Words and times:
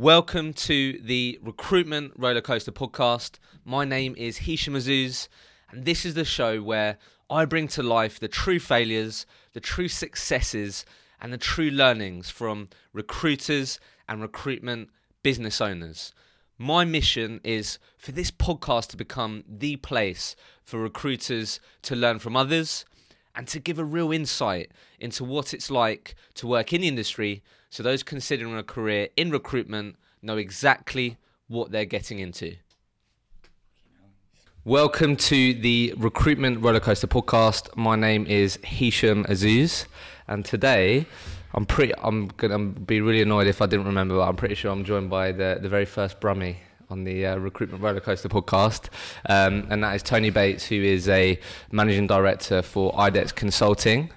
Welcome 0.00 0.54
to 0.54 0.98
the 1.02 1.38
Recruitment 1.42 2.18
Rollercoaster 2.18 2.70
podcast. 2.72 3.32
My 3.66 3.84
name 3.84 4.14
is 4.16 4.38
Hisham 4.38 4.72
Azuz, 4.72 5.28
and 5.70 5.84
this 5.84 6.06
is 6.06 6.14
the 6.14 6.24
show 6.24 6.62
where 6.62 6.96
I 7.28 7.44
bring 7.44 7.68
to 7.68 7.82
life 7.82 8.18
the 8.18 8.26
true 8.26 8.58
failures, 8.58 9.26
the 9.52 9.60
true 9.60 9.88
successes, 9.88 10.86
and 11.20 11.34
the 11.34 11.36
true 11.36 11.68
learnings 11.68 12.30
from 12.30 12.70
recruiters 12.94 13.78
and 14.08 14.22
recruitment 14.22 14.88
business 15.22 15.60
owners. 15.60 16.14
My 16.56 16.86
mission 16.86 17.38
is 17.44 17.78
for 17.98 18.12
this 18.12 18.30
podcast 18.30 18.88
to 18.92 18.96
become 18.96 19.44
the 19.46 19.76
place 19.76 20.34
for 20.64 20.80
recruiters 20.80 21.60
to 21.82 21.94
learn 21.94 22.20
from 22.20 22.36
others 22.36 22.86
and 23.36 23.46
to 23.48 23.60
give 23.60 23.78
a 23.78 23.84
real 23.84 24.12
insight 24.12 24.70
into 24.98 25.24
what 25.24 25.52
it's 25.52 25.70
like 25.70 26.14
to 26.36 26.46
work 26.46 26.72
in 26.72 26.80
the 26.80 26.88
industry 26.88 27.42
so 27.70 27.84
those 27.84 28.02
considering 28.02 28.56
a 28.56 28.64
career 28.64 29.08
in 29.16 29.30
recruitment 29.30 29.96
know 30.22 30.36
exactly 30.36 31.16
what 31.46 31.70
they're 31.70 31.84
getting 31.84 32.18
into. 32.18 32.56
Welcome 34.64 35.16
to 35.16 35.54
the 35.54 35.94
Recruitment 35.96 36.60
Rollercoaster 36.60 37.06
podcast. 37.06 37.74
My 37.76 37.96
name 37.96 38.26
is 38.26 38.58
Hisham 38.64 39.24
Azuz, 39.24 39.86
and 40.28 40.44
today 40.44 41.06
I'm 41.54 41.64
pretty. 41.64 41.94
I'm 41.98 42.26
gonna 42.36 42.58
be 42.58 43.00
really 43.00 43.22
annoyed 43.22 43.46
if 43.46 43.62
I 43.62 43.66
didn't 43.66 43.86
remember, 43.86 44.16
but 44.16 44.28
I'm 44.28 44.36
pretty 44.36 44.56
sure 44.56 44.70
I'm 44.70 44.84
joined 44.84 45.08
by 45.08 45.32
the 45.32 45.58
the 45.62 45.68
very 45.68 45.86
first 45.86 46.20
Brummie 46.20 46.56
on 46.90 47.04
the 47.04 47.24
uh, 47.24 47.36
Recruitment 47.36 47.82
Rollercoaster 47.82 48.28
podcast, 48.28 48.88
um, 49.26 49.66
and 49.70 49.82
that 49.82 49.94
is 49.94 50.02
Tony 50.02 50.30
Bates, 50.30 50.66
who 50.66 50.82
is 50.82 51.08
a 51.08 51.38
managing 51.70 52.08
director 52.08 52.62
for 52.62 52.92
IDEX 52.94 53.34
Consulting. 53.34 54.10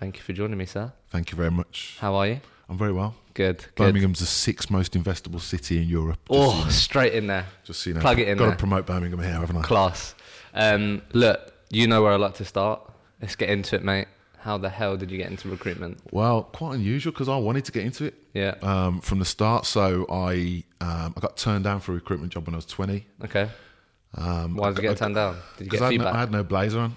Thank 0.00 0.16
you 0.16 0.22
for 0.22 0.32
joining 0.32 0.58
me, 0.58 0.66
sir. 0.66 0.92
Thank 1.10 1.30
you 1.30 1.36
very 1.36 1.50
much. 1.50 1.96
How 2.00 2.16
are 2.16 2.26
you? 2.26 2.40
I'm 2.68 2.76
very 2.78 2.92
well. 2.92 3.14
Good. 3.34 3.58
good. 3.58 3.74
Birmingham's 3.76 4.20
the 4.20 4.26
sixth 4.26 4.70
most 4.70 4.92
investable 4.94 5.40
city 5.40 5.78
in 5.80 5.88
Europe. 5.88 6.18
Oh, 6.28 6.50
so 6.50 6.58
you 6.58 6.64
know. 6.64 6.70
straight 6.70 7.14
in 7.14 7.26
there. 7.26 7.46
just 7.64 7.80
so 7.80 7.90
you 7.90 7.94
know. 7.94 8.00
plug 8.00 8.18
it 8.18 8.28
in 8.28 8.36
Got 8.36 8.44
there. 8.44 8.52
to 8.54 8.58
promote 8.58 8.86
Birmingham 8.86 9.20
here, 9.20 9.30
haven't 9.32 9.56
I? 9.56 9.62
Class. 9.62 10.14
Um, 10.54 11.02
look, 11.12 11.52
you 11.70 11.86
know 11.86 12.02
where 12.02 12.12
I 12.12 12.16
like 12.16 12.34
to 12.34 12.44
start. 12.44 12.80
Let's 13.22 13.36
get 13.36 13.48
into 13.50 13.76
it, 13.76 13.84
mate. 13.84 14.08
How 14.40 14.56
the 14.58 14.68
hell 14.68 14.96
did 14.96 15.10
you 15.10 15.18
get 15.18 15.30
into 15.30 15.48
recruitment? 15.48 15.98
Well, 16.12 16.44
quite 16.44 16.74
unusual 16.76 17.12
because 17.12 17.28
I 17.28 17.36
wanted 17.36 17.64
to 17.66 17.72
get 17.72 17.84
into 17.84 18.04
it 18.04 18.14
Yeah. 18.34 18.54
um, 18.62 19.00
from 19.00 19.18
the 19.18 19.24
start. 19.24 19.66
So 19.66 20.06
I 20.10 20.62
um, 20.80 21.14
I 21.16 21.20
got 21.20 21.36
turned 21.36 21.64
down 21.64 21.80
for 21.80 21.92
a 21.92 21.94
recruitment 21.96 22.32
job 22.32 22.46
when 22.46 22.54
I 22.54 22.58
was 22.58 22.66
20. 22.66 23.04
Okay. 23.24 23.48
Um, 24.14 24.56
Why 24.56 24.68
I 24.68 24.70
did 24.70 24.78
you 24.78 24.82
got- 24.84 24.88
get 24.90 24.98
turned 24.98 25.14
down? 25.16 25.36
Did 25.58 25.64
you 25.64 25.70
get 25.70 25.82
I 25.82 25.84
had, 25.86 25.90
no, 25.92 25.98
feedback? 25.98 26.14
I 26.14 26.20
had 26.20 26.32
no 26.32 26.42
blazer 26.44 26.78
on. 26.80 26.96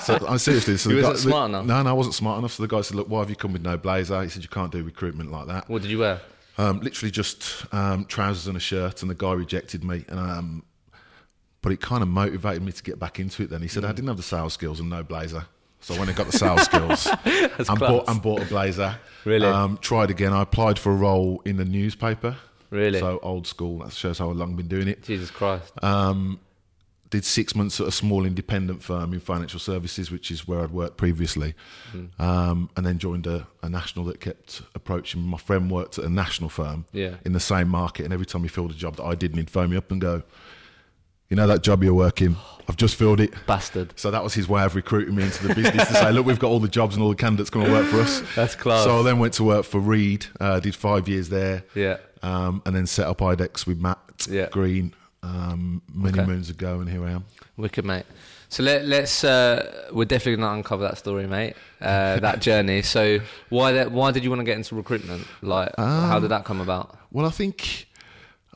So 0.00 0.18
I'm 0.28 0.38
seriously. 0.38 0.76
So 0.76 0.90
You 0.90 0.96
wasn't 0.96 1.14
the- 1.16 1.22
smart 1.22 1.48
enough? 1.50 1.66
No, 1.66 1.82
no, 1.82 1.90
I 1.90 1.92
wasn't 1.92 2.14
smart 2.14 2.38
enough. 2.38 2.52
So 2.52 2.62
the 2.62 2.68
guy 2.68 2.80
said, 2.82 2.96
"Look, 2.96 3.08
why 3.08 3.20
have 3.20 3.30
you 3.30 3.36
come 3.36 3.52
with 3.52 3.62
no 3.62 3.76
blazer?" 3.76 4.22
He 4.22 4.28
said, 4.28 4.42
"You 4.42 4.48
can't 4.48 4.70
do 4.72 4.82
recruitment 4.82 5.30
like 5.30 5.46
that." 5.48 5.68
what 5.68 5.82
did 5.82 5.90
you 5.90 5.98
wear? 5.98 6.20
Um, 6.56 6.80
literally 6.80 7.10
just 7.10 7.66
um, 7.74 8.04
trousers 8.04 8.46
and 8.46 8.56
a 8.56 8.60
shirt, 8.60 9.02
and 9.02 9.10
the 9.10 9.14
guy 9.14 9.32
rejected 9.32 9.82
me. 9.82 10.04
And, 10.08 10.18
um, 10.20 10.62
but 11.62 11.72
it 11.72 11.80
kind 11.80 12.02
of 12.02 12.08
motivated 12.08 12.62
me 12.62 12.72
to 12.72 12.82
get 12.82 12.98
back 12.98 13.18
into 13.18 13.42
it. 13.42 13.50
Then 13.50 13.62
he 13.62 13.68
said 13.68 13.84
I 13.84 13.92
didn't 13.92 14.08
have 14.08 14.16
the 14.18 14.22
sales 14.22 14.52
skills 14.52 14.80
and 14.80 14.88
no 14.90 15.02
blazer, 15.02 15.46
so 15.80 15.94
when 15.94 16.02
I 16.02 16.04
went 16.06 16.08
and 16.10 16.18
got 16.18 16.26
the 16.30 16.38
sales 16.38 16.62
skills 16.64 17.68
and 17.68 17.78
bought, 17.80 18.08
and 18.08 18.22
bought 18.22 18.42
a 18.42 18.46
blazer. 18.46 18.96
Really? 19.24 19.46
Um, 19.46 19.78
tried 19.78 20.10
again. 20.10 20.32
I 20.32 20.42
applied 20.42 20.78
for 20.78 20.92
a 20.92 20.96
role 20.96 21.40
in 21.44 21.56
the 21.56 21.64
newspaper. 21.64 22.36
Really? 22.70 22.98
So 23.00 23.18
old 23.22 23.46
school. 23.46 23.78
That 23.78 23.92
shows 23.92 24.18
how 24.18 24.28
long 24.30 24.50
I've 24.50 24.56
been 24.56 24.68
doing 24.68 24.88
it. 24.88 25.02
Jesus 25.02 25.30
Christ. 25.30 25.72
Um, 25.82 26.38
did 27.14 27.24
six 27.24 27.54
months 27.54 27.80
at 27.80 27.86
a 27.86 27.92
small 27.92 28.26
independent 28.26 28.82
firm 28.82 29.12
in 29.12 29.20
financial 29.20 29.60
services, 29.60 30.10
which 30.10 30.30
is 30.30 30.48
where 30.48 30.60
I'd 30.62 30.70
worked 30.72 30.96
previously, 30.96 31.54
Hmm. 31.92 32.06
um, 32.20 32.70
and 32.76 32.84
then 32.84 32.98
joined 32.98 33.26
a, 33.26 33.46
a 33.62 33.68
national 33.68 34.04
that 34.06 34.20
kept 34.20 34.62
approaching. 34.74 35.22
me. 35.22 35.28
My 35.28 35.38
friend 35.38 35.70
worked 35.70 35.98
at 35.98 36.04
a 36.04 36.08
national 36.10 36.50
firm 36.50 36.86
Yeah. 36.92 37.14
in 37.24 37.32
the 37.32 37.40
same 37.40 37.68
market, 37.68 38.04
and 38.04 38.12
every 38.12 38.26
time 38.26 38.42
he 38.42 38.48
filled 38.48 38.72
a 38.72 38.74
job 38.74 38.96
that 38.96 39.04
I 39.04 39.14
didn't, 39.14 39.38
he'd 39.38 39.50
phone 39.50 39.70
me 39.70 39.76
up 39.76 39.90
and 39.92 40.00
go, 40.00 40.22
"You 41.30 41.36
know 41.36 41.46
that 41.46 41.62
job 41.62 41.82
you're 41.84 41.94
working? 41.94 42.36
I've 42.68 42.76
just 42.76 42.96
filled 42.96 43.20
it." 43.20 43.32
Bastard. 43.46 43.92
So 43.96 44.10
that 44.10 44.22
was 44.24 44.34
his 44.34 44.48
way 44.48 44.62
of 44.64 44.74
recruiting 44.74 45.14
me 45.14 45.22
into 45.24 45.46
the 45.46 45.54
business 45.54 45.86
to 45.88 45.94
say, 45.94 46.10
"Look, 46.12 46.26
we've 46.26 46.38
got 46.38 46.48
all 46.48 46.60
the 46.60 46.68
jobs 46.68 46.94
and 46.96 47.02
all 47.02 47.10
the 47.10 47.14
candidates 47.24 47.50
going 47.50 47.66
to 47.66 47.72
work 47.72 47.86
for 47.86 48.00
us." 48.00 48.22
That's 48.34 48.54
class. 48.56 48.84
So 48.84 49.00
I 49.00 49.02
then 49.02 49.18
went 49.18 49.34
to 49.34 49.44
work 49.44 49.64
for 49.64 49.78
Reed. 49.80 50.26
Uh, 50.40 50.60
did 50.60 50.74
five 50.74 51.08
years 51.08 51.28
there 51.28 51.64
Yeah. 51.74 51.98
um, 52.22 52.60
and 52.66 52.74
then 52.74 52.86
set 52.86 53.06
up 53.06 53.18
IDEX 53.20 53.66
with 53.66 53.78
Matt 53.80 53.98
Yeah. 54.28 54.48
Green 54.50 54.94
um, 55.24 55.82
many 55.92 56.18
Okay. 56.20 56.26
moons 56.30 56.50
ago, 56.50 56.80
and 56.80 56.88
here 56.88 57.04
I 57.04 57.12
am. 57.12 57.24
Wicked, 57.56 57.84
mate. 57.84 58.04
So 58.48 58.62
let, 58.62 58.84
let's. 58.84 59.24
Uh, 59.24 59.88
we're 59.92 60.04
definitely 60.04 60.36
going 60.36 60.48
to 60.50 60.54
uncover 60.58 60.82
that 60.84 60.98
story, 60.98 61.26
mate. 61.26 61.54
Uh, 61.80 62.20
that 62.20 62.40
journey. 62.40 62.82
So 62.82 63.18
why 63.48 63.72
that? 63.72 63.90
Why 63.90 64.10
did 64.10 64.22
you 64.24 64.30
want 64.30 64.40
to 64.40 64.44
get 64.44 64.56
into 64.56 64.74
recruitment? 64.74 65.26
Like, 65.42 65.72
how 65.76 66.20
did 66.20 66.30
that 66.30 66.44
come 66.44 66.60
about? 66.60 66.96
Well, 67.10 67.26
I 67.26 67.30
think 67.30 67.86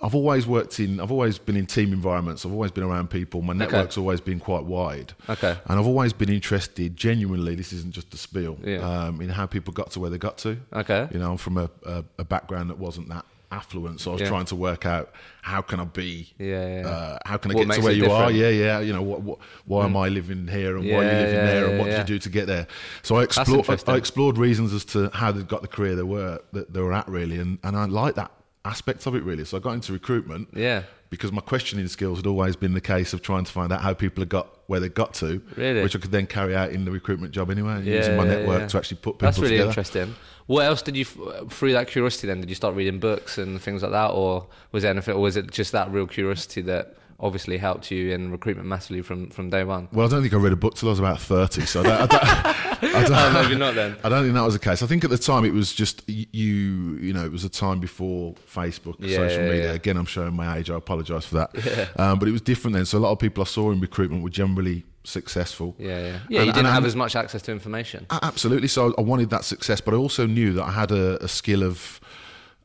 I've 0.01 0.15
always 0.15 0.47
worked 0.47 0.79
in, 0.79 1.01
I've 1.01 1.11
always 1.11 1.39
been 1.39 1.57
in 1.57 1.67
team 1.67 1.93
environments. 1.93 2.45
I've 2.47 2.53
always 2.53 2.71
been 2.71 2.85
around 2.85 3.11
people. 3.11 3.43
My 3.43 3.53
network's 3.55 3.99
always 3.99 4.21
been 4.21 4.39
quite 4.39 4.65
wide. 4.65 5.13
Okay. 5.29 5.57
And 5.67 5.79
I've 5.81 5.87
always 5.87 6.13
been 6.13 6.29
interested, 6.29 6.97
genuinely, 6.97 7.55
this 7.57 7.73
isn't 7.73 7.93
just 7.93 8.15
a 8.15 8.17
spiel, 8.17 8.59
Yeah. 8.63 8.79
um, 8.79 9.21
in 9.21 9.29
how 9.29 9.47
people 9.47 9.73
got 9.73 9.91
to 9.93 10.01
where 10.01 10.11
they 10.11 10.19
got 10.19 10.39
to. 10.39 10.57
Okay. 10.73 11.09
You 11.13 11.19
know, 11.19 11.33
I'm 11.33 11.37
from 11.37 11.57
a, 11.59 11.69
a, 11.85 12.05
a 12.19 12.25
background 12.25 12.71
that 12.71 12.79
wasn't 12.79 13.09
that 13.09 13.25
affluent, 13.51 14.01
so 14.01 14.11
I 14.11 14.13
was 14.15 14.21
Yeah. 14.23 14.29
trying 14.29 14.45
to 14.47 14.57
work 14.57 14.85
out 14.87 15.11
how 15.43 15.63
can 15.63 15.81
I 15.81 15.85
be, 15.85 16.29
Yeah, 16.39 16.81
yeah. 16.81 16.87
Uh, 16.89 17.19
how 17.25 17.37
can 17.39 17.51
I 17.51 17.55
What 17.55 17.67
get 17.69 17.75
to 17.77 17.81
where 17.83 17.93
you 17.93 18.11
are? 18.11 18.31
Yeah, 18.31 18.51
yeah. 18.51 18.81
You 18.81 18.93
know, 18.93 19.03
what, 19.03 19.23
what, 19.23 19.39
why 19.65 19.85
am 19.87 19.97
I 19.97 20.09
living 20.09 20.47
here 20.47 20.77
and 20.77 20.85
why 20.87 20.97
are 20.99 21.03
you 21.05 21.09
living 21.11 21.35
yeah, 21.35 21.47
there 21.47 21.67
and 21.69 21.79
what 21.79 21.89
yeah. 21.89 21.99
did 21.99 22.09
you 22.11 22.15
do 22.17 22.19
to 22.21 22.29
get 22.29 22.47
there? 22.47 22.67
So 23.03 23.17
I 23.17 23.23
explored, 23.23 23.61
interesting. 23.61 23.95
I 23.95 23.97
explored 23.97 24.37
reasons 24.37 24.75
as 24.75 24.85
to 24.87 25.11
how 25.15 25.33
they 25.33 25.43
got 25.43 25.63
the 25.63 25.69
career 25.69 25.97
they 25.97 26.03
were 26.03 26.41
that 26.53 26.73
they 26.75 26.81
were 26.81 26.93
at 26.93 27.09
really, 27.09 27.39
and, 27.39 27.59
and 27.65 27.77
I 27.77 27.87
like 27.87 28.15
that 28.17 28.31
aspect 28.65 29.07
of 29.07 29.15
it 29.15 29.23
really. 29.23 29.45
So 29.47 29.57
I 29.57 29.61
got 29.61 29.73
into 29.73 29.93
recruitment 29.95 30.49
Yeah. 30.53 30.83
because 31.09 31.33
my 31.33 31.41
questioning 31.41 31.89
skills 31.89 32.19
had 32.19 32.27
always 32.27 32.55
been 32.55 32.75
the 32.75 32.83
case 32.83 33.15
of 33.15 33.23
trying 33.23 33.45
to 33.45 33.53
find 33.53 33.73
out 33.73 33.81
how 33.81 33.95
people 33.95 34.21
had 34.21 34.29
got 34.29 34.49
where 34.67 34.81
they 34.81 34.91
got 34.91 35.15
to, 35.15 35.41
Really? 35.57 35.83
which 35.83 35.97
I 35.97 35.99
could 36.01 36.11
then 36.11 36.27
carry 36.27 36.55
out 36.55 36.71
in 36.73 36.85
the 36.85 36.91
recruitment 36.91 37.33
job 37.33 37.51
anyway, 37.51 37.83
Yeah, 37.83 37.97
using 37.97 38.17
my 38.19 38.25
yeah, 38.25 38.31
network 38.35 38.61
yeah. 38.61 38.67
to 38.67 38.77
actually 38.77 38.99
put 38.99 39.15
people 39.15 39.27
That's 39.29 39.39
really 39.39 39.53
together. 39.53 39.71
interesting. 39.71 40.15
What 40.49 40.65
else 40.65 40.83
did 40.83 40.97
you, 40.97 41.05
through 41.05 41.73
that 41.75 41.87
curiosity, 41.89 42.27
then 42.27 42.41
did 42.41 42.49
you 42.49 42.55
start 42.57 42.75
reading 42.75 42.99
books 42.99 43.39
and 43.39 43.61
things 43.63 43.83
like 43.83 43.93
that, 43.93 44.09
or 44.09 44.47
was 44.73 44.83
it 44.83 44.89
anything, 44.89 45.15
or 45.15 45.21
was 45.21 45.37
it 45.37 45.51
just 45.51 45.73
that 45.73 45.91
real 45.93 46.07
curiosity 46.07 46.63
that 46.63 46.97
obviously 47.21 47.59
helped 47.59 47.91
you 47.91 48.13
in 48.13 48.31
recruitment 48.31 48.69
massively 48.69 49.03
from 49.03 49.29
from 49.31 49.51
day 49.51 49.63
one? 49.65 49.89
Well, 49.93 50.07
I 50.07 50.09
don't 50.11 50.23
think 50.23 50.33
I 50.33 50.39
read 50.39 50.53
a 50.53 50.57
book 50.57 50.75
till 50.75 50.89
I 50.89 50.93
was 50.93 50.99
about 51.01 51.21
thirty, 51.21 51.67
so 51.67 51.81
I 51.81 51.83
don't, 51.83 52.01
I 52.01 52.07
don't, 52.07 52.15
I 52.95 53.03
don't, 53.05 53.13
Oh, 53.13 53.43
maybe 53.43 53.57
not 53.57 53.75
then. 53.75 53.97
I 54.03 54.09
don't 54.09 54.23
think 54.23 54.35
that 54.35 54.43
was 54.43 54.55
the 54.55 54.61
case. 54.61 54.83
I 54.83 54.87
think 54.87 55.05
at 55.05 55.11
the 55.11 55.19
time 55.19 55.45
it 55.45 55.53
was 55.53 55.73
just 55.75 56.09
you, 56.09 56.97
you 57.01 57.13
know, 57.13 57.25
it 57.27 57.33
was 57.33 57.45
a 57.45 57.49
time 57.51 57.79
before 57.81 58.35
Facebook, 58.51 58.97
Yeah, 59.01 59.17
social 59.19 59.43
yeah, 59.43 59.51
media. 59.51 59.65
yeah. 59.67 59.73
Again, 59.73 59.97
I'm 59.99 60.07
showing 60.07 60.33
my 60.35 60.57
age. 60.59 60.71
I 60.71 60.77
apologise 60.77 61.27
for 61.27 61.35
that. 61.47 61.91
Um, 62.01 62.19
but 62.19 62.27
it 62.29 62.33
was 62.33 62.41
different 62.41 62.75
then. 62.75 62.87
So 62.87 62.97
a 62.99 63.01
lot 63.01 63.13
of 63.13 63.19
people 63.19 63.43
I 63.43 63.47
saw 63.47 63.71
in 63.73 63.81
recruitment 63.81 64.23
were 64.23 64.31
generally 64.31 64.85
successful. 65.09 65.75
Yeah, 65.79 65.89
yeah, 65.89 66.19
yeah. 66.29 66.39
And- 66.41 66.47
you 66.49 66.53
didn't 66.53 66.73
have 66.73 66.85
as 66.85 66.95
much 66.97 67.17
access 67.17 67.43
to 67.43 67.53
information. 67.53 68.07
Absolutely. 68.11 68.69
So 68.69 68.95
I 68.99 69.01
wanted 69.03 69.31
that 69.31 69.45
success, 69.45 69.81
but 69.81 69.95
I 69.95 69.97
also 69.97 70.27
knew 70.27 70.53
that 70.55 70.65
I 70.65 70.73
had 70.73 70.91
a, 70.93 71.23
a 71.25 71.29
skill 71.29 71.63
of 71.63 72.01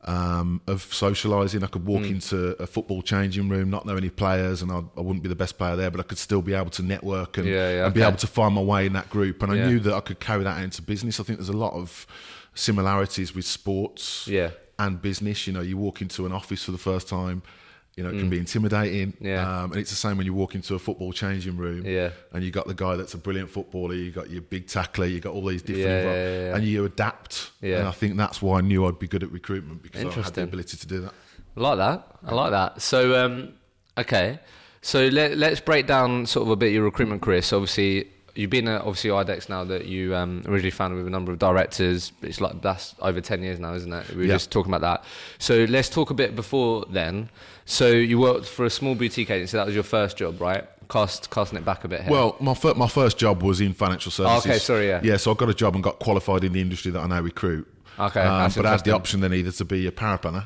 um, 0.06 0.60
of 0.66 0.84
socialising. 0.84 1.62
I 1.64 1.66
could 1.66 1.86
walk 1.86 2.02
Mm. 2.02 2.10
into 2.16 2.38
a 2.62 2.66
football 2.66 3.00
changing 3.00 3.48
room, 3.48 3.70
not 3.70 3.86
know 3.86 3.96
any 3.96 4.10
players, 4.10 4.60
and 4.60 4.70
I, 4.70 4.82
I 4.98 5.00
wouldn't 5.00 5.22
be 5.22 5.30
the 5.30 5.34
best 5.34 5.56
player 5.56 5.76
there, 5.76 5.90
but 5.90 5.98
I 5.98 6.02
could 6.02 6.18
still 6.18 6.42
be 6.42 6.52
able 6.52 6.68
to 6.72 6.82
network 6.82 7.38
and, 7.38 7.46
Yeah, 7.48 7.70
yeah, 7.70 7.84
and 7.86 7.94
be 7.94 8.00
okay. 8.02 8.08
able 8.08 8.18
to 8.18 8.26
find 8.26 8.54
my 8.54 8.60
way 8.60 8.84
in 8.84 8.92
that 8.92 9.08
group. 9.08 9.42
And 9.42 9.50
I 9.50 9.56
Yeah. 9.56 9.66
knew 9.68 9.80
that 9.80 9.94
I 9.94 10.00
could 10.00 10.20
carry 10.20 10.44
that 10.44 10.62
into 10.62 10.82
business. 10.82 11.20
I 11.20 11.22
think 11.22 11.38
there's 11.38 11.48
a 11.48 11.56
lot 11.56 11.72
of 11.72 12.06
similarities 12.54 13.34
with 13.34 13.46
sports 13.46 14.26
Yeah. 14.28 14.50
and 14.78 15.00
business. 15.00 15.46
You 15.46 15.54
know, 15.54 15.62
you 15.62 15.78
walk 15.78 16.02
into 16.02 16.26
an 16.26 16.32
office 16.32 16.62
for 16.64 16.72
the 16.72 16.78
first 16.90 17.08
time. 17.08 17.42
You 17.96 18.02
know, 18.02 18.10
it 18.10 18.18
can 18.18 18.28
be 18.28 18.38
intimidating. 18.38 19.12
Mm. 19.12 19.16
Yeah. 19.20 19.62
Um, 19.62 19.70
and 19.72 19.80
it's 19.80 19.90
the 19.90 19.96
same 19.96 20.16
when 20.16 20.26
you 20.26 20.34
walk 20.34 20.54
into 20.56 20.74
a 20.74 20.78
football 20.80 21.12
changing 21.12 21.56
room 21.56 21.86
Yeah. 21.86 22.10
and 22.32 22.42
you 22.42 22.50
got 22.50 22.66
the 22.66 22.74
guy 22.74 22.96
that's 22.96 23.14
a 23.14 23.18
brilliant 23.18 23.50
footballer, 23.50 23.94
you 23.94 24.10
got 24.10 24.30
your 24.30 24.42
big 24.42 24.66
tackler, 24.66 25.06
you 25.06 25.20
got 25.20 25.32
all 25.32 25.46
these 25.46 25.62
different, 25.62 25.86
Yeah, 25.86 26.12
yeah, 26.14 26.40
yeah, 26.48 26.56
and 26.56 26.64
you 26.64 26.84
adapt. 26.84 27.52
Yeah. 27.60 27.78
And 27.78 27.88
I 27.88 27.92
think 27.92 28.16
that's 28.16 28.42
why 28.42 28.58
I 28.58 28.60
knew 28.62 28.84
I'd 28.86 28.98
be 28.98 29.06
good 29.06 29.22
at 29.22 29.30
recruitment 29.30 29.82
because 29.82 30.04
I 30.04 30.22
had 30.22 30.34
the 30.34 30.42
ability 30.42 30.76
to 30.76 30.86
do 30.88 31.00
that. 31.02 31.12
I 31.56 31.60
like 31.60 31.78
that. 31.78 32.06
I 32.24 32.34
like 32.34 32.50
that. 32.50 32.82
So, 32.82 33.24
um, 33.24 33.52
okay. 33.96 34.40
So 34.82 35.06
let, 35.06 35.38
let's 35.38 35.60
break 35.60 35.86
down 35.86 36.26
sort 36.26 36.46
of 36.46 36.50
a 36.50 36.56
bit 36.56 36.72
your 36.72 36.82
recruitment 36.82 37.22
career. 37.22 37.42
So 37.42 37.58
obviously 37.58 38.08
you've 38.34 38.50
been 38.50 38.66
at 38.68 38.80
obviously 38.80 39.10
IDEX 39.10 39.48
now 39.48 39.64
that 39.64 39.86
you 39.86 40.14
um, 40.14 40.42
originally 40.46 40.70
founded 40.70 40.98
with 40.98 41.06
a 41.06 41.10
number 41.10 41.30
of 41.32 41.38
directors. 41.38 42.12
It's 42.22 42.40
like 42.40 42.60
that's 42.62 42.94
over 43.00 43.20
ten 43.20 43.42
years 43.42 43.58
now, 43.60 43.74
isn't 43.74 43.92
it? 43.92 44.08
We 44.10 44.16
were 44.16 44.22
Yeah. 44.24 44.34
just 44.34 44.50
talking 44.50 44.72
about 44.74 44.80
that. 44.82 45.04
So 45.38 45.64
let's 45.68 45.88
talk 45.88 46.10
a 46.10 46.14
bit 46.14 46.34
before 46.36 46.84
then. 46.90 47.30
So 47.64 47.88
you 47.88 48.18
worked 48.18 48.46
for 48.46 48.64
a 48.64 48.70
small 48.70 48.94
boutique 48.94 49.30
agency. 49.30 49.56
That 49.56 49.66
was 49.66 49.74
your 49.74 49.84
first 49.84 50.16
job, 50.16 50.40
right? 50.40 50.64
Cast 50.90 51.30
casting 51.30 51.58
it 51.58 51.64
back 51.64 51.84
a 51.84 51.88
bit 51.88 52.02
here. 52.02 52.10
Well, 52.10 52.36
my 52.40 52.52
fir- 52.54 52.74
my 52.74 52.88
first 52.88 53.16
job 53.16 53.42
was 53.42 53.60
in 53.60 53.72
financial 53.72 54.12
services. 54.12 54.44
okay, 54.44 54.58
sorry, 54.58 54.88
yeah. 54.88 55.00
Yeah, 55.02 55.16
so 55.16 55.30
I 55.30 55.34
got 55.34 55.48
a 55.48 55.54
job 55.54 55.74
and 55.74 55.82
got 55.82 55.98
qualified 55.98 56.44
in 56.44 56.52
the 56.52 56.60
industry 56.60 56.90
that 56.92 57.00
I 57.00 57.06
now 57.06 57.20
recruit. 57.22 57.66
Okay, 57.98 58.20
Um, 58.20 58.50
but 58.56 58.66
I 58.66 58.70
had 58.72 58.84
the 58.84 58.90
option 58.90 59.20
then 59.20 59.32
either 59.32 59.52
to 59.52 59.64
be 59.64 59.86
a 59.86 59.92
paraplanner, 59.92 60.44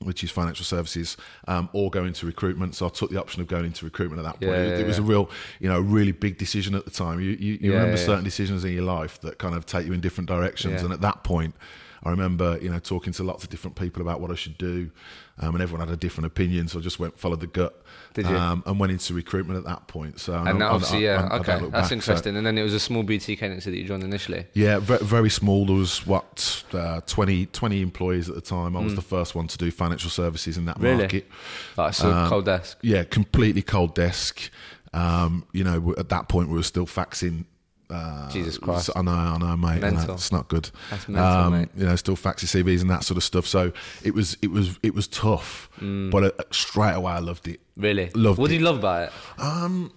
which 0.00 0.22
is 0.22 0.30
financial 0.30 0.64
services, 0.64 1.16
um, 1.48 1.68
or 1.72 1.90
go 1.90 2.04
into 2.04 2.26
recruitment. 2.26 2.74
So 2.74 2.86
I 2.86 2.88
took 2.90 3.10
the 3.10 3.20
option 3.20 3.40
of 3.42 3.48
going 3.48 3.64
into 3.64 3.84
recruitment 3.84 4.18
at 4.18 4.24
that 4.24 4.40
point. 4.46 4.58
Yeah, 4.58 4.74
it, 4.74 4.80
it 4.80 4.86
was 4.86 4.98
a 4.98 5.02
real, 5.02 5.30
you 5.60 5.68
know, 5.68 5.80
really 5.80 6.12
big 6.12 6.38
decision 6.38 6.74
at 6.74 6.84
the 6.84 6.90
time. 6.90 7.20
You 7.20 7.30
you, 7.30 7.58
you 7.60 7.72
Yeah, 7.72 7.78
remember 7.78 7.96
yeah, 7.98 8.06
certain 8.06 8.24
decisions 8.24 8.64
in 8.64 8.72
your 8.72 8.84
life 8.84 9.20
that 9.22 9.38
kind 9.38 9.54
of 9.54 9.66
take 9.66 9.86
you 9.86 9.92
in 9.92 10.00
different 10.00 10.28
directions, 10.28 10.82
and 10.82 10.92
at 10.92 11.00
that 11.00 11.24
point. 11.24 11.54
I 12.02 12.10
remember, 12.10 12.56
you 12.62 12.70
know, 12.70 12.78
talking 12.78 13.12
to 13.14 13.24
lots 13.24 13.42
of 13.42 13.50
different 13.50 13.74
people 13.74 14.00
about 14.00 14.20
what 14.20 14.30
I 14.30 14.36
should 14.36 14.56
do, 14.58 14.90
um, 15.38 15.54
and 15.54 15.62
everyone 15.62 15.86
had 15.86 15.92
a 15.94 15.98
different 15.98 16.26
opinion. 16.26 16.68
So 16.68 16.78
I 16.78 16.82
just 16.82 16.98
went 16.98 17.18
followed 17.18 17.40
the 17.40 17.46
gut, 17.46 17.82
Did 18.14 18.26
you? 18.26 18.36
Um, 18.36 18.62
and 18.66 18.80
went 18.80 18.92
into 18.92 19.12
recruitment 19.14 19.58
at 19.58 19.64
that 19.64 19.86
point. 19.86 20.18
So 20.20 20.32
And 20.34 20.58
now, 20.58 20.72
obviously, 20.72 21.08
I- 21.08 21.14
I- 21.14 21.20
yeah, 21.22 21.28
I 21.30 21.38
okay, 21.38 21.58
that's 21.58 21.70
back. 21.70 21.84
So- 21.88 21.94
interesting. 21.94 22.36
And 22.36 22.46
then 22.46 22.56
it 22.56 22.62
was 22.62 22.72
a 22.74 22.80
small 22.80 23.02
boutique 23.02 23.42
agency 23.42 23.70
that 23.70 23.76
you 23.76 23.84
joined 23.84 24.02
initially. 24.04 24.46
yeah, 24.54 24.78
very, 24.78 25.04
very 25.04 25.30
small. 25.30 25.66
There 25.66 25.76
was 25.76 26.06
what 26.06 26.64
uh, 26.72 27.00
20, 27.06 27.46
20 27.46 27.82
employees 27.82 28.28
at 28.28 28.34
the 28.34 28.40
time. 28.40 28.76
I 28.76 28.80
was 28.80 28.94
the 28.94 29.02
first 29.02 29.34
one 29.34 29.46
to 29.48 29.58
do 29.58 29.70
financial 29.70 30.10
services 30.10 30.56
in 30.56 30.64
that 30.66 30.78
Mm. 30.78 30.82
Really? 30.82 30.96
market. 30.98 31.28
Like 31.76 31.94
so 31.94 32.10
Um, 32.12 32.28
cold 32.28 32.44
desk. 32.46 32.78
Yeah, 32.82 33.04
completely 33.04 33.62
cold 33.62 33.94
desk. 33.94 34.50
Um, 34.94 35.44
you 35.52 35.64
know, 35.64 35.94
at 35.98 36.08
that 36.08 36.28
point 36.28 36.48
we 36.48 36.56
were 36.56 36.62
still 36.62 36.86
faxing. 36.86 37.44
Uh, 37.88 38.28
Jesus 38.30 38.58
Christ. 38.58 38.90
I 38.96 39.02
know, 39.02 39.12
I 39.12 39.38
know, 39.38 39.56
mate. 39.56 39.80
Mental. 39.80 40.14
it's 40.14 40.32
not 40.32 40.48
good. 40.48 40.70
That's 40.90 41.08
mental, 41.08 41.50
mate. 41.50 41.68
You 41.76 41.86
know, 41.86 41.96
still 41.96 42.16
faxing 42.16 42.46
CVs 42.64 42.80
and 42.80 42.90
that 42.90 43.04
sort 43.04 43.16
of 43.16 43.22
stuff. 43.24 43.46
So 43.46 43.72
it 44.02 44.12
was, 44.14 44.36
it 44.42 44.50
was, 44.50 44.78
it 44.82 44.94
was 44.94 45.06
tough. 45.06 45.68
Mm. 45.80 46.10
But 46.10 46.24
uh, 46.24 46.30
straight 46.50 46.94
away, 46.94 47.12
I 47.12 47.18
loved 47.20 47.46
it. 47.46 47.60
Really? 47.76 48.10
loved 48.14 48.38
What 48.40 48.48
do 48.48 48.54
it. 48.54 48.58
you 48.58 48.64
love 48.64 48.78
about 48.78 49.10
it? 49.38 49.90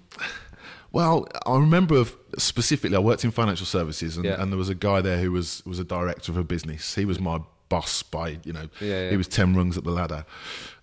Well, 0.92 1.28
I 1.46 1.56
remember 1.58 2.04
specifically, 2.38 2.96
I 2.96 3.00
worked 3.00 3.24
in 3.24 3.30
financial 3.32 3.66
services, 3.68 4.18
and, 4.18 4.26
Yeah. 4.26 4.42
and 4.42 4.52
there 4.52 4.58
was 4.58 4.70
a 4.70 4.76
guy 4.76 5.02
there 5.02 5.20
who 5.20 5.32
was 5.32 5.62
was 5.66 5.78
a 5.78 5.84
director 5.84 6.32
of 6.32 6.38
a 6.38 6.44
business. 6.44 6.96
He 6.96 7.06
was 7.06 7.20
my 7.20 7.42
boss 7.70 8.02
by 8.02 8.40
you 8.44 8.54
know, 8.54 8.70
Yeah, 8.82 9.04
yeah. 9.04 9.10
he 9.12 9.18
was 9.18 9.28
ten 9.28 9.56
rungs 9.56 9.78
up 9.78 9.84
the 9.84 9.92
ladder. 9.92 10.26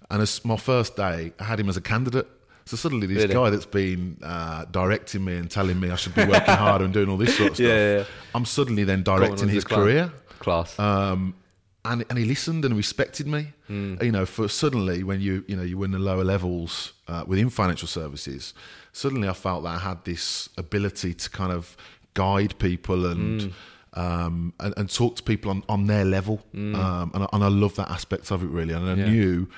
And 0.09 0.23
as 0.23 0.44
my 0.44 0.56
first 0.56 0.94
day, 0.94 1.32
I 1.41 1.44
had 1.44 1.59
him 1.59 1.69
as 1.69 1.76
a 1.76 1.81
candidate. 1.81 2.29
So 2.66 2.76
suddenly, 2.76 3.06
this 3.06 3.22
Really? 3.22 3.34
guy 3.34 3.50
that's 3.50 3.64
been 3.64 4.18
uh, 4.22 4.64
directing 4.66 5.24
me 5.24 5.36
and 5.36 5.48
telling 5.48 5.78
me 5.78 5.90
I 5.90 5.94
should 5.96 6.14
be 6.16 6.24
working 6.24 6.54
harder 6.54 6.84
and 6.84 6.92
doing 6.92 7.08
all 7.08 7.16
this 7.16 7.36
sort 7.36 7.50
of 7.50 7.56
stuff, 7.56 7.66
Yeah, 7.66 7.98
yeah. 7.98 8.04
I'm 8.34 8.44
suddenly 8.44 8.82
then 8.84 9.02
directing 9.04 9.48
his 9.48 9.64
career. 9.64 10.12
Class. 10.40 10.78
Um, 10.78 11.34
and 11.84 12.04
and 12.10 12.18
he 12.18 12.24
listened 12.24 12.64
and 12.64 12.76
respected 12.76 13.28
me. 13.28 13.52
Hmm. 13.68 13.94
You 14.02 14.10
know, 14.10 14.26
for 14.26 14.48
suddenly 14.48 15.04
when 15.04 15.20
you 15.20 15.44
you 15.46 15.56
know 15.56 15.62
you 15.62 15.78
were 15.78 15.84
in 15.84 15.92
the 15.92 16.00
lower 16.00 16.24
levels 16.24 16.92
uh, 17.06 17.22
within 17.26 17.48
financial 17.50 17.86
services, 17.88 18.52
suddenly 18.92 19.28
I 19.28 19.32
felt 19.32 19.62
that 19.62 19.76
I 19.76 19.78
had 19.78 20.04
this 20.04 20.48
ability 20.58 21.14
to 21.14 21.30
kind 21.30 21.52
of 21.52 21.76
guide 22.14 22.58
people 22.58 23.06
and. 23.06 23.42
Hmm. 23.42 23.48
Um, 23.98 24.52
and, 24.60 24.74
and 24.76 24.92
talk 24.94 25.16
to 25.16 25.22
people 25.22 25.50
on, 25.50 25.62
on 25.70 25.86
their 25.86 26.04
level, 26.04 26.44
um, 26.52 27.10
and, 27.14 27.22
I, 27.24 27.28
and 27.32 27.42
I 27.42 27.48
love 27.48 27.76
that 27.76 27.90
aspect 27.90 28.30
of 28.30 28.42
it 28.42 28.50
really. 28.50 28.74
And 28.74 28.84
I. 28.84 28.94
Yeah. 28.94 29.08
knew 29.08 29.48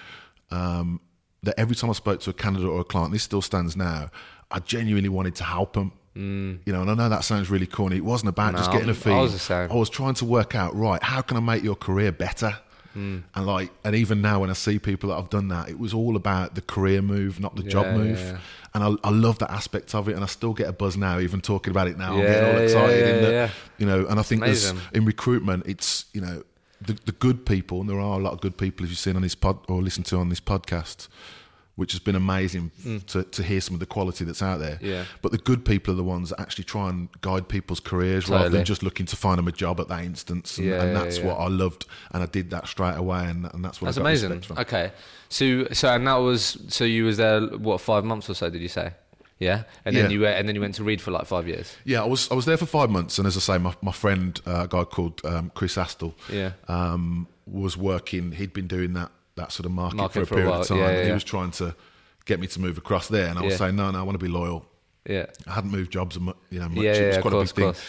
um, 0.52 1.00
that 1.42 1.58
every 1.58 1.76
time 1.76 1.90
I 1.90 1.92
spoke 1.92 2.20
to 2.20 2.30
a 2.30 2.32
candidate 2.32 2.68
or 2.68 2.80
a 2.80 2.84
client, 2.84 3.12
this 3.12 3.22
still 3.22 3.42
stands 3.42 3.76
now. 3.76 4.10
I 4.50 4.58
genuinely 4.60 5.08
wanted 5.08 5.34
to 5.36 5.44
help 5.44 5.74
them. 5.74 5.92
You 6.14 6.58
know, 6.72 6.80
and 6.82 6.90
I 6.90 6.94
know 6.94 7.08
that 7.08 7.22
sounds 7.22 7.48
really 7.48 7.66
corny. 7.66 7.96
It 7.98 8.04
wasn't 8.04 8.30
about 8.30 8.56
just 8.56 8.70
Hmm. 8.70 8.76
Getting 8.78 8.90
a 8.90 8.94
fee. 8.94 9.10
was 9.10 9.32
the 9.34 9.38
same. 9.38 9.70
I 9.70 9.74
was 9.76 9.88
trying 9.88 10.14
to 10.14 10.24
work 10.24 10.56
out 10.56 10.74
right 10.74 11.00
how 11.00 11.20
can 11.20 11.36
I 11.36 11.40
make 11.40 11.62
your 11.62 11.76
career 11.76 12.10
better. 12.10 12.56
Hmm. 12.92 13.18
And 13.36 13.46
like, 13.46 13.70
and 13.84 13.94
even 13.94 14.20
now 14.20 14.40
when 14.40 14.50
I 14.50 14.54
see 14.54 14.80
people 14.80 15.10
that 15.10 15.16
I've 15.16 15.30
done 15.30 15.46
that, 15.48 15.68
it 15.68 15.78
was 15.78 15.94
all 15.94 16.16
about 16.16 16.56
the 16.56 16.60
career 16.60 17.02
move, 17.02 17.38
not 17.38 17.54
the 17.54 17.62
Yeah, 17.62 17.68
job 17.70 17.94
move. 17.96 18.18
yeah. 18.18 18.38
And 18.74 18.82
I, 18.82 19.08
I 19.08 19.10
love 19.12 19.38
that 19.38 19.52
aspect 19.52 19.94
of 19.94 20.08
it, 20.08 20.14
and 20.16 20.24
I 20.24 20.26
still 20.26 20.54
get 20.54 20.66
a 20.68 20.72
buzz 20.72 20.96
now, 20.96 21.20
even 21.20 21.40
talking 21.40 21.70
about 21.70 21.86
it 21.86 21.96
now. 21.96 22.14
I'm 22.14 22.20
getting 22.22 22.50
all 22.56 22.62
excited. 22.62 23.22
yeah, 23.22 23.30
yeah. 23.30 23.50
You 23.78 23.86
know, 23.86 24.06
and 24.08 24.18
I 24.18 24.22
think 24.24 24.42
in 24.92 25.04
recruitment, 25.04 25.66
it's 25.66 26.06
you 26.12 26.20
know 26.20 26.42
the 26.80 26.94
the 27.04 27.12
good 27.12 27.44
people, 27.46 27.80
and 27.80 27.88
there 27.88 28.00
are 28.00 28.18
a 28.18 28.22
lot 28.22 28.32
of 28.32 28.40
good 28.40 28.56
people 28.56 28.84
as 28.84 28.90
you've 28.90 28.98
seen 28.98 29.16
on 29.16 29.22
this 29.22 29.34
pod 29.34 29.58
or 29.68 29.82
listened 29.82 30.06
to 30.06 30.16
on 30.16 30.28
this 30.28 30.40
podcast. 30.40 31.08
Which 31.76 31.92
has 31.92 32.00
been 32.00 32.16
amazing 32.16 32.72
to, 33.06 33.22
to 33.22 33.40
hear 33.44 33.60
some 33.60 33.74
of 33.74 33.78
the 33.78 33.86
quality 33.86 34.24
that's 34.24 34.42
out 34.42 34.58
there. 34.58 34.78
Mm. 34.78 34.82
Yeah. 34.82 35.04
But 35.22 35.30
the 35.30 35.38
good 35.38 35.64
people 35.64 35.94
are 35.94 35.96
the 35.96 36.02
ones 36.02 36.30
that 36.30 36.40
actually 36.40 36.64
try 36.64 36.88
and 36.88 37.08
guide 37.20 37.48
people's 37.48 37.78
careers 37.78 38.28
rather 38.28 38.48
than 38.48 38.64
just 38.64 38.82
looking 38.82 39.06
to 39.06 39.14
find 39.14 39.38
them 39.38 39.46
a 39.46 39.52
job 39.52 39.78
at 39.78 39.86
that 39.86 40.02
instance. 40.02 40.58
And, 40.58 40.66
Yeah, 40.66 40.82
and 40.82 40.96
that's 40.96 41.18
yeah. 41.18 41.26
what 41.26 41.36
I 41.36 41.46
loved, 41.46 41.86
and 42.10 42.20
I 42.20 42.26
did 42.26 42.50
that 42.50 42.66
straight 42.66 42.96
away, 42.96 43.26
and, 43.26 43.48
and 43.54 43.64
that's 43.64 43.80
what 43.80 43.94
That's 43.94 43.98
I 43.98 44.00
got 44.00 44.08
amazing. 44.08 44.42
Okay, 44.58 44.90
so 45.28 45.68
so 45.72 45.94
and 45.94 46.04
that 46.08 46.16
was 46.16 46.58
so 46.66 46.82
you 46.82 47.04
was 47.04 47.16
there 47.16 47.42
what 47.42 47.80
five 47.80 48.04
months 48.04 48.28
or 48.28 48.34
so? 48.34 48.50
Did 48.50 48.60
you 48.60 48.66
say? 48.66 48.94
Yeah, 49.38 49.62
and 49.84 49.94
then 49.94 50.06
Yeah. 50.06 50.10
you 50.10 50.20
went 50.22 50.36
and 50.38 50.48
then 50.48 50.54
you 50.56 50.60
went 50.60 50.74
to 50.76 50.84
Reed 50.84 51.00
for 51.00 51.10
like 51.12 51.26
five 51.26 51.46
years. 51.46 51.76
Yeah, 51.84 52.02
I 52.02 52.06
was 52.06 52.28
I 52.30 52.34
was 52.34 52.44
there 52.44 52.56
for 52.56 52.66
five 52.66 52.90
months, 52.90 53.18
and 53.18 53.26
as 53.26 53.36
I 53.36 53.40
say, 53.40 53.58
my 53.58 53.74
my 53.82 53.92
friend, 53.92 54.40
uh, 54.46 54.62
a 54.64 54.68
guy 54.68 54.84
called 54.84 55.20
um, 55.24 55.52
Chris 55.54 55.76
Astle, 55.76 56.14
Yeah. 56.28 56.52
um, 56.66 57.28
was 57.46 57.76
working. 57.76 58.32
He'd 58.32 58.52
been 58.52 58.66
doing 58.66 58.94
that 58.94 59.10
that 59.36 59.52
sort 59.52 59.66
of 59.66 59.72
market, 59.72 59.96
Market 59.96 60.12
for 60.14 60.20
a 60.22 60.26
for 60.26 60.34
period 60.34 60.50
while. 60.50 60.60
of 60.62 60.66
time. 60.68 60.78
Yeah, 60.78 60.90
yeah, 60.90 61.04
he 61.06 61.12
was 61.12 61.22
trying 61.24 61.52
to 61.52 61.76
get 62.24 62.40
me 62.40 62.46
to 62.48 62.60
move 62.60 62.76
across 62.78 63.06
there, 63.08 63.28
and 63.28 63.38
I 63.38 63.42
was 63.42 63.56
saying, 63.56 63.76
no, 63.76 63.90
no, 63.92 63.98
I 64.00 64.02
want 64.02 64.18
to 64.18 64.24
be 64.24 64.30
loyal. 64.30 64.66
Yeah, 65.08 65.26
I 65.46 65.52
hadn't 65.52 65.70
moved 65.70 65.92
jobs, 65.92 66.16
you 66.16 66.58
know, 66.58 66.68
much. 66.68 66.84
Yeah, 66.84 66.92
it 66.92 67.06
was 67.08 67.18
quite 67.18 67.26
of 67.28 67.32
a 67.32 67.36
course, 67.36 67.52
big 67.52 67.54
thing. 67.56 67.64
course. 67.72 67.84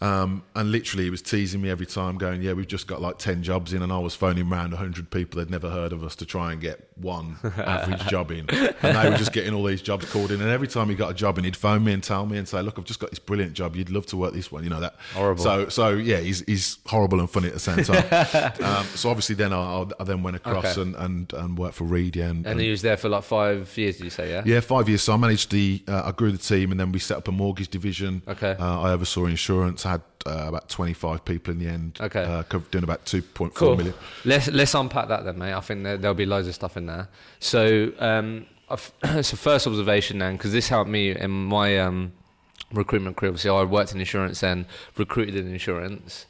Um, 0.00 0.42
and 0.54 0.72
literally, 0.72 1.04
he 1.04 1.10
was 1.10 1.20
teasing 1.20 1.60
me 1.60 1.68
every 1.68 1.84
time, 1.86 2.16
going, 2.16 2.40
"Yeah, 2.40 2.54
we've 2.54 2.66
just 2.66 2.86
got 2.86 3.02
like 3.02 3.18
ten 3.18 3.42
jobs 3.42 3.74
in," 3.74 3.82
and 3.82 3.92
I 3.92 3.98
was 3.98 4.14
phoning 4.14 4.48
round 4.48 4.72
hundred 4.72 5.10
people 5.10 5.36
that'd 5.36 5.50
never 5.50 5.68
heard 5.68 5.92
of 5.92 6.02
us 6.02 6.16
to 6.16 6.26
try 6.26 6.52
and 6.52 6.60
get 6.60 6.88
one 6.96 7.36
average 7.56 8.06
job 8.06 8.30
in, 8.30 8.48
and 8.48 8.96
they 8.96 9.10
were 9.10 9.16
just 9.18 9.32
getting 9.32 9.52
all 9.52 9.64
these 9.64 9.82
jobs 9.82 10.10
called 10.10 10.30
in. 10.30 10.40
And 10.40 10.50
every 10.50 10.68
time 10.68 10.88
he 10.88 10.94
got 10.94 11.10
a 11.10 11.14
job 11.14 11.36
in, 11.36 11.44
he'd 11.44 11.56
phone 11.56 11.84
me 11.84 11.92
and 11.92 12.02
tell 12.02 12.24
me 12.24 12.38
and 12.38 12.48
say, 12.48 12.62
"Look, 12.62 12.78
I've 12.78 12.86
just 12.86 12.98
got 12.98 13.10
this 13.10 13.18
brilliant 13.18 13.52
job. 13.52 13.76
You'd 13.76 13.90
love 13.90 14.06
to 14.06 14.16
work 14.16 14.32
this 14.32 14.50
one." 14.50 14.64
You 14.64 14.70
know 14.70 14.80
that 14.80 14.94
Horrible. 15.12 15.42
So, 15.42 15.68
so 15.68 15.90
yeah, 15.90 16.16
he's 16.18 16.40
he's 16.46 16.78
horrible 16.86 17.20
and 17.20 17.28
funny 17.28 17.48
at 17.48 17.54
the 17.54 17.60
same 17.60 17.84
time. 17.84 18.52
um, 18.64 18.86
so 18.94 19.10
obviously, 19.10 19.34
then 19.34 19.52
I, 19.52 19.84
I 20.00 20.04
then 20.04 20.22
went 20.22 20.36
across 20.36 20.78
Okay. 20.78 20.80
and, 20.80 20.96
and 20.96 21.32
and 21.34 21.58
worked 21.58 21.74
for 21.74 21.84
Reed, 21.84 22.16
yeah, 22.16 22.28
and, 22.30 22.46
and 22.46 22.58
then 22.58 22.64
you 22.64 22.70
was 22.70 22.80
there 22.80 22.96
for 22.96 23.10
like 23.10 23.24
five 23.24 23.76
years. 23.76 23.98
Did 23.98 24.04
you 24.04 24.10
say? 24.10 24.30
Yeah. 24.30 24.42
yeah, 24.46 24.60
five 24.60 24.88
years. 24.88 25.02
So 25.02 25.12
I 25.12 25.16
managed 25.18 25.50
the, 25.50 25.82
uh, 25.86 26.04
I 26.06 26.12
grew 26.12 26.32
the 26.32 26.38
team, 26.38 26.70
and 26.70 26.80
then 26.80 26.90
we 26.90 26.98
set 27.00 27.18
up 27.18 27.28
a 27.28 27.32
mortgage 27.32 27.68
division. 27.68 28.22
Okay. 28.26 28.56
Uh, 28.58 28.80
I 28.80 28.92
oversaw 28.92 29.26
insurance. 29.26 29.82
Had 29.90 30.02
uh, 30.26 30.48
about 30.48 30.68
25 30.68 31.24
people 31.24 31.52
in 31.52 31.58
the 31.58 31.66
end. 31.66 31.98
Okay. 32.00 32.22
Uh, 32.22 32.42
doing 32.70 32.84
about 32.84 33.04
2.4 33.06 33.54
Cool. 33.54 33.76
million. 33.76 33.94
Let's 34.24 34.48
let's 34.48 34.74
unpack 34.74 35.08
that 35.08 35.24
then, 35.24 35.38
mate. 35.38 35.52
I 35.54 35.60
think 35.60 35.82
there, 35.84 35.96
there'll 35.96 36.14
be 36.14 36.26
loads 36.26 36.46
of 36.48 36.54
stuff 36.54 36.76
in 36.76 36.86
there. 36.86 37.08
So, 37.38 37.92
um, 37.98 38.46
so 39.22 39.36
first 39.36 39.66
observation 39.66 40.18
then, 40.18 40.36
because 40.36 40.52
this 40.52 40.68
helped 40.68 40.90
me 40.90 41.10
in 41.16 41.30
my 41.30 41.78
um, 41.78 42.12
recruitment 42.72 43.16
career. 43.16 43.30
Obviously, 43.30 43.50
I 43.50 43.62
worked 43.64 43.92
in 43.94 43.98
insurance 44.00 44.42
and 44.42 44.66
recruited 44.96 45.36
in 45.36 45.50
insurance. 45.52 46.26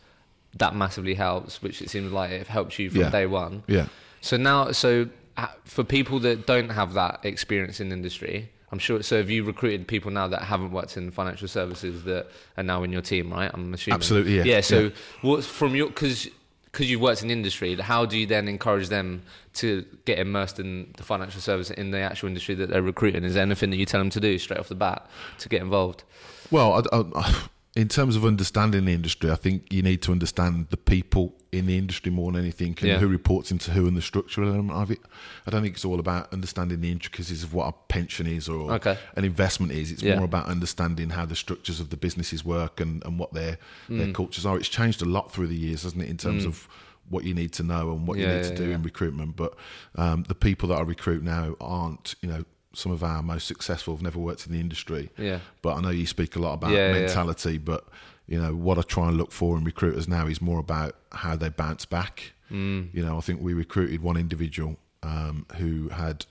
That 0.57 0.75
massively 0.75 1.15
helps, 1.15 1.63
which 1.63 1.81
it 1.83 1.91
seems 1.91 2.13
like 2.13 2.31
it 2.31 2.47
helped 2.47 2.79
you 2.79 2.91
from 2.91 3.01
Yeah. 3.03 3.11
day 3.11 3.27
one. 3.27 3.63
Yeah. 3.67 3.87
So 4.21 4.37
now, 4.37 4.73
so 4.73 5.09
uh, 5.37 5.47
for 5.65 5.85
people 5.85 6.19
that 6.21 6.47
don't 6.47 6.71
have 6.71 6.95
that 6.95 7.21
experience 7.25 7.81
in 7.81 7.89
the 7.91 7.95
industry, 7.97 8.51
I'm 8.73 8.79
sure. 8.79 9.03
So 9.03 9.17
have 9.19 9.31
you 9.31 9.43
recruited 9.45 9.89
people 9.89 10.11
now 10.11 10.29
that 10.29 10.43
haven't 10.43 10.71
worked 10.71 10.97
in 10.97 11.11
financial 11.11 11.49
services 11.49 12.05
that 12.05 12.29
are 12.57 12.63
now 12.63 12.83
in 12.83 12.93
your 12.93 13.03
team, 13.03 13.33
right? 13.33 13.51
I'm 13.53 13.75
assuming. 13.75 13.95
Absolutely, 13.97 14.37
yeah. 14.39 14.45
Yeah. 14.45 14.61
So 14.61 14.81
Yeah. 14.81 14.91
what's 15.23 15.47
from 15.47 15.75
your 15.75 15.89
because 15.89 16.29
because 16.71 16.89
you've 16.89 17.01
worked 17.01 17.21
in 17.23 17.29
the 17.29 17.35
industry, 17.35 17.75
how 17.75 18.07
do 18.07 18.17
you 18.17 18.27
then 18.27 18.47
encourage 18.47 18.89
them 18.91 19.23
to 19.55 19.85
get 20.05 20.21
immersed 20.21 20.61
in 20.61 20.93
the 20.97 21.03
financial 21.03 21.41
service 21.41 21.69
in 21.73 21.91
the 21.91 21.99
actual 21.99 22.29
industry 22.29 22.55
that 22.55 22.71
they're 22.71 22.81
recruiting? 22.81 23.25
Is 23.25 23.35
there 23.35 23.43
anything 23.43 23.71
that 23.71 23.77
you 23.77 23.87
tell 23.87 24.01
them 24.01 24.11
to 24.11 24.21
do 24.21 24.39
straight 24.39 24.61
off 24.61 24.69
the 24.69 24.77
bat 24.77 25.05
to 25.41 25.49
get 25.49 25.63
involved? 25.63 26.05
Well, 26.53 26.85
I, 26.93 26.97
I, 26.97 27.35
in 27.81 27.89
terms 27.89 28.15
of 28.17 28.25
understanding 28.25 28.85
the 28.85 28.93
industry, 28.93 29.31
I 29.31 29.37
think 29.37 29.73
you 29.73 29.83
need 29.83 30.03
to 30.03 30.13
understand 30.13 30.67
the 30.71 30.77
people 30.77 31.35
in 31.51 31.67
the 31.67 31.77
industry 31.79 32.11
more 32.13 32.31
than 32.31 32.41
anything 32.43 32.77
and 32.81 32.89
Yeah. 32.91 32.99
who 32.99 33.09
reports 33.09 33.51
into 33.51 33.71
who 33.73 33.87
and 33.89 33.97
the 33.97 34.03
structural 34.03 34.49
element 34.49 34.79
of 34.83 34.91
it. 34.91 35.01
I 35.47 35.51
don't 35.51 35.63
think 35.63 35.75
it's 35.77 35.85
all 35.85 35.99
about 35.99 36.33
understanding 36.33 36.81
the 36.81 36.91
intricacies 36.93 37.43
of 37.43 37.55
what 37.55 37.67
a 37.69 37.73
pension 37.89 38.27
is 38.27 38.49
or 38.49 38.73
Okay. 38.75 38.97
an 39.17 39.25
investment 39.25 39.73
is. 39.73 39.91
It's 39.91 40.03
Yeah. 40.03 40.17
more 40.17 40.25
about 40.25 40.47
understanding 40.47 41.11
how 41.11 41.25
the 41.27 41.35
structures 41.35 41.81
of 41.81 41.89
the 41.91 41.97
businesses 41.97 42.45
work 42.45 42.81
and, 42.81 43.03
and 43.07 43.19
what 43.19 43.33
their 43.33 43.59
Mm. 43.89 43.99
their 43.99 44.13
cultures 44.13 44.45
are. 44.47 44.57
It's 44.59 44.69
changed 44.69 45.01
a 45.03 45.07
lot 45.07 45.33
through 45.33 45.49
the 45.49 45.57
years, 45.57 45.83
hasn't 45.85 46.03
it, 46.03 46.09
in 46.11 46.17
terms 46.19 46.45
of 46.45 46.69
what 47.09 47.25
you 47.25 47.35
need 47.35 47.53
to 47.55 47.63
know 47.65 47.91
and 47.93 48.07
what 48.07 48.19
you 48.19 48.25
Yeah, 48.27 48.37
need 48.37 48.45
to 48.45 48.55
do 48.55 48.71
in 48.71 48.83
recruitment. 48.83 49.35
But 49.37 49.55
um, 49.97 50.25
the 50.29 50.35
people 50.35 50.69
that 50.69 50.77
I 50.79 50.83
recruit 50.83 51.23
now 51.25 51.57
aren't, 51.61 52.15
you 52.21 52.29
know, 52.29 52.45
some 52.73 52.93
of 52.93 53.03
our 53.03 53.23
most 53.23 53.47
successful 53.47 53.95
have 53.95 54.03
never 54.03 54.19
worked 54.19 54.47
in 54.47 54.53
the 54.53 54.61
industry. 54.61 55.11
Yeah. 55.19 55.41
But 55.63 55.75
I 55.75 55.81
know 55.81 55.91
you 55.91 56.07
speak 56.07 56.37
a 56.37 56.39
lot 56.39 56.55
about 56.55 56.71
Yeah, 56.73 56.93
yeah. 56.93 57.01
mentality, 57.01 57.59
but 57.59 57.87
you 58.27 58.41
know 58.41 58.55
what 58.55 58.79
I 58.79 58.83
try 58.83 59.09
and 59.09 59.17
look 59.17 59.33
for 59.33 59.57
in 59.59 59.65
recruiters 59.65 60.07
now 60.09 60.27
is 60.27 60.41
more 60.41 60.59
about 60.61 60.95
how 61.13 61.35
they 61.37 61.49
bounce 61.49 61.85
back. 61.85 62.33
Mm. 62.51 62.95
You 62.95 63.05
know, 63.05 63.17
I 63.19 63.21
think 63.21 63.41
we 63.41 63.55
recruited 63.55 64.03
one 64.03 64.17
individual 64.17 64.77
um, 65.03 65.47
who 65.57 65.89
had 65.89 66.27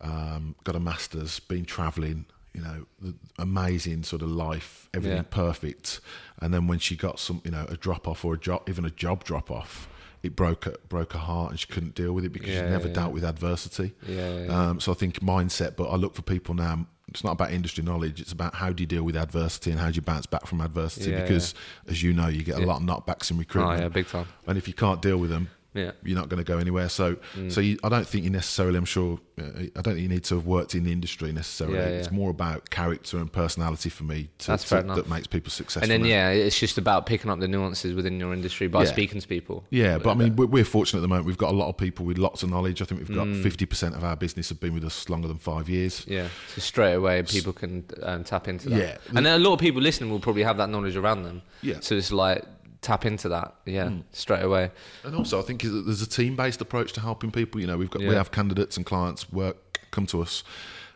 um, 0.00 0.54
got 0.64 0.76
a 0.76 0.80
master's, 0.80 1.40
been 1.40 1.64
travelling. 1.64 2.26
You 2.54 2.62
know, 2.62 2.86
the 3.00 3.14
amazing 3.38 4.02
sort 4.04 4.22
of 4.22 4.30
life, 4.30 4.88
everything 4.92 5.18
Yeah. 5.18 5.22
perfect, 5.30 6.00
and 6.40 6.52
then 6.52 6.66
when 6.66 6.78
she 6.80 6.96
got 6.96 7.20
some, 7.20 7.40
you 7.44 7.50
know, 7.52 7.66
a 7.68 7.76
drop 7.76 8.08
off 8.08 8.24
or 8.24 8.34
a 8.34 8.38
job, 8.38 8.68
even 8.68 8.84
a 8.84 8.90
job 8.90 9.22
drop 9.22 9.50
off, 9.50 9.86
it 10.28 10.36
broke 10.36 10.64
her, 10.64 10.74
broke 10.88 11.12
her 11.14 11.18
heart, 11.18 11.50
and 11.50 11.58
she 11.60 11.66
couldn't 11.66 11.94
deal 11.94 12.12
with 12.12 12.24
it 12.24 12.32
because 12.32 12.50
Yeah, 12.50 12.64
she 12.66 12.70
never 12.70 12.88
yeah, 12.88 12.94
dealt 12.94 13.12
with 13.12 13.24
adversity. 13.24 13.92
Yeah. 14.06 14.46
Um, 14.48 14.80
so 14.80 14.92
I 14.92 14.94
think 14.94 15.20
mindset, 15.20 15.74
but 15.76 15.84
I 15.88 15.96
look 15.96 16.14
for 16.14 16.22
people 16.22 16.54
now. 16.54 16.86
It's 17.08 17.24
not 17.24 17.32
about 17.32 17.52
industry 17.52 17.82
knowledge. 17.82 18.20
It's 18.20 18.32
about 18.32 18.54
how 18.54 18.70
do 18.70 18.82
you 18.82 18.86
deal 18.86 19.02
with 19.02 19.16
adversity 19.16 19.70
and 19.70 19.80
how 19.80 19.88
do 19.90 19.94
you 19.94 20.02
bounce 20.02 20.26
back 20.26 20.46
from 20.46 20.60
adversity. 20.60 21.10
Because, 21.12 21.54
as 21.88 22.02
you 22.02 22.12
know, 22.12 22.28
you 22.28 22.42
get 22.42 22.56
a 22.58 22.66
lot 22.66 22.82
of 22.82 22.86
knockbacks 22.86 23.30
in 23.30 23.36
Oh 23.36 23.40
recruitment. 23.40 23.80
yeah, 23.80 23.88
big 23.88 24.06
time. 24.08 24.26
And 24.46 24.58
if 24.58 24.68
you 24.68 24.74
can't 24.74 25.00
deal 25.00 25.16
with 25.16 25.30
them, 25.30 25.48
Yeah. 25.74 25.92
you're 26.02 26.16
not 26.18 26.28
going 26.28 26.42
to 26.42 26.50
go 26.50 26.58
anywhere. 26.58 26.88
So, 26.88 27.16
Mm. 27.36 27.52
so 27.52 27.60
you, 27.60 27.78
I 27.84 27.88
don't 27.88 28.06
think 28.06 28.24
you 28.24 28.30
necessarily. 28.30 28.78
I'm 28.78 28.84
sure. 28.86 29.20
Uh, 29.38 29.42
I 29.76 29.82
don't 29.82 29.94
think 29.94 30.00
you 30.00 30.08
need 30.08 30.24
to 30.24 30.34
have 30.36 30.46
worked 30.46 30.74
in 30.74 30.82
the 30.82 30.90
industry 30.90 31.30
necessarily. 31.30 31.76
Yeah, 31.78 31.84
It's 31.84 32.10
more 32.10 32.30
about 32.30 32.70
character 32.70 33.18
and 33.18 33.32
personality 33.32 33.88
for 33.90 34.02
me. 34.04 34.30
To, 34.38 34.46
That's 34.48 34.62
to- 34.64 34.68
fair 34.70 34.80
enough. 34.80 34.96
That 34.96 35.08
makes 35.08 35.26
people 35.28 35.50
successful. 35.50 35.82
And 35.82 35.90
then 35.92 36.02
now. 36.02 36.08
yeah, 36.08 36.30
it's 36.30 36.58
just 36.58 36.78
about 36.78 37.06
picking 37.06 37.30
up 37.30 37.38
the 37.38 37.46
nuances 37.46 37.94
within 37.94 38.18
your 38.18 38.32
industry 38.32 38.66
by 38.66 38.82
Yeah. 38.84 38.88
speaking 38.90 39.20
to 39.20 39.28
people. 39.28 39.64
Yeah, 39.70 39.98
but 39.98 40.10
I 40.10 40.14
mean, 40.14 40.34
we're, 40.34 40.46
we're 40.46 40.64
fortunate 40.64 40.98
at 41.00 41.02
the 41.02 41.08
moment. 41.08 41.26
We've 41.26 41.38
got 41.38 41.52
a 41.52 41.56
lot 41.56 41.68
of 41.68 41.76
people 41.76 42.04
with 42.06 42.18
lots 42.18 42.42
of 42.42 42.50
knowledge. 42.50 42.82
I 42.82 42.84
think 42.86 43.06
we've 43.06 43.14
got 43.16 43.26
Mm. 43.28 43.42
fifty 43.42 43.66
percent 43.66 43.94
of 43.94 44.02
our 44.02 44.16
business 44.16 44.48
have 44.48 44.58
been 44.58 44.74
with 44.74 44.84
us 44.84 45.08
longer 45.08 45.28
than 45.28 45.38
five 45.38 45.68
years. 45.68 46.04
Yeah, 46.08 46.28
so 46.54 46.60
straight 46.60 46.94
away 46.94 47.22
people 47.22 47.52
can 47.52 47.84
um, 48.02 48.24
tap 48.24 48.48
into 48.48 48.70
that. 48.70 48.78
Yeah. 48.78 48.96
and 49.16 49.24
then 49.24 49.34
a 49.40 49.44
lot 49.44 49.52
of 49.54 49.60
people 49.60 49.80
listening 49.82 50.10
will 50.10 50.18
probably 50.20 50.42
have 50.44 50.56
that 50.56 50.70
knowledge 50.70 50.96
around 50.96 51.22
them. 51.24 51.42
Yeah. 51.62 51.76
So 51.80 51.94
it's 51.94 52.10
like 52.10 52.44
tap 52.80 53.04
into 53.04 53.28
that. 53.28 53.54
Yeah, 53.66 53.90
straight 54.12 54.42
away. 54.42 54.70
And 55.04 55.14
also, 55.14 55.38
I 55.38 55.42
think 55.42 55.62
there's 55.62 56.02
a 56.02 56.08
team-based 56.08 56.60
approach 56.60 56.92
to 56.94 57.00
helping 57.00 57.30
people. 57.30 57.60
You 57.60 57.66
know, 57.66 57.76
we've 57.78 57.90
got 57.90 58.00
we 58.02 58.14
have 58.14 58.30
candidates 58.30 58.76
and 58.76 58.86
clients 58.86 59.30
work 59.32 59.56
come 59.90 60.06
to 60.06 60.20
us, 60.20 60.44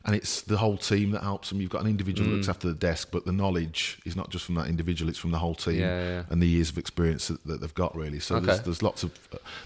and 0.05 0.15
it's 0.15 0.43
the 0.43 0.59
whole 0.59 0.77
team 0.77 1.11
that 1.13 1.23
helps 1.23 1.49
them. 1.49 1.61
You've 1.61 1.71
got 1.71 1.81
an 1.83 1.89
individual 1.89 2.27
Mm. 2.29 2.31
who 2.33 2.37
looks 2.37 2.49
after 2.49 2.69
the 2.69 2.75
desk, 2.75 3.09
but 3.11 3.25
the 3.25 3.33
knowledge 3.33 3.99
is 4.05 4.15
not 4.17 4.31
just 4.31 4.45
from 4.45 4.55
that 4.57 4.67
individual; 4.69 5.09
it's 5.09 5.19
from 5.19 5.31
the 5.31 5.39
whole 5.39 5.55
team 5.55 5.77
Yeah, 5.81 5.99
yeah, 6.01 6.09
yeah. 6.09 6.23
and 6.31 6.43
the 6.43 6.47
years 6.49 6.71
of 6.71 6.79
experience 6.79 7.29
that, 7.29 7.45
that 7.47 7.61
they've 7.61 7.75
got. 7.75 7.97
Really, 7.97 8.21
so 8.21 8.39
there's, 8.39 8.59
Okay. 8.59 8.65
there's 8.67 8.83
lots 8.83 9.03
of. 9.03 9.11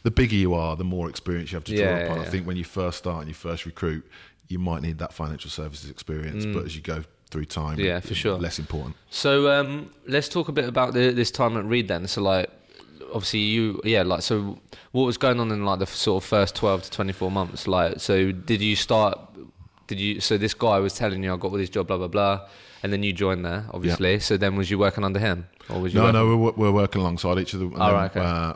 The 0.02 0.10
bigger 0.10 0.36
you 0.36 0.54
are, 0.54 0.76
the 0.76 0.84
more 0.84 1.08
experience 1.10 1.52
you 1.52 1.56
have 1.56 1.64
to 1.64 1.76
draw 1.76 1.84
Yeah, 1.84 1.96
upon. 2.04 2.16
yeah, 2.18 2.22
I 2.22 2.28
think 2.30 2.46
when 2.46 2.56
you 2.56 2.64
first 2.64 2.98
start 2.98 3.20
and 3.20 3.28
you 3.28 3.34
first 3.34 3.66
recruit, 3.66 4.04
you 4.48 4.58
might 4.58 4.82
need 4.82 4.98
that 4.98 5.12
financial 5.12 5.50
services 5.50 5.90
experience, 5.90 6.46
but 6.46 6.64
as 6.64 6.76
you 6.76 6.82
go 6.82 7.02
through 7.30 7.44
time. 7.46 7.78
Yeah, 7.78 8.00
for 8.00 8.14
sure. 8.14 8.38
less 8.38 8.58
important. 8.58 8.96
So 9.10 9.50
um, 9.50 9.90
let's 10.06 10.28
talk 10.28 10.48
a 10.48 10.52
bit 10.52 10.68
about 10.68 10.94
the, 10.94 11.10
this 11.10 11.30
time 11.30 11.56
at 11.56 11.64
Reed 11.64 11.88
then. 11.88 12.06
So 12.06 12.22
like, 12.22 12.48
obviously 13.12 13.40
you, 13.40 13.80
yeah, 13.84 14.02
like 14.02 14.22
so, 14.22 14.58
what 14.92 15.04
was 15.04 15.16
going 15.18 15.40
on 15.40 15.50
in 15.52 15.64
like 15.64 15.78
the 15.78 15.86
sort 15.86 16.22
of 16.22 16.28
first 16.28 16.54
twelve 16.54 16.82
to 16.84 16.90
twenty 16.90 17.12
four 17.12 17.30
months? 17.30 17.66
Like, 17.66 18.00
so 18.00 18.32
did 18.32 18.60
you 18.60 18.76
start? 18.76 19.18
Did 19.86 20.00
you? 20.00 20.20
So 20.20 20.36
this 20.38 20.54
guy 20.54 20.78
was 20.78 20.94
telling 20.94 21.22
you 21.22 21.32
I 21.32 21.36
got 21.36 21.50
all 21.52 21.58
this 21.58 21.70
job, 21.70 21.86
blah 21.88 21.96
blah 21.98 22.08
blah, 22.08 22.48
and 22.82 22.92
then 22.92 23.02
you 23.02 23.12
joined 23.12 23.44
there, 23.44 23.66
obviously. 23.72 24.18
So 24.20 24.36
then 24.36 24.56
was 24.56 24.70
you 24.70 24.78
working 24.78 25.04
under 25.04 25.20
him, 25.20 25.46
or 25.68 25.80
was 25.80 25.94
you? 25.94 26.00
No, 26.00 26.06
working- 26.06 26.20
no, 26.30 26.36
we're, 26.36 26.52
we're 26.52 26.72
working 26.72 27.00
alongside 27.02 27.38
each 27.38 27.54
other. 27.54 27.64
And 27.66 27.74
Oh, 27.76 27.86
then, 27.86 27.94
right, 27.94 28.10
okay. 28.10 28.20
uh, 28.20 28.52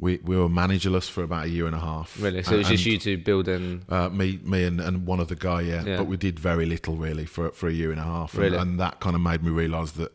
we 0.00 0.18
we 0.24 0.36
were 0.36 0.48
managerless 0.48 1.08
for 1.10 1.22
about 1.22 1.44
a 1.44 1.48
year 1.48 1.66
and 1.66 1.76
a 1.76 1.80
half. 1.80 2.16
Really? 2.20 2.42
So 2.42 2.54
it 2.54 2.58
was 2.58 2.68
And- 2.68 2.76
just 2.78 2.86
you 2.86 2.98
two 2.98 3.18
building. 3.18 3.82
Uh, 3.88 4.08
me, 4.08 4.38
me, 4.42 4.64
and, 4.64 4.80
and 4.80 5.06
one 5.06 5.20
other 5.20 5.34
guy, 5.34 5.60
yeah. 5.60 5.84
Yeah. 5.84 5.96
But 5.98 6.06
we 6.06 6.16
did 6.16 6.38
very 6.40 6.66
little, 6.66 6.96
really, 6.96 7.26
for 7.26 7.50
for 7.52 7.68
a 7.68 7.72
year 7.72 7.90
and 7.92 8.00
a 8.00 8.04
half, 8.04 8.34
and, 8.34 8.42
Really? 8.42 8.56
and 8.58 8.80
that 8.80 9.00
kind 9.00 9.14
of 9.14 9.20
made 9.22 9.42
me 9.42 9.50
realise 9.50 9.92
that 9.92 10.12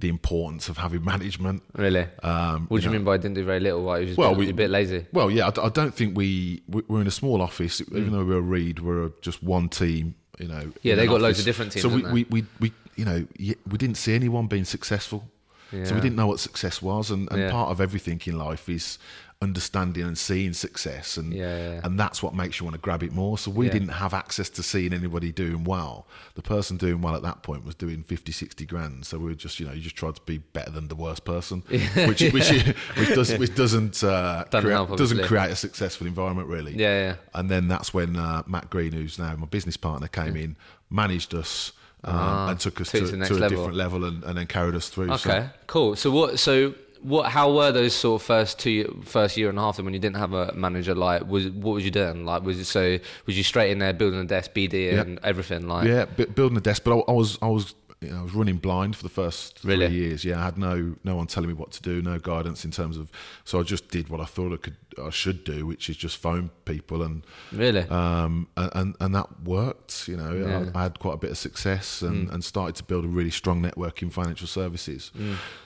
the 0.00 0.08
importance 0.08 0.68
of 0.68 0.76
having 0.78 1.04
management. 1.04 1.62
Really? 1.76 2.06
Um, 2.22 2.66
what 2.68 2.78
do 2.80 2.84
you 2.84 2.90
know- 2.90 2.98
mean 2.98 3.04
by 3.04 3.14
I 3.14 3.16
didn't 3.16 3.34
do 3.34 3.44
very 3.44 3.60
little? 3.60 3.98
You 3.98 4.06
just 4.06 4.18
Well, 4.18 4.34
we- 4.34 4.48
a 4.50 4.54
bit 4.54 4.70
lazy. 4.70 5.06
Well, 5.12 5.30
yeah, 5.30 5.50
I 5.62 5.68
don't 5.70 5.94
think 5.94 6.16
we 6.16 6.62
we- 6.68 6.82
we're 6.88 7.00
in 7.00 7.06
a 7.06 7.18
small 7.22 7.40
office, 7.42 7.80
even 7.80 8.12
though 8.12 8.24
we're 8.24 8.38
a 8.38 8.50
Reed, 8.56 8.78
we're 8.80 9.10
just 9.22 9.42
one 9.42 9.68
team. 9.68 10.14
You 10.38 10.46
know. 10.48 10.54
Mm. 10.66 10.72
Yeah, 10.82 10.94
they 10.94 11.06
got 11.08 11.20
loads 11.20 11.40
of 11.40 11.44
different 11.44 11.72
teams, 11.72 11.82
So 11.82 11.88
we, 11.88 12.02
we, 12.12 12.24
we, 12.30 12.44
we, 12.60 12.72
you 12.94 13.04
know, 13.04 13.26
we 13.70 13.76
didn't 13.76 13.96
see 13.96 14.14
anyone 14.14 14.46
being 14.46 14.64
successful. 14.64 15.28
So 15.70 15.94
we 15.96 16.00
didn't 16.00 16.16
know 16.16 16.28
what 16.28 16.40
success 16.40 16.80
was, 16.80 17.10
and, 17.10 17.28
and 17.30 17.40
Yeah. 17.40 17.50
part 17.50 17.68
of 17.70 17.78
everything 17.80 18.20
in 18.24 18.38
life 18.38 18.68
is 18.70 18.98
understanding 19.40 20.02
and 20.04 20.18
seeing 20.18 20.52
success, 20.52 21.16
and 21.16 21.32
Yeah, 21.32 21.56
yeah, 21.74 21.80
and 21.84 21.98
that's 21.98 22.22
what 22.22 22.34
makes 22.34 22.58
you 22.58 22.64
want 22.64 22.74
to 22.74 22.80
grab 22.80 23.04
it 23.04 23.12
more. 23.12 23.38
So 23.38 23.52
we 23.52 23.66
Yeah. 23.66 23.72
didn't 23.72 23.88
have 23.90 24.12
access 24.12 24.50
to 24.50 24.62
seeing 24.64 24.92
anybody 24.92 25.30
doing 25.30 25.62
well. 25.62 26.08
The 26.34 26.42
person 26.42 26.76
doing 26.76 27.00
well 27.00 27.14
at 27.14 27.22
that 27.22 27.44
point 27.44 27.64
was 27.64 27.76
doing 27.76 28.02
50, 28.02 28.32
60 28.32 28.66
grand. 28.66 29.06
So 29.06 29.16
we 29.18 29.26
were 29.26 29.34
just, 29.34 29.60
you 29.60 29.66
know, 29.66 29.72
you 29.72 29.80
just 29.80 29.94
tried 29.94 30.16
to 30.16 30.22
be 30.22 30.38
better 30.38 30.70
than 30.72 30.88
the 30.88 30.96
worst 30.96 31.24
person, 31.24 31.62
which 31.68 32.20
which, 32.20 32.32
which, 32.96 33.08
does, 33.14 33.32
which 33.38 33.54
doesn't 33.54 34.02
uh, 34.02 34.44
Doesn't 34.50 34.62
create, 34.64 34.74
help, 34.74 34.96
doesn't 34.96 35.24
create 35.24 35.50
a 35.52 35.56
successful 35.56 36.08
environment 36.08 36.48
really. 36.48 36.72
Yeah, 36.76 37.00
yeah. 37.04 37.14
And 37.32 37.48
then 37.48 37.68
that's 37.68 37.94
when 37.94 38.16
uh, 38.16 38.42
Matt 38.48 38.70
Green, 38.70 38.90
who's 38.92 39.20
now 39.20 39.36
my 39.36 39.46
business 39.46 39.76
partner, 39.76 40.08
came 40.08 40.36
in, 40.36 40.56
managed 40.90 41.32
us. 41.34 41.72
Um, 42.04 42.50
and 42.50 42.60
took 42.60 42.80
us 42.80 42.92
to, 42.92 43.00
to 43.00 43.06
to 43.10 43.16
a 43.16 43.18
level. 43.34 43.48
different 43.48 43.74
level 43.74 44.04
and, 44.04 44.22
and 44.22 44.38
then 44.38 44.46
carried 44.46 44.76
us 44.76 44.88
through. 44.88 45.08
So- 45.18 45.30
Okay, 45.30 45.48
cool. 45.66 45.96
So 45.96 46.12
what? 46.12 46.38
So 46.38 46.74
what? 47.02 47.30
How 47.30 47.52
were 47.54 47.70
those 47.72 47.94
sort 47.94 48.20
of 48.20 48.26
first 48.26 48.58
two, 48.58 49.02
first 49.04 49.36
year 49.36 49.48
and 49.50 49.58
a 49.58 49.62
half 49.62 49.76
then 49.76 49.84
when 49.84 49.94
you 49.94 50.00
didn't 50.00 50.16
have 50.16 50.32
a 50.32 50.52
manager? 50.54 50.94
Like, 50.94 51.26
was 51.26 51.48
what 51.50 51.72
was 51.74 51.84
you 51.84 51.90
doing? 51.90 52.24
Like, 52.24 52.42
was 52.42 52.58
it 52.58 52.64
so? 52.66 52.98
Was 53.26 53.36
you 53.36 53.44
straight 53.44 53.70
in 53.70 53.78
there 53.78 53.92
building 53.92 54.20
a 54.20 54.24
desk, 54.24 54.52
BD, 54.54 54.92
Yeah. 54.92 55.00
and 55.00 55.18
everything? 55.22 55.68
Like, 55.68 55.86
Yeah, 55.86 56.04
bu- 56.06 56.26
building 56.26 56.58
a 56.58 56.60
desk, 56.60 56.82
but 56.84 56.96
I, 56.98 57.00
I 57.08 57.12
was 57.12 57.38
I 57.42 57.46
was 57.48 57.74
you 58.00 58.10
know, 58.10 58.20
I 58.20 58.22
was 58.22 58.32
running 58.32 58.58
blind 58.58 58.94
for 58.94 59.02
the 59.02 59.08
first 59.08 59.58
three 59.58 59.74
Really? 59.76 59.88
years. 59.94 60.24
Yeah, 60.24 60.40
I 60.40 60.44
had 60.44 60.56
no 60.58 60.94
no 61.04 61.16
one 61.16 61.26
telling 61.26 61.48
me 61.48 61.54
what 61.54 61.72
to 61.72 61.82
do, 61.82 62.00
no 62.00 62.18
guidance 62.18 62.64
in 62.64 62.70
terms 62.70 62.96
of. 62.96 63.10
So 63.44 63.58
I 63.58 63.62
just 63.64 63.88
did 63.88 64.08
what 64.08 64.20
I 64.20 64.24
thought 64.24 64.52
I 64.52 64.56
could 64.56 64.76
I 65.04 65.10
should 65.10 65.42
do, 65.44 65.66
which 65.66 65.90
is 65.90 65.96
just 65.96 66.16
phone 66.16 66.50
people 66.64 67.02
and 67.02 67.24
really. 67.52 67.82
um 67.88 68.46
and 68.56 68.94
and, 69.00 69.14
that 69.14 69.42
worked. 69.42 70.06
You 70.08 70.16
know, 70.16 70.32
Yeah. 70.32 70.60
Mm. 70.60 70.76
I, 70.76 70.78
I 70.78 70.82
had 70.84 70.98
quite 71.00 71.14
a 71.14 71.18
bit 71.18 71.30
of 71.30 71.38
success 71.38 72.02
and, 72.02 72.28
and 72.30 72.44
started 72.44 72.76
to 72.76 72.84
build 72.84 73.04
a 73.04 73.08
really 73.08 73.30
strong 73.30 73.60
network 73.62 74.00
in 74.02 74.10
financial 74.10 74.46
services. 74.46 75.10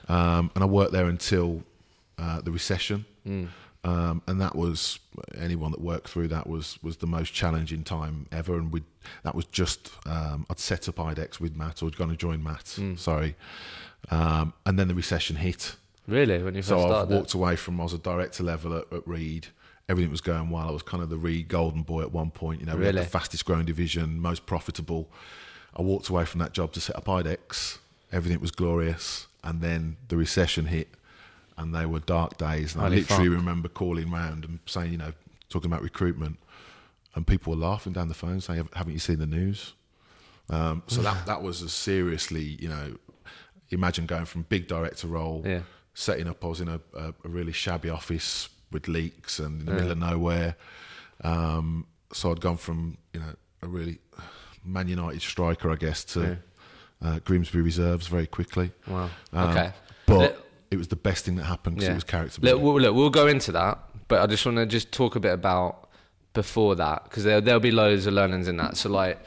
Um, 0.09 0.51
and 0.55 0.65
I 0.65 0.67
worked 0.67 0.93
there 0.93 1.07
until 1.09 1.63
uh, 2.19 2.41
the 2.41 2.51
recession. 2.51 3.05
Mm. 3.29 3.49
Um, 3.85 4.23
and 4.29 4.41
that 4.41 4.55
was 4.55 5.01
anyone 5.37 5.73
that 5.73 5.81
worked 5.81 6.09
through 6.09 6.29
that 6.29 6.47
was 6.49 6.79
was 6.83 6.99
the 6.99 7.07
most 7.07 7.33
challenging 7.35 7.83
time 7.83 8.27
ever. 8.31 8.55
And 8.57 8.73
we 8.73 8.83
that 9.25 9.35
was 9.35 9.45
just 9.47 9.91
um, 10.07 10.47
I'd 10.49 10.59
set 10.61 10.89
up 10.89 10.97
IDEX 10.97 11.41
with 11.41 11.57
Matt 11.57 11.83
or 11.83 11.87
I'd 11.87 11.97
gone 11.97 12.09
to 12.11 12.17
join 12.17 12.43
Matt. 12.45 12.65
Mm. 12.79 12.97
Sorry, 12.99 13.35
um, 14.11 14.53
and 14.67 14.79
then 14.79 14.89
the 14.89 14.95
recession 14.95 15.37
hit. 15.37 15.75
really, 16.07 16.43
when 16.43 16.55
you 16.55 16.63
first 16.63 16.69
So 16.69 16.87
started. 16.87 17.13
walked 17.15 17.35
away 17.35 17.57
from 17.57 17.81
I 17.81 17.85
was 17.85 17.93
a 17.93 17.99
director 17.99 18.43
level 18.45 18.77
at, 18.77 18.85
at 18.93 19.07
Reed. 19.07 19.49
Everything 19.89 20.13
was 20.13 20.21
going 20.21 20.49
well. 20.51 20.69
I 20.69 20.71
was 20.71 20.83
kind 20.83 21.03
of 21.03 21.11
the 21.11 21.17
Reed 21.19 21.49
golden 21.49 21.83
boy 21.83 22.03
at 22.03 22.13
one 22.13 22.31
point. 22.31 22.61
You 22.61 22.67
know, 22.67 22.77
we 22.77 22.85
had 22.85 22.95
Really? 22.95 23.05
the 23.05 23.11
fastest 23.11 23.45
growing 23.45 23.65
division, 23.67 24.21
most 24.21 24.47
profitable. 24.47 25.11
I 25.77 25.83
walked 25.83 26.09
away 26.09 26.25
from 26.25 26.39
that 26.39 26.53
job 26.53 26.73
to 26.75 26.81
set 26.81 26.95
up 26.97 27.07
IDEX. 27.07 27.79
Everything 28.13 28.41
was 28.41 28.53
glorious, 28.53 29.27
and 29.43 29.61
then 29.61 29.97
the 30.09 30.17
recession 30.17 30.67
hit, 30.67 30.89
and 31.57 31.75
they 31.75 31.87
were 31.87 32.01
dark 32.01 32.37
days. 32.39 32.75
And 32.75 32.83
Holy 32.83 32.97
I 32.97 32.99
literally 33.01 33.29
fuck. 33.29 33.37
remember 33.39 33.69
calling 33.69 34.11
round 34.11 34.45
and 34.45 34.59
saying, 34.67 34.93
you 34.93 34.99
know, 34.99 35.13
talking 35.49 35.71
about 35.71 35.83
recruitment, 35.83 36.39
and 37.15 37.27
people 37.27 37.53
were 37.53 37.59
laughing 37.59 37.93
down 37.93 38.09
the 38.09 38.15
phone, 38.15 38.41
saying, 38.41 38.69
"Haven't 38.75 38.93
you 38.93 38.99
seen 38.99 39.19
the 39.19 39.27
news?" 39.27 39.75
Um, 40.51 40.83
so 40.87 41.03
that 41.03 41.27
that 41.27 41.43
was 41.43 41.63
a 41.63 41.69
seriously, 41.69 42.43
you 42.61 42.69
know, 42.69 42.97
imagine 43.71 44.07
going 44.07 44.25
from 44.25 44.43
big 44.43 44.67
director 44.69 45.07
role, 45.07 45.43
Yeah. 45.47 45.61
setting 45.95 46.29
up. 46.29 46.45
I 46.45 46.49
was 46.49 46.61
in 46.61 46.69
a, 46.69 46.81
a, 46.97 47.09
a 47.25 47.29
really 47.29 47.53
shabby 47.53 47.89
office 47.91 48.49
with 48.71 48.89
leaks 48.89 49.39
and 49.39 49.61
in 49.61 49.67
the 49.67 49.73
middle 49.73 49.91
of 49.93 49.99
nowhere. 49.99 50.57
Um, 51.23 51.87
so 52.13 52.31
I'd 52.31 52.41
gone 52.41 52.57
from 52.57 52.97
you 53.13 53.21
know 53.21 53.35
a 53.63 53.67
really 53.67 53.99
Man 54.65 54.89
United 54.89 55.23
striker, 55.23 55.71
I 55.71 55.77
guess, 55.77 56.05
to 56.05 56.39
uh, 57.03 57.19
Grimsby 57.25 57.61
reserves 57.61 58.07
very 58.07 58.27
quickly. 58.27 58.71
Wow. 58.87 59.11
Um, 59.33 59.51
okay. 59.51 59.73
but 60.07 60.42
it 60.73 60.79
was 60.79 60.89
the 60.89 60.97
best 60.97 61.25
thing 61.27 61.37
that 61.37 61.45
happened 61.45 61.77
because 61.77 61.87
Yeah. 61.89 61.93
it 61.93 61.97
was 61.97 62.05
character 62.05 62.41
Look, 62.41 62.61
we'll, 62.63 62.81
look, 62.81 62.95
we'll 62.95 63.11
go 63.11 63.27
into 63.27 63.53
that, 63.53 63.79
but 64.09 64.21
I 64.23 64.27
just 64.27 64.45
want 64.47 64.57
to 64.57 64.67
just 64.67 64.91
talk 64.91 65.15
a 65.17 65.21
bit 65.21 65.33
about 65.33 65.89
before 66.33 66.75
that 66.77 67.05
because 67.05 67.25
there 67.25 67.41
there'll 67.43 67.61
be 67.61 67.71
loads 67.71 68.07
of 68.07 68.15
learnings 68.15 68.49
in 68.49 68.57
that. 68.57 68.77
So 68.79 68.89
like, 68.89 69.19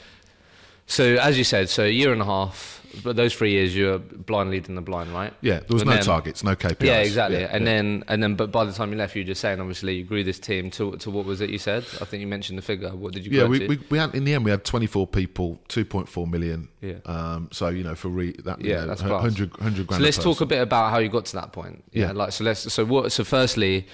so 0.87 1.03
as 1.15 1.37
you 1.37 1.43
said, 1.43 1.69
so 1.69 1.83
a 1.83 1.89
year 1.89 2.13
and 2.13 2.21
a 2.21 2.25
half, 2.25 2.73
but 3.03 3.17
those 3.17 3.33
three 3.33 3.51
years 3.51 3.75
you'Reed 3.75 4.25
blind 4.25 4.51
leading 4.51 4.75
the 4.75 4.81
blind, 4.81 5.11
right? 5.13 5.33
yeah, 5.41 5.59
there 5.59 5.65
was 5.69 5.81
And 5.81 5.89
no 5.89 5.95
then- 5.97 6.05
targets, 6.05 6.43
no 6.45 6.55
KPIs. 6.55 6.85
Yeah, 6.85 6.97
exactly. 6.99 7.39
Yeah, 7.41 7.49
and 7.51 7.65
yeah. 7.65 7.73
then 7.73 8.03
and 8.07 8.23
then, 8.23 8.35
but 8.35 8.51
by 8.51 8.63
the 8.63 8.71
time 8.71 8.91
you 8.91 8.97
left, 8.97 9.15
you 9.15 9.21
were 9.23 9.27
just 9.27 9.41
saying 9.41 9.59
obviously 9.59 9.95
you 9.95 10.03
grew 10.05 10.23
this 10.23 10.39
team 10.39 10.69
to 10.71 10.95
to 10.97 11.09
what 11.11 11.25
was 11.25 11.41
it 11.41 11.49
you 11.49 11.57
said? 11.57 11.83
I 11.99 12.05
think 12.05 12.21
you 12.21 12.27
mentioned 12.27 12.57
the 12.57 12.61
figure. 12.63 12.89
What 12.95 13.11
did 13.13 13.25
you? 13.25 13.37
Yeah, 13.37 13.47
we, 13.47 13.67
we, 13.67 13.79
we 13.89 13.97
had 13.97 14.15
in 14.15 14.23
the 14.23 14.33
end 14.33 14.45
we 14.45 14.51
had 14.51 14.63
24 14.63 15.07
people, 15.07 15.59
2.4 15.67 16.29
million. 16.29 16.69
Yeah. 16.81 16.93
Um, 17.05 17.49
so 17.51 17.67
you 17.67 17.83
know 17.83 17.95
for 17.95 18.07
re, 18.09 18.31
that 18.45 18.61
you 18.61 18.69
Yeah, 18.71 18.81
know, 18.81 18.87
that's 18.87 19.01
hu- 19.01 19.09
100, 19.09 19.57
100 19.57 19.87
grand. 19.87 19.99
So 20.01 20.05
let's 20.05 20.17
talk 20.17 20.39
a 20.41 20.45
bit 20.45 20.61
about 20.61 20.91
how 20.91 20.99
you 20.99 21.09
got 21.09 21.25
to 21.25 21.33
that 21.35 21.51
point. 21.51 21.83
Yeah, 21.91 22.05
Yeah. 22.07 22.11
like 22.13 22.31
so. 22.31 22.43
Let's 22.45 22.71
so 22.71 22.85
what? 22.85 23.11
So 23.11 23.23
firstly, 23.25 23.87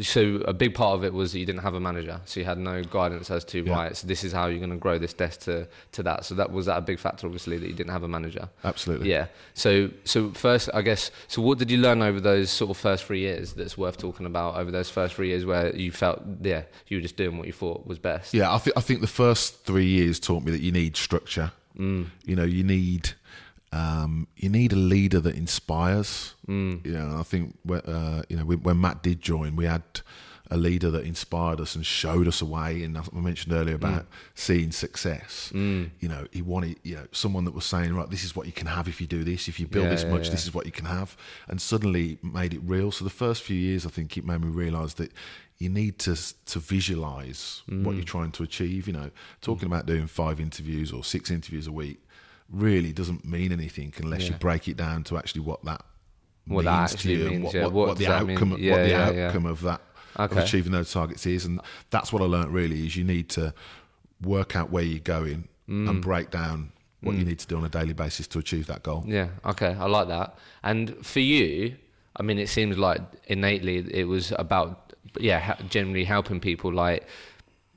so 0.00 0.36
a 0.46 0.52
big 0.52 0.74
part 0.74 0.94
of 0.96 1.04
it 1.04 1.12
was 1.12 1.32
that 1.32 1.38
you 1.38 1.46
didn't 1.46 1.62
have 1.62 1.74
a 1.74 1.80
manager, 1.80 2.20
so 2.24 2.40
you 2.40 2.46
had 2.46 2.58
no 2.58 2.82
guidance 2.82 3.30
as 3.30 3.44
to 3.46 3.64
Yeah. 3.64 3.72
right. 3.74 3.96
So 3.96 4.06
this 4.06 4.24
is 4.24 4.32
how 4.32 4.46
you're 4.46 4.58
going 4.58 4.70
to 4.70 4.76
grow 4.76 4.98
this 4.98 5.12
desk 5.12 5.40
to 5.40 5.66
to 5.92 6.02
that. 6.04 6.24
So 6.24 6.34
that 6.36 6.52
was 6.52 6.66
that 6.66 6.76
a 6.78 6.80
big 6.80 6.98
factor, 6.98 7.26
obviously, 7.26 7.58
that 7.58 7.66
you 7.66 7.72
didn't 7.74 7.92
have 7.92 8.02
a 8.02 8.08
manager. 8.08 8.48
Absolutely. 8.64 9.10
Yeah. 9.10 9.26
So 9.54 9.90
so 10.04 10.30
first, 10.30 10.70
I 10.74 10.82
guess. 10.82 11.10
So 11.26 11.42
what 11.42 11.58
did 11.58 11.70
you 11.70 11.78
learn 11.78 12.02
over 12.02 12.20
those 12.20 12.50
sort 12.50 12.70
of 12.70 12.76
first 12.76 13.04
three 13.04 13.20
years 13.20 13.54
that's 13.54 13.76
worth 13.78 13.96
talking 13.98 14.26
about? 14.26 14.56
Over 14.56 14.70
those 14.70 14.90
first 14.90 15.14
three 15.14 15.28
years 15.28 15.44
where 15.44 15.74
you 15.74 15.90
felt, 15.92 16.22
yeah, 16.42 16.62
you 16.88 16.96
were 16.98 17.02
just 17.02 17.16
doing 17.16 17.38
what 17.38 17.46
you 17.46 17.52
thought 17.52 17.86
was 17.86 17.98
best. 17.98 18.34
Yeah, 18.34 18.52
I 18.54 18.58
think 18.58 18.76
I 18.76 18.80
think 18.80 19.00
the 19.00 19.06
first 19.06 19.64
three 19.64 19.86
years 19.86 20.18
taught 20.20 20.42
me 20.44 20.52
that 20.52 20.60
you 20.62 20.72
need 20.72 20.96
structure. 20.96 21.52
Mm. 21.78 22.06
You 22.24 22.34
know, 22.36 22.44
you 22.44 22.64
need 22.64 23.10
um, 23.72 24.26
you 24.36 24.48
need 24.48 24.72
a 24.72 24.76
leader 24.76 25.20
that 25.20 25.34
inspires. 25.36 26.34
Mm. 26.46 26.84
You 26.84 26.92
know, 26.92 27.16
I 27.18 27.22
think 27.22 27.56
when, 27.62 27.80
uh, 27.80 28.22
you 28.28 28.36
know 28.36 28.44
when, 28.44 28.62
when 28.62 28.80
Matt 28.80 29.02
did 29.02 29.20
join, 29.20 29.56
we 29.56 29.66
had 29.66 29.82
a 30.50 30.56
leader 30.56 30.90
that 30.90 31.04
inspired 31.04 31.60
us 31.60 31.74
and 31.74 31.84
showed 31.84 32.26
us 32.26 32.40
a 32.40 32.44
way. 32.46 32.82
And 32.82 32.96
I 32.96 33.02
mentioned 33.12 33.52
earlier 33.52 33.74
about 33.74 34.06
seeing 34.34 34.72
success. 34.72 35.52
Mm. 35.54 35.90
You 36.00 36.08
know, 36.08 36.26
he 36.32 36.40
wanted 36.40 36.78
you 36.82 36.96
know 36.96 37.06
someone 37.12 37.44
that 37.44 37.54
was 37.54 37.66
saying, 37.66 37.94
right, 37.94 38.08
this 38.08 38.24
is 38.24 38.34
what 38.34 38.46
you 38.46 38.52
can 38.52 38.66
have 38.66 38.88
if 38.88 39.00
you 39.00 39.06
do 39.06 39.24
this. 39.24 39.48
If 39.48 39.60
you 39.60 39.66
build 39.66 39.84
Yeah, 39.84 39.90
this 39.90 40.04
yeah, 40.04 40.10
much, 40.10 40.26
yeah. 40.26 40.32
this 40.32 40.44
is 40.44 40.54
what 40.54 40.64
you 40.66 40.72
can 40.72 40.86
have. 40.86 41.16
And 41.48 41.60
suddenly 41.60 42.18
made 42.22 42.54
it 42.54 42.60
real. 42.64 42.90
So 42.90 43.04
the 43.04 43.10
first 43.10 43.42
few 43.42 43.56
years, 43.56 43.84
I 43.84 43.90
think 43.90 44.16
it 44.16 44.24
made 44.24 44.40
me 44.40 44.48
realise 44.48 44.94
that 44.94 45.12
you 45.58 45.68
need 45.68 45.98
to 45.98 46.16
to 46.46 46.58
visualize 46.58 47.62
what 47.68 47.96
you're 47.96 48.04
trying 48.04 48.32
to 48.32 48.42
achieve. 48.42 48.86
You 48.86 48.94
know, 48.94 49.10
talking 49.42 49.66
about 49.66 49.84
doing 49.84 50.06
five 50.06 50.40
interviews 50.40 50.92
or 50.92 51.04
six 51.04 51.30
interviews 51.30 51.66
a 51.66 51.72
week 51.72 52.00
really 52.50 52.92
doesn't 52.92 53.24
mean 53.24 53.52
anything 53.52 53.92
unless 53.98 54.28
you 54.28 54.34
break 54.34 54.68
it 54.68 54.76
down 54.76 55.04
to 55.04 55.18
actually 55.18 55.42
what 55.42 55.62
that 55.64 55.82
What 56.46 56.64
that 56.64 56.78
means 56.78 56.90
to 56.90 56.96
actually 56.96 57.14
you 57.14 57.20
and 57.26 57.30
means, 57.30 57.44
what, 57.44 57.54
yeah. 57.54 57.62
what, 57.64 57.72
What 57.72 57.88
what 57.88 57.98
the 57.98 58.04
that 58.06 58.22
outcome 58.22 58.56
Yeah, 58.58 58.72
what 58.72 58.82
the 58.82 58.88
yeah, 58.88 59.10
yeah. 59.10 59.26
outcome 59.26 59.46
of 59.46 59.60
that 59.62 59.80
of 60.16 60.36
achieving 60.36 60.72
those 60.72 60.92
targets 60.92 61.26
is 61.26 61.44
and 61.44 61.60
that's 61.90 62.12
what 62.12 62.22
I 62.22 62.24
learned 62.24 62.52
really 62.52 62.86
is 62.86 62.96
you 62.96 63.04
need 63.04 63.28
to 63.30 63.54
work 64.22 64.56
out 64.56 64.70
where 64.70 64.82
you're 64.82 65.00
going 65.00 65.48
Mm. 65.68 65.86
and 65.90 66.00
break 66.02 66.30
down 66.30 66.72
what 67.02 67.14
you 67.14 67.24
need 67.26 67.38
to 67.40 67.46
do 67.46 67.58
on 67.58 67.64
a 67.64 67.68
daily 67.68 67.92
basis 67.92 68.26
to 68.28 68.38
achieve 68.38 68.66
that 68.68 68.82
goal. 68.82 69.04
Yeah. 69.06 69.28
Okay. 69.44 69.76
I 69.78 69.84
like 69.84 70.08
that. 70.08 70.38
And 70.64 70.96
for 71.06 71.20
you, 71.20 71.76
I 72.16 72.22
mean, 72.22 72.38
it 72.38 72.48
seems 72.48 72.78
like 72.78 73.02
innately 73.26 73.86
it 73.92 74.04
was 74.04 74.32
about 74.38 74.94
yeah, 75.20 75.56
generally 75.68 76.04
helping 76.04 76.40
people. 76.40 76.72
Like, 76.72 77.06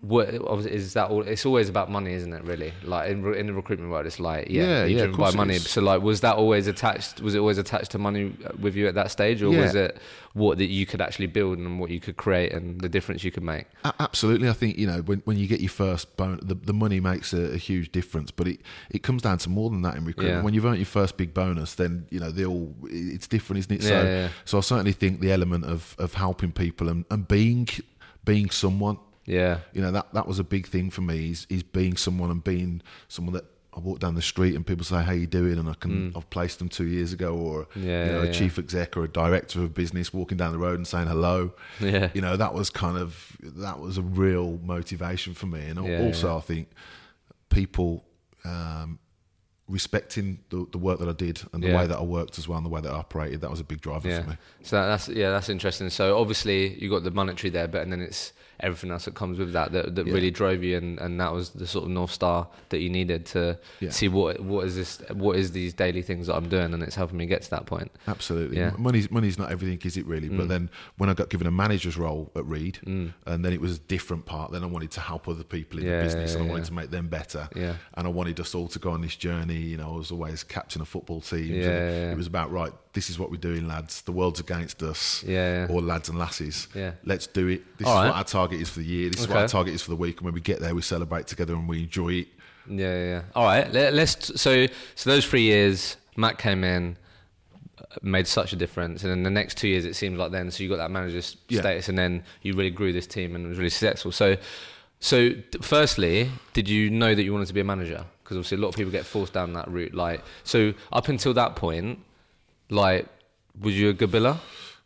what 0.02 0.30
is 0.66 0.94
that 0.94 1.10
all? 1.12 1.22
It's 1.22 1.46
always 1.46 1.70
about 1.70 1.92
money, 1.92 2.14
isn't 2.14 2.34
it? 2.34 2.44
Really, 2.44 2.74
like 2.84 3.10
in 3.12 3.24
in 3.36 3.46
the 3.48 3.54
recruitment 3.54 3.92
world, 3.92 4.06
it's 4.08 4.20
like 4.20 4.50
yeah, 4.50 4.62
Yeah, 4.64 4.80
you're 4.80 4.88
yeah, 4.90 4.98
driven 5.06 5.18
by 5.20 5.32
money. 5.32 5.58
So 5.60 5.82
like, 5.82 6.02
was 6.02 6.22
that 6.22 6.36
always 6.38 6.66
attached? 6.68 7.22
Was 7.22 7.36
it 7.36 7.40
always 7.40 7.60
attached 7.60 7.92
to 7.92 8.00
money 8.00 8.36
with 8.60 8.76
you 8.76 8.88
at 8.88 8.96
that 8.96 9.12
stage, 9.12 9.44
or 9.44 9.52
Yeah. 9.54 9.62
was 9.62 9.76
it 9.76 9.98
what 10.34 10.58
that 10.58 10.68
you 10.68 10.86
could 10.86 11.02
actually 11.02 11.28
build 11.28 11.58
and 11.60 11.80
what 11.80 11.92
you 11.92 12.00
could 12.00 12.18
create 12.18 12.52
and 12.54 12.82
the 12.82 12.90
difference 12.90 13.24
you 13.24 13.32
could 13.32 13.44
make? 13.44 13.66
A- 13.84 13.94
Absolutely, 14.00 14.50
I 14.50 14.54
think 14.54 14.78
you 14.78 14.88
know 14.88 15.02
when, 15.04 15.20
when 15.26 15.38
you 15.38 15.46
get 15.48 15.60
your 15.60 15.70
first 15.70 16.18
bonus, 16.18 16.44
the, 16.46 16.56
the 16.56 16.74
money 16.74 17.00
makes 17.00 17.32
a, 17.34 17.54
a 17.54 17.58
huge 17.58 17.92
difference. 17.92 18.32
But 18.32 18.48
it, 18.48 18.62
it 18.90 19.04
comes 19.04 19.22
down 19.22 19.38
to 19.40 19.50
more 19.50 19.70
than 19.70 19.84
that 19.84 19.96
in 19.96 20.06
recruitment. 20.06 20.44
When 20.44 20.54
you've 20.56 20.66
earned 20.66 20.78
your 20.80 20.86
first 20.88 21.16
big 21.18 21.34
bonus, 21.34 21.76
then 21.76 22.08
you 22.10 22.20
know 22.20 22.32
they 22.32 22.46
all 22.46 22.74
it's 22.86 23.28
different, 23.28 23.60
isn't 23.60 23.84
it? 23.84 23.84
so, 23.84 24.30
so 24.46 24.58
I 24.58 24.62
certainly 24.62 24.94
think 24.94 25.20
the 25.20 25.32
element 25.32 25.66
of, 25.66 25.96
of 26.00 26.16
helping 26.16 26.52
people 26.52 26.90
and, 26.90 27.06
and 27.12 27.28
being 27.28 27.68
being 28.26 28.50
someone, 28.50 28.98
Yeah. 29.26 29.60
you 29.74 29.82
know 29.82 29.92
that 29.92 30.14
that 30.14 30.28
was 30.28 30.40
a 30.40 30.44
big 30.44 30.68
thing 30.68 30.90
for 30.90 31.02
me. 31.02 31.32
Is 31.32 31.48
is 31.50 31.64
being 31.64 31.98
someone 31.98 32.32
and 32.32 32.44
being 32.44 32.82
someone 33.08 33.34
that 33.34 33.46
I 33.74 33.80
walk 33.80 34.00
down 34.00 34.16
the 34.16 34.22
street 34.22 34.56
and 34.56 34.66
people 34.68 34.84
say, 34.84 35.02
"How 35.04 35.14
you 35.14 35.28
doing?" 35.28 35.58
and 35.58 35.70
I 35.70 35.76
can 35.76 36.12
I've 36.16 36.30
placed 36.30 36.60
them 36.60 36.68
two 36.68 36.88
years 36.88 37.14
ago, 37.14 37.34
or 37.36 37.66
Mm. 37.76 37.84
Yeah, 37.86 38.06
you 38.06 38.12
know, 38.12 38.24
yeah, 38.24 38.30
a 38.30 38.34
chief 38.34 38.58
exec 38.60 38.98
or 38.98 39.04
a 39.06 39.08
director 39.08 39.62
of 39.64 39.74
business 39.74 40.14
walking 40.14 40.38
down 40.38 40.52
the 40.52 40.58
road 40.60 40.78
and 40.78 40.86
saying 40.88 41.08
hello 41.08 41.54
Yeah. 41.80 42.10
you 42.14 42.22
know 42.22 42.36
that 42.36 42.54
was 42.54 42.70
kind 42.70 42.98
of 42.98 43.38
that 43.42 43.80
was 43.80 43.98
a 43.98 44.02
real 44.02 44.60
motivation 44.64 45.34
for 45.34 45.46
me 45.46 45.62
and 45.70 45.78
Yeah, 45.86 46.02
also 46.02 46.28
yeah. 46.28 46.36
i 46.38 46.42
think 46.42 46.68
people 47.50 48.04
um, 48.44 49.00
respecting 49.68 50.40
the, 50.50 50.66
the 50.72 50.78
work 50.78 51.00
that 51.00 51.08
i 51.08 51.14
did 51.14 51.42
and 51.54 51.64
the 51.64 51.68
Yeah. 51.70 51.78
way 51.78 51.88
that 51.88 51.98
i 51.98 52.02
worked 52.04 52.38
as 52.38 52.48
well 52.48 52.58
and 52.58 52.66
the 52.66 52.70
way 52.70 52.82
that 52.82 52.92
i 52.92 52.96
operated 52.98 53.40
that 53.42 53.50
was 53.50 53.60
a 53.62 53.64
big 53.64 53.80
driver 53.82 54.10
Yeah. 54.10 54.24
for 54.24 54.30
me 54.32 54.38
So 54.64 54.76
that's 54.86 55.08
yeah, 55.08 55.30
that's 55.32 55.50
interesting. 55.50 55.90
So 55.90 56.18
obviously 56.18 56.78
you 56.82 56.90
got 56.90 57.04
the 57.04 57.12
monetary 57.12 57.50
there, 57.52 57.68
but 57.68 57.82
and 57.84 57.92
then 57.92 58.02
it's 58.02 58.34
everything 58.62 58.92
else 58.92 59.06
that 59.06 59.16
comes 59.16 59.38
with 59.40 59.54
that 59.54 59.72
that, 59.72 59.96
that 59.96 60.08
Yeah. 60.08 60.14
really 60.14 60.32
drove 60.32 60.64
you, 60.64 60.78
and, 60.78 61.00
and 61.00 61.20
that 61.20 61.32
was 61.34 61.50
the 61.52 61.68
sort 61.68 61.86
of 61.86 61.92
north 61.92 62.12
star 62.12 62.48
that 62.70 62.80
you 62.80 62.90
needed 62.90 63.26
to 63.28 63.58
Yeah. 63.80 63.90
see 63.92 64.08
what 64.08 64.40
what 64.40 64.66
is 64.66 64.76
this, 64.76 65.02
what 65.14 65.36
is 65.38 65.52
these 65.52 65.74
daily 65.74 66.02
things 66.02 66.28
that 66.28 66.36
I'm 66.36 66.50
doing, 66.50 66.74
and 66.74 66.82
it's 66.84 66.96
helping 66.96 67.18
me 67.18 67.26
get 67.26 67.42
to 67.44 67.50
that 67.52 67.66
point. 67.66 67.92
absolutely 68.08 68.58
Yeah. 68.58 68.72
Money's 68.78 69.10
money's 69.12 69.38
not 69.38 69.52
everything 69.52 69.80
is 69.84 69.98
it 69.98 70.06
really 70.06 70.30
but 70.30 70.46
mm. 70.46 70.50
then 70.50 70.70
when 70.98 71.10
i 71.10 71.14
got 71.14 71.30
given 71.30 71.48
a 71.48 71.52
manager's 71.52 71.98
role 71.98 72.32
at 72.36 72.46
reed 72.46 72.80
mm. 72.86 73.14
and 73.26 73.44
then 73.44 73.54
it 73.54 73.62
was 73.62 73.78
a 73.78 73.80
different 73.80 74.26
part 74.26 74.52
then 74.52 74.64
i 74.64 74.68
wanted 74.68 74.92
to 74.92 75.02
help 75.02 75.28
other 75.28 75.44
people 75.44 75.80
in 75.80 75.86
Yeah, 75.86 75.98
the 76.00 76.04
business 76.06 76.36
and 76.36 76.44
i 76.46 76.48
wanted 76.48 76.66
to 76.66 76.74
make 76.74 76.92
them 76.92 77.08
better 77.08 77.50
Yeah. 77.56 77.76
and 77.96 78.06
i 78.08 78.10
wanted 78.10 78.40
us 78.40 78.54
all 78.56 78.68
to 78.70 78.80
go 78.80 78.92
on 78.92 79.02
this 79.02 79.16
journey 79.16 79.58
you 79.58 79.78
know 79.78 79.94
i 79.94 79.98
was 79.98 80.12
always 80.12 80.44
captain 80.44 80.82
of 80.82 80.88
football 80.88 81.22
teams 81.22 81.50
Yeah, 81.50 81.56
and 81.56 81.66
yeah, 81.66 81.90
yeah. 82.06 82.12
it 82.12 82.18
was 82.18 82.28
about 82.28 82.52
right 82.52 82.74
this 82.94 83.10
is 83.10 83.18
what 83.18 83.32
we're 83.32 83.38
doing 83.38 83.68
lads 83.68 84.02
the 84.02 84.12
world's 84.12 84.40
against 84.40 84.84
us 84.84 85.24
Yeah, 85.24 85.68
or 85.70 85.82
lads 85.82 86.10
and 86.10 86.18
lasses 86.20 86.68
Yeah. 86.76 86.92
let's 87.06 87.28
do 87.28 87.48
it 87.48 87.78
this 87.78 87.88
All 87.88 87.94
is 87.94 87.98
right. 88.04 88.08
what 88.10 88.16
our 88.18 88.24
target 88.24 88.60
is 88.62 88.70
for 88.70 88.80
the 88.80 88.86
year 88.86 89.10
this 89.10 89.22
is 89.22 89.28
what 89.28 89.38
our 89.38 89.48
target 89.48 89.74
is 89.74 89.82
for 89.82 89.92
the 89.92 89.96
week 89.96 90.18
and 90.18 90.26
when 90.26 90.34
we 90.34 90.42
get 90.42 90.60
there 90.60 90.76
we 90.76 90.82
celebrate 90.82 91.28
together 91.28 91.54
and 91.54 91.68
we 91.70 91.80
enjoy 91.84 92.10
it 92.14 92.28
Yeah, 92.68 92.78
yeah. 92.94 93.06
yeah. 93.06 93.22
All 93.36 93.46
right, 93.46 93.72
let, 93.72 93.94
let's 93.94 94.40
so 94.42 94.68
so 94.96 95.10
those 95.10 95.26
three 95.26 95.42
years, 95.44 95.98
Matt 96.16 96.38
came 96.38 96.64
in. 96.64 96.96
uh, 97.80 97.84
Made 98.04 98.28
such 98.28 98.54
a 98.54 98.56
difference, 98.56 99.04
and 99.04 99.12
then 99.12 99.24
the 99.24 99.32
next 99.32 99.58
two 99.58 99.68
years 99.68 99.84
it 99.86 99.96
seemed 99.96 100.18
like 100.18 100.32
then. 100.32 100.52
So 100.52 100.62
you 100.64 100.70
got 100.70 100.78
that 100.78 100.92
manager's 100.92 101.38
Yeah. 101.50 101.62
status, 101.62 101.90
and 101.90 101.98
then 101.98 102.24
you 102.44 102.54
really 102.54 102.70
grew 102.70 102.94
this 102.94 103.08
team 103.08 103.36
and 103.36 103.48
was 103.50 103.58
really 103.58 103.70
successful. 103.72 104.12
So, 104.12 104.38
so 105.00 105.32
firstly, 105.62 106.30
did 106.54 106.70
you 106.70 106.90
know 106.92 107.16
that 107.16 107.24
you 107.24 107.34
wanted 107.34 107.48
to 107.48 107.54
be 107.54 107.62
a 107.62 107.64
manager? 107.76 108.06
Because 108.24 108.38
obviously 108.38 108.58
a 108.58 108.62
lot 108.62 108.70
of 108.70 108.76
people 108.76 108.92
get 108.92 109.06
forced 109.06 109.34
down 109.34 109.54
that 109.54 109.68
route. 109.68 109.94
Like, 109.96 110.22
so 110.44 110.74
up 110.94 111.08
until 111.08 111.34
that 111.34 111.56
point, 111.56 112.00
like, 112.72 113.08
was 113.60 113.78
you 113.80 113.90
a 113.90 113.94
good 113.94 114.12
biller? 114.12 114.38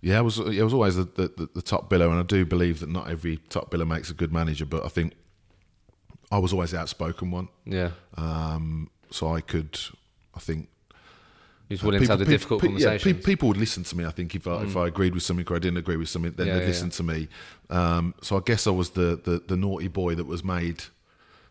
Yeah, 0.02 0.17
I 0.19 0.21
was. 0.21 0.39
I 0.39 0.62
was 0.62 0.74
always 0.74 0.95
the, 0.98 1.04
the, 1.06 1.50
the 1.56 1.62
top 1.62 1.89
biller, 1.89 2.10
and 2.10 2.19
I 2.19 2.24
do 2.24 2.45
believe 2.45 2.80
that 2.82 2.89
not 2.89 3.10
every 3.10 3.38
top 3.50 3.71
biller 3.71 3.88
makes 3.88 4.12
a 4.12 4.13
good 4.13 4.32
manager. 4.34 4.65
But 4.65 4.86
I 4.86 4.89
think 4.89 5.13
I 6.32 6.38
was 6.38 6.54
always 6.54 6.71
the 6.71 6.80
outspoken 6.80 7.32
one, 7.32 7.48
Yeah, 7.65 7.91
um, 8.17 8.89
so 9.10 9.34
I 9.34 9.41
could. 9.41 9.80
I 10.36 10.39
think 10.39 10.67
he 11.69 11.74
was 11.76 11.84
willing 11.84 12.02
to 12.04 12.08
have 12.10 12.19
the 12.19 12.26
difficult 12.26 12.62
pe- 12.62 12.67
yeah, 12.67 12.74
conversations. 12.74 13.17
pe- 13.17 13.21
people 13.24 13.48
would 13.48 13.58
listen 13.58 13.84
to 13.84 13.98
me. 13.98 14.06
I 14.06 14.12
think 14.12 14.36
if 14.36 14.45
I, 14.48 14.62
if 14.63 14.76
I 14.78 14.86
agreed 14.88 15.13
with 15.15 15.24
something 15.24 15.48
or 15.50 15.56
I 15.56 15.60
didn't 15.60 15.78
agree 15.78 15.98
with 15.98 16.10
something, 16.10 16.34
then 16.34 16.48
Yeah, 16.48 16.54
they'd 16.56 16.62
yeah, 16.62 16.67
listen 16.67 16.89
to 16.91 17.04
me. 17.04 17.28
Um, 17.71 18.13
so 18.21 18.38
I 18.38 18.41
guess 18.45 18.67
I 18.67 18.71
was 18.71 18.91
the, 18.91 19.19
the, 19.24 19.41
the 19.48 19.58
naughty 19.58 19.88
boy 19.88 20.13
that 20.15 20.26
was 20.26 20.43
made 20.43 20.84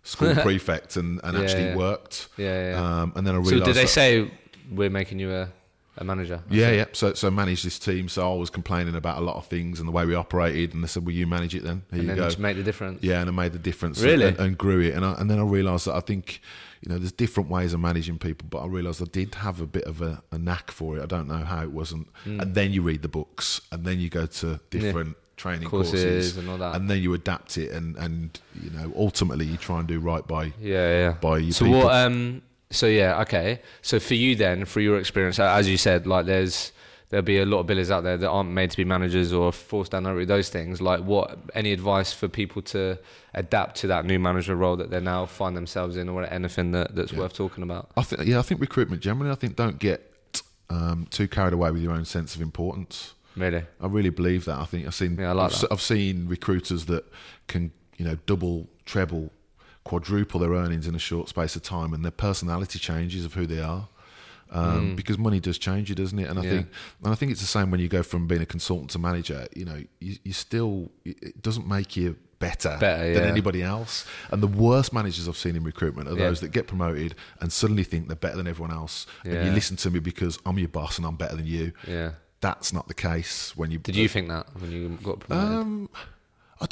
school 0.04 0.32
prefect 0.42 0.94
and, 0.96 1.20
and 1.24 1.36
Yeah, 1.36 1.42
actually 1.42 1.64
yeah. 1.64 1.76
worked. 1.76 2.28
Yeah, 2.36 2.70
yeah. 2.70 3.00
Um, 3.02 3.12
and 3.16 3.26
then 3.26 3.34
I 3.34 3.38
realized. 3.38 3.58
so 3.60 3.64
did 3.64 3.74
they 3.74 3.82
that- 3.82 3.88
say 3.88 4.30
we're 4.70 4.90
making 4.90 5.18
you 5.18 5.32
a, 5.32 5.48
a 5.96 6.04
manager? 6.04 6.42
Yeah, 6.50 6.70
yeah. 6.72 6.84
So, 6.92 7.14
so 7.14 7.30
manage 7.30 7.62
this 7.62 7.78
team. 7.78 8.08
So 8.08 8.32
I 8.32 8.36
was 8.36 8.50
complaining 8.50 8.94
about 8.94 9.18
a 9.18 9.20
lot 9.20 9.36
of 9.36 9.46
things 9.46 9.78
and 9.78 9.86
the 9.88 9.92
way 9.92 10.04
we 10.06 10.14
operated, 10.14 10.74
and 10.74 10.82
they 10.82 10.88
said, 10.88 11.04
"Will 11.06 11.12
you 11.14 11.26
manage 11.26 11.54
it 11.54 11.62
then? 11.62 11.82
Here 11.90 12.00
and 12.00 12.02
you 12.02 12.14
then 12.14 12.28
go." 12.30 12.42
make 12.42 12.56
the 12.56 12.62
difference. 12.62 13.02
Yeah, 13.02 13.20
and 13.20 13.28
it 13.28 13.32
made 13.32 13.52
the 13.52 13.58
difference. 13.58 14.00
Really? 14.00 14.26
and, 14.26 14.38
and 14.38 14.58
grew 14.58 14.80
it. 14.80 14.94
And 14.94 15.04
I, 15.04 15.12
and 15.14 15.30
then 15.30 15.38
I 15.38 15.42
realised 15.44 15.86
that 15.86 15.94
I 15.94 16.00
think 16.00 16.40
you 16.82 16.90
know 16.92 16.98
there's 16.98 17.12
different 17.12 17.48
ways 17.48 17.72
of 17.72 17.80
managing 17.80 18.18
people, 18.18 18.46
but 18.50 18.62
I 18.62 18.66
realised 18.66 19.00
I 19.02 19.06
did 19.10 19.34
have 19.36 19.60
a 19.60 19.66
bit 19.66 19.84
of 19.84 20.02
a, 20.02 20.22
a 20.32 20.38
knack 20.38 20.70
for 20.70 20.96
it. 20.98 21.02
I 21.02 21.06
don't 21.06 21.28
know 21.28 21.44
how 21.44 21.62
it 21.62 21.70
wasn't. 21.70 22.08
Hmm. 22.24 22.40
And 22.40 22.54
then 22.54 22.72
you 22.72 22.82
read 22.82 23.02
the 23.02 23.08
books, 23.08 23.60
and 23.72 23.84
then 23.84 24.00
you 24.00 24.08
go 24.10 24.26
to 24.26 24.60
different 24.70 25.16
training 25.36 25.68
Courses 25.68 26.02
courses, 26.04 26.36
and 26.38 26.48
all 26.48 26.58
that. 26.58 26.76
and 26.76 26.88
then 26.88 27.02
you 27.02 27.12
adapt 27.14 27.58
it, 27.58 27.70
and 27.72 27.96
and 27.96 28.38
you 28.62 28.70
know 28.70 28.92
ultimately 28.96 29.44
you 29.46 29.56
try 29.56 29.78
and 29.78 29.88
do 29.88 29.98
right 30.00 30.26
by 30.26 30.52
Yeah, 30.60 30.88
yeah. 30.98 31.10
by 31.12 31.38
your 31.38 31.52
so 31.52 31.64
people. 31.64 31.80
what? 31.84 31.94
Um. 31.94 32.42
So 32.74 32.86
yeah, 32.86 33.20
okay. 33.22 33.60
So 33.82 33.98
for 33.98 34.14
you 34.14 34.36
then, 34.36 34.64
for 34.64 34.80
your 34.80 34.98
experience, 34.98 35.38
as 35.38 35.68
you 35.68 35.76
said, 35.76 36.06
like 36.06 36.26
there's 36.26 36.72
there'll 37.08 37.24
be 37.24 37.38
a 37.38 37.46
lot 37.46 37.60
of 37.60 37.66
billers 37.66 37.90
out 37.90 38.02
there 38.02 38.16
that 38.16 38.28
aren't 38.28 38.50
made 38.50 38.70
to 38.72 38.76
be 38.76 38.84
managers 38.84 39.32
or 39.32 39.52
forced 39.52 39.92
down 39.92 40.02
that 40.02 40.14
route. 40.14 40.26
Those 40.26 40.48
things. 40.48 40.82
Like, 40.82 41.00
what? 41.00 41.38
Any 41.54 41.72
advice 41.72 42.12
for 42.12 42.28
people 42.28 42.60
to 42.62 42.98
adapt 43.34 43.76
to 43.76 43.86
that 43.86 44.04
new 44.04 44.18
manager 44.18 44.56
role 44.56 44.76
that 44.76 44.90
they 44.90 45.00
now 45.00 45.26
find 45.26 45.56
themselves 45.56 45.96
in, 45.96 46.08
or 46.08 46.24
anything 46.24 46.72
that, 46.72 46.94
that's 46.94 47.12
worth 47.12 47.32
talking 47.32 47.62
about? 47.62 47.90
I 47.96 48.02
think 48.02 48.26
yeah, 48.26 48.38
I 48.38 48.42
think 48.42 48.60
recruitment 48.60 49.00
generally. 49.00 49.30
I 49.30 49.36
think 49.36 49.56
don't 49.56 49.78
get 49.78 50.10
um, 50.70 51.06
too 51.10 51.28
carried 51.28 51.52
away 51.52 51.70
with 51.70 51.82
your 51.82 51.92
own 51.92 52.04
sense 52.04 52.34
of 52.34 52.40
importance. 52.40 53.14
Really? 53.36 53.64
I 53.80 53.86
really 53.86 54.10
believe 54.10 54.44
that. 54.44 54.58
I 54.58 54.64
think 54.64 54.86
I've 54.86 54.94
seen 54.94 55.16
Yeah, 55.18 55.30
I 55.30 55.32
like. 55.32 55.52
I've 55.70 55.80
seen 55.80 56.28
recruiters 56.28 56.86
that 56.86 57.04
can 57.46 57.72
you 57.96 58.04
know 58.04 58.16
double, 58.26 58.68
treble, 58.86 59.30
quadruple 59.84 60.40
their 60.40 60.50
earnings 60.52 60.86
in 60.86 60.94
a 60.94 60.98
short 60.98 61.28
space 61.28 61.54
of 61.56 61.62
time, 61.62 61.92
and 61.92 62.04
their 62.04 62.10
personality 62.10 62.78
changes 62.78 63.24
of 63.24 63.34
who 63.34 63.46
they 63.46 63.60
are. 63.60 63.88
Um, 64.50 64.94
Because 64.94 65.18
money 65.18 65.40
does 65.40 65.58
change 65.58 65.88
you, 65.88 65.94
doesn't 65.94 66.18
it? 66.18 66.28
And 66.28 66.38
I 66.38 66.42
Mm. 66.42 66.44
Yeah. 66.44 66.50
think, 66.50 66.68
and 67.02 67.12
I 67.12 67.16
think 67.16 67.32
it's 67.32 67.40
the 67.40 67.46
same 67.46 67.70
when 67.70 67.80
you 67.80 67.88
go 67.88 68.02
from 68.02 68.26
being 68.26 68.42
a 68.42 68.46
consultant 68.46 68.90
to 68.90 68.98
manager. 68.98 69.46
You 69.54 69.64
know, 69.64 69.82
you, 70.00 70.16
you 70.22 70.32
still 70.32 70.90
it 71.04 71.40
doesn't 71.42 71.66
make 71.66 71.96
you 71.96 72.16
better, 72.38 72.76
Better, 72.78 73.14
than 73.14 73.24
anybody 73.24 73.62
else. 73.62 74.04
And 74.30 74.42
the 74.42 74.46
worst 74.46 74.92
managers 74.92 75.28
I've 75.28 75.36
seen 75.36 75.56
in 75.56 75.64
recruitment 75.64 76.08
are 76.08 76.12
Yeah. 76.16 76.28
those 76.28 76.40
that 76.40 76.48
get 76.52 76.66
promoted 76.66 77.14
and 77.40 77.50
suddenly 77.52 77.84
think 77.84 78.06
they're 78.06 78.16
better 78.16 78.36
than 78.36 78.46
everyone 78.46 78.70
else. 78.72 79.06
And 79.24 79.44
you 79.46 79.50
listen 79.50 79.76
to 79.78 79.90
me 79.90 79.98
because 79.98 80.38
I'm 80.46 80.58
your 80.58 80.68
boss 80.68 80.98
and 80.98 81.06
I'm 81.06 81.16
better 81.16 81.36
than 81.36 81.46
you. 81.46 81.72
Yeah. 81.88 82.10
That's 82.40 82.72
not 82.72 82.86
the 82.86 82.94
case 82.94 83.56
when 83.56 83.70
you. 83.70 83.78
Did 83.78 83.96
you 83.96 84.08
think 84.08 84.28
that 84.28 84.46
when 84.60 84.70
you 84.70 84.98
got 85.02 85.20
promoted? 85.20 85.58
Um, 85.58 85.88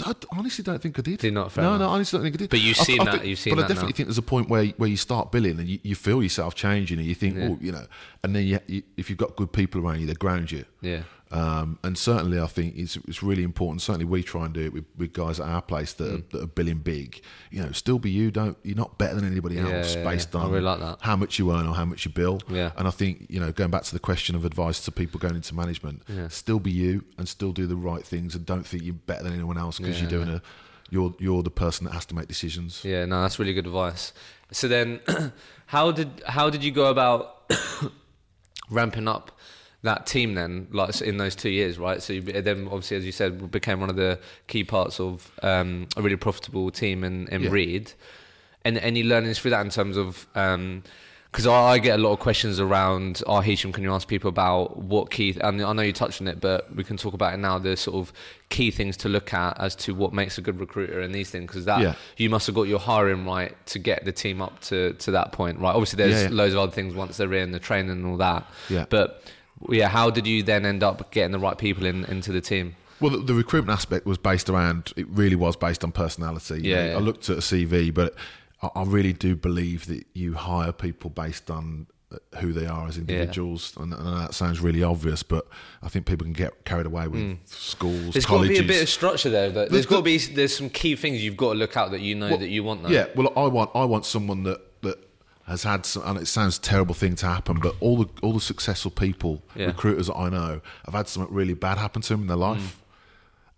I, 0.05 0.11
I 0.11 0.15
honestly 0.39 0.65
don't 0.65 0.81
think 0.81 0.99
I 0.99 1.03
did. 1.03 1.19
Did 1.21 1.35
not? 1.35 1.53
Fair 1.53 1.65
no, 1.65 1.71
enough. 1.71 1.81
no, 1.81 1.89
I 1.91 1.95
honestly 1.95 2.17
don't 2.19 2.25
think 2.25 2.35
I 2.37 2.39
did. 2.39 2.51
But 2.51 2.61
you've 2.61 2.79
I- 2.81 2.83
seen 2.85 3.01
I 3.01 3.05
that- 3.05 3.11
think- 3.15 3.25
you've 3.27 3.39
seen 3.39 3.55
but 3.55 3.61
that 3.61 3.65
I 3.65 3.69
definitely 3.69 3.93
now. 3.93 3.97
think 3.97 4.07
there's 4.09 4.19
a 4.19 4.23
point 4.23 4.49
where 4.49 4.67
where 4.79 4.89
you 4.89 4.97
start 4.97 5.31
billing 5.33 5.59
and 5.59 5.69
you, 5.69 5.79
you 5.83 5.95
feel 5.95 6.23
yourself 6.23 6.55
changing, 6.55 6.99
and 6.99 7.07
you 7.07 7.15
think, 7.15 7.37
Yeah. 7.37 7.49
oh, 7.51 7.59
you 7.61 7.73
know, 7.73 7.87
and 8.23 8.35
then 8.35 8.47
you, 8.47 8.59
you, 8.67 8.83
if 8.97 9.09
you've 9.11 9.19
got 9.19 9.37
good 9.37 9.53
people 9.53 9.81
around 9.85 10.01
you, 10.01 10.07
they 10.07 10.15
ground 10.15 10.51
you. 10.53 10.65
yeah. 10.81 11.03
Um, 11.33 11.79
and 11.83 11.97
certainly, 11.97 12.39
I 12.39 12.47
think 12.47 12.77
it's, 12.77 12.97
it's 13.09 13.23
really 13.23 13.43
important. 13.43 13.81
Certainly, 13.81 14.05
we 14.05 14.23
try 14.23 14.45
and 14.45 14.53
do 14.53 14.61
it 14.61 14.73
with, 14.73 14.85
with 14.99 15.13
guys 15.15 15.41
at 15.41 15.49
our 15.49 15.63
place 15.63 15.95
that, 15.95 16.05
Mm. 16.05 16.19
are, 16.19 16.37
that 16.39 16.45
are 16.45 16.47
billing 16.49 16.79
big. 16.79 17.23
You 17.51 17.63
know, 17.63 17.73
still 17.73 17.99
be 17.99 18.11
you. 18.11 18.31
Don't 18.31 18.59
you're 18.63 18.77
not 18.77 18.99
better 18.99 19.15
than 19.15 19.25
anybody 19.27 19.55
Yeah, 19.55 19.69
else 19.79 19.97
yeah, 19.97 20.05
based 20.05 20.31
yeah. 20.35 20.41
On 20.41 20.51
really 20.51 20.63
like 20.63 21.01
how 21.01 21.17
much 21.17 21.39
you 21.39 21.51
earn 21.53 21.67
or 21.67 21.75
how 21.75 21.87
much 21.87 22.05
you 22.05 22.11
bill. 22.13 22.41
Yeah. 22.51 22.73
And 22.77 22.87
I 22.87 22.91
think 22.91 23.27
you 23.31 23.41
know, 23.41 23.51
going 23.51 23.71
back 23.71 23.85
to 23.85 23.93
the 23.93 23.99
question 24.01 24.37
of 24.37 24.45
advice 24.45 24.85
to 24.85 24.93
people 24.93 25.19
going 25.21 25.35
into 25.35 25.55
management, 25.55 26.03
still 26.29 26.61
be 26.61 26.71
you 26.71 27.05
and 27.17 27.27
still 27.27 27.53
do 27.53 27.67
the 27.67 27.77
right 27.77 28.05
things, 28.05 28.35
and 28.35 28.45
don't 28.45 28.67
think 28.67 28.83
you're 28.85 28.93
better 28.95 29.23
than 29.25 29.33
anyone 29.33 29.57
else 29.57 29.79
because 29.79 30.01
you're 30.01 30.11
doing 30.11 30.29
a 30.29 30.43
you're 30.91 31.15
you're 31.19 31.43
the 31.43 31.51
person 31.51 31.87
that 31.87 31.95
has 31.95 32.05
to 32.07 32.15
make 32.15 32.29
decisions. 32.29 32.85
Yeah, 32.85 33.07
no, 33.07 33.23
that's 33.23 33.39
really 33.39 33.55
good 33.55 33.67
advice. 33.67 34.13
So 34.51 34.69
then, 34.69 35.01
how 35.67 35.93
did 35.93 36.23
how 36.27 36.51
did 36.51 36.63
you 36.63 36.73
go 36.73 36.91
about 36.91 37.51
ramping 38.71 39.09
up 39.09 39.33
that 39.83 40.07
team 40.07 40.35
then, 40.35 40.69
like 40.71 41.01
in 41.01 41.17
those 41.17 41.35
two 41.35 41.51
years, 41.51 41.79
right? 41.79 42.01
So 42.03 42.13
you, 42.13 42.21
then, 42.23 42.67
obviously, 42.67 42.97
as 42.97 43.05
you 43.05 43.13
said, 43.13 43.51
became 43.51 43.81
one 43.81 43.91
of 43.91 43.97
the 43.97 44.19
key 44.47 44.63
parts 44.65 45.01
of 45.01 45.31
um, 45.43 45.89
a 45.97 46.03
really 46.03 46.17
profitable 46.17 46.71
team 46.71 47.03
in, 47.05 47.27
in 47.29 47.43
Yeah. 47.43 47.51
Reed. 47.51 47.93
And 48.65 48.79
any 48.79 49.03
learnings 49.03 49.41
through 49.41 49.51
that 49.51 49.63
in 49.65 49.71
terms 49.71 49.97
of 49.97 50.27
because 50.33 51.47
I, 51.47 51.55
I 51.73 51.79
get 51.79 51.99
a 51.99 52.03
lot 52.03 52.13
of 52.13 52.21
questions 52.21 52.61
around 52.61 53.23
oh 53.27 53.41
Hisham, 53.41 53.73
can 53.73 53.83
you 53.83 53.93
ask 53.93 54.07
people 54.07 54.29
about 54.29 54.77
what 54.77 55.11
key 55.11 55.37
I, 55.43 55.51
mean, 55.51 55.65
I 55.65 55.73
know 55.73 55.83
you 55.83 55.93
touched 55.93 56.21
on 56.21 56.29
it 56.29 56.41
but 56.41 56.73
we 56.77 56.85
can 56.85 56.97
talk 56.97 57.15
about 57.15 57.35
it 57.35 57.39
now 57.39 57.59
the 57.59 57.77
sort 57.77 57.97
of 57.97 58.13
key 58.51 58.71
things 58.71 58.97
to 58.99 59.09
look 59.09 59.33
at 59.35 59.59
as 59.59 59.75
to 59.77 59.95
what 59.97 60.13
makes 60.13 60.37
a 60.39 60.43
good 60.43 60.61
recruiter 60.61 61.01
and 61.01 61.13
these 61.15 61.31
things 61.31 61.47
because 61.47 61.65
that 61.65 61.81
Yeah. 61.81 61.95
you 62.19 62.29
must 62.31 62.47
have 62.47 62.55
got 62.55 62.65
your 62.69 62.79
hiring 62.79 63.27
right 63.27 63.57
to 63.67 63.79
get 63.79 64.05
the 64.05 64.13
team 64.13 64.41
up 64.43 64.61
to, 64.61 64.93
to 64.93 65.11
that 65.13 65.33
point 65.33 65.59
right 65.59 65.75
obviously 65.75 65.97
there's 65.97 66.23
Yeah, 66.23 66.29
yeah. 66.29 66.35
loads 66.35 66.53
of 66.55 66.61
other 66.61 66.73
things 66.73 66.95
once 66.95 67.17
they're 67.17 67.33
in 67.35 67.51
the 67.51 67.59
training 67.59 67.91
and 67.91 68.07
all 68.07 68.19
that 68.19 68.47
Yeah. 68.69 68.85
but 68.91 69.25
yeah 69.71 69.89
how 69.89 70.11
did 70.11 70.27
you 70.27 70.43
then 70.43 70.65
end 70.67 70.83
up 70.83 71.11
getting 71.11 71.33
the 71.33 71.39
right 71.39 71.59
people 71.59 71.85
in 71.87 72.05
into 72.07 72.33
the 72.33 72.41
team 72.41 72.75
Well, 73.01 73.11
the, 73.13 73.19
the 73.19 73.35
recruitment 73.35 73.77
aspect 73.77 74.07
was 74.07 74.19
based 74.19 74.49
around. 74.49 74.93
It 74.97 75.09
really 75.09 75.35
was 75.37 75.57
based 75.57 75.83
on 75.83 75.91
personality. 75.93 76.61
Yeah, 76.63 76.91
yeah. 76.91 76.97
I 76.97 76.99
looked 77.01 77.29
at 77.31 77.37
a 77.39 77.41
CV, 77.41 77.93
but 77.93 78.15
I, 78.63 78.69
I 78.77 78.85
really 78.85 79.13
do 79.13 79.35
believe 79.35 79.87
that 79.87 80.05
you 80.15 80.35
hire 80.35 80.71
people 80.73 81.11
based 81.11 81.51
on 81.51 81.89
uh, 82.13 82.19
who 82.39 82.53
they 82.53 82.67
are 82.67 82.87
as 82.87 82.99
individuals. 82.99 83.75
And, 83.77 83.93
and 83.93 84.17
that 84.21 84.35
sounds 84.35 84.61
really 84.61 84.85
obvious, 84.85 85.25
but 85.25 85.49
I 85.83 85.89
think 85.89 86.07
people 86.07 86.25
can 86.25 86.33
get 86.33 86.65
carried 86.65 86.87
away 86.87 87.09
with 87.09 87.39
schools, 87.47 88.03
Hmm. 88.05 88.11
there's 88.11 88.27
got 88.27 88.43
to 88.43 88.49
be 88.49 88.59
a 88.59 88.63
bit 88.63 88.83
of 88.83 88.89
structure 88.89 89.31
there 89.31 89.49
that 89.49 89.55
there's 89.55 89.71
There's 89.71 89.87
got 89.87 89.97
to 89.97 90.03
be 90.03 90.19
there's 90.19 90.57
some 90.57 90.71
key 90.71 90.95
things 90.95 91.25
you've 91.25 91.37
got 91.37 91.55
to 91.55 91.59
look 91.59 91.77
out 91.77 91.91
that 91.91 92.03
you 92.03 92.15
know 92.15 92.29
Well, 92.29 92.39
that 92.39 92.51
you 92.51 92.63
want 92.63 92.85
though. 92.85 92.91
Yeah, 92.91 93.07
well, 93.17 93.33
I 93.37 93.49
want 93.49 93.71
I 93.75 93.85
want 93.85 94.05
someone 94.07 94.45
that 94.45 94.61
has 95.47 95.65
had 95.65 95.85
some, 95.87 96.03
and 96.07 96.19
it 96.19 96.27
sounds 96.27 96.59
a 96.59 96.61
terrible 96.61 96.95
thing 96.95 97.15
to 97.17 97.27
happen, 97.27 97.59
but 97.61 97.75
all 97.81 97.97
the 97.99 98.09
all 98.23 98.33
the 98.33 98.41
successful 98.41 98.91
people, 98.91 99.43
Yeah. 99.57 99.67
recruiters 99.67 100.07
that 100.07 100.17
I 100.17 100.29
know, 100.29 100.61
have 100.87 100.95
had 100.95 101.09
something 101.09 101.35
really 101.35 101.55
bad 101.55 101.79
happen 101.79 102.03
to 102.03 102.09
them 102.11 102.23
in 102.23 102.27
their 102.29 102.37
life. 102.37 102.79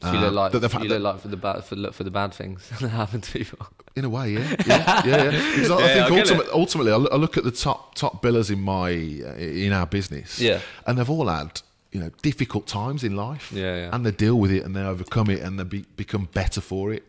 So 0.03 0.13
you 0.13 0.19
look 0.19 0.29
Uh, 0.31 0.33
like 0.33 0.53
you 0.83 0.89
look 0.89 1.03
like 1.03 1.21
for 1.21 1.29
the 1.29 1.37
bad 1.37 1.65
for 1.65 1.77
look 1.77 1.95
for 1.95 2.05
the 2.05 2.11
bad 2.11 2.35
things 2.35 2.69
that 2.81 2.89
happen 2.89 3.21
to 3.23 3.33
people. 3.33 3.67
In 3.97 4.05
a 4.05 4.09
way, 4.09 4.33
yeah, 4.33 4.41
yeah, 4.67 5.03
yeah. 5.07 5.31
yeah. 5.31 5.55
Because 5.55 5.71
I, 5.71 5.79
Yeah, 5.79 5.85
I 5.85 6.09
think 6.09 6.19
ultimately, 6.21 6.53
ultimately, 6.53 6.93
I 6.93 6.97
look, 6.97 7.13
I 7.13 7.17
look 7.17 7.37
at 7.37 7.45
the 7.45 7.51
top 7.53 7.95
top 7.95 8.23
billers 8.23 8.51
in 8.51 8.61
my 8.61 8.91
in 8.91 9.73
our 9.73 9.87
business, 9.87 10.41
Yeah. 10.41 10.61
and 10.87 10.99
they've 10.99 11.09
all 11.09 11.29
had 11.29 11.63
you 11.93 12.01
know 12.01 12.11
difficult 12.23 12.67
times 12.67 13.05
in 13.05 13.15
life, 13.15 13.53
Yeah, 13.53 13.77
yeah. 13.77 13.91
and 13.95 14.05
they 14.05 14.11
deal 14.11 14.37
with 14.39 14.51
it 14.51 14.65
and 14.65 14.75
they 14.75 14.83
overcome 14.83 15.31
it 15.31 15.41
and 15.43 15.59
they 15.61 15.65
be, 15.65 15.85
become 15.97 16.29
better 16.33 16.61
for 16.61 16.93
it. 16.93 17.05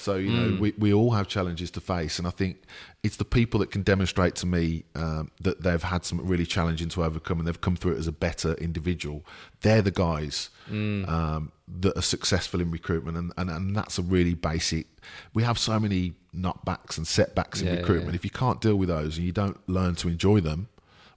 So 0.00 0.16
you 0.16 0.30
know, 0.30 0.48
Mm. 0.50 0.58
we 0.60 0.72
we 0.78 0.92
all 0.94 1.10
have 1.12 1.28
challenges 1.28 1.70
to 1.72 1.80
face, 1.80 2.18
and 2.18 2.26
I 2.26 2.30
think 2.30 2.62
it's 3.02 3.16
the 3.16 3.24
people 3.24 3.60
that 3.60 3.70
can 3.70 3.82
demonstrate 3.82 4.34
to 4.36 4.46
me 4.46 4.84
um, 4.94 5.30
that 5.42 5.62
they've 5.62 5.82
had 5.82 6.04
some 6.04 6.20
really 6.26 6.46
challenging 6.46 6.88
to 6.90 7.04
overcome 7.04 7.38
and 7.38 7.46
they've 7.46 7.60
come 7.60 7.76
through 7.76 7.92
it 7.92 7.98
as 7.98 8.06
a 8.06 8.12
better 8.12 8.54
individual. 8.54 9.24
They're 9.60 9.82
the 9.82 9.90
guys 9.90 10.50
Mm. 10.70 11.08
um, 11.08 11.52
that 11.80 11.96
are 11.98 12.02
successful 12.02 12.60
in 12.60 12.70
recruitment, 12.70 13.16
and, 13.18 13.32
and 13.36 13.50
and 13.50 13.76
that's 13.76 13.98
a 13.98 14.02
really 14.02 14.34
basic. 14.34 14.86
We 15.34 15.42
have 15.42 15.58
so 15.58 15.78
many 15.80 16.14
knockbacks 16.34 16.96
and 16.96 17.06
setbacks 17.06 17.60
in 17.60 17.66
yeah, 17.66 17.74
recruitment. 17.80 18.12
yeah. 18.12 18.20
If 18.20 18.24
you 18.24 18.30
can't 18.30 18.60
deal 18.60 18.76
with 18.76 18.88
those 18.88 19.16
and 19.18 19.26
you 19.26 19.32
don't 19.32 19.58
learn 19.68 19.94
to 19.96 20.08
enjoy 20.08 20.40
them, 20.40 20.68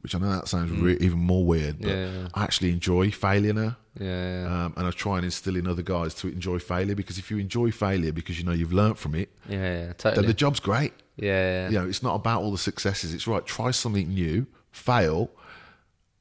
which 0.03 0.13
I 0.15 0.19
know 0.19 0.29
that 0.29 0.47
sounds 0.47 0.69
re- 0.71 0.97
even 0.99 1.17
more 1.19 1.45
weird, 1.45 1.79
but 1.79 1.87
Mm. 1.89 1.95
Yeah, 2.13 2.21
yeah. 2.21 2.27
I 2.33 2.43
actually 2.43 2.71
enjoy 2.71 3.09
failure 3.11 3.53
now. 3.53 3.77
Yeah, 3.99 4.07
yeah, 4.41 4.65
Um, 4.65 4.73
and 4.77 4.87
I 4.87 4.91
try 4.91 5.15
and 5.17 5.25
instill 5.25 5.55
in 5.55 5.67
other 5.67 5.83
guys 5.83 6.13
to 6.15 6.27
enjoy 6.27 6.59
failure 6.59 6.95
because 6.95 7.17
if 7.19 7.29
you 7.31 7.37
enjoy 7.37 7.71
failure 7.71 8.11
because 8.11 8.37
you 8.39 8.43
know 8.45 8.51
you've 8.51 8.73
learnt 8.73 8.97
from 8.97 9.15
it, 9.15 9.29
yeah, 9.47 9.93
yeah, 10.03 10.11
then 10.11 10.25
the 10.25 10.33
job's 10.33 10.59
great. 10.59 10.93
yeah, 11.15 11.25
yeah, 11.25 11.69
You 11.69 11.79
know, 11.79 11.87
it's 11.87 12.01
not 12.03 12.15
about 12.15 12.41
all 12.41 12.51
the 12.51 12.57
successes. 12.57 13.13
It's 13.13 13.27
right, 13.27 13.45
try 13.45 13.69
something 13.71 14.07
new, 14.09 14.47
fail, 14.71 15.29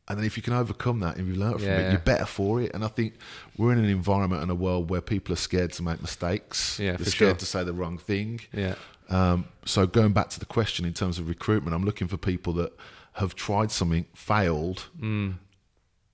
and 0.08 0.18
then 0.18 0.26
if 0.26 0.36
you 0.36 0.42
can 0.42 0.52
overcome 0.52 1.00
that 1.00 1.16
and 1.16 1.26
you've 1.26 1.38
learnt 1.38 1.60
from 1.60 1.70
it, 1.70 1.90
you're 1.92 2.00
better 2.00 2.26
for 2.26 2.60
it. 2.60 2.72
And 2.74 2.84
I 2.84 2.88
think 2.88 3.14
we're 3.56 3.72
in 3.72 3.78
an 3.78 3.86
environment 3.86 4.42
and 4.42 4.50
a 4.50 4.54
world 4.54 4.90
where 4.90 5.00
people 5.00 5.32
are 5.32 5.36
scared 5.48 5.72
to 5.74 5.82
make 5.82 6.02
mistakes. 6.02 6.78
Yeah, 6.78 6.96
They're 6.96 7.06
scared 7.06 7.30
sure. 7.30 7.34
to 7.36 7.46
say 7.46 7.64
the 7.64 7.72
wrong 7.72 7.98
thing. 7.98 8.40
yeah. 8.52 8.74
Um, 9.08 9.46
so 9.64 9.86
going 9.86 10.12
back 10.12 10.28
to 10.30 10.40
the 10.40 10.46
question 10.46 10.84
in 10.84 10.92
terms 10.94 11.18
of 11.18 11.28
recruitment, 11.28 11.74
I'm 11.74 11.84
looking 11.84 12.08
for 12.08 12.16
people 12.16 12.52
that 12.54 12.72
have 13.14 13.34
tried 13.34 13.70
something, 13.70 14.06
failed, 14.14 14.88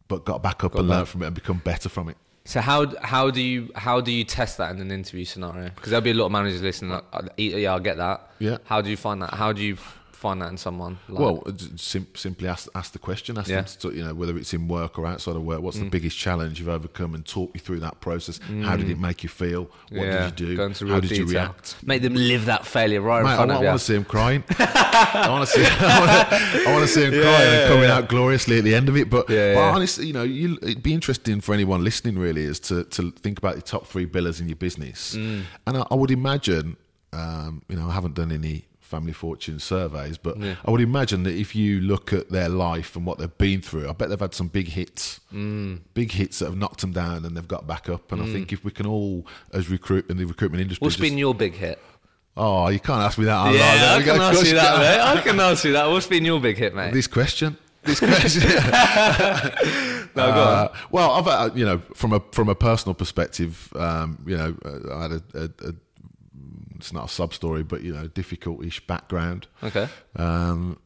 but 0.09 0.25
got 0.25 0.43
back 0.43 0.65
up 0.65 0.75
and 0.75 0.89
learned 0.89 1.09
from 1.09 1.23
it 1.23 1.27
and 1.27 1.35
become 1.35 1.59
better 1.59 1.89
from 1.89 2.09
it. 2.09 2.17
So 2.45 2.61
how 2.63 2.87
how 3.03 3.31
do 3.31 3.43
you 3.43 3.71
how 3.75 4.01
do 4.01 4.11
you 4.11 4.25
test 4.25 4.57
that 4.57 4.71
in 4.75 4.81
an 4.81 4.91
interview 4.91 5.27
scenario? 5.27 5.69
Because 5.69 5.91
there'll 5.91 6.03
be 6.03 6.13
a 6.13 6.15
lot 6.15 6.27
of 6.27 6.33
managers 6.33 6.63
listening. 6.63 6.93
Like, 6.93 7.05
uh, 7.13 7.23
yeah, 7.37 7.75
I 7.75 7.79
get 7.79 7.99
that. 7.99 8.31
Yeah. 8.39 8.57
How 8.65 8.81
do 8.81 8.89
you 8.89 8.97
find 8.97 9.21
that? 9.21 9.35
How 9.35 9.53
do 9.53 9.63
you 9.63 9.77
find 10.19 10.43
that 10.43 10.51
in 10.51 10.57
someone? 10.59 10.99
Like, 11.09 11.19
Well, 11.21 11.43
sim- 11.77 12.09
simply 12.15 12.49
ask 12.49 12.69
ask 12.75 12.93
the 12.93 12.99
question. 12.99 13.39
Ask 13.39 13.49
Yeah. 13.49 13.63
them 13.63 13.67
to, 13.81 13.89
you 13.97 14.05
know 14.05 14.15
whether 14.15 14.37
it's 14.37 14.53
in 14.53 14.67
work 14.69 14.99
or 14.99 15.07
outside 15.07 15.37
of 15.37 15.43
work. 15.43 15.61
What's 15.63 15.77
Mm. 15.79 15.85
the 15.85 15.91
biggest 15.91 16.19
challenge 16.19 16.59
you've 16.59 16.69
overcome, 16.69 17.15
and 17.15 17.25
talk 17.25 17.51
you 17.55 17.61
through 17.61 17.81
that 17.81 18.01
process. 18.01 18.41
How 18.63 18.77
did 18.77 18.91
it 18.91 18.99
make 18.99 19.23
you 19.23 19.29
feel? 19.29 19.71
What 19.91 20.07
yeah, 20.07 20.29
did 20.31 20.41
you 20.41 20.47
do? 20.49 20.57
Go 20.57 20.67
into 20.67 20.87
How 20.89 21.01
did 21.01 21.09
detail. 21.11 21.27
you 21.27 21.33
react? 21.33 21.77
Make 21.85 22.03
them 22.03 22.15
live 22.15 22.45
that 22.47 22.67
failure 22.67 23.01
right 23.01 23.23
Mate, 23.23 23.29
in 23.29 23.33
I, 23.33 23.37
front 23.37 23.51
want, 23.53 23.65
of 23.67 23.73
you. 23.73 23.79
to 23.79 23.85
see 23.85 23.95
him 23.95 24.05
crying. 24.05 24.45
I 24.59 25.29
want 25.31 25.49
to 25.49 25.55
see. 25.55 25.65
I 25.81 25.99
want 26.01 26.11
to, 26.11 26.69
I 26.69 26.73
want 26.73 26.83
to 26.87 26.93
see 26.95 27.05
him 27.05 27.13
crying 27.23 27.51
and 27.61 27.69
coming 27.73 27.91
out 27.91 28.09
gloriously 28.09 28.59
at 28.59 28.65
the 28.65 28.75
end 28.75 28.89
of 28.89 28.97
it. 28.97 29.09
But, 29.09 29.31
Yeah, 29.31 29.55
but 29.55 29.61
yeah. 29.61 29.75
honestly, 29.75 30.07
you 30.07 30.13
know, 30.13 30.25
you, 30.25 30.59
it'd 30.63 30.83
be 30.83 30.93
interesting 30.95 31.41
for 31.41 31.55
anyone 31.55 31.85
listening. 31.85 32.19
Really, 32.19 32.43
is 32.43 32.59
to 32.61 32.85
to 32.85 33.11
think 33.13 33.39
about 33.39 33.55
the 33.57 33.63
top 33.63 33.87
three 33.87 34.07
billers 34.07 34.41
in 34.41 34.49
your 34.49 34.57
business. 34.57 35.15
Mm. 35.15 35.43
And 35.67 35.77
I, 35.79 35.85
I 35.91 35.95
would 35.95 36.11
imagine, 36.11 36.77
um, 37.13 37.63
you 37.69 37.77
know, 37.77 37.89
I 37.89 37.93
haven't 37.93 38.15
done 38.15 38.33
any 38.33 38.67
family 38.89 39.13
fortune 39.13 39.59
surveys, 39.61 40.19
but 40.19 40.39
Yeah. 40.41 40.55
I 40.65 40.71
would 40.71 40.81
imagine 40.81 41.23
that 41.25 41.35
if 41.35 41.55
you 41.55 41.81
look 41.81 42.13
at 42.13 42.31
their 42.31 42.49
life 42.49 42.97
and 42.97 43.05
what 43.07 43.19
they've 43.19 43.39
been 43.39 43.61
through, 43.61 43.89
I 43.89 43.93
bet 43.93 44.09
they've 44.09 44.19
had 44.19 44.35
some 44.35 44.49
big 44.49 44.69
hits, 44.69 45.21
Mm. 45.33 45.81
big 45.95 46.13
hits 46.13 46.39
that 46.41 46.47
have 46.47 46.57
knocked 46.57 46.81
them 46.81 46.93
down 46.93 47.25
and 47.25 47.37
they've 47.37 47.47
got 47.57 47.67
back 47.67 47.89
up. 47.89 48.11
And 48.13 48.23
I 48.23 48.27
think 48.27 48.53
if 48.53 48.65
we 48.65 48.71
can 48.71 48.87
all, 48.87 49.27
as 49.53 49.69
recruit 49.69 50.09
in 50.11 50.17
the 50.17 50.25
recruitment 50.25 50.63
industry, 50.63 50.85
What's 50.85 50.97
just- 50.97 51.03
been 51.09 51.19
your 51.19 51.35
big 51.35 51.55
hit? 51.55 51.79
oh, 52.37 52.69
you 52.69 52.79
can't 52.81 53.03
ask 53.03 53.19
me 53.19 53.25
that. 53.27 53.37
Like, 53.43 53.55
yeah, 53.57 53.95
I 53.99 54.03
can 54.03 54.21
ask 54.21 54.47
you 54.47 54.55
that, 54.55 54.79
mate. 54.79 55.01
I 55.01 55.21
can 55.21 55.41
ask 55.41 55.65
you 55.65 55.73
that. 55.73 55.89
What's 55.91 56.07
been 56.07 56.25
your 56.25 56.41
big 56.41 56.57
hit, 56.57 56.75
mate? 56.75 56.93
This 56.93 57.07
question. 57.09 57.57
This 57.85 58.01
question. 58.01 58.43
No, 60.17 60.25
Uh, 60.25 60.69
well, 60.91 61.13
I've 61.13 61.27
uh, 61.29 61.51
you 61.55 61.65
know 61.65 61.81
from 61.95 62.13
a 62.13 62.21
from 62.33 62.49
a 62.49 62.55
personal 62.55 62.95
perspective, 62.95 63.73
um, 63.77 64.19
you 64.27 64.37
know, 64.37 64.57
uh, 64.65 64.97
I 64.97 65.03
had 65.03 65.13
a, 65.13 65.23
a, 65.35 65.69
a 65.69 65.73
it's 66.79 66.93
not 66.93 67.07
a 67.07 67.09
sub 67.09 67.35
story, 67.35 67.63
but 67.63 67.83
you 67.83 67.93
know, 67.93 68.07
difficult-ish 68.09 68.87
background. 68.87 69.47
Okay. 69.63 69.89
Um, 70.17 70.79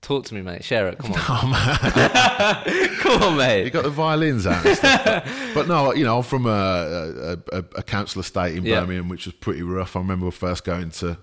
Talk 0.00 0.26
to 0.26 0.34
me, 0.34 0.42
mate. 0.42 0.62
Share 0.62 0.88
it. 0.88 0.98
Come 0.98 1.12
on. 1.12 1.18
oh 1.30 1.46
man, 1.46 2.90
Come 2.98 3.22
on, 3.22 3.36
mate. 3.38 3.64
you 3.64 3.70
got 3.70 3.84
the 3.84 3.90
violins 3.90 4.46
out. 4.46 4.64
And 4.66 4.76
stuff, 4.76 5.04
but, 5.04 5.54
but 5.54 5.68
no, 5.68 5.94
you 5.94 6.04
know, 6.04 6.18
I'm 6.18 6.22
from 6.22 6.44
a, 6.44 6.50
a, 6.50 7.32
a, 7.52 7.64
a 7.76 7.82
council 7.82 8.20
estate 8.20 8.56
in 8.56 8.64
Yeah. 8.66 8.80
Birmingham, 8.80 9.08
which 9.08 9.24
was 9.24 9.34
pretty 9.34 9.62
rough. 9.62 9.96
I 9.96 10.00
remember 10.00 10.30
first 10.30 10.64
going 10.64 10.90
to. 10.90 11.16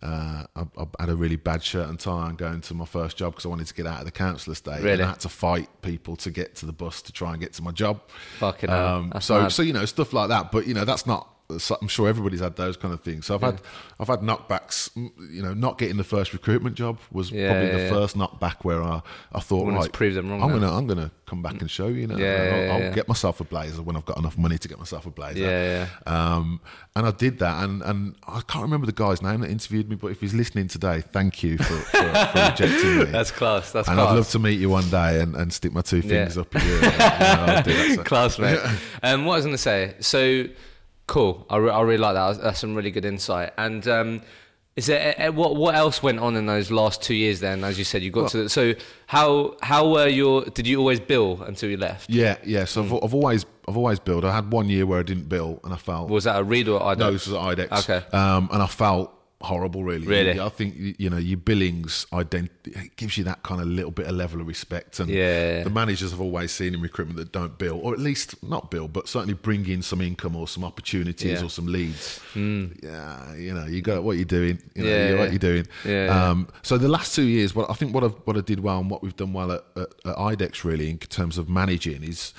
Uh, 0.00 0.44
I, 0.56 0.62
I 0.78 0.86
had 1.00 1.10
a 1.10 1.14
really 1.16 1.36
bad 1.36 1.62
shirt 1.62 1.88
and 1.88 1.98
tie 1.98 2.28
and 2.28 2.36
going 2.36 2.60
to 2.60 2.74
my 2.74 2.84
first 2.84 3.16
job 3.16 3.32
because 3.34 3.44
I 3.46 3.48
wanted 3.48 3.68
to 3.68 3.74
get 3.74 3.86
out 3.86 4.00
of 4.00 4.04
the 4.04 4.10
council 4.10 4.52
estate. 4.52 4.82
Really? 4.82 4.94
And 4.94 5.02
I 5.02 5.06
had 5.10 5.20
to 5.20 5.28
fight 5.28 5.68
people 5.80 6.16
to 6.16 6.30
get 6.32 6.56
to 6.56 6.66
the 6.66 6.72
bus 6.72 7.02
to 7.02 7.12
try 7.12 7.30
and 7.32 7.40
get 7.40 7.52
to 7.54 7.62
my 7.62 7.70
job. 7.70 8.00
Fucking. 8.38 8.68
Um, 8.68 9.12
so, 9.20 9.42
mad. 9.42 9.48
so 9.52 9.62
you 9.62 9.72
know, 9.72 9.84
stuff 9.84 10.12
like 10.12 10.28
that. 10.30 10.50
But 10.52 10.66
you 10.66 10.74
know, 10.74 10.84
that's 10.84 11.06
not. 11.06 11.28
I'm 11.80 11.88
sure 11.88 12.08
everybody's 12.08 12.40
had 12.40 12.56
those 12.56 12.76
kind 12.76 12.92
of 12.94 13.00
things. 13.00 13.26
So 13.26 13.34
I've 13.34 13.40
had, 13.42 13.60
I've 14.00 14.08
had 14.08 14.20
knockbacks. 14.20 14.90
You 14.96 15.42
know, 15.42 15.54
not 15.54 15.78
getting 15.78 15.96
the 15.96 16.04
first 16.04 16.32
recruitment 16.32 16.74
job 16.76 16.98
was 17.10 17.30
Yeah, 17.30 17.50
probably 17.50 17.68
yeah, 17.68 17.76
the 17.76 17.82
yeah. 17.84 17.90
first 17.90 18.16
knockback 18.16 18.56
where 18.64 18.82
I, 18.82 19.02
I 19.32 19.40
thought, 19.40 19.66
to 19.66 19.72
right, 19.72 19.92
prove 19.92 20.14
them 20.14 20.30
wrong 20.30 20.42
I'm 20.42 20.50
then. 20.52 20.60
gonna, 20.60 20.76
I'm 20.76 20.86
gonna 20.86 21.10
come 21.26 21.42
back 21.42 21.60
and 21.60 21.70
show 21.70 21.86
you. 21.88 22.02
you 22.02 22.06
know, 22.06 22.16
Yeah, 22.18 22.26
I'll, 22.72 22.80
yeah, 22.80 22.86
I'll 22.88 22.94
get 22.94 23.08
myself 23.08 23.40
a 23.40 23.44
blazer 23.44 23.82
when 23.82 23.96
I've 23.96 24.04
got 24.04 24.18
enough 24.18 24.36
money 24.36 24.58
to 24.58 24.68
get 24.68 24.78
myself 24.78 25.06
a 25.06 25.10
blazer. 25.10 25.40
Yeah, 25.40 25.86
Um, 26.06 26.60
and 26.94 27.06
I 27.06 27.10
did 27.10 27.38
that, 27.38 27.64
and, 27.64 27.80
and 27.82 28.14
I 28.28 28.42
can't 28.46 28.62
remember 28.64 28.86
the 28.86 28.92
guy's 28.92 29.22
name 29.22 29.40
that 29.40 29.50
interviewed 29.50 29.88
me, 29.88 29.96
but 29.96 30.08
if 30.08 30.20
he's 30.20 30.34
listening 30.34 30.68
today, 30.68 31.00
thank 31.00 31.42
you 31.42 31.56
for, 31.58 31.64
for, 31.64 31.98
for 32.02 32.38
rejecting 32.50 32.98
me. 32.98 33.04
That's 33.10 33.30
class. 33.30 33.72
That's 33.72 33.88
and 33.88 33.96
class. 33.96 34.10
I'd 34.10 34.14
love 34.16 34.28
to 34.30 34.38
meet 34.38 34.60
you 34.60 34.68
one 34.68 34.88
day 34.90 35.20
and, 35.22 35.34
and 35.34 35.52
stick 35.52 35.72
my 35.72 35.80
two 35.80 35.96
Yeah. 35.98 36.02
fingers 36.26 36.36
up 36.38 36.54
at 36.54 36.62
you. 36.64 36.74
you 36.74 36.80
know, 36.82 36.88
that, 36.88 37.92
so. 37.96 38.02
Class, 38.04 38.38
mate. 38.38 38.58
Um, 39.04 39.24
what 39.24 39.32
I 39.32 39.36
was 39.36 39.44
going 39.46 39.54
to 39.56 39.58
say, 39.62 39.94
so 40.00 40.44
cool. 41.06 41.46
I, 41.50 41.56
re- 41.56 41.70
I 41.70 41.80
really 41.82 41.98
like 41.98 42.14
that. 42.14 42.42
That's 42.42 42.60
some 42.60 42.74
really 42.74 42.90
good 42.90 43.04
insight. 43.04 43.52
And 43.58 43.86
um, 43.88 44.22
is 44.76 44.86
there 44.86 45.14
eh, 45.18 45.28
what 45.28 45.56
what 45.56 45.74
else 45.74 46.02
went 46.02 46.18
on 46.18 46.36
in 46.36 46.46
those 46.46 46.70
last 46.70 47.02
two 47.02 47.14
years? 47.14 47.40
Then, 47.40 47.62
as 47.64 47.78
you 47.78 47.84
said, 47.84 48.02
you 48.02 48.10
got 48.10 48.30
to. 48.30 48.44
the, 48.44 48.48
So 48.48 48.74
how 49.06 49.56
how 49.62 49.90
were 49.90 50.08
your? 50.08 50.44
Did 50.44 50.66
you 50.66 50.78
always 50.78 51.00
bill 51.00 51.42
until 51.42 51.68
you 51.68 51.76
left? 51.76 52.08
Yeah, 52.08 52.36
yeah. 52.44 52.64
So 52.64 52.82
I've, 52.82 52.92
I've 53.04 53.14
always 53.14 53.44
I've 53.68 53.76
always 53.76 53.98
billed. 53.98 54.24
I 54.24 54.34
had 54.34 54.50
one 54.50 54.68
year 54.68 54.86
where 54.86 55.00
I 55.00 55.02
didn't 55.02 55.28
bill, 55.28 55.60
and 55.64 55.74
I 55.74 55.76
felt 55.76 56.08
Was 56.08 56.24
that 56.24 56.40
a 56.40 56.44
Reed 56.44 56.68
or 56.68 56.82
I 56.82 56.94
no, 56.94 57.12
this 57.12 57.26
was 57.26 57.36
IDEX. 57.36 57.88
Okay. 57.88 58.06
Um, 58.16 58.48
and 58.52 58.62
I 58.62 58.66
felt 58.66 59.12
horrible. 59.44 59.84
Really, 59.84 60.06
Really? 60.06 60.40
I 60.40 60.48
think 60.48 60.74
you- 60.98 61.10
know 61.10 61.16
your 61.18 61.36
billings 61.38 62.06
identity 62.12 62.90
gives 62.96 63.18
you 63.18 63.24
that 63.24 63.42
kind 63.42 63.60
of 63.60 63.66
little 63.66 63.90
bit 63.90 64.06
of 64.06 64.14
level 64.14 64.40
of 64.40 64.46
respect. 64.46 65.00
And 65.00 65.10
Yeah. 65.10 65.62
the 65.64 65.70
managers 65.70 66.10
have 66.10 66.20
always 66.20 66.52
seen 66.52 66.74
in 66.74 66.80
recruitment 66.80 67.18
that 67.18 67.32
don't 67.32 67.58
bill, 67.58 67.78
or 67.82 67.92
at 67.92 68.00
least 68.00 68.42
not 68.42 68.70
bill, 68.70 68.88
but 68.88 69.08
certainly 69.08 69.34
bring 69.34 69.66
in 69.68 69.82
some 69.82 70.00
income 70.00 70.36
or 70.36 70.46
some 70.48 70.64
opportunities 70.64 71.40
Yeah. 71.40 71.44
or 71.46 71.50
some 71.50 71.66
leads. 71.66 72.20
Yeah, 72.34 73.34
you 73.36 73.54
know, 73.54 73.66
you 73.66 73.80
got 73.82 74.02
what 74.02 74.16
you're 74.16 74.24
doing. 74.24 74.58
You 74.74 74.84
know, 74.84 74.88
Yeah, 74.90 75.06
you 75.08 75.14
yeah. 75.14 75.20
what 75.20 75.30
you're 75.32 75.38
doing. 75.38 75.66
Yeah, 75.84 76.06
yeah. 76.06 76.30
Um, 76.30 76.48
so 76.62 76.78
the 76.78 76.88
last 76.88 77.14
two 77.14 77.24
years, 77.24 77.54
what 77.54 77.70
I 77.70 77.74
think 77.74 77.94
what 77.94 78.04
I 78.04 78.08
what 78.08 78.36
I 78.36 78.40
did 78.40 78.60
well 78.60 78.78
and 78.80 78.90
what 78.90 79.02
we've 79.02 79.16
done 79.16 79.32
well 79.32 79.52
at, 79.52 79.64
at, 79.76 79.88
at 80.04 80.16
IDEX 80.16 80.64
really 80.64 80.90
in 80.90 80.98
terms 80.98 81.38
of 81.38 81.48
managing 81.48 82.02
is 82.02 82.32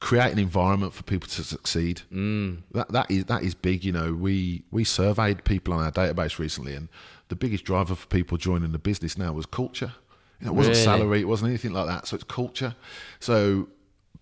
create 0.00 0.32
an 0.32 0.38
environment 0.38 0.92
for 0.92 1.02
people 1.02 1.28
to 1.28 1.42
succeed. 1.44 2.02
Mm. 2.12 2.62
That 2.72 2.90
that 2.92 3.10
is 3.10 3.24
that 3.26 3.42
is 3.42 3.54
big. 3.54 3.84
You 3.84 3.92
know, 3.92 4.12
we 4.14 4.62
we 4.70 4.84
surveyed 4.84 5.44
people 5.44 5.72
on 5.74 5.82
our 5.82 5.92
database 5.92 6.38
recently, 6.38 6.74
and 6.74 6.88
the 7.28 7.36
biggest 7.36 7.64
driver 7.64 7.94
for 7.94 8.06
people 8.06 8.38
joining 8.38 8.72
the 8.72 8.78
business 8.78 9.16
now 9.18 9.32
was 9.32 9.46
culture. 9.46 9.92
You 10.40 10.46
know, 10.46 10.52
it 10.52 10.54
wasn't 10.56 10.74
Really? 10.74 10.84
salary, 10.84 11.20
it 11.20 11.28
wasn't 11.28 11.48
anything 11.48 11.72
like 11.72 11.86
that. 11.86 12.06
So 12.06 12.14
it's 12.16 12.24
culture. 12.24 12.76
So 13.20 13.68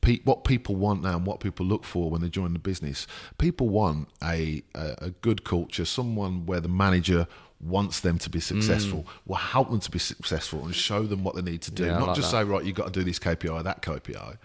pe- 0.01 0.21
what 0.23 0.45
people 0.45 0.77
want 0.77 1.03
now 1.03 1.17
and 1.17 1.27
what 1.27 1.41
people 1.41 1.67
look 1.67 1.85
for 1.85 2.09
when 2.09 2.21
they 2.21 2.29
join 2.29 2.53
the 2.53 2.61
business, 2.61 3.09
people 3.39 3.69
want 3.69 4.09
a, 4.23 4.63
a, 4.77 4.95
a 4.99 5.11
good 5.11 5.43
culture, 5.45 5.85
someone 5.85 6.47
where 6.47 6.61
the 6.61 6.69
manager 6.69 7.27
wants 7.61 7.99
them 8.01 8.19
to 8.19 8.31
be 8.31 8.39
successful, 8.39 9.07
will 9.27 9.37
help 9.37 9.71
them 9.71 9.81
to 9.81 9.91
be 9.91 9.99
successful 9.99 10.65
and 10.65 10.75
show 10.75 11.03
them 11.03 11.25
what 11.25 11.35
they 11.35 11.43
need 11.43 11.63
to 11.63 11.71
do. 11.73 11.83
Mm. 11.83 11.87
Yeah, 11.87 11.99
Not 11.99 12.07
like 12.09 12.17
just 12.17 12.31
that. 12.31 12.43
say, 12.43 12.45
right, 12.45 12.65
you've 12.65 12.77
got 12.77 12.93
to 12.93 13.01
do 13.01 13.03
this 13.05 13.19
KPI, 13.19 13.65
that 13.65 13.83
KPI. 13.83 14.39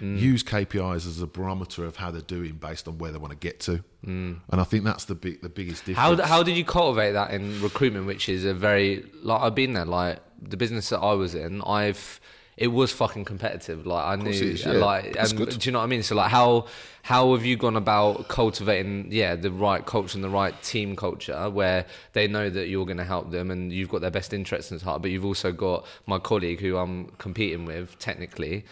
Mm. 0.00 0.18
Use 0.18 0.42
KPIs 0.42 1.06
as 1.06 1.20
a 1.20 1.26
barometer 1.26 1.84
of 1.84 1.96
how 1.96 2.10
they're 2.10 2.20
doing 2.20 2.54
based 2.54 2.88
on 2.88 2.98
where 2.98 3.12
they 3.12 3.18
want 3.18 3.32
to 3.32 3.38
get 3.38 3.60
to. 3.60 3.84
Mm. 4.06 4.40
And 4.50 4.60
I 4.60 4.64
think 4.64 4.84
that's 4.84 5.04
the 5.04 5.14
big, 5.14 5.42
the 5.42 5.48
biggest 5.48 5.84
difference. 5.84 6.20
How 6.20 6.26
how 6.26 6.42
did 6.42 6.56
you 6.56 6.64
cultivate 6.64 7.12
that 7.12 7.30
in 7.30 7.60
recruitment, 7.62 8.06
which 8.06 8.28
is 8.28 8.44
a 8.44 8.54
very 8.54 9.04
like 9.22 9.40
I've 9.40 9.54
been 9.54 9.72
there. 9.72 9.84
Like 9.84 10.20
the 10.40 10.56
business 10.56 10.88
that 10.90 10.98
I 10.98 11.12
was 11.14 11.34
in, 11.34 11.62
I've 11.62 12.20
it 12.56 12.68
was 12.68 12.92
fucking 12.92 13.24
competitive. 13.24 13.86
Like 13.86 14.04
I 14.04 14.16
knew, 14.16 14.24
course 14.24 14.40
it 14.40 14.48
is, 14.48 14.64
yeah. 14.64 14.72
like, 14.72 15.16
and, 15.16 15.36
good. 15.36 15.58
do 15.58 15.66
you 15.66 15.72
know 15.72 15.78
what 15.78 15.84
I 15.84 15.88
mean? 15.88 16.02
So 16.02 16.14
like, 16.14 16.30
how 16.30 16.66
how 17.02 17.34
have 17.34 17.44
you 17.44 17.56
gone 17.56 17.76
about 17.76 18.28
cultivating, 18.28 19.08
yeah, 19.10 19.34
the 19.34 19.50
right 19.50 19.84
culture 19.84 20.16
and 20.16 20.24
the 20.24 20.28
right 20.28 20.60
team 20.62 20.96
culture 20.96 21.50
where 21.50 21.84
they 22.12 22.28
know 22.28 22.48
that 22.48 22.68
you're 22.68 22.86
going 22.86 22.98
to 22.98 23.04
help 23.04 23.30
them 23.30 23.50
and 23.50 23.72
you've 23.72 23.88
got 23.88 24.00
their 24.00 24.10
best 24.10 24.32
interests 24.32 24.70
in 24.70 24.78
heart, 24.80 25.02
but 25.02 25.10
you've 25.10 25.24
also 25.24 25.52
got 25.52 25.84
my 26.06 26.18
colleague 26.18 26.60
who 26.60 26.76
I'm 26.76 27.08
competing 27.18 27.66
with 27.66 27.98
technically 27.98 28.64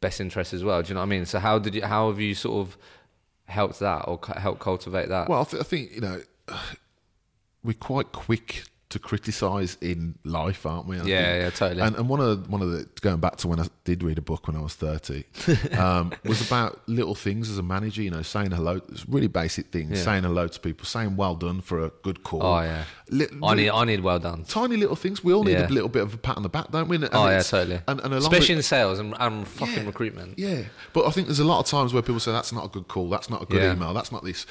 best 0.00 0.20
interests 0.20 0.54
as 0.54 0.64
well. 0.64 0.82
Do 0.82 0.88
you 0.88 0.94
know 0.94 1.00
what 1.00 1.06
I 1.06 1.08
mean? 1.08 1.26
So 1.26 1.38
how 1.38 1.58
did 1.58 1.74
you 1.74 1.82
how 1.82 2.08
have 2.08 2.20
you 2.20 2.34
sort 2.34 2.66
of 2.66 2.76
helped 3.46 3.78
that 3.80 4.02
or 4.08 4.18
helped 4.36 4.60
cultivate 4.60 5.08
that? 5.08 5.28
Well, 5.28 5.40
I, 5.40 5.44
th- 5.44 5.60
I 5.60 5.64
think 5.64 5.92
you 5.94 6.00
know 6.00 6.20
we're 7.62 7.74
quite 7.74 8.12
quick 8.12 8.64
to 8.88 9.00
criticise 9.00 9.76
in 9.80 10.14
life, 10.22 10.64
aren't 10.64 10.86
we? 10.86 10.96
I 10.96 10.98
Yeah, 10.98 11.02
think. 11.04 11.42
yeah, 11.42 11.50
totally. 11.50 11.82
And, 11.82 11.96
and 11.96 12.08
one 12.08 12.20
of 12.20 12.44
the, 12.44 12.48
one 12.48 12.62
of 12.62 12.70
the 12.70 12.86
going 13.00 13.18
back 13.18 13.34
to 13.38 13.48
when 13.48 13.58
I 13.58 13.66
did 13.82 14.04
read 14.04 14.16
a 14.16 14.22
book 14.22 14.46
when 14.46 14.54
I 14.56 14.60
was 14.60 14.74
thirty 14.74 15.24
um, 15.76 16.12
was 16.24 16.40
about 16.46 16.80
little 16.88 17.16
things 17.16 17.50
as 17.50 17.58
a 17.58 17.64
manager. 17.64 18.00
You 18.02 18.10
know, 18.12 18.22
saying 18.22 18.52
hello, 18.52 18.80
it's 18.88 19.08
really 19.08 19.26
basic 19.26 19.66
things. 19.72 19.98
Yeah. 19.98 20.04
Saying 20.04 20.22
hello 20.22 20.46
to 20.46 20.60
people, 20.60 20.84
saying 20.86 21.16
well 21.16 21.34
done 21.34 21.60
for 21.62 21.84
a 21.84 21.90
good 22.02 22.22
call. 22.22 22.44
Oh, 22.44 22.60
yeah. 22.60 22.84
I 23.42 23.54
need 23.54 23.70
I 23.70 23.84
need 23.84 24.00
well 24.00 24.18
done. 24.20 24.44
tiny 24.44 24.76
little 24.76 24.96
things. 24.96 25.24
We 25.24 25.32
all 25.32 25.42
need 25.42 25.52
Yeah. 25.52 25.66
a 25.66 25.68
little 25.68 25.88
bit 25.88 26.02
of 26.02 26.14
a 26.14 26.18
pat 26.18 26.36
on 26.36 26.44
the 26.44 26.48
back, 26.48 26.70
don't 26.70 26.88
we? 26.88 26.94
And 26.96 27.08
Oh 27.12 27.26
yeah, 27.28 27.42
totally. 27.42 27.80
And, 27.88 28.00
and 28.00 28.00
along 28.00 28.12
with- 28.14 28.22
Especially 28.24 28.54
in 28.54 28.62
sales 28.62 28.98
and, 29.00 29.14
and 29.18 29.46
fucking 29.48 29.74
Yeah. 29.74 29.86
recruitment. 29.86 30.38
yeah, 30.38 30.62
but 30.92 31.06
I 31.06 31.10
think 31.10 31.26
there's 31.26 31.40
a 31.40 31.44
lot 31.44 31.58
of 31.58 31.66
times 31.66 31.92
where 31.92 32.02
people 32.02 32.20
say 32.20 32.30
that's 32.32 32.52
not 32.52 32.64
a 32.64 32.68
good 32.68 32.86
call, 32.86 33.08
that's 33.10 33.28
not 33.30 33.42
a 33.42 33.46
good 33.46 33.62
email, 33.76 33.92
that's 33.94 34.12
not 34.12 34.22
this. 34.24 34.46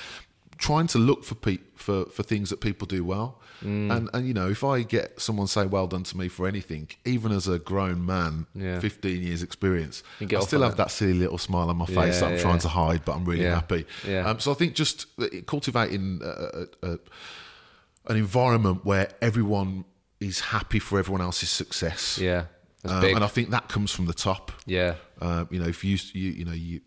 Trying 0.57 0.87
to 0.87 0.99
look 0.99 1.23
for 1.25 1.35
pe- 1.35 1.59
for 1.75 2.05
for 2.05 2.23
things 2.23 2.49
that 2.49 2.61
people 2.61 2.87
do 2.87 3.03
well, 3.03 3.41
Mm. 3.63 3.91
and 3.95 4.09
and 4.13 4.27
you 4.27 4.33
know 4.33 4.49
if 4.49 4.63
I 4.63 4.83
get 4.83 5.19
someone 5.19 5.47
say 5.47 5.65
well 5.65 5.87
done 5.87 6.03
to 6.03 6.17
me 6.17 6.27
for 6.29 6.47
anything, 6.47 6.89
even 7.05 7.31
as 7.31 7.47
a 7.47 7.57
grown 7.59 8.05
man, 8.05 8.45
Yeah. 8.53 8.79
15 8.79 9.21
years 9.23 9.41
experience, 9.43 10.03
I 10.21 10.25
still 10.41 10.61
have 10.61 10.73
it. 10.73 10.77
that 10.77 10.91
silly 10.91 11.13
little 11.13 11.37
smile 11.37 11.69
on 11.69 11.77
my 11.77 11.85
face 11.85 11.97
Yeah, 12.15 12.19
that 12.19 12.25
I'm 12.25 12.35
yeah. 12.35 12.41
trying 12.41 12.59
to 12.59 12.67
hide, 12.69 13.01
but 13.05 13.15
I'm 13.15 13.25
really 13.25 13.45
happy. 13.45 13.85
Yeah. 14.07 14.29
Um, 14.29 14.39
so 14.39 14.51
I 14.51 14.55
think 14.55 14.75
just 14.75 15.07
uh, 15.19 15.27
cultivating 15.45 16.21
a, 16.23 16.27
a, 16.27 16.91
a, 16.91 16.99
an 18.07 18.17
environment 18.17 18.85
where 18.85 19.09
everyone 19.21 19.85
is 20.19 20.39
happy 20.39 20.79
for 20.79 20.99
everyone 20.99 21.21
else's 21.21 21.49
success. 21.49 22.17
Yeah, 22.17 22.45
Um, 22.85 23.03
and 23.03 23.23
I 23.23 23.27
think 23.27 23.49
that 23.49 23.67
comes 23.67 23.91
from 23.91 24.05
the 24.05 24.13
top. 24.13 24.51
yeah, 24.65 24.95
Uh, 25.21 25.45
you 25.49 25.59
know, 25.59 25.67
if 25.67 25.83
you 25.83 25.97
you 26.13 26.29
you 26.39 26.45
know 26.45 26.51
you 26.53 26.81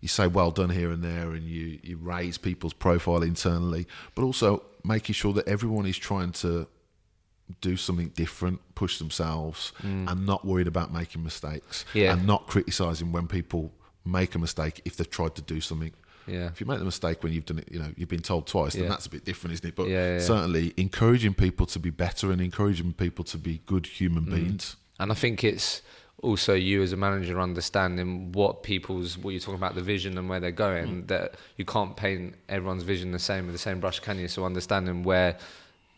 you 0.00 0.08
say 0.08 0.26
well 0.26 0.50
done 0.50 0.70
here 0.70 0.90
and 0.90 1.02
there, 1.04 1.32
and 1.32 1.44
you 1.46 1.78
you 1.82 1.96
raise 1.98 2.38
people's 2.38 2.72
profile 2.72 3.22
internally, 3.22 3.86
but 4.14 4.22
also 4.22 4.62
making 4.84 5.14
sure 5.14 5.32
that 5.34 5.46
everyone 5.46 5.86
is 5.86 5.98
trying 5.98 6.32
to 6.32 6.66
do 7.60 7.76
something 7.76 8.08
different, 8.10 8.60
push 8.74 8.98
themselves, 8.98 9.72
and 9.82 10.24
not 10.24 10.44
worried 10.44 10.68
about 10.68 10.92
making 10.92 11.22
mistakes, 11.24 11.84
Mm. 11.92 12.00
Yeah. 12.00 12.12
and 12.12 12.26
not 12.26 12.46
criticizing 12.46 13.10
when 13.12 13.26
people 13.26 13.72
make 14.04 14.34
a 14.34 14.38
mistake 14.38 14.80
if 14.84 14.96
they've 14.96 15.10
tried 15.10 15.34
to 15.34 15.42
do 15.42 15.60
something. 15.60 15.92
Yeah. 16.26 16.46
If 16.46 16.60
you 16.60 16.66
make 16.66 16.78
the 16.78 16.84
mistake 16.84 17.22
when 17.24 17.32
you've 17.32 17.46
done 17.46 17.58
it, 17.58 17.68
you 17.72 17.80
know, 17.80 17.92
you've 17.96 18.08
been 18.08 18.22
told 18.22 18.46
twice, 18.46 18.74
then 18.74 18.84
Yeah. 18.84 18.90
that's 18.90 19.06
a 19.06 19.10
bit 19.10 19.24
different, 19.24 19.54
isn't 19.54 19.66
it? 19.68 19.74
But 19.74 19.88
yeah. 19.88 20.20
certainly 20.20 20.72
encouraging 20.76 21.34
people 21.34 21.66
to 21.66 21.78
be 21.80 21.90
better 21.90 22.30
and 22.30 22.40
encouraging 22.40 22.92
people 22.92 23.24
to 23.24 23.36
be 23.38 23.60
good 23.66 23.86
human 23.86 24.26
Mm. 24.26 24.30
beings. 24.34 24.76
and 25.00 25.10
I 25.10 25.14
think 25.14 25.42
it's 25.42 25.80
also 26.22 26.54
you 26.54 26.82
as 26.82 26.92
a 26.92 26.96
manager 26.96 27.40
understanding 27.40 28.32
what 28.32 28.62
people's 28.62 29.16
what 29.18 29.30
you're 29.30 29.40
talking 29.40 29.54
about 29.54 29.74
the 29.74 29.82
vision 29.82 30.18
and 30.18 30.28
where 30.28 30.40
they're 30.40 30.50
going. 30.50 31.06
That 31.06 31.34
you 31.56 31.64
can't 31.64 31.96
paint 31.96 32.34
everyone's 32.48 32.82
vision 32.82 33.12
the 33.12 33.18
same 33.18 33.46
with 33.46 33.54
the 33.54 33.58
same 33.58 33.80
brush, 33.80 34.00
can 34.00 34.18
you? 34.18 34.28
So 34.28 34.44
understanding 34.44 35.02
where 35.02 35.36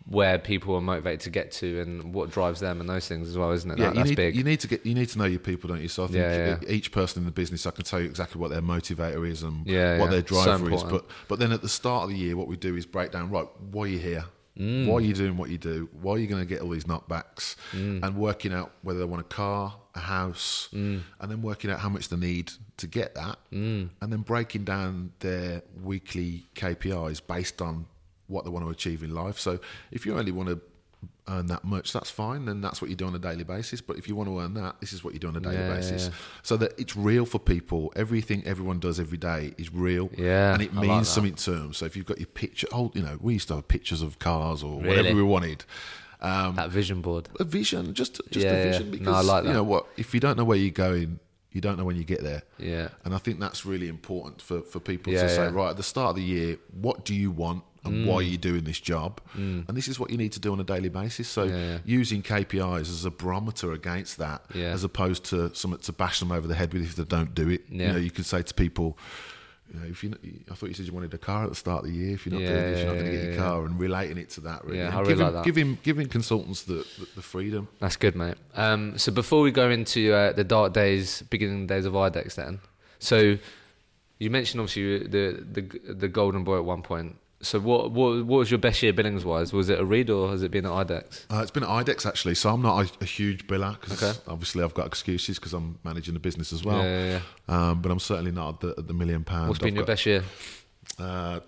where 0.08 0.36
people 0.36 0.74
are 0.74 0.80
motivated 0.80 1.20
to 1.20 1.30
get 1.30 1.52
to 1.52 1.80
and 1.80 2.12
what 2.12 2.28
drives 2.28 2.58
them 2.58 2.80
and 2.80 2.88
those 2.88 3.06
things 3.06 3.28
as 3.28 3.38
well, 3.38 3.52
isn't 3.52 3.70
it? 3.70 3.78
Yeah, 3.78 3.86
That- 3.86 3.94
you 3.94 3.98
that's 4.00 4.08
need, 4.10 4.16
big. 4.16 4.36
You 4.36 4.42
need 4.42 4.60
to 4.60 4.66
get 4.68 4.84
you 4.84 4.94
need 4.94 5.08
to 5.10 5.18
know 5.18 5.26
your 5.26 5.38
people, 5.38 5.68
don't 5.68 5.80
you? 5.80 5.88
So 5.88 6.04
I 6.04 6.06
think 6.06 6.16
Yeah, 6.18 6.58
yeah. 6.60 6.68
each 6.68 6.90
person 6.90 7.20
in 7.22 7.26
the 7.26 7.30
business, 7.32 7.66
I 7.66 7.70
can 7.70 7.84
tell 7.84 8.00
you 8.00 8.06
exactly 8.06 8.40
what 8.40 8.50
their 8.50 8.62
motivator 8.62 9.28
is 9.28 9.42
and 9.44 9.66
Yeah, 9.66 9.98
what 9.98 10.10
their 10.10 10.26
So 10.26 10.42
driver 10.44 10.72
is. 10.72 10.82
But 10.82 11.04
but 11.28 11.38
then 11.38 11.52
at 11.52 11.62
the 11.62 11.68
start 11.68 12.04
of 12.04 12.10
the 12.10 12.16
year, 12.16 12.36
what 12.36 12.48
we 12.48 12.56
do 12.56 12.74
is 12.76 12.84
break 12.86 13.12
down. 13.12 13.30
Right, 13.30 13.46
why 13.70 13.84
are 13.84 13.86
you 13.88 13.98
here? 13.98 14.24
Mm. 14.58 14.86
Why 14.86 14.96
are 14.96 15.00
you 15.00 15.14
doing 15.14 15.36
what 15.36 15.48
you 15.50 15.58
do? 15.58 15.88
Why 16.00 16.14
are 16.14 16.18
you 16.18 16.26
going 16.26 16.42
to 16.42 16.48
get 16.48 16.60
all 16.60 16.68
these 16.68 16.84
knockbacks? 16.84 17.56
Mm. 17.72 18.02
And 18.02 18.16
working 18.16 18.52
out 18.52 18.72
whether 18.82 18.98
they 18.98 19.04
want 19.06 19.20
a 19.22 19.34
car, 19.34 19.74
a 19.94 20.00
house, 20.00 20.68
Mm. 20.72 21.02
and 21.20 21.30
then 21.30 21.42
working 21.42 21.70
out 21.70 21.80
how 21.80 21.88
much 21.88 22.08
they 22.08 22.16
need 22.16 22.52
to 22.78 22.86
get 22.86 23.14
that, 23.14 23.38
and 23.50 23.90
then 24.00 24.22
breaking 24.22 24.64
down 24.64 25.12
their 25.20 25.62
weekly 25.82 26.46
KPIs 26.54 27.20
based 27.26 27.60
on 27.60 27.86
what 28.26 28.44
they 28.44 28.50
want 28.50 28.64
to 28.64 28.70
achieve 28.70 29.02
in 29.02 29.14
life. 29.14 29.38
So 29.38 29.58
if 29.90 30.06
you 30.06 30.16
only 30.18 30.32
want 30.32 30.48
to 30.48 30.60
earn 31.28 31.46
that 31.46 31.62
much, 31.64 31.92
that's 31.92 32.10
fine. 32.10 32.46
Then 32.46 32.60
that's 32.60 32.80
what 32.80 32.88
you 32.90 32.96
do 32.96 33.06
on 33.06 33.14
a 33.14 33.18
daily 33.18 33.44
basis. 33.44 33.80
But 33.80 33.96
if 33.98 34.08
you 34.08 34.16
want 34.16 34.28
to 34.28 34.40
earn 34.40 34.54
that, 34.54 34.80
this 34.80 34.92
is 34.92 35.04
what 35.04 35.12
you 35.14 35.20
do 35.20 35.28
on 35.28 35.36
a 35.36 35.40
daily 35.40 35.56
Yeah, 35.56 35.74
basis. 35.76 36.06
yeah. 36.06 36.12
So 36.42 36.56
that 36.56 36.72
it's 36.78 36.96
real 36.96 37.26
for 37.26 37.38
people. 37.38 37.92
Everything 37.94 38.42
everyone 38.46 38.80
does 38.80 38.98
every 38.98 39.18
day 39.18 39.52
is 39.58 39.72
real. 39.72 40.10
Yeah, 40.16 40.54
and 40.54 40.62
it 40.62 40.70
I 40.72 40.76
like 40.76 40.88
means 40.88 41.06
that. 41.08 41.12
something 41.12 41.34
to 41.34 41.50
them. 41.50 41.74
So 41.74 41.84
if 41.84 41.96
you've 41.96 42.06
got 42.06 42.18
your 42.18 42.26
picture, 42.28 42.66
oh, 42.72 42.90
you 42.94 43.02
know, 43.02 43.18
we 43.20 43.34
used 43.34 43.48
to 43.48 43.56
have 43.56 43.68
pictures 43.68 44.00
of 44.02 44.18
cars 44.18 44.62
or 44.62 44.80
Really? 44.80 44.88
whatever 44.96 45.14
we 45.16 45.22
wanted. 45.22 45.64
Um, 46.22 46.54
that 46.54 46.70
vision 46.70 47.00
board. 47.02 47.28
a 47.40 47.44
vision, 47.44 47.94
just 47.94 48.20
just 48.30 48.46
Yeah, 48.46 48.52
a 48.54 48.62
vision. 48.62 48.86
No, 48.86 48.92
Because 48.92 49.28
I 49.28 49.32
like 49.32 49.44
you 49.44 49.52
know 49.52 49.64
what? 49.64 49.86
If 49.96 50.14
you 50.14 50.20
don't 50.20 50.36
know 50.38 50.44
where 50.44 50.56
you're 50.56 50.70
going, 50.70 51.18
you 51.50 51.60
don't 51.60 51.76
know 51.76 51.84
when 51.84 51.96
you 51.96 52.04
get 52.04 52.22
there. 52.22 52.42
Yeah. 52.58 52.88
And 53.04 53.14
I 53.14 53.18
think 53.18 53.40
that's 53.40 53.66
really 53.66 53.88
important 53.88 54.40
for, 54.40 54.62
for 54.62 54.80
people 54.80 55.12
Yeah, 55.12 55.22
to 55.22 55.28
say, 55.28 55.44
yeah. 55.44 55.50
Mm. 55.50 55.54
right, 55.54 55.70
at 55.70 55.76
the 55.76 55.82
start 55.82 56.10
of 56.10 56.16
the 56.16 56.22
year, 56.22 56.56
what 56.80 57.04
do 57.04 57.14
you 57.14 57.30
want 57.30 57.64
and 57.84 58.06
why 58.06 58.14
are 58.14 58.22
you 58.22 58.38
doing 58.38 58.62
this 58.62 58.78
job? 58.78 59.20
And 59.34 59.66
this 59.76 59.88
is 59.88 59.98
what 59.98 60.10
you 60.10 60.16
need 60.16 60.30
to 60.32 60.40
do 60.40 60.52
on 60.52 60.60
a 60.60 60.64
daily 60.64 60.88
basis. 60.88 61.28
So 61.28 61.42
Yeah, 61.44 61.78
using 61.84 62.22
KPIs 62.22 62.82
as 62.82 63.04
a 63.04 63.10
barometer 63.10 63.72
against 63.72 64.18
that, 64.18 64.44
as 64.54 64.84
opposed 64.84 65.24
to 65.30 65.52
something 65.54 65.80
to 65.80 65.92
bash 65.92 66.20
them 66.20 66.30
over 66.30 66.46
the 66.46 66.54
head 66.54 66.72
with 66.72 66.82
if 66.84 66.94
they 66.94 67.04
don't 67.04 67.34
do 67.34 67.48
it. 67.48 67.62
You 67.68 67.88
know, 67.88 67.96
you 67.96 68.12
could 68.12 68.24
say 68.26 68.42
to 68.42 68.54
people, 68.54 68.96
you 69.72 69.80
know, 69.80 69.86
if 69.86 70.04
you, 70.04 70.14
I 70.50 70.54
thought 70.54 70.68
you 70.68 70.74
said 70.74 70.86
you 70.86 70.92
wanted 70.92 71.14
a 71.14 71.18
car 71.18 71.44
at 71.44 71.48
the 71.48 71.54
start 71.54 71.84
of 71.84 71.90
the 71.90 71.96
year. 71.96 72.14
If 72.14 72.26
you're 72.26 72.34
not 72.34 72.42
Yeah, 72.42 72.48
doing 72.48 72.70
this, 72.72 72.78
you're 72.80 72.88
not 72.88 72.98
going 72.98 73.10
to 73.10 73.16
get 73.18 73.26
your 73.28 73.36
car, 73.36 73.64
and 73.64 73.80
relating 73.80 74.18
it 74.18 74.28
to 74.30 74.40
that. 74.42 74.64
Really, 74.64 74.78
Yeah, 74.78 74.88
I 74.96 75.00
really 75.00 75.14
giving, 75.14 75.32
like 75.34 75.44
giving 75.44 75.78
giving 75.82 76.08
consultants 76.08 76.62
the, 76.64 76.84
the, 76.98 77.08
the 77.16 77.22
freedom. 77.22 77.68
That's 77.78 77.96
good, 77.96 78.14
mate. 78.14 78.34
Um, 78.54 78.98
so 78.98 79.12
before 79.12 79.40
we 79.40 79.50
go 79.50 79.70
into 79.70 80.12
uh, 80.12 80.32
the 80.32 80.44
dark 80.44 80.74
days, 80.74 81.22
beginning 81.30 81.66
days 81.68 81.86
of 81.86 81.94
IDEX, 81.94 82.34
then, 82.34 82.60
so 82.98 83.38
you 84.18 84.30
mentioned 84.30 84.60
obviously 84.60 85.06
the 85.08 85.42
the 85.52 85.94
the 85.94 86.08
golden 86.08 86.44
boy 86.44 86.58
at 86.58 86.64
one 86.64 86.82
point. 86.82 87.16
So 87.42 87.58
what 87.60 87.90
what 87.90 88.24
what 88.24 88.38
was 88.38 88.50
your 88.50 88.58
best 88.58 88.82
year 88.82 88.92
billings 88.92 89.24
wise? 89.24 89.52
Was 89.52 89.68
it 89.68 89.78
a 89.80 89.84
Reed 89.84 90.10
or 90.10 90.30
has 90.30 90.42
it 90.42 90.50
been 90.50 90.64
at 90.64 90.70
IDEX? 90.72 91.26
Uh, 91.30 91.40
it's 91.42 91.50
been 91.50 91.64
at 91.64 91.68
IDEX 91.68 92.06
actually, 92.06 92.34
so 92.36 92.50
I'm 92.50 92.62
not 92.62 92.86
a, 92.86 93.02
a 93.02 93.04
huge 93.04 93.46
biller 93.46 93.80
because 93.80 94.02
Okay. 94.02 94.18
obviously 94.28 94.62
I've 94.62 94.74
got 94.74 94.86
excuses 94.86 95.38
because 95.38 95.52
I'm 95.52 95.78
managing 95.84 96.14
the 96.14 96.20
business 96.20 96.52
as 96.52 96.64
well. 96.64 96.82
Yeah, 96.82 97.20
yeah, 97.48 97.70
Um, 97.70 97.82
but 97.82 97.90
I'm 97.90 97.98
certainly 97.98 98.30
not 98.32 98.54
at 98.54 98.60
the, 98.60 98.68
at 98.78 98.86
the 98.88 98.94
million 98.94 99.24
pound. 99.24 99.48
What's 99.48 99.58
been 99.58 99.68
I've 99.70 99.74
your 99.74 99.82
got, 99.84 99.92
best 99.92 100.06
year? 100.06 100.22
Uh, 100.98 101.40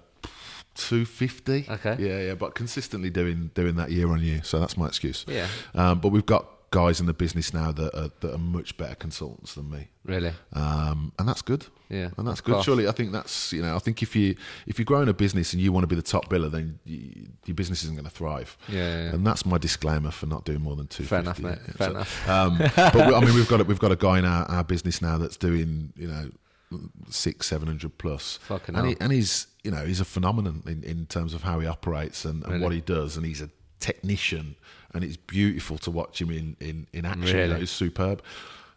Two 0.76 1.04
fifty. 1.04 1.64
Okay. 1.70 1.94
Yeah, 2.00 2.18
yeah, 2.20 2.34
but 2.34 2.56
consistently 2.56 3.08
doing 3.08 3.52
doing 3.54 3.76
that 3.76 3.92
year 3.92 4.10
on 4.10 4.20
year, 4.20 4.40
so 4.42 4.58
that's 4.58 4.76
my 4.76 4.88
excuse. 4.88 5.24
Yeah. 5.28 5.46
Um, 5.72 6.00
but 6.00 6.08
we've 6.08 6.26
got 6.26 6.48
guys 6.74 6.98
in 7.00 7.06
the 7.06 7.14
business 7.14 7.54
now 7.54 7.70
that 7.72 7.94
are, 7.96 8.10
that 8.20 8.34
are 8.34 8.38
much 8.58 8.76
better 8.76 8.96
consultants 8.96 9.54
than 9.54 9.70
me, 9.70 9.88
Really? 10.04 10.32
um, 10.52 11.12
and 11.18 11.28
that's 11.28 11.42
good. 11.42 11.66
Yeah, 11.88 12.08
and 12.16 12.26
that's 12.26 12.40
good. 12.40 12.54
class. 12.54 12.64
Surely, 12.64 12.88
I 12.88 12.92
think 12.92 13.12
that's 13.12 13.52
you 13.52 13.62
know, 13.62 13.76
I 13.76 13.78
think 13.78 14.02
if 14.02 14.16
you 14.16 14.34
if 14.66 14.78
you're 14.78 14.84
growing 14.92 15.08
a 15.08 15.14
business 15.14 15.52
and 15.52 15.62
you 15.62 15.70
want 15.70 15.84
to 15.84 15.86
be 15.86 15.94
the 15.94 16.02
top 16.16 16.28
biller, 16.28 16.50
then 16.50 16.78
you, 16.84 17.28
your 17.46 17.54
business 17.54 17.82
isn't 17.84 17.94
going 17.94 18.08
to 18.12 18.16
thrive. 18.20 18.56
Yeah, 18.68 18.78
yeah, 18.78 19.04
yeah. 19.04 19.14
and 19.14 19.26
that's 19.26 19.46
my 19.46 19.58
disclaimer 19.58 20.10
for 20.10 20.26
not 20.26 20.44
doing 20.44 20.60
more 20.62 20.74
than 20.76 20.88
two. 20.88 21.04
Fair 21.04 21.20
enough, 21.20 21.38
mate. 21.38 21.58
Fair 21.76 21.90
enough. 21.90 22.28
Um, 22.28 22.58
but 22.76 22.94
we, 22.94 23.14
I 23.14 23.20
mean, 23.20 23.34
we've 23.34 23.48
got 23.48 23.60
a, 23.60 23.64
we've 23.64 23.78
got 23.78 23.92
a 23.92 23.96
guy 23.96 24.18
in 24.18 24.24
our, 24.24 24.44
our 24.50 24.64
business 24.64 25.00
now 25.00 25.16
that's 25.18 25.36
doing 25.36 25.92
you 25.96 26.08
know 26.08 26.30
six, 27.08 27.46
seven 27.46 27.68
hundred 27.68 27.96
plus. 27.98 28.38
Fucking 28.38 28.74
and, 28.74 28.86
he, 28.88 28.92
hell. 28.92 28.98
and 29.02 29.12
he's 29.12 29.46
you 29.62 29.70
know 29.70 29.84
he's 29.84 30.00
a 30.00 30.04
phenomenon 30.04 30.62
in, 30.66 30.82
in 30.82 31.06
terms 31.06 31.34
of 31.34 31.42
how 31.42 31.60
he 31.60 31.66
operates 31.66 32.24
and, 32.24 32.42
and 32.44 32.52
Really? 32.54 32.62
what 32.64 32.72
he 32.72 32.80
does, 32.80 33.16
and 33.16 33.24
he's 33.24 33.40
a 33.42 33.50
technician, 33.80 34.56
and 34.94 35.04
it's 35.04 35.16
beautiful 35.16 35.76
to 35.78 35.90
watch 35.90 36.20
him 36.20 36.30
in 36.30 36.56
in, 36.60 36.86
in 36.92 37.04
action. 37.04 37.26
You 37.26 37.32
know, 37.48 37.54
Really? 37.54 37.66
superb. 37.66 38.22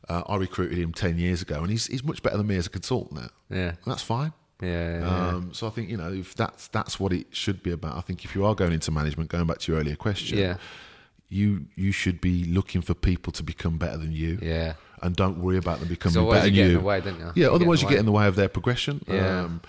Uh, 0.10 0.23
I 0.27 0.36
recruited 0.38 0.77
him 0.77 0.93
ten 0.93 1.17
years 1.17 1.41
ago, 1.41 1.62
and 1.62 1.69
he's 1.69 1.88
he's 1.88 2.03
much 2.03 2.21
better 2.23 2.38
than 2.38 2.47
me 2.47 2.56
as 2.58 2.65
a 2.67 2.69
consultant 2.69 3.21
now. 3.21 3.30
Yeah. 3.49 3.69
And 3.69 3.77
that's 3.86 4.01
fine. 4.03 4.34
Yeah, 4.62 4.67
yeah, 4.69 4.99
yeah. 5.01 5.27
Um, 5.30 5.53
so 5.53 5.67
I 5.67 5.69
think 5.69 5.89
you 5.89 5.97
know 5.97 6.12
if 6.12 6.34
that's 6.34 6.67
that's 6.69 6.99
what 6.99 7.13
it 7.13 7.27
should 7.32 7.62
be 7.62 7.71
about. 7.71 7.95
I 7.97 8.01
think 8.01 8.25
if 8.25 8.34
you 8.36 8.43
are 8.45 8.56
going 8.56 8.73
into 8.73 8.89
management, 8.91 9.30
going 9.30 9.45
back 9.47 9.60
to 9.60 9.71
your 9.71 9.80
earlier 9.82 9.95
question, 9.95 10.38
Yeah. 10.39 10.58
you 11.30 11.65
you 11.75 11.91
should 11.91 12.19
be 12.21 12.45
looking 12.45 12.82
for 12.82 12.93
people 12.93 13.32
to 13.34 13.43
become 13.43 13.77
better 13.77 13.97
than 13.97 14.12
you, 14.13 14.39
yeah. 14.41 14.73
and 15.03 15.15
don't 15.15 15.39
worry 15.39 15.58
about 15.58 15.80
them 15.80 15.89
becoming 15.89 16.27
better 16.30 16.47
you 16.47 16.51
than 16.51 16.53
get 16.56 16.65
in 16.65 16.71
you. 16.71 16.77
the 16.80 16.84
way, 16.84 17.01
don't 17.01 17.19
you? 17.19 17.32
Yeah, 17.36 17.47
You 17.47 17.51
otherwise 17.53 17.82
you 17.84 17.89
get 17.89 17.99
in 17.99 18.06
the 18.06 18.12
way 18.12 18.27
of 18.27 18.36
their 18.36 18.49
progression. 18.49 19.03
Yeah. 19.08 19.41
Um, 19.41 19.62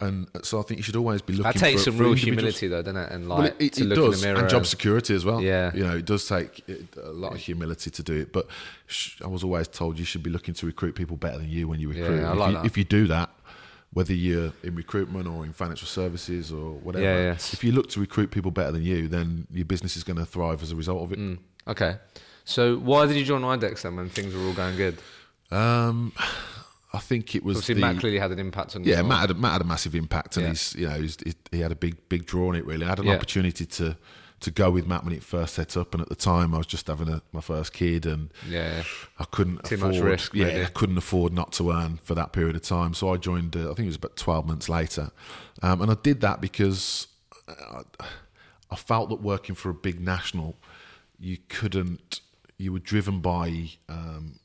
and 0.00 0.28
so 0.42 0.58
I 0.58 0.62
think 0.62 0.78
you 0.78 0.82
should 0.82 0.96
always 0.96 1.22
be 1.22 1.34
looking. 1.34 1.52
That 1.52 1.58
takes 1.58 1.82
for, 1.82 1.90
some 1.90 1.96
for 1.98 2.04
real 2.04 2.12
humility, 2.14 2.68
though, 2.68 2.82
doesn't 2.82 2.96
it? 3.00 3.12
And 3.12 3.28
like 3.28 3.38
Well, 3.38 3.46
it, 3.46 3.56
it, 3.58 3.72
to 3.74 3.84
look 3.84 3.96
does, 3.96 4.14
in 4.14 4.20
the 4.20 4.26
mirror 4.26 4.40
and 4.40 4.50
job 4.50 4.66
security 4.66 5.14
as 5.14 5.24
well. 5.24 5.40
Yeah. 5.40 5.72
you 5.74 5.84
know, 5.84 5.96
it 5.96 6.04
does 6.04 6.26
take 6.26 6.64
a 7.02 7.10
lot 7.10 7.32
of 7.32 7.38
humility 7.38 7.90
to 7.90 8.02
do 8.02 8.20
it. 8.20 8.32
But 8.32 8.46
sh- 8.86 9.20
I 9.22 9.26
was 9.28 9.44
always 9.44 9.68
told 9.68 9.98
you 9.98 10.04
should 10.04 10.22
be 10.22 10.30
looking 10.30 10.54
to 10.54 10.66
recruit 10.66 10.94
people 10.94 11.16
better 11.16 11.38
than 11.38 11.48
you 11.48 11.68
when 11.68 11.80
you 11.80 11.90
Yeah, 11.92 12.02
recruit. 12.02 12.24
I 12.24 12.32
if, 12.32 12.38
like 12.38 12.52
you, 12.52 12.64
if 12.64 12.78
you 12.78 12.84
do 12.84 13.06
that, 13.08 13.30
whether 13.92 14.12
you're 14.12 14.52
in 14.62 14.74
recruitment 14.74 15.26
or 15.26 15.44
in 15.44 15.52
financial 15.52 15.88
services 15.88 16.52
or 16.52 16.74
whatever, 16.74 17.04
Yeah, 17.04 17.32
if 17.32 17.64
you 17.64 17.72
look 17.72 17.88
to 17.90 18.00
recruit 18.00 18.30
people 18.30 18.50
better 18.50 18.72
than 18.72 18.82
you, 18.82 19.08
then 19.08 19.46
your 19.52 19.64
business 19.64 19.96
is 19.96 20.04
going 20.04 20.18
to 20.18 20.24
thrive 20.26 20.62
as 20.62 20.72
a 20.72 20.76
result 20.76 21.02
of 21.02 21.12
it. 21.12 21.18
Mm. 21.18 21.38
Okay. 21.68 21.96
So 22.44 22.76
why 22.78 23.06
did 23.06 23.16
you 23.16 23.24
join 23.24 23.42
IDEX 23.42 23.82
then 23.82 23.96
when 23.96 24.08
things 24.08 24.34
were 24.34 24.40
all 24.42 24.54
going 24.54 24.76
good? 24.76 24.98
Um, 25.50 26.12
I 26.92 26.98
think 26.98 27.34
it 27.36 27.44
was 27.44 27.58
Obviously, 27.58 27.74
the, 27.74 27.80
Matt 27.82 27.98
clearly 28.00 28.18
had 28.18 28.32
an 28.32 28.38
impact 28.40 28.74
on 28.74 28.82
yeah, 28.84 29.02
Matt 29.02 29.20
had, 29.20 29.30
a- 29.30 29.34
Matt 29.34 29.52
had 29.52 29.60
a 29.60 29.64
massive 29.64 29.94
impact, 29.94 30.36
and 30.36 30.44
Yeah. 30.44 30.50
he's 30.50 30.74
you 30.76 30.88
know 30.88 31.00
he's, 31.00 31.16
he, 31.24 31.34
he 31.52 31.60
had 31.60 31.70
a 31.72 31.76
big 31.76 31.96
big 32.08 32.26
draw 32.26 32.48
on 32.48 32.56
it. 32.56 32.66
Really, 32.66 32.84
I 32.84 32.88
had 32.90 32.98
an 32.98 33.06
Yeah. 33.06 33.14
opportunity 33.14 33.64
to 33.66 33.96
to 34.40 34.50
go 34.50 34.70
with 34.70 34.86
Matt 34.86 35.04
when 35.04 35.12
it 35.12 35.22
first 35.22 35.54
set 35.54 35.76
up, 35.76 35.92
and 35.94 36.00
at 36.02 36.08
the 36.08 36.14
time 36.14 36.54
I 36.54 36.58
was 36.58 36.66
just 36.66 36.86
having 36.88 37.08
a, 37.10 37.20
my 37.30 37.40
first 37.42 37.72
kid, 37.74 38.06
and 38.06 38.32
Yeah. 38.48 38.82
I 39.18 39.24
couldn't 39.24 39.64
Too 39.64 39.74
afford, 39.76 39.94
much 39.94 40.02
risk, 40.02 40.34
Yeah, 40.34 40.46
maybe. 40.46 40.62
I 40.64 40.68
couldn't 40.68 40.96
afford 40.98 41.32
not 41.34 41.52
to 41.52 41.70
earn 41.70 42.00
for 42.02 42.14
that 42.14 42.32
period 42.32 42.56
of 42.56 42.62
time. 42.62 42.94
So 42.94 43.12
I 43.12 43.18
joined. 43.18 43.54
Uh, 43.54 43.64
I 43.70 43.74
think 43.74 43.80
it 43.80 43.86
was 43.86 43.96
about 43.96 44.16
twelve 44.16 44.46
months 44.46 44.68
later, 44.68 45.10
um, 45.62 45.80
and 45.82 45.90
I 45.92 45.96
did 46.02 46.22
that 46.22 46.40
because 46.40 47.06
I, 47.48 47.82
I 48.70 48.76
felt 48.76 49.10
that 49.10 49.20
working 49.22 49.54
for 49.54 49.68
a 49.70 49.74
big 49.74 50.00
national, 50.00 50.56
you 51.20 51.36
couldn't. 51.48 52.20
You 52.56 52.72
were 52.72 52.78
driven 52.80 53.20
by 53.20 53.70
um, 53.88 54.39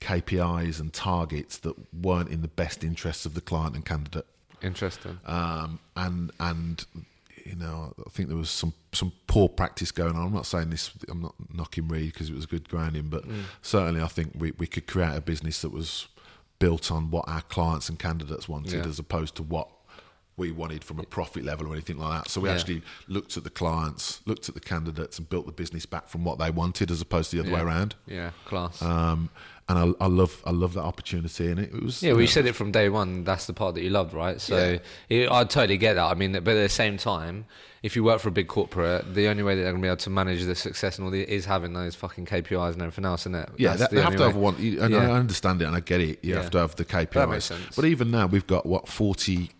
KPIs 0.00 0.80
and 0.80 0.92
targets 0.92 1.58
that 1.58 1.74
weren't 1.94 2.28
in 2.28 2.42
the 2.42 2.48
best 2.48 2.84
interests 2.84 3.26
of 3.26 3.34
the 3.34 3.40
client 3.40 3.74
and 3.74 3.84
candidate 3.84 4.26
Interesting. 4.62 5.18
um, 5.26 5.78
and 5.96 6.30
and 6.40 6.84
you 7.44 7.54
know 7.56 7.92
I 8.04 8.10
think 8.10 8.28
there 8.28 8.36
was 8.38 8.50
some 8.50 8.72
some 8.92 9.12
poor 9.26 9.48
practice 9.48 9.92
going 9.92 10.16
on. 10.16 10.26
I'm 10.26 10.32
not 10.34 10.46
saying 10.46 10.70
this. 10.70 10.90
I'm 11.08 11.22
not 11.22 11.34
knocking 11.52 11.88
Reed 11.88 12.12
because 12.12 12.30
it 12.30 12.34
was 12.34 12.46
good 12.46 12.68
grounding, 12.68 13.08
but 13.08 13.26
Mm. 13.28 13.42
certainly 13.62 14.02
I 14.02 14.08
think 14.08 14.32
we 14.36 14.52
we 14.58 14.66
could 14.66 14.86
create 14.86 15.14
a 15.16 15.20
business 15.20 15.60
that 15.62 15.70
was 15.70 16.08
built 16.58 16.90
on 16.90 17.10
what 17.10 17.28
our 17.28 17.42
clients 17.42 17.88
and 17.90 17.98
candidates 17.98 18.48
wanted, 18.48 18.72
Yeah. 18.72 18.86
as 18.88 18.98
opposed 18.98 19.34
to 19.36 19.42
what 19.42 19.68
we 20.38 20.50
wanted 20.50 20.82
from 20.84 20.98
a 20.98 21.02
profit 21.02 21.44
level 21.44 21.66
or 21.66 21.72
anything 21.72 21.98
like 21.98 22.24
that. 22.24 22.30
So 22.30 22.40
we 22.42 22.48
Yeah. 22.48 22.54
actually 22.56 22.82
looked 23.08 23.36
at 23.38 23.44
the 23.44 23.50
clients, 23.50 24.20
looked 24.26 24.48
at 24.50 24.54
the 24.54 24.60
candidates, 24.60 25.18
and 25.18 25.28
built 25.28 25.46
the 25.46 25.52
business 25.52 25.86
back 25.86 26.08
from 26.08 26.24
what 26.24 26.38
they 26.38 26.50
wanted, 26.50 26.90
as 26.90 27.00
opposed 27.00 27.30
to 27.30 27.36
the 27.36 27.42
other 27.42 27.52
way 27.52 27.60
around. 27.60 27.94
Yeah. 28.06 28.30
Class. 28.46 28.80
Um, 28.82 29.30
and 29.68 29.78
I, 30.00 30.04
I 30.04 30.06
love 30.08 30.42
I 30.46 30.50
love 30.50 30.74
that 30.74 30.82
opportunity, 30.84 31.50
and 31.50 31.58
it, 31.60 31.74
it 31.74 31.82
was 31.82 32.02
yeah, 32.02 32.12
well, 32.12 32.20
you 32.20 32.26
know, 32.26 32.30
said 32.30 32.46
it 32.46 32.54
from 32.54 32.70
day 32.72 32.88
one. 32.88 33.24
That's 33.24 33.46
the 33.46 33.52
part 33.52 33.74
that 33.74 33.82
you 33.82 33.90
loved, 33.90 34.14
right? 34.14 34.40
So 34.40 34.56
Yeah. 34.56 34.78
it, 35.24 35.30
I 35.30 35.44
totally 35.44 35.76
get 35.78 35.94
that. 35.94 36.04
I 36.04 36.14
mean, 36.14 36.32
but 36.32 36.48
at 36.48 36.54
the 36.62 36.68
same 36.68 36.96
time, 36.98 37.46
if 37.82 37.96
you 37.96 38.04
work 38.04 38.20
for 38.20 38.28
a 38.28 38.32
big 38.32 38.46
corporate, 38.48 39.14
the 39.14 39.26
only 39.28 39.42
way 39.42 39.54
that 39.56 39.62
they're 39.62 39.72
going 39.72 39.82
to 39.82 39.86
be 39.86 39.88
able 39.88 39.96
to 39.98 40.10
manage 40.10 40.44
the 40.44 40.54
success 40.54 40.98
and 40.98 41.04
all 41.04 41.10
the 41.10 41.22
is 41.22 41.44
having 41.46 41.72
those 41.72 41.94
fucking 41.96 42.26
KPIs 42.26 42.72
and 42.74 42.82
everything 42.82 43.04
else, 43.04 43.22
isn't 43.22 43.34
it? 43.34 43.48
Yeah, 43.56 43.74
they, 43.76 43.86
the 43.86 43.94
they 43.96 44.02
have 44.02 44.16
to 44.16 44.22
have 44.22 44.36
one. 44.36 44.54
And 44.56 44.92
Yeah. 44.92 44.98
I 45.10 45.18
understand 45.18 45.60
it, 45.62 45.66
and 45.66 45.74
I 45.74 45.80
get 45.80 46.00
it. 46.00 46.24
You 46.24 46.34
Yeah. 46.34 46.42
have 46.42 46.50
to 46.52 46.58
have 46.58 46.76
the 46.76 46.84
KPIs. 46.84 47.10
That 47.14 47.28
makes 47.28 47.44
sense. 47.46 47.74
But 47.74 47.84
even 47.86 48.10
now, 48.12 48.26
we've 48.26 48.46
got 48.46 48.66
what 48.66 48.86
40, 48.88 49.50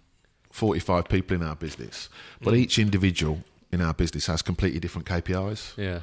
45 0.53 1.09
people 1.09 1.37
in 1.37 1.43
our 1.43 1.57
business, 1.57 2.09
but 2.41 2.55
Mm. 2.55 2.59
each 2.59 2.79
individual 2.79 3.43
in 3.73 3.81
our 3.81 3.93
business 3.93 4.27
has 4.27 4.43
completely 4.43 4.79
different 4.81 5.07
KPIs 5.07 5.73
Yeah. 5.77 6.01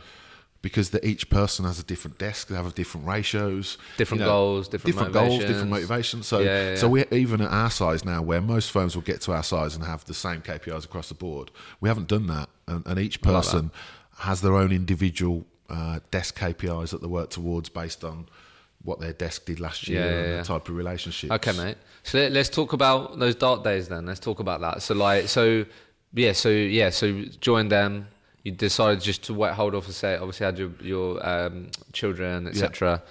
Because 0.63 0.89
the, 0.91 1.05
each 1.05 1.29
person 1.29 1.65
has 1.65 1.77
a 1.77 1.83
different 1.83 2.17
desk. 2.17 2.47
They 2.47 2.55
have 2.55 2.73
different 2.73 3.05
ratios, 3.05 3.77
Different 3.97 4.21
you 4.21 4.25
know, 4.25 4.31
goals, 4.31 4.67
different 4.69 5.11
goals, 5.11 5.39
different 5.43 5.69
motivations. 5.69 6.25
So, 6.25 6.39
Yeah, 6.39 6.69
yeah, 6.69 6.75
so 6.75 6.87
we 6.87 7.05
even 7.11 7.41
at 7.41 7.51
our 7.51 7.69
size 7.69 8.03
now, 8.03 8.21
where 8.21 8.41
most 8.41 8.71
firms 8.71 8.95
will 8.95 9.03
get 9.03 9.21
to 9.21 9.33
our 9.33 9.43
size 9.43 9.75
and 9.75 9.83
have 9.83 10.05
the 10.05 10.13
same 10.13 10.41
KPIs 10.41 10.85
across 10.85 11.09
the 11.09 11.15
board, 11.15 11.51
we 11.81 11.89
haven't 11.89 12.07
done 12.07 12.27
that, 12.27 12.49
and, 12.65 12.87
and 12.87 12.97
each 12.97 13.21
like 13.21 13.35
person 13.35 13.71
has 14.19 14.41
their 14.41 14.55
own 14.55 14.71
individual 14.71 15.45
uh, 15.69 15.99
desk 16.11 16.39
KPIs 16.39 16.91
that 16.91 17.01
they 17.01 17.07
work 17.07 17.29
towards 17.29 17.67
based 17.67 18.05
on 18.05 18.27
what 18.83 19.01
their 19.01 19.13
desk 19.13 19.45
did 19.45 19.59
last 19.59 19.87
year 19.89 20.01
Yeah, 20.01 20.09
yeah, 20.09 20.15
and 20.15 20.39
the 20.39 20.43
type 20.45 20.69
of 20.69 20.75
relationship. 20.75 21.31
Okay, 21.31 21.51
mate. 21.57 21.77
So 22.03 22.19
let, 22.19 22.31
let's 22.31 22.49
talk 22.49 22.71
about 22.71 23.19
those 23.19 23.35
dark 23.35 23.65
days 23.65 23.89
then. 23.89 24.05
Let's 24.05 24.19
talk 24.21 24.39
about 24.39 24.61
that. 24.61 24.81
So 24.81 24.95
like, 24.95 25.27
so 25.27 25.65
yeah, 26.13 26.31
so 26.31 26.49
yeah, 26.49 26.89
so 26.89 27.21
join 27.41 27.67
them. 27.67 28.07
You 28.43 28.51
decided 28.51 29.01
just 29.01 29.23
to 29.23 29.33
wait, 29.33 29.53
hold 29.53 29.73
off 29.73 29.85
and 29.85 29.93
say, 29.95 30.15
obviously 30.15 30.45
had 30.45 30.57
your 30.59 30.71
your 30.81 31.25
um, 31.27 31.67
children, 31.93 32.47
etc. 32.47 33.01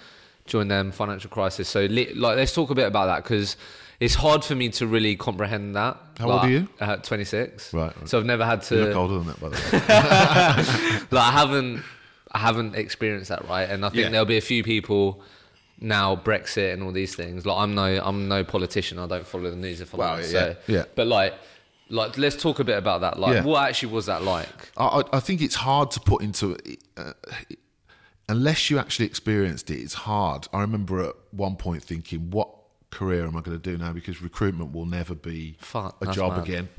Joined 0.45 0.69
them, 0.69 0.91
financial 0.91 1.29
crisis. 1.29 1.67
So 1.69 1.85
like, 1.85 2.13
let's 2.15 2.53
talk 2.53 2.69
a 2.69 2.75
bit 2.75 2.85
about 2.87 3.05
that 3.07 3.23
because 3.23 3.57
it's 3.99 4.13
hard 4.15 4.43
for 4.43 4.55
me 4.55 4.69
to 4.69 4.85
really 4.85 5.15
comprehend 5.15 5.75
that. 5.75 5.97
How 6.19 6.29
old 6.31 6.41
are 6.43 6.49
you? 6.49 6.67
Uh, 6.79 6.97
Twenty 6.97 7.23
six. 7.23 7.73
Right, 7.73 7.95
right. 7.97 8.07
So 8.09 8.19
I've 8.19 8.25
never 8.25 8.45
had 8.45 8.61
to. 8.63 8.75
You 8.75 8.85
look 8.85 8.95
older 8.95 9.19
than 9.19 9.27
that, 9.27 9.39
by 9.39 9.49
the 9.49 9.55
way. 9.55 11.07
like 11.17 11.27
I 11.27 11.31
haven't 11.31 11.83
I 12.31 12.39
haven't 12.39 12.75
experienced 12.75 13.29
that 13.29 13.47
right, 13.47 13.69
and 13.69 13.85
I 13.85 13.89
think 13.89 14.03
Yeah. 14.03 14.09
there'll 14.09 14.25
be 14.25 14.37
a 14.37 14.41
few 14.41 14.63
people 14.63 15.21
now 15.79 16.15
Brexit 16.15 16.73
and 16.73 16.83
all 16.83 16.91
these 16.91 17.15
things. 17.15 17.45
Like 17.45 17.57
I'm 17.57 17.73
no 17.73 17.99
I'm 18.03 18.27
no 18.27 18.43
politician. 18.43 18.99
I 18.99 19.07
don't 19.07 19.25
follow 19.25 19.49
the 19.49 19.55
news 19.55 19.81
if 19.81 19.93
I'm 19.93 19.99
Well, 19.99 20.13
honest. 20.13 20.31
yeah, 20.33 20.39
so, 20.53 20.55
yeah. 20.67 20.83
But 20.95 21.07
like 21.07 21.33
like 21.93 22.17
let's 22.17 22.35
talk 22.35 22.59
a 22.59 22.63
bit 22.63 22.77
about 22.77 23.01
that. 23.01 23.19
Like 23.19 23.33
Yeah. 23.35 23.43
what 23.43 23.67
actually 23.69 23.93
was 23.93 24.07
that 24.07 24.23
like? 24.23 24.47
I, 24.77 25.03
I 25.13 25.19
think 25.19 25.41
it's 25.41 25.55
hard 25.55 25.91
to 25.91 25.99
put 25.99 26.21
into 26.23 26.57
uh, 26.97 27.13
unless 28.27 28.69
you 28.69 28.79
actually 28.79 29.05
experienced 29.05 29.69
it. 29.69 29.79
It's 29.79 29.93
hard. 29.93 30.47
I 30.53 30.61
remember 30.61 31.03
at 31.03 31.15
one 31.31 31.55
point 31.55 31.83
thinking, 31.83 32.31
"What 32.31 32.49
career 32.89 33.25
am 33.25 33.37
I 33.37 33.41
going 33.41 33.59
to 33.59 33.71
do 33.71 33.77
now?" 33.77 33.93
Because 33.93 34.21
recruitment 34.21 34.71
will 34.73 34.85
never 34.85 35.15
be 35.15 35.55
Fuck, 35.59 35.97
a 36.01 36.11
job 36.11 36.33
mad. 36.37 36.43
again. 36.43 36.69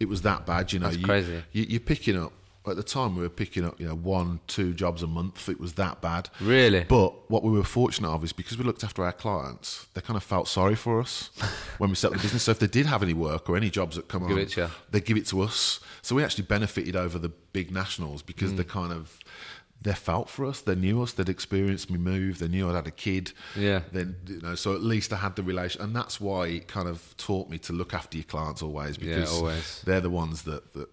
It 0.00 0.08
was 0.08 0.22
that 0.22 0.46
bad, 0.46 0.72
you 0.72 0.78
know. 0.78 0.86
That's 0.86 0.98
you, 0.98 1.04
crazy. 1.04 1.42
You, 1.52 1.64
you're 1.68 1.80
picking 1.80 2.18
up 2.18 2.32
at 2.66 2.76
the 2.76 2.82
time. 2.82 3.16
We 3.16 3.22
were 3.22 3.28
picking 3.28 3.64
up, 3.64 3.80
you 3.80 3.86
know, 3.88 3.94
one, 3.94 4.40
two 4.46 4.72
jobs 4.74 5.02
a 5.02 5.06
month. 5.06 5.48
It 5.48 5.58
was 5.58 5.72
that 5.74 6.00
bad. 6.00 6.28
Really? 6.40 6.84
But 6.84 7.30
what 7.30 7.42
we 7.42 7.50
were 7.50 7.64
fortunate 7.64 8.08
of 8.10 8.22
is 8.24 8.32
because 8.32 8.56
we 8.58 8.64
looked 8.64 8.84
after 8.84 9.04
our 9.04 9.12
clients, 9.12 9.86
they 9.94 10.00
kind 10.00 10.16
of 10.16 10.22
felt 10.22 10.46
sorry 10.48 10.74
for 10.76 11.00
us 11.00 11.30
when 11.78 11.90
we 11.90 11.96
set 11.96 12.08
up 12.12 12.16
the 12.16 12.22
business. 12.22 12.44
So 12.44 12.52
if 12.52 12.58
they 12.58 12.66
did 12.68 12.86
have 12.86 13.02
any 13.02 13.14
work 13.14 13.48
or 13.50 13.56
any 13.56 13.70
jobs 13.70 13.96
that 13.96 14.08
come 14.08 14.22
Give 14.28 14.36
on, 14.36 14.42
it 14.42 14.48
to 14.50 14.60
you. 14.62 14.70
they 14.90 15.00
give 15.00 15.16
it 15.16 15.26
to 15.28 15.40
us. 15.42 15.80
So 16.02 16.14
we 16.14 16.22
actually 16.24 16.44
benefited 16.44 16.94
over 16.96 17.18
the 17.18 17.28
big 17.52 17.70
nationals 17.72 18.22
because 18.22 18.52
Mm. 18.52 18.56
they 18.58 18.64
kind 18.64 18.92
of 18.92 19.18
they 19.80 19.92
felt 19.94 20.28
for 20.30 20.46
us. 20.46 20.60
They 20.60 20.76
knew 20.76 21.02
us. 21.02 21.10
They'd 21.12 21.28
experienced 21.28 21.90
me 21.90 21.98
move. 21.98 22.38
They 22.38 22.46
knew 22.46 22.68
I'd 22.68 22.76
had 22.76 22.86
a 22.86 22.92
kid. 22.92 23.32
Yeah. 23.56 23.80
Then 23.90 24.14
you 24.28 24.40
know, 24.40 24.54
so 24.54 24.74
at 24.76 24.80
least 24.82 25.12
I 25.12 25.16
had 25.16 25.34
the 25.34 25.42
relation, 25.42 25.82
and 25.82 25.96
that's 25.96 26.20
why 26.20 26.46
it 26.46 26.68
kind 26.68 26.86
of 26.86 27.16
taught 27.16 27.50
me 27.50 27.58
to 27.58 27.72
look 27.72 27.92
after 27.92 28.16
your 28.16 28.22
clients 28.24 28.62
always 28.62 28.96
Yeah, 28.96 29.16
because 29.16 29.32
always. 29.32 29.82
they're 29.84 30.00
the 30.00 30.08
ones 30.10 30.42
that 30.42 30.72
that. 30.74 30.88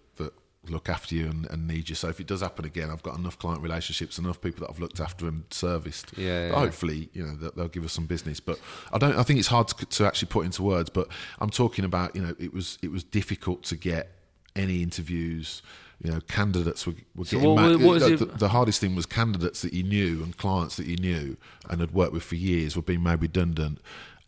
Look 0.68 0.88
after 0.90 1.14
you 1.14 1.26
and, 1.26 1.46
and 1.50 1.66
need 1.66 1.88
you. 1.88 1.94
So 1.94 2.08
if 2.08 2.20
it 2.20 2.26
does 2.26 2.42
happen 2.42 2.64
again 2.66 2.90
i've 2.90 3.02
got 3.02 3.16
enough 3.18 3.38
client 3.38 3.62
relationships 3.62 4.18
enough 4.18 4.40
people 4.42 4.60
that 4.66 4.70
i've 4.72 4.78
looked 4.78 5.00
after 5.00 5.26
and 5.26 5.44
serviced. 5.50 6.12
Yeah, 6.16 6.48
yeah. 6.48 6.52
hopefully 6.54 7.08
you 7.14 7.24
know 7.26 7.34
that 7.36 7.56
they'll 7.56 7.68
give 7.68 7.84
us 7.84 7.92
some 7.92 8.06
business. 8.06 8.40
But 8.40 8.60
i 8.92 8.98
don't 8.98 9.16
i 9.16 9.22
think 9.22 9.38
it's 9.38 9.48
hard 9.48 9.68
to, 9.68 9.86
to 9.86 10.06
actually 10.06 10.28
put 10.28 10.44
into 10.44 10.62
words 10.62 10.90
but 10.90 11.08
i'm 11.40 11.50
talking 11.50 11.84
about 11.84 12.14
you 12.14 12.22
know 12.22 12.34
it 12.38 12.52
was 12.52 12.78
it 12.82 12.90
was 12.90 13.02
difficult 13.02 13.62
to 13.64 13.76
get 13.76 14.10
any 14.54 14.82
interviews. 14.82 15.62
You 16.02 16.12
know 16.12 16.20
candidates 16.22 16.86
were, 16.86 16.94
were 17.14 17.24
So 17.26 17.36
getting 17.38 17.54
what- 17.54 17.62
mad- 17.62 17.80
what 17.82 18.00
the, 18.00 18.16
the, 18.16 18.24
the 18.24 18.48
hardest 18.48 18.80
thing 18.80 18.94
was 18.94 19.06
candidates 19.06 19.60
that 19.62 19.72
you 19.74 19.82
knew 19.82 20.22
and 20.22 20.36
clients 20.36 20.76
that 20.76 20.86
you 20.86 20.96
knew 20.96 21.36
and 21.68 21.80
had 21.80 21.92
worked 21.92 22.12
with 22.14 22.22
for 22.22 22.36
years 22.36 22.74
were 22.76 22.82
being 22.82 23.02
made 23.02 23.20
redundant. 23.22 23.80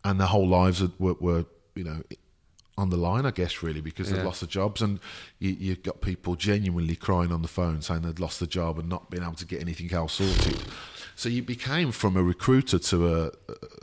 And 0.05 0.19
their 0.21 0.27
whole 0.29 0.47
lives 0.49 0.83
were, 0.99 1.15
were 1.15 1.45
you 1.75 1.85
know 1.85 2.03
on 2.79 2.91
the 2.91 2.97
line, 2.97 3.27
I 3.27 3.31
guess, 3.31 3.63
really, 3.63 3.81
because 3.81 4.09
Yeah. 4.11 4.17
they've 4.17 4.25
lost 4.25 4.41
their 4.41 4.49
jobs, 4.49 4.81
and 4.83 4.99
you, 5.39 5.51
you've 5.51 5.83
got 5.83 6.01
people 6.01 6.37
genuinely 6.37 6.97
crying 6.97 7.31
on 7.31 7.43
the 7.43 7.49
phone 7.49 7.83
saying 7.83 8.03
they'd 8.03 8.19
lost 8.21 8.41
their 8.41 8.47
job 8.49 8.79
and 8.79 8.89
not 8.89 9.11
being 9.11 9.23
able 9.23 9.35
to 9.35 9.45
get 9.45 9.61
anything 9.61 9.93
else 9.93 10.15
sorted. 10.15 10.59
So 11.15 11.29
you 11.29 11.43
became 11.43 11.93
from 11.93 12.17
a 12.17 12.23
recruiter 12.23 12.79
to 12.79 13.15
a, 13.15 13.27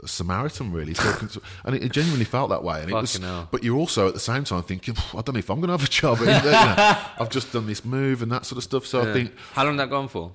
a 0.02 0.08
Samaritan, 0.08 0.72
really, 0.72 0.94
to, 0.94 1.40
and 1.64 1.76
it, 1.76 1.84
it 1.84 1.92
genuinely 1.92 2.24
felt 2.24 2.50
that 2.50 2.64
way. 2.64 2.82
And 2.82 2.90
it 2.90 2.94
was, 2.94 3.16
hell. 3.16 3.48
but 3.52 3.62
you're 3.62 3.78
also 3.78 4.08
at 4.08 4.14
the 4.14 4.20
same 4.20 4.42
time 4.42 4.64
thinking, 4.64 4.96
I 5.12 5.22
don't 5.22 5.34
know 5.34 5.38
if 5.38 5.48
I'm 5.48 5.60
going 5.60 5.68
to 5.68 5.76
have 5.78 5.84
a 5.84 5.88
job. 5.90 6.18
You 6.18 6.26
know, 6.26 6.42
I've 7.20 7.30
just 7.30 7.52
done 7.52 7.66
this 7.68 7.84
move 7.84 8.22
and 8.22 8.32
that 8.32 8.44
sort 8.46 8.58
of 8.58 8.64
stuff. 8.64 8.84
So 8.86 9.08
I 9.08 9.12
think 9.12 9.32
How 9.52 9.64
long 9.64 9.76
that 9.76 9.88
gone 9.88 10.08
for? 10.08 10.32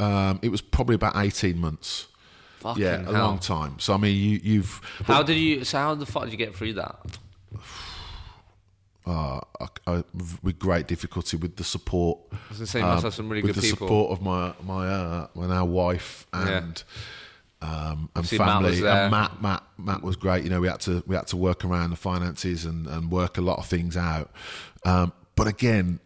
um, 0.00 0.40
it 0.42 0.48
was 0.48 0.60
probably 0.60 0.96
about 0.96 1.14
18 1.16 1.56
months. 1.58 2.08
Fucking 2.58 2.82
yeah, 2.82 2.94
a 3.00 3.04
hell. 3.04 3.12
long 3.12 3.38
time. 3.38 3.78
So 3.78 3.92
I 3.94 3.96
mean, 3.96 4.16
you, 4.16 4.40
you've 4.42 4.80
How 5.04 5.22
did 5.22 5.34
you? 5.36 5.64
So 5.64 5.78
how 5.78 5.94
the 5.94 6.06
fuck 6.06 6.24
did 6.24 6.32
you 6.32 6.38
get 6.38 6.54
through 6.54 6.74
that? 6.74 6.96
Uh, 9.06 9.40
I, 9.60 9.66
I, 9.86 10.04
with 10.42 10.58
great 10.58 10.86
difficulty 10.86 11.36
with 11.36 11.56
the 11.56 11.64
support. 11.64 12.18
I 12.32 12.36
was 12.48 12.58
gonna 12.58 12.66
say 12.66 12.78
you 12.80 12.86
must 12.86 13.04
have 13.04 13.14
some 13.14 13.28
really 13.28 13.42
with 13.42 13.54
good 13.54 13.62
the 13.62 13.70
people. 13.70 13.86
support 13.88 14.12
of 14.12 14.22
my 14.22 14.54
my 14.62 14.88
uh, 14.88 15.26
my 15.34 15.46
now 15.46 15.64
wife 15.64 16.26
and. 16.32 16.82
Um, 17.64 17.70
and 17.70 18.08
Obviously, 18.16 18.38
Matt 18.38 18.48
family 18.48 18.70
was 18.70 18.80
there. 18.80 19.02
and 19.02 19.10
Matt, 19.12 19.40
Matt, 19.40 19.62
Matt 19.78 20.02
was 20.02 20.16
great. 20.16 20.42
You 20.42 20.50
know, 20.50 20.60
we 20.60 20.66
had 20.66 20.80
to 20.80 21.04
we 21.06 21.14
had 21.14 21.28
to 21.28 21.36
work 21.36 21.64
around 21.64 21.90
the 21.90 21.96
finances 21.96 22.64
and, 22.64 22.88
and 22.88 23.08
work 23.08 23.38
a 23.38 23.40
lot 23.40 23.58
of 23.58 23.66
things 23.66 23.96
out. 23.96 24.32
Um, 24.84 25.12
but 25.36 25.46
again, 25.46 26.00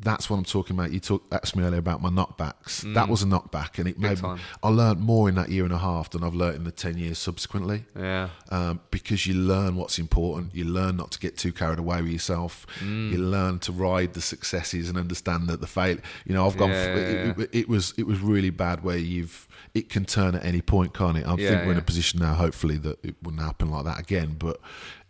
that's 0.00 0.28
what 0.28 0.36
I'm 0.36 0.44
talking 0.44 0.76
about. 0.76 0.92
You 0.92 1.00
talk, 1.00 1.24
asked 1.32 1.56
me 1.56 1.64
earlier 1.64 1.78
about 1.78 2.00
my 2.02 2.08
knockbacks. 2.08 2.92
That 2.94 3.08
was 3.08 3.22
a 3.22 3.26
knockback, 3.26 3.78
and 3.78 3.88
it 3.88 3.98
made 3.98 4.18
Mm. 4.18 4.20
time. 4.20 4.40
I 4.62 4.68
learned 4.68 5.00
more 5.00 5.28
in 5.28 5.34
that 5.36 5.48
year 5.50 5.64
and 5.64 5.72
a 5.72 5.78
half 5.78 6.10
than 6.10 6.22
I've 6.24 6.34
learned 6.34 6.56
in 6.56 6.64
the 6.64 6.70
ten 6.72 6.98
years 6.98 7.18
subsequently 7.18 7.84
Yeah. 7.96 8.28
um, 8.50 8.80
because 8.90 9.26
you 9.26 9.34
learn 9.34 9.76
what's 9.76 9.98
important. 9.98 10.54
You 10.54 10.64
learn 10.64 10.96
not 10.96 11.10
to 11.12 11.18
get 11.18 11.36
too 11.38 11.52
carried 11.52 11.78
away 11.78 12.02
with 12.02 12.10
yourself. 12.12 12.66
Mm. 12.80 13.12
You 13.12 13.18
learn 13.18 13.58
to 13.60 13.72
ride 13.72 14.14
the 14.14 14.20
successes 14.20 14.88
and 14.88 14.96
understand 14.98 15.48
that 15.48 15.60
the 15.60 15.66
fail. 15.66 15.98
You 16.26 16.34
know, 16.34 16.46
I've 16.46 16.56
gone. 16.56 16.70
Yeah, 16.70 16.86
yeah, 16.86 17.00
it, 17.02 17.38
it, 17.38 17.48
it 17.52 17.68
was 17.68 17.94
it 17.96 18.06
was 18.06 18.20
really 18.20 18.50
bad 18.50 18.82
where 18.84 18.98
you've. 18.98 19.48
It 19.74 19.88
can 19.88 20.04
turn 20.04 20.34
at 20.36 20.44
any 20.44 20.60
point, 20.60 20.94
can't 20.94 21.16
it? 21.18 21.26
I 21.26 21.34
Yeah, 21.36 21.48
think 21.50 21.66
we're 21.66 21.72
in 21.72 21.78
a 21.78 21.82
position 21.82 22.20
now, 22.20 22.34
hopefully, 22.34 22.78
that 22.78 23.04
it 23.04 23.16
wouldn't 23.22 23.42
happen 23.42 23.70
like 23.70 23.84
that 23.86 23.98
again. 23.98 24.36
But 24.38 24.60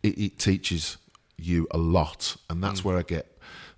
it, 0.03 0.16
it 0.18 0.39
teaches 0.39 0.97
you 1.37 1.66
a 1.70 1.77
lot, 1.79 2.37
and 2.49 2.62
that's 2.62 2.81
Mm. 2.81 2.85
where 2.85 2.97
I 2.99 3.03
get 3.03 3.34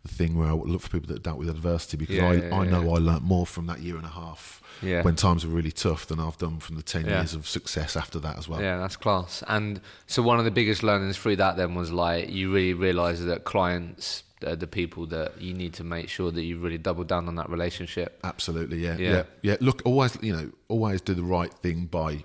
thing 0.07 0.37
where 0.39 0.49
I 0.49 0.53
look 0.53 0.83
for 0.83 0.91
people 0.91 1.13
that 1.15 1.23
dealt 1.23 1.39
with 1.39 1.49
adversity 1.49 1.97
because 1.97 2.17
Yeah, 2.17 2.29
I, 2.29 2.33
yeah, 2.35 2.55
I 2.55 2.67
know 2.67 2.83
yeah. 2.83 2.91
I 2.91 2.99
learnt 2.99 3.23
more 3.23 3.47
from 3.47 3.67
that 3.67 3.81
year 3.81 3.97
and 3.97 4.05
a 4.05 4.11
half 4.11 4.63
Yeah. 4.83 5.03
when 5.03 5.17
times 5.17 5.47
were 5.47 5.53
really 5.53 5.73
tough 5.73 6.07
than 6.07 6.21
I've 6.21 6.39
done 6.39 6.59
from 6.61 6.77
the 6.77 6.83
ten 6.83 7.05
Yeah. 7.07 7.19
years 7.21 7.35
of 7.35 7.47
success 7.49 7.97
after 7.97 8.19
that 8.21 8.39
as 8.39 8.49
well. 8.49 8.61
Yeah, 8.61 8.79
that's 8.79 8.97
class. 8.97 9.43
And 9.49 9.81
so 10.07 10.23
one 10.23 10.39
of 10.39 10.45
the 10.45 10.51
biggest 10.51 10.83
learnings 10.83 11.17
through 11.17 11.37
that 11.37 11.57
then 11.57 11.75
was 11.75 11.91
like 11.93 12.31
you 12.31 12.53
really 12.53 12.75
realise 12.75 13.21
that 13.21 13.45
clients 13.45 14.23
are 14.47 14.55
the 14.57 14.67
people 14.67 15.07
that 15.07 15.41
you 15.41 15.55
need 15.55 15.73
to 15.73 15.83
make 15.85 16.09
sure 16.11 16.31
that 16.31 16.43
you 16.43 16.59
really 16.59 16.77
double 16.79 17.05
down 17.05 17.27
on 17.27 17.37
that 17.37 17.49
relationship. 17.49 18.21
Absolutely, 18.23 18.79
yeah, 18.79 18.97
Yeah. 18.99 19.11
yeah, 19.11 19.23
yeah, 19.43 19.57
Look, 19.61 19.81
always, 19.87 20.19
you 20.21 20.33
know, 20.37 20.51
always 20.69 21.01
do 21.01 21.15
the 21.15 21.23
right 21.23 21.53
thing 21.55 21.87
by 21.87 22.25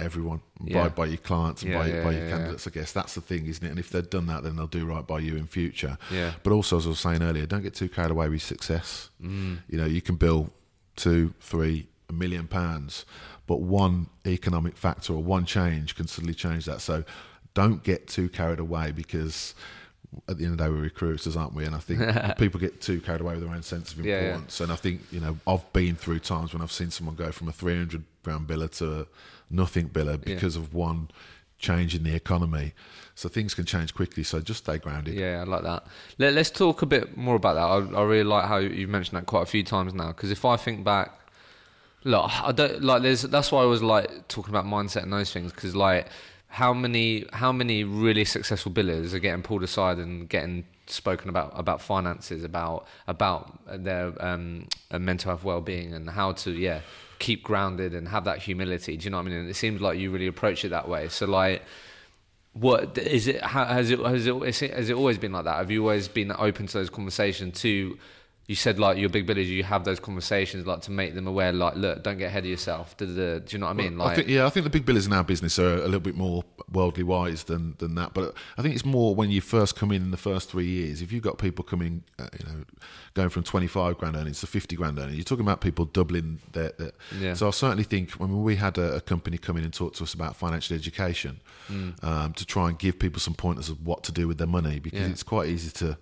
everyone, 0.00 0.40
Yeah. 0.64 0.82
by 0.84 0.88
by 0.88 1.06
your 1.06 1.16
clients 1.18 1.62
and 1.62 1.72
Yeah, 1.72 1.78
by, 1.78 1.88
yeah, 1.88 2.04
by 2.04 2.12
your 2.12 2.28
candidates. 2.30 2.66
I 2.66 2.70
guess 2.70 2.92
that's 2.92 3.14
the 3.14 3.20
thing, 3.20 3.46
isn't 3.46 3.64
it? 3.64 3.70
And 3.70 3.78
if 3.78 3.90
they've 3.90 4.08
done 4.08 4.26
that, 4.26 4.42
then 4.42 4.56
they'll 4.56 4.66
do 4.66 4.84
right 4.86 5.06
by 5.06 5.18
you 5.20 5.36
in 5.36 5.46
future. 5.46 5.98
Yeah. 6.10 6.32
But 6.42 6.52
also, 6.52 6.76
as 6.78 6.86
I 6.86 6.90
was 6.90 7.00
saying 7.00 7.22
earlier, 7.22 7.46
don't 7.46 7.62
get 7.62 7.74
too 7.74 7.88
carried 7.88 8.10
away 8.10 8.28
with 8.28 8.42
success. 8.42 9.10
Mm. 9.22 9.58
You 9.68 9.78
know, 9.78 9.86
you 9.86 10.00
can 10.00 10.16
bill 10.16 10.52
two, 10.96 11.34
three, 11.40 11.88
a 12.08 12.12
million 12.12 12.46
pounds, 12.46 13.04
but 13.46 13.60
one 13.60 14.08
economic 14.26 14.76
factor 14.76 15.12
or 15.14 15.22
one 15.22 15.44
change 15.44 15.94
can 15.94 16.06
suddenly 16.06 16.34
change 16.34 16.64
that. 16.66 16.80
So 16.80 17.04
don't 17.54 17.82
get 17.82 18.06
too 18.08 18.28
carried 18.28 18.58
away 18.60 18.92
because 18.92 19.54
at 20.28 20.38
the 20.38 20.44
end 20.44 20.52
of 20.52 20.58
the 20.58 20.64
day, 20.64 20.70
we're 20.70 20.82
recruiters, 20.82 21.36
aren't 21.36 21.54
we? 21.54 21.64
And 21.64 21.74
I 21.74 21.78
think 21.78 22.00
people 22.38 22.58
get 22.60 22.80
too 22.80 23.00
carried 23.00 23.20
away 23.20 23.34
with 23.34 23.42
their 23.44 23.52
own 23.54 23.62
sense 23.62 23.92
of 23.92 24.04
Yeah, 24.04 24.14
yeah. 24.14 24.20
importance. 24.28 24.60
And 24.60 24.72
I 24.72 24.76
think, 24.76 25.00
you 25.10 25.20
know, 25.20 25.38
I've 25.46 25.72
been 25.72 25.94
through 25.96 26.20
times 26.20 26.52
when 26.52 26.62
I've 26.62 26.72
seen 26.72 26.90
someone 26.90 27.14
go 27.16 27.30
from 27.30 27.48
a 27.48 27.52
300 27.52 28.02
grand 28.24 28.46
biller 28.48 28.70
to 28.78 29.02
a 29.02 29.06
nothing 29.50 29.88
biller 29.88 30.20
because 30.22 30.56
of 30.56 30.74
one 30.74 31.10
change 31.58 31.94
in 31.94 32.02
the 32.04 32.14
economy. 32.14 32.72
So 33.14 33.28
things 33.28 33.52
can 33.54 33.66
change 33.66 33.94
quickly. 33.94 34.22
So 34.24 34.40
just 34.40 34.64
stay 34.64 34.78
grounded. 34.78 35.14
Yeah, 35.14 35.42
I 35.42 35.44
like 35.44 35.62
that. 35.62 35.86
Let, 36.18 36.32
let's 36.32 36.50
talk 36.50 36.82
a 36.82 36.86
bit 36.86 37.16
more 37.16 37.34
about 37.36 37.54
that. 37.54 37.94
I, 37.94 38.00
I 38.00 38.04
really 38.04 38.24
like 38.24 38.46
how 38.46 38.56
you've 38.56 38.88
mentioned 38.90 39.16
that 39.18 39.26
quite 39.26 39.42
a 39.42 39.46
few 39.46 39.62
times 39.62 39.92
now. 39.92 40.08
Because 40.08 40.30
if 40.30 40.44
I 40.44 40.56
think 40.56 40.84
back, 40.84 41.12
look, 42.04 42.30
I 42.42 42.52
don't 42.52 42.82
like. 42.82 43.02
There's 43.02 43.22
that's 43.22 43.52
why 43.52 43.62
I 43.62 43.66
was 43.66 43.82
like 43.82 44.28
talking 44.28 44.52
about 44.54 44.64
mindset 44.64 45.02
and 45.02 45.12
those 45.12 45.32
things. 45.32 45.52
Because 45.52 45.76
like, 45.76 46.06
how 46.50 46.74
many 46.74 47.24
how 47.32 47.52
many 47.52 47.84
really 47.84 48.24
successful 48.24 48.72
billers 48.72 49.14
are 49.14 49.20
getting 49.20 49.40
pulled 49.42 49.62
aside 49.62 49.98
and 49.98 50.28
getting 50.28 50.64
spoken 50.86 51.28
about 51.28 51.52
about 51.54 51.80
finances, 51.80 52.42
about 52.42 52.86
about 53.06 53.60
their 53.84 54.12
um, 54.22 54.66
uh, 54.90 54.98
mental 54.98 55.30
health 55.30 55.44
well 55.44 55.60
being, 55.60 55.94
and 55.94 56.10
how 56.10 56.32
to 56.32 56.50
yeah 56.50 56.80
keep 57.20 57.44
grounded 57.44 57.94
and 57.94 58.08
have 58.08 58.24
that 58.24 58.38
humility. 58.38 58.96
Do 58.96 59.04
you 59.04 59.10
know 59.10 59.18
what 59.18 59.26
I 59.26 59.30
mean? 59.30 59.38
And 59.38 59.48
it 59.48 59.54
seems 59.54 59.80
like 59.80 59.98
you 59.98 60.10
really 60.10 60.26
approach 60.26 60.64
it 60.64 60.70
that 60.70 60.88
way. 60.88 61.08
So 61.08 61.26
like. 61.26 61.62
What 62.52 62.98
is 62.98 63.28
it? 63.28 63.40
Has 63.42 63.92
it 63.92 64.00
has 64.00 64.26
it 64.26 64.34
is 64.42 64.62
it- 64.62 64.74
has 64.74 64.90
it 64.90 64.94
always 64.94 65.18
been 65.18 65.30
like 65.30 65.44
that? 65.44 65.58
Have 65.58 65.70
you 65.70 65.82
always 65.82 66.08
been 66.08 66.32
open 66.36 66.66
to 66.66 66.72
those 66.78 66.90
conversations? 66.90 67.60
To 67.60 67.96
you 68.46 68.56
said 68.56 68.80
like 68.80 68.98
your 68.98 69.08
big 69.08 69.28
billers, 69.28 69.46
you 69.46 69.62
have 69.62 69.84
those 69.84 70.00
conversations 70.00 70.66
like 70.66 70.80
to 70.82 70.90
make 70.90 71.14
them 71.14 71.28
aware. 71.28 71.52
Like, 71.52 71.76
look, 71.76 72.02
don't 72.02 72.18
get 72.18 72.26
ahead 72.26 72.42
of 72.44 72.50
yourself. 72.50 72.96
Da, 72.96 73.06
da, 73.06 73.12
da. 73.14 73.38
Do 73.38 73.44
you 73.50 73.58
know 73.58 73.66
what 73.66 73.70
I 73.72 73.74
mean? 73.74 73.96
Like, 73.96 74.10
I 74.10 74.14
think, 74.16 74.28
yeah, 74.28 74.44
I 74.44 74.50
think 74.50 74.64
the 74.64 74.70
big 74.70 74.84
billers 74.84 75.06
in 75.06 75.12
our 75.12 75.22
business 75.22 75.56
are 75.60 75.74
a 75.74 75.84
little 75.84 76.00
bit 76.00 76.16
more 76.16 76.42
worldly 76.72 77.04
wise 77.04 77.44
than, 77.44 77.76
than 77.78 77.94
that. 77.94 78.12
But 78.12 78.34
I 78.58 78.62
think 78.62 78.74
it's 78.74 78.84
more 78.84 79.14
when 79.14 79.30
you 79.30 79.40
first 79.40 79.76
come 79.76 79.92
in 79.92 80.02
in 80.02 80.10
the 80.10 80.16
first 80.16 80.50
three 80.50 80.66
years. 80.66 81.00
If 81.00 81.12
you've 81.12 81.22
got 81.22 81.38
people 81.38 81.64
coming, 81.64 82.02
uh, 82.18 82.26
you 82.40 82.46
know, 82.46 82.64
going 83.14 83.28
from 83.28 83.44
25 83.44 83.98
grand 83.98 84.16
earnings 84.16 84.40
to 84.40 84.48
50 84.48 84.74
grand 84.74 84.98
earnings, 84.98 85.16
you're 85.16 85.22
talking 85.24 85.44
about 85.44 85.60
people 85.60 85.84
doubling 85.84 86.40
their. 86.50 86.72
their 86.76 86.90
Yeah. 87.20 87.34
So 87.34 87.46
I 87.46 87.50
certainly 87.52 87.84
think 87.84 88.10
when 88.12 88.42
we 88.42 88.56
had 88.56 88.78
a, 88.78 88.96
a 88.96 89.00
company 89.00 89.38
come 89.38 89.58
in 89.58 89.64
and 89.64 89.72
talk 89.72 89.94
to 89.94 90.02
us 90.02 90.12
about 90.14 90.34
financial 90.36 90.74
education 90.76 91.40
Mm. 91.70 92.02
um, 92.02 92.32
to 92.32 92.44
try 92.44 92.68
and 92.68 92.76
give 92.76 92.98
people 92.98 93.20
some 93.20 93.34
pointers 93.34 93.68
of 93.68 93.86
what 93.86 94.02
to 94.04 94.10
do 94.12 94.26
with 94.26 94.38
their 94.38 94.46
money 94.48 94.80
because 94.80 95.00
Yeah. 95.02 95.06
it's 95.06 95.22
quite 95.22 95.48
easy 95.48 95.70
to. 95.78 95.96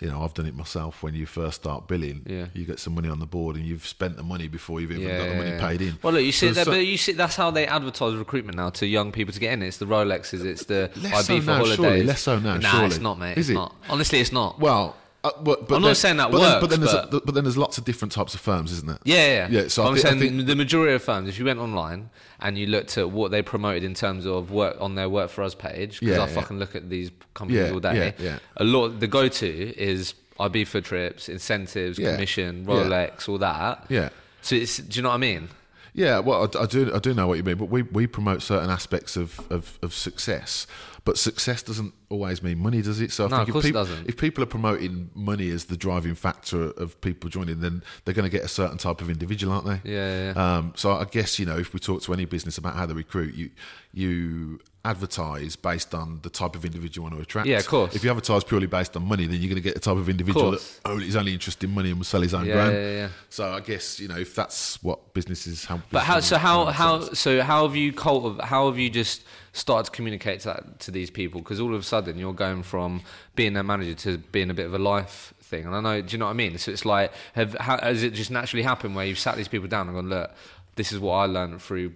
You 0.00 0.08
know, 0.10 0.22
I've 0.22 0.34
done 0.34 0.46
it 0.46 0.56
myself. 0.56 1.02
When 1.02 1.14
you 1.14 1.26
first 1.26 1.60
start 1.62 1.86
billing, 1.86 2.22
Yeah. 2.26 2.46
you 2.54 2.64
get 2.64 2.80
some 2.80 2.94
money 2.94 3.08
on 3.08 3.20
the 3.20 3.26
board, 3.26 3.54
and 3.56 3.64
you've 3.64 3.86
spent 3.86 4.16
the 4.16 4.22
money 4.24 4.48
before 4.48 4.80
you've 4.80 4.90
even 4.90 5.02
yeah, 5.06 5.18
got 5.18 5.28
the 5.28 5.34
money 5.36 5.50
yeah, 5.50 5.68
paid 5.68 5.82
in. 5.82 5.98
Well, 6.02 6.14
look, 6.14 6.22
you 6.24 6.32
see 6.32 6.48
So- 6.48 6.54
that, 6.54 6.66
but 6.66 6.84
you 6.86 6.96
see 6.96 7.12
that's 7.12 7.36
how 7.36 7.50
they 7.52 7.66
advertise 7.66 8.14
recruitment 8.14 8.56
now 8.56 8.70
to 8.70 8.86
young 8.86 9.12
people 9.12 9.32
to 9.32 9.38
get 9.38 9.52
in. 9.52 9.62
It's 9.62 9.76
the 9.76 9.84
Rolexes, 9.86 10.44
it's 10.44 10.64
the 10.64 10.90
Less 10.96 11.12
IB 11.14 11.22
so 11.22 11.40
for 11.40 11.46
now, 11.46 11.56
holidays. 11.58 11.76
surely, 11.76 12.02
less 12.04 12.20
so 12.22 12.38
now, 12.38 12.56
Nah, 12.56 12.70
surely. 12.70 12.86
it's 12.86 12.98
not, 12.98 13.18
mate. 13.18 13.38
Is 13.38 13.48
it's 13.48 13.50
it? 13.50 13.54
not. 13.54 13.76
Honestly, 13.88 14.18
it's 14.20 14.32
not. 14.32 14.58
Well, 14.58 14.96
uh, 15.24 15.30
but, 15.42 15.68
but 15.68 15.76
I'm 15.76 15.82
not 15.82 15.88
then- 15.88 15.94
saying 15.94 16.16
that 16.16 16.30
but 16.30 16.38
Then, 16.40 16.52
but 16.60 16.62
works, 16.62 16.70
then, 16.70 16.80
there's 16.80 16.92
but- 16.92 17.14
A, 17.14 17.20
but 17.26 17.34
then 17.34 17.44
there's 17.44 17.56
lots 17.56 17.78
of 17.78 17.84
different 17.84 18.12
types 18.12 18.34
of 18.34 18.40
firms, 18.40 18.72
isn't 18.72 18.86
there? 18.88 18.98
Yeah, 19.04 19.48
yeah. 19.48 19.62
Yeah, 19.62 19.68
so 19.68 19.84
I 19.84 19.88
I'm 19.88 19.94
I 19.94 19.98
saying 19.98 20.18
think- 20.18 20.46
the 20.46 20.56
majority 20.56 20.94
of 20.94 21.02
firms, 21.02 21.28
if 21.28 21.38
you 21.38 21.44
went 21.44 21.58
online 21.60 22.10
and 22.40 22.58
you 22.58 22.66
looked 22.66 22.98
at 22.98 23.10
what 23.10 23.30
they 23.30 23.40
promoted 23.42 23.84
in 23.84 23.94
terms 23.94 24.26
of 24.26 24.50
work 24.50 24.76
on 24.80 24.94
their 24.96 25.08
Work 25.08 25.30
for 25.30 25.42
Us 25.44 25.54
page, 25.54 26.00
because 26.00 26.16
Yeah, 26.16 26.22
I 26.24 26.26
yeah. 26.26 26.34
fucking 26.34 26.58
look 26.58 26.74
at 26.74 26.90
these 26.90 27.10
companies 27.34 27.70
all 27.70 27.80
day. 27.80 28.14
yeah, 28.18 28.24
yeah. 28.24 28.38
A 28.56 28.64
lot. 28.64 28.98
The 29.00 29.06
go-to 29.06 29.46
is 29.78 30.14
Ibiza 30.40 30.82
trips, 30.82 31.28
incentives, 31.28 31.98
commission. 31.98 32.66
Rolex, 32.66 33.28
all 33.28 33.38
that. 33.38 33.84
Yeah. 33.88 34.08
So 34.40 34.56
it's, 34.56 34.78
do 34.78 34.96
you 34.96 35.02
know 35.02 35.10
what 35.10 35.14
I 35.16 35.18
mean? 35.18 35.48
Yeah, 35.94 36.20
well, 36.20 36.50
I, 36.56 36.62
I 36.62 36.66
do. 36.66 36.90
I 36.94 36.98
do 36.98 37.12
know 37.12 37.26
what 37.26 37.36
you 37.36 37.42
mean, 37.44 37.56
but 37.56 37.66
we, 37.66 37.82
we 37.82 38.06
promote 38.06 38.40
certain 38.42 38.70
aspects 38.70 39.14
of, 39.16 39.38
of, 39.50 39.78
of 39.82 39.92
success. 39.92 40.66
But 41.04 41.18
success 41.18 41.62
doesn't 41.62 41.92
always 42.08 42.42
mean 42.42 42.58
money, 42.60 42.80
does 42.80 43.00
it? 43.00 43.10
So 43.12 43.26
I 43.26 43.28
No, 43.28 43.36
think 43.38 43.48
of 43.48 43.52
course 43.54 43.64
if, 43.64 43.68
it 43.70 43.72
people, 43.72 43.84
doesn't. 43.84 44.08
if 44.08 44.16
people 44.16 44.42
are 44.44 44.46
promoting 44.46 45.10
money 45.14 45.50
as 45.50 45.64
the 45.66 45.76
driving 45.76 46.14
factor 46.14 46.70
of 46.70 46.98
people 47.00 47.28
joining, 47.28 47.60
then 47.60 47.82
they're 48.04 48.14
going 48.14 48.30
to 48.30 48.34
get 48.34 48.44
a 48.44 48.48
certain 48.48 48.78
type 48.78 49.00
of 49.02 49.10
individual, 49.10 49.52
aren't 49.52 49.66
they? 49.66 49.90
Yeah, 49.92 50.32
yeah, 50.32 50.56
Um, 50.56 50.72
so 50.76 50.92
I 50.92 51.04
guess 51.04 51.38
you 51.38 51.44
know 51.44 51.58
if 51.58 51.74
we 51.74 51.80
talk 51.80 52.02
to 52.02 52.12
any 52.14 52.24
business 52.24 52.56
about 52.56 52.74
how 52.76 52.86
they 52.86 52.94
recruit, 52.94 53.34
you 53.34 53.50
you 53.92 54.60
advertise 54.84 55.54
based 55.54 55.94
on 55.94 56.18
the 56.22 56.30
type 56.30 56.56
of 56.56 56.64
individual 56.64 56.92
you 56.92 57.02
want 57.10 57.14
to 57.14 57.22
attract. 57.22 57.46
Yeah, 57.46 57.58
of 57.58 57.68
course. 57.68 57.94
If 57.94 58.02
you 58.02 58.10
advertise 58.10 58.42
purely 58.42 58.66
based 58.66 58.96
on 58.96 59.06
money, 59.06 59.26
then 59.26 59.40
you're 59.40 59.48
going 59.48 59.54
to 59.56 59.60
get 59.62 59.74
the 59.74 59.80
type 59.80 59.96
of 59.96 60.08
individual 60.08 60.52
that 60.52 60.80
only 60.84 61.06
is 61.06 61.16
oh, 61.16 61.20
only 61.20 61.32
interested 61.32 61.68
in 61.68 61.74
money 61.74 61.90
and 61.90 61.98
will 61.98 62.04
sell 62.04 62.20
his 62.20 62.34
own 62.34 62.46
Yeah, 62.46 62.54
brand. 62.54 62.74
yeah, 62.74 62.90
yeah. 62.90 63.08
So 63.30 63.52
I 63.52 63.60
guess 63.60 64.00
you 64.00 64.08
know 64.08 64.18
if 64.18 64.34
that's 64.34 64.82
what 64.82 65.14
businesses 65.14 65.64
have. 65.66 65.82
But 65.90 66.02
how? 66.02 66.20
So 66.20 66.36
how? 66.36 66.66
How? 66.66 67.00
So 67.00 67.42
how 67.42 67.66
have 67.66 67.76
you 67.76 67.92
cultiv- 67.92 68.40
How 68.40 68.66
have 68.66 68.78
you 68.78 68.90
just 68.90 69.22
started 69.52 69.90
to 69.90 69.96
communicate 69.96 70.40
to 70.40 70.48
that, 70.48 70.80
to 70.80 70.90
these 70.90 71.10
people? 71.10 71.40
Because 71.40 71.60
all 71.60 71.74
of 71.74 71.80
a 71.80 71.84
sudden 71.84 72.18
you're 72.18 72.32
going 72.32 72.62
from 72.62 73.02
being 73.36 73.52
their 73.52 73.62
manager 73.62 73.94
to 73.94 74.18
being 74.18 74.50
a 74.50 74.54
bit 74.54 74.66
of 74.66 74.74
a 74.74 74.78
life 74.78 75.32
thing. 75.40 75.64
And 75.64 75.76
I 75.76 75.80
know. 75.80 76.02
Do 76.02 76.12
you 76.12 76.18
know 76.18 76.24
what 76.26 76.32
I 76.32 76.34
mean? 76.34 76.58
So 76.58 76.72
it's 76.72 76.84
like, 76.84 77.12
have 77.34 77.54
how, 77.54 77.78
has 77.78 78.02
it 78.02 78.14
just 78.14 78.30
naturally 78.30 78.62
happened 78.64 78.96
where 78.96 79.06
you've 79.06 79.18
sat 79.18 79.36
these 79.36 79.48
people 79.48 79.68
down 79.68 79.86
and 79.86 79.96
gone, 79.96 80.08
look, 80.08 80.30
this 80.74 80.90
is 80.90 80.98
what 80.98 81.14
I 81.14 81.26
learned 81.26 81.62
through 81.62 81.92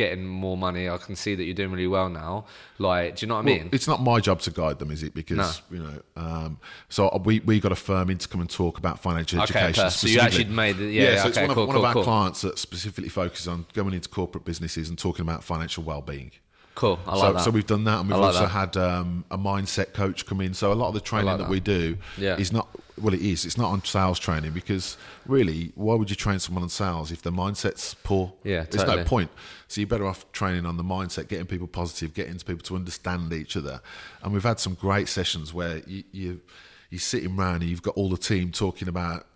getting 0.00 0.24
more 0.24 0.56
money. 0.56 0.88
I 0.88 0.96
can 0.96 1.14
see 1.14 1.34
that 1.34 1.44
you're 1.44 1.54
doing 1.54 1.72
really 1.72 1.86
well 1.86 2.08
now. 2.08 2.46
Like, 2.78 3.16
do 3.16 3.26
you 3.26 3.28
know 3.28 3.34
what 3.34 3.42
I 3.42 3.44
mean? 3.44 3.68
it's 3.70 3.86
not 3.86 4.02
my 4.02 4.18
job 4.18 4.40
to 4.40 4.50
guide 4.50 4.78
them, 4.78 4.90
is 4.90 5.02
it? 5.02 5.12
Because 5.14 5.60
you 5.70 5.78
know, 5.78 6.00
um, 6.16 6.58
so 6.88 7.20
we 7.24 7.40
we 7.40 7.60
got 7.60 7.70
a 7.70 7.76
firm 7.76 8.08
in 8.08 8.16
to 8.16 8.26
come 8.26 8.40
and 8.40 8.48
talk 8.48 8.78
about 8.78 8.98
financial 9.00 9.42
Okay, 9.42 9.58
education. 9.60 9.90
So 9.90 10.06
you 10.06 10.20
actually 10.20 10.46
made 10.46 10.78
the- 10.78 10.86
yeah, 10.86 11.22
so 11.22 11.28
it's 11.28 11.36
okay, 11.36 11.46
one 11.46 11.50
of, 11.50 11.56
one 11.58 11.66
cool, 11.68 11.76
of 11.76 11.84
our 11.84 11.92
cool. 11.92 12.04
clients 12.04 12.40
that 12.40 12.58
specifically 12.58 13.10
focuses 13.10 13.46
on 13.46 13.66
going 13.74 13.92
into 13.92 14.08
corporate 14.08 14.44
businesses 14.46 14.88
and 14.88 14.98
talking 14.98 15.22
about 15.22 15.44
financial 15.44 15.84
well-being. 15.84 16.32
Cool. 16.80 16.98
I 17.06 17.10
like 17.10 17.20
so, 17.20 17.32
that. 17.34 17.44
so 17.44 17.50
we've 17.50 17.66
done 17.66 17.84
that, 17.84 18.00
and 18.00 18.08
we've 18.08 18.16
like 18.18 18.28
also 18.28 18.40
that. 18.40 18.48
had 18.48 18.76
um, 18.78 19.22
a 19.30 19.36
mindset 19.36 19.92
coach 19.92 20.24
come 20.24 20.40
in. 20.40 20.54
So 20.54 20.72
a 20.72 20.74
lot 20.74 20.88
of 20.88 20.94
the 20.94 21.00
training 21.00 21.26
like 21.26 21.36
that. 21.36 21.44
that. 21.44 21.50
we 21.50 21.60
do 21.60 21.98
Yeah. 22.16 22.38
is 22.38 22.52
not 22.54 22.68
well, 22.98 23.12
it 23.12 23.20
is. 23.20 23.44
It's 23.44 23.58
not 23.58 23.70
on 23.70 23.84
sales 23.84 24.18
training 24.18 24.52
because 24.52 24.96
really, 25.26 25.72
why 25.74 25.94
would 25.94 26.08
you 26.08 26.16
train 26.16 26.38
someone 26.38 26.62
on 26.62 26.70
sales 26.70 27.12
if 27.12 27.20
their 27.20 27.34
mindset's 27.34 27.92
poor? 28.02 28.32
Yeah, 28.44 28.64
there's 28.64 28.82
totally. 28.84 28.96
no 29.02 29.04
point. 29.04 29.30
So 29.68 29.82
you're 29.82 29.88
better 29.88 30.06
off 30.06 30.30
training 30.32 30.64
on 30.64 30.78
the 30.78 30.82
mindset, 30.82 31.28
getting 31.28 31.44
people 31.46 31.66
positive, 31.66 32.14
getting 32.14 32.38
people 32.38 32.62
to 32.64 32.76
understand 32.76 33.30
each 33.34 33.58
other. 33.58 33.82
And 34.22 34.32
we've 34.32 34.42
had 34.42 34.58
some 34.58 34.72
great 34.72 35.08
sessions 35.08 35.52
where 35.52 35.82
you 35.86 36.04
you 36.12 36.40
you're 36.88 36.98
sitting 36.98 37.38
around 37.38 37.56
and 37.60 37.64
you've 37.70 37.82
got 37.82 37.94
all 37.96 38.08
the 38.08 38.16
team 38.16 38.52
talking 38.52 38.88
about 38.88 39.26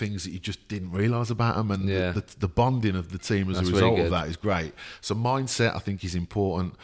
things 0.00 0.24
that 0.24 0.32
you 0.32 0.40
just 0.50 0.60
didn't 0.72 0.92
realise 1.02 1.30
about 1.30 1.54
them, 1.56 1.70
and 1.70 1.82
Yeah. 1.88 2.12
the, 2.12 2.20
the, 2.20 2.38
the 2.46 2.48
bonding 2.48 2.96
of 2.96 3.06
the 3.14 3.18
team 3.18 3.44
as 3.50 3.56
That's 3.56 3.68
a 3.68 3.72
really 3.72 3.90
result 3.90 4.00
of 4.06 4.10
that 4.16 4.26
is 4.28 4.36
great. 4.36 4.72
So 5.00 5.14
mindset, 5.14 5.76
I 5.76 5.78
think, 5.78 6.02
is 6.04 6.14
important, 6.14 6.74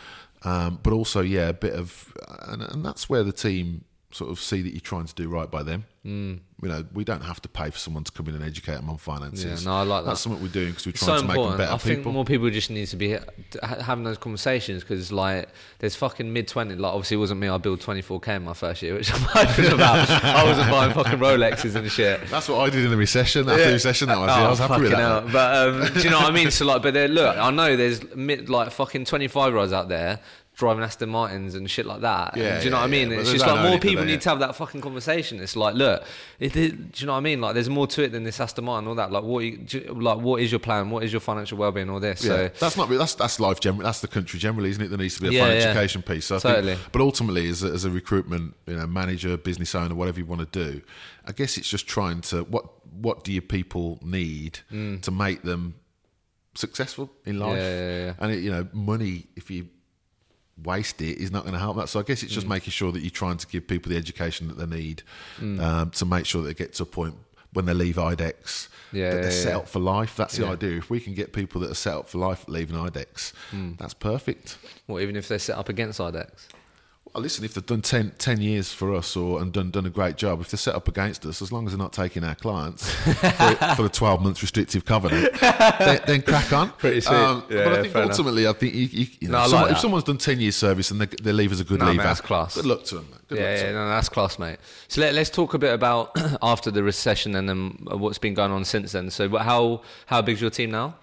um, 0.42 0.78
but 0.82 0.92
also, 0.92 1.20
yeah, 1.22 1.48
a 1.48 1.52
bit 1.66 1.74
of, 1.74 2.12
and, 2.50 2.62
and 2.62 2.84
that's 2.84 3.08
where 3.10 3.24
the 3.24 3.32
team 3.32 3.84
sort 4.12 4.30
of 4.30 4.38
see 4.38 4.62
that 4.62 4.70
you're 4.70 4.80
trying 4.92 5.06
to 5.06 5.14
do 5.22 5.28
right 5.28 5.50
by 5.50 5.62
them. 5.62 5.84
Mm. 6.04 6.40
You 6.62 6.70
know, 6.70 6.84
we 6.94 7.04
don't 7.04 7.20
have 7.20 7.42
to 7.42 7.50
pay 7.50 7.68
for 7.68 7.78
someone 7.78 8.04
to 8.04 8.12
come 8.12 8.28
in 8.28 8.34
and 8.34 8.42
educate 8.42 8.76
them 8.76 8.88
on 8.88 8.96
finances. 8.96 9.62
Yeah, 9.62 9.70
no, 9.70 9.76
I 9.76 9.82
like 9.82 10.04
that. 10.04 10.10
That's 10.10 10.22
something 10.22 10.42
we're 10.42 10.48
doing 10.48 10.70
because 10.70 10.86
we're 10.86 10.92
trying 10.92 11.18
so 11.18 11.20
to 11.20 11.28
make 11.28 11.34
them 11.34 11.42
important. 11.42 11.58
better 11.58 11.72
I 11.72 11.76
think 11.76 12.06
more 12.06 12.24
people 12.24 12.48
just 12.48 12.70
need 12.70 12.86
to 12.86 12.96
be 12.96 13.18
having 13.62 14.04
those 14.04 14.16
conversations 14.16 14.82
because, 14.82 15.12
like, 15.12 15.50
there's 15.80 15.94
fucking 15.96 16.32
mid 16.32 16.48
20. 16.48 16.76
Like, 16.76 16.92
obviously, 16.94 17.18
it 17.18 17.20
wasn't 17.20 17.40
me. 17.40 17.48
I 17.48 17.58
built 17.58 17.80
24k 17.80 18.36
in 18.36 18.44
my 18.44 18.54
first 18.54 18.80
year, 18.80 18.94
which 18.94 19.12
I'm 19.14 19.20
hoping 19.20 19.70
about. 19.70 20.08
I 20.08 20.44
wasn't 20.44 20.70
buying 20.70 20.94
fucking 20.94 21.18
Rolexes 21.18 21.74
and 21.74 21.90
shit. 21.92 22.26
That's 22.30 22.48
what 22.48 22.60
I 22.60 22.70
did 22.70 22.86
in 22.86 22.90
the 22.90 22.96
recession. 22.96 23.48
After 23.50 23.66
the 23.66 23.72
recession, 23.72 24.08
that 24.08 24.18
was. 24.18 24.28
yeah, 24.28 24.46
I 24.46 24.48
was 24.48 24.58
happy 24.58 24.80
with 24.80 24.92
that. 24.92 24.98
hell. 24.98 25.28
But 25.30 25.56
um, 25.56 25.92
do 25.92 26.00
you 26.00 26.10
know 26.10 26.20
what 26.20 26.30
I 26.30 26.34
mean? 26.34 26.50
So 26.50 26.64
like, 26.64 26.80
but 26.80 26.94
look, 26.94 27.36
I 27.36 27.50
know 27.50 27.76
there's 27.76 28.14
mid, 28.14 28.48
like 28.48 28.70
fucking 28.70 29.04
25 29.04 29.52
year 29.52 29.58
olds 29.58 29.74
out 29.74 29.90
there 29.90 30.20
driving 30.56 30.82
Aston 30.82 31.10
Martins 31.10 31.54
and 31.54 31.70
shit 31.70 31.84
like 31.84 32.00
that. 32.00 32.32
And 32.32 32.42
Yeah, 32.42 32.58
do 32.58 32.64
you 32.64 32.70
know 32.70 32.78
yeah, 32.78 32.80
what 32.80 32.86
I 32.86 32.90
mean? 32.90 33.10
yeah, 33.10 33.18
It's 33.18 33.30
just 33.30 33.46
like 33.46 33.62
more 33.68 33.78
people 33.78 34.04
need 34.06 34.22
to 34.22 34.28
have 34.30 34.38
that 34.38 34.56
fucking 34.56 34.80
conversation. 34.80 35.38
It's 35.38 35.54
like, 35.54 35.74
look, 35.74 36.02
it, 36.40 36.56
it- 36.56 36.92
do 36.92 37.00
you 37.00 37.06
know 37.06 37.12
what 37.12 37.18
I 37.18 37.20
mean? 37.20 37.42
Like, 37.42 37.52
there's 37.54 37.68
more 37.68 37.86
to 37.88 38.02
it 38.02 38.10
than 38.12 38.24
this 38.24 38.40
Aston 38.40 38.64
Martin, 38.64 38.84
and 38.84 38.88
all 38.88 38.94
that. 38.94 39.12
Like, 39.12 39.22
what, 39.22 39.40
you, 39.40 39.58
do 39.58 39.80
like, 39.94 40.18
what 40.18 40.40
is 40.40 40.50
your 40.50 40.58
plan? 40.58 40.88
What 40.90 41.04
is 41.04 41.12
your 41.12 41.20
financial 41.20 41.58
well-being? 41.58 41.90
All 41.90 42.00
this. 42.00 42.24
Yeah, 42.24 42.30
So 42.30 42.48
that's 42.58 42.76
not 42.78 42.88
that's 42.88 43.14
that's 43.14 43.38
life 43.38 43.60
generally. 43.60 43.84
That's 43.84 44.00
the 44.00 44.08
country 44.08 44.38
generally, 44.38 44.70
isn't 44.70 44.82
it? 44.82 44.88
There 44.88 44.98
needs 44.98 45.16
to 45.16 45.22
be 45.22 45.28
a 45.28 45.32
yeah. 45.32 45.44
education 45.68 46.00
piece. 46.02 46.24
So 46.24 46.38
Totally. 46.38 46.74
Think, 46.76 46.92
but 46.92 47.02
ultimately, 47.02 47.48
as 47.50 47.62
a, 47.62 47.68
as 47.68 47.84
a 47.84 47.90
recruitment, 47.90 48.54
you 48.66 48.76
know, 48.76 48.86
manager, 48.86 49.36
business 49.36 49.74
owner, 49.74 49.94
whatever 49.94 50.18
you 50.18 50.26
want 50.26 50.50
to 50.50 50.64
do, 50.72 50.80
I 51.26 51.32
guess 51.32 51.58
it's 51.58 51.68
just 51.68 51.86
trying 51.86 52.22
to 52.22 52.44
what 52.44 52.64
what 52.94 53.24
do 53.24 53.32
your 53.32 53.42
people 53.42 53.98
need 54.02 54.60
to 55.02 55.10
make 55.10 55.42
them 55.42 55.74
successful 56.54 57.10
in 57.26 57.38
life? 57.38 57.58
Mm. 57.58 57.60
Yeah, 57.60 57.78
yeah, 57.80 58.04
yeah. 58.06 58.12
And 58.20 58.32
it, 58.32 58.38
you 58.42 58.50
know, 58.50 58.66
money 58.72 59.26
if 59.36 59.50
you 59.50 59.68
waste 60.62 61.00
it 61.02 61.18
is 61.18 61.30
not 61.30 61.42
going 61.42 61.52
to 61.52 61.58
help 61.58 61.76
that. 61.76 61.88
So 61.88 62.00
I 62.00 62.02
guess 62.02 62.22
it's 62.22 62.32
Mm. 62.32 62.36
just 62.36 62.48
making 62.48 62.70
sure 62.70 62.90
that 62.92 63.00
you're 63.00 63.10
trying 63.10 63.36
to 63.36 63.46
give 63.46 63.66
people 63.68 63.90
the 63.90 63.96
education 63.98 64.48
that 64.48 64.56
they 64.58 64.66
need 64.66 65.02
um, 65.40 65.90
to 65.90 66.04
make 66.04 66.24
sure 66.26 66.42
that 66.42 66.48
they 66.48 66.54
get 66.54 66.72
to 66.74 66.82
a 66.84 66.86
point 66.86 67.14
when 67.52 67.64
they 67.66 67.74
leave 67.74 67.96
IDEX 67.96 68.68
Yeah, 68.92 69.10
that 69.10 69.14
they're 69.16 69.24
yeah, 69.24 69.30
set 69.30 69.48
yeah. 69.50 69.56
up 69.58 69.68
for 69.68 69.78
life. 69.80 70.16
That's 70.16 70.36
the 70.36 70.46
idea. 70.46 70.76
If 70.78 70.90
we 70.90 71.00
can 71.00 71.14
get 71.14 71.32
people 71.32 71.60
that 71.62 71.70
are 71.70 71.74
set 71.74 71.94
up 71.94 72.08
for 72.08 72.18
life 72.18 72.44
leaving 72.48 72.76
IDEX, 72.76 73.32
Mm. 73.52 73.78
that's 73.78 73.94
perfect. 73.94 74.58
Well, 74.86 75.00
even 75.00 75.16
if 75.16 75.28
they're 75.28 75.38
set 75.38 75.56
up 75.58 75.68
against 75.68 75.98
IDEX? 76.00 76.48
Well, 77.16 77.22
listen, 77.22 77.46
if 77.46 77.54
they've 77.54 77.64
done 77.64 77.80
10, 77.80 78.12
10 78.18 78.42
years 78.42 78.74
for 78.74 78.94
us 78.94 79.16
or 79.16 79.40
and 79.40 79.50
done 79.50 79.70
done 79.70 79.86
a 79.86 79.90
great 79.90 80.18
job, 80.18 80.38
if 80.42 80.50
they're 80.50 80.58
set 80.58 80.74
up 80.74 80.86
against 80.86 81.24
us, 81.24 81.40
as 81.40 81.50
long 81.50 81.64
as 81.64 81.72
they're 81.72 81.78
not 81.78 81.94
taking 81.94 82.22
our 82.22 82.34
clients 82.34 82.90
for, 82.92 83.10
for 83.74 83.82
the 83.84 83.88
twelve 83.90 84.20
month 84.22 84.42
restrictive 84.42 84.84
covenant, 84.84 85.32
then, 85.40 86.00
then 86.06 86.20
crack 86.20 86.52
on. 86.52 86.68
Um, 86.68 86.74
Pretty 86.78 87.00
sweet. 87.00 87.12
but 87.14 87.50
Yeah, 87.50 87.70
I 87.70 87.80
think 87.80 87.92
fair 87.94 88.02
enough. 88.02 88.10
ultimately, 88.18 88.46
I 88.46 88.52
think 88.52 88.74
you, 88.74 88.82
you, 88.82 89.06
you 89.20 89.28
know, 89.28 89.32
No, 89.32 89.38
I 89.38 89.40
like 89.40 89.50
someone- 89.50 89.70
if 89.72 89.78
someone's 89.78 90.04
done 90.04 90.18
ten 90.18 90.40
years 90.40 90.56
service 90.56 90.90
and 90.90 91.00
they, 91.00 91.06
they 91.06 91.32
leave 91.32 91.52
as 91.52 91.60
a 91.60 91.64
good 91.64 91.78
No, 91.78 91.86
mate, 91.86 91.92
leaver, 91.92 92.02
that's 92.02 92.20
class. 92.20 92.54
Good 92.56 92.66
luck 92.66 92.84
to 92.84 92.96
them. 92.96 93.08
mate. 93.10 93.20
Good 93.28 93.38
yeah, 93.38 93.44
luck 93.44 93.54
to 93.54 93.60
yeah, 93.60 93.72
them. 93.72 93.74
no, 93.76 93.88
that's 93.88 94.08
class, 94.10 94.38
mate. 94.38 94.58
So 94.88 95.00
let, 95.00 95.14
let's 95.14 95.30
talk 95.30 95.54
a 95.54 95.58
bit 95.58 95.72
about 95.72 96.10
after 96.42 96.70
the 96.70 96.82
recession 96.82 97.34
and 97.34 97.48
then 97.48 97.78
what's 97.92 98.18
been 98.18 98.34
going 98.34 98.52
on 98.52 98.66
since 98.66 98.92
then. 98.92 99.08
So, 99.10 99.26
what- 99.30 99.40
how 99.46 99.80
how 100.04 100.20
big's 100.20 100.42
your 100.42 100.50
team 100.50 100.70
now? 100.70 100.96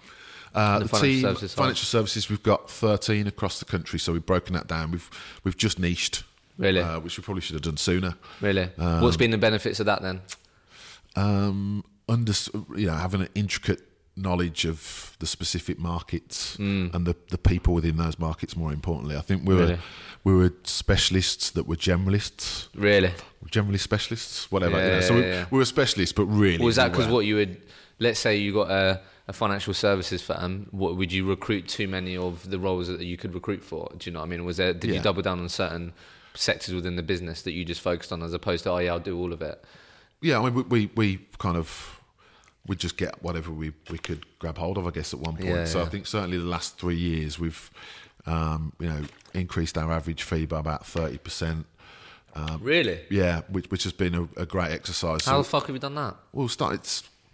Uh, 0.54 0.78
The 0.78 0.84
the 0.84 0.88
financial 0.88 1.08
team, 1.08 1.20
services 1.22 1.54
financial 1.54 1.86
services, 1.86 2.30
we've 2.30 2.42
got 2.42 2.70
13 2.70 3.26
across 3.26 3.58
the 3.58 3.64
country, 3.64 3.98
so 3.98 4.12
we've 4.12 4.24
broken 4.26 4.54
that 4.54 4.66
down. 4.68 4.90
We've 4.92 5.10
we've 5.42 5.56
just 5.56 5.78
niched, 5.78 6.22
Really? 6.58 6.80
uh, 6.80 7.00
which 7.00 7.18
we 7.18 7.24
probably 7.24 7.40
should 7.40 7.54
have 7.54 7.62
done 7.62 7.76
sooner. 7.76 8.14
Really? 8.40 8.66
what's 8.76 9.16
been 9.16 9.30
the 9.32 9.38
benefits 9.38 9.80
of 9.80 9.86
that 9.86 10.02
then? 10.02 10.20
Um, 11.16 11.84
under, 12.08 12.32
you 12.76 12.86
know, 12.86 12.94
having 12.94 13.22
an 13.22 13.28
intricate 13.34 13.82
knowledge 14.16 14.64
of 14.64 15.16
the 15.18 15.26
specific 15.26 15.78
markets 15.78 16.56
and 16.56 16.92
the, 17.04 17.16
the 17.30 17.38
people 17.38 17.74
within 17.74 17.96
those 17.96 18.16
markets. 18.18 18.56
More 18.56 18.72
importantly, 18.72 19.16
I 19.16 19.20
think 19.22 19.48
we 19.48 19.54
were 19.54 19.60
Really? 19.62 19.78
we 20.22 20.34
were 20.34 20.52
specialists 20.64 21.50
that 21.50 21.66
were 21.66 21.76
generalists, 21.76 22.68
Really? 22.74 23.12
generally 23.50 23.78
specialists, 23.78 24.50
whatever. 24.52 24.76
Yeah, 24.78 24.84
you 24.86 24.90
know. 24.92 25.00
So 25.00 25.14
yeah, 25.14 25.20
we, 25.20 25.26
yeah. 25.26 25.44
we 25.50 25.58
were 25.58 25.64
specialists, 25.64 26.12
but 26.12 26.26
really, 26.26 26.64
was 26.64 26.76
that 26.76 26.92
because 26.92 27.08
what 27.08 27.26
you 27.26 27.36
would, 27.36 27.60
let's 27.98 28.20
say 28.20 28.36
you 28.36 28.52
got 28.52 28.70
a, 28.70 29.00
a 29.26 29.32
financial 29.32 29.72
services 29.72 30.20
firm, 30.22 30.66
what 30.70 30.96
would 30.96 31.10
you 31.12 31.26
recruit 31.26 31.66
too 31.68 31.88
many 31.88 32.16
of 32.16 32.50
the 32.50 32.58
roles 32.58 32.88
that 32.88 33.02
you 33.04 33.16
could 33.16 33.34
recruit 33.34 33.64
for? 33.64 33.90
Do 33.96 34.08
you 34.10 34.12
know 34.12 34.20
what 34.20 34.26
I 34.26 34.28
mean? 34.28 34.44
Was 34.44 34.58
there, 34.58 34.74
did 34.74 34.90
you 34.94 35.00
double 35.00 35.22
down 35.22 35.40
on 35.40 35.48
certain 35.48 35.92
sectors 36.34 36.74
within 36.74 36.96
the 36.96 37.02
business 37.02 37.42
that 37.42 37.52
you 37.52 37.64
just 37.64 37.80
focused 37.80 38.12
on 38.12 38.22
as 38.22 38.34
opposed 38.34 38.64
to, 38.64 38.70
oh 38.70 38.78
yeah, 38.78 38.92
I'll 38.92 39.00
do 39.00 39.18
all 39.18 39.32
of 39.32 39.40
it? 39.40 39.64
Yeah, 40.20 40.40
I 40.40 40.44
mean, 40.44 40.54
we, 40.54 40.62
we, 40.62 40.90
we 40.94 41.26
kind 41.38 41.56
of 41.56 42.00
we 42.66 42.76
just 42.76 42.96
get 42.96 43.22
whatever 43.22 43.50
we, 43.50 43.72
we 43.90 43.98
could 43.98 44.24
grab 44.38 44.58
hold 44.58 44.78
of, 44.78 44.86
I 44.86 44.90
guess, 44.90 45.12
at 45.12 45.20
one 45.20 45.36
point. 45.36 45.48
Yeah, 45.48 45.64
so 45.66 45.78
yeah. 45.80 45.84
I 45.84 45.88
think 45.88 46.06
certainly 46.06 46.38
the 46.38 46.44
last 46.44 46.78
three 46.78 46.96
years 46.96 47.38
we've 47.38 47.70
um, 48.26 48.72
you 48.78 48.88
know 48.88 49.02
increased 49.34 49.76
our 49.76 49.92
average 49.92 50.22
fee 50.22 50.46
by 50.46 50.60
about 50.60 50.86
thirty 50.86 51.18
percent. 51.18 51.66
really? 52.60 53.00
Yeah, 53.10 53.42
which 53.48 53.70
which 53.70 53.84
has 53.84 53.92
been 53.92 54.14
a, 54.14 54.42
a 54.42 54.46
great 54.46 54.70
exercise. 54.72 55.24
How 55.24 55.32
So 55.32 55.38
the 55.38 55.44
fuck 55.44 55.66
have 55.66 55.76
you 55.76 55.80
done 55.80 55.94
that? 55.96 56.16
we 56.32 56.48
started 56.48 56.80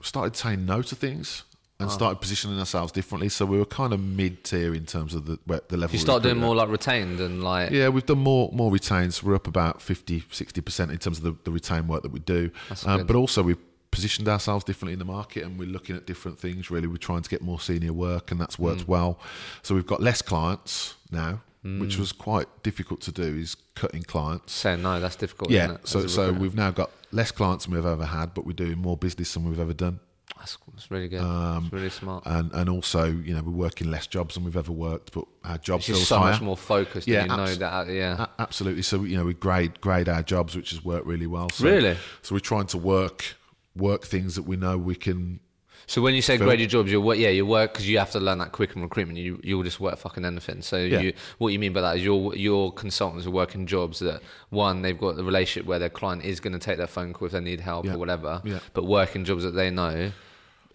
started 0.03 0.35
saying 0.37 0.65
no 0.65 0.83
to 0.83 0.97
things 0.97 1.45
And 1.81 1.91
started 1.91 2.21
positioning 2.21 2.59
ourselves 2.59 2.93
differently. 2.93 3.29
So 3.29 3.45
we 3.47 3.59
were 3.59 3.65
kind 3.65 3.93
of 3.93 4.01
mid 4.01 4.45
tier 4.45 4.75
in 4.75 4.87
terms 4.87 5.15
of 5.15 5.27
the 5.27 5.39
the 5.47 5.77
level. 5.77 5.95
You 5.95 5.99
we 5.99 5.99
start 5.99 6.23
doing 6.23 6.39
more 6.39 6.55
like 6.55 6.69
retained 6.69 7.21
and 7.21 7.43
like, 7.43 7.71
Yeah, 7.71 7.89
we've 7.89 8.07
done 8.07 8.19
more 8.19 8.51
more 8.53 8.71
retains. 8.71 9.23
We're 9.23 9.35
up 9.35 9.47
about 9.47 9.81
50, 9.81 10.21
60% 10.23 10.91
in 10.91 10.99
terms 10.99 11.19
of 11.19 11.25
the, 11.25 11.37
the 11.45 11.51
retain 11.51 11.87
work 11.89 12.03
that 12.03 12.13
we 12.13 12.21
do. 12.21 12.51
Um, 12.87 13.07
but 13.07 13.17
also 13.17 13.43
we've 13.43 13.59
positioned 13.91 14.29
ourselves 14.29 14.63
differently 14.65 14.93
in 14.93 14.99
the 15.01 15.05
market 15.05 15.43
and 15.45 15.59
we're 15.59 15.69
looking 15.69 15.97
at 15.97 16.07
different 16.07 16.39
things 16.39 16.71
really. 16.71 16.87
We're 16.87 16.97
trying 16.97 17.23
to 17.23 17.31
get 17.31 17.43
more 17.43 17.59
senior 17.59 17.93
work 17.93 18.31
and 18.31 18.41
that's 18.41 18.59
worked 18.59 18.83
Mm. 18.85 18.89
well. 18.89 19.19
So 19.63 19.75
we've 19.75 19.87
got 19.87 20.01
less 20.01 20.23
clients 20.23 20.95
now, 21.11 21.41
Mm. 21.65 21.81
which 21.81 21.99
was 21.99 22.13
quite 22.13 22.49
difficult 22.63 23.01
to 23.03 23.13
do 23.13 23.23
is 23.37 23.57
cutting 23.75 24.03
clients. 24.03 24.53
saying 24.53 24.81
no, 24.83 24.99
that's 25.01 25.17
difficult. 25.17 25.51
Yeah, 25.51 25.77
so 25.85 26.07
so 26.07 26.33
we've 26.33 26.55
now 26.55 26.71
got 26.71 26.91
less 27.13 27.31
clients 27.33 27.65
than 27.67 27.75
we've 27.75 27.85
ever 27.85 28.07
had, 28.07 28.33
but 28.35 28.47
we're 28.47 28.53
doing 28.67 28.79
more 28.79 28.97
business 28.97 29.35
than 29.35 29.45
we've 29.45 29.59
ever 29.61 29.75
done. 29.75 29.99
That's, 30.41 30.59
that's 30.75 30.91
really 30.91 31.09
good. 31.09 31.21
Um, 31.21 31.65
it's 31.67 31.73
really 31.73 31.91
smart. 31.91 32.25
And 32.27 32.51
and 32.53 32.69
also, 32.69 33.05
you 33.05 33.35
know, 33.35 33.43
we're 33.43 33.53
working 33.53 33.91
less 33.91 34.07
jobs 34.07 34.35
than 34.35 34.45
we've 34.45 34.57
ever 34.57 34.73
worked, 34.73 35.13
but 35.13 35.25
our 35.45 35.59
jobs 35.59 35.87
feels 35.87 36.07
so 36.09 36.19
higher. 36.19 36.33
much 36.33 36.41
more 36.43 36.57
focused. 36.57 37.07
Yeah, 37.07 37.23
you 37.23 37.37
know 37.37 37.55
that. 37.55 37.89
Yeah. 37.89 38.27
A- 38.39 38.43
absolutely. 38.43 38.83
So 38.83 39.05
you 39.05 39.17
know, 39.17 39.25
we 39.25 39.35
grade 39.35 39.81
grade 39.81 40.09
our 40.09 40.23
jobs, 40.23 40.57
which 40.57 40.71
has 40.71 40.85
worked 40.85 41.07
really 41.07 41.27
well. 41.27 41.49
So, 41.51 41.65
Really? 41.67 41.97
So 42.23 42.35
we're 42.35 42.41
trying 42.41 42.67
to 42.69 42.79
work 42.79 43.37
work 43.77 44.05
things 44.05 44.35
that 44.35 44.43
we 44.43 44.57
know 44.57 44.77
we 44.77 44.95
can. 44.97 45.41
So 45.87 46.01
when 46.03 46.15
you 46.15 46.23
say 46.23 46.37
grade 46.37 46.61
your 46.61 46.69
jobs, 46.69 46.93
you 46.93 47.01
work. 47.01 47.19
Yeah, 47.19 47.31
you 47.31 47.45
work 47.45 47.73
because 47.73 47.89
you 47.89 47.99
have 47.99 48.13
to 48.13 48.21
learn 48.21 48.39
that 48.39 48.53
quick 48.53 48.77
in 48.77 48.83
recruitment. 48.83 49.19
You 49.19 49.41
you'll 49.43 49.65
just 49.65 49.81
work 49.81 49.99
fucking 49.99 50.25
anything. 50.25 50.63
So 50.63 50.77
Yeah. 50.77 51.01
you, 51.01 51.13
what 51.39 51.49
you 51.53 51.59
mean 51.59 51.73
by 51.73 51.81
that 51.81 51.97
is 51.97 52.05
your 52.05 52.33
your 52.37 52.73
consultants 52.73 53.27
are 53.27 53.31
working 53.33 53.67
jobs 53.67 53.99
that 53.99 54.21
one 54.51 54.83
they've 54.83 54.97
got 54.99 55.17
the 55.17 55.25
relationship 55.25 55.67
where 55.67 55.81
their 55.81 55.91
client 55.91 56.25
is 56.25 56.39
going 56.39 56.53
to 56.53 56.61
take 56.61 56.77
their 56.79 56.87
phone 56.87 57.13
call 57.13 57.27
if 57.27 57.33
they 57.33 57.41
need 57.41 57.59
help 57.61 57.87
Yeah. 57.87 57.95
or 57.95 57.99
whatever. 57.99 58.41
Yeah. 58.45 58.61
But 58.73 58.85
working 58.85 59.25
jobs 59.25 59.43
that 59.43 59.53
they 59.53 59.69
know 59.71 60.13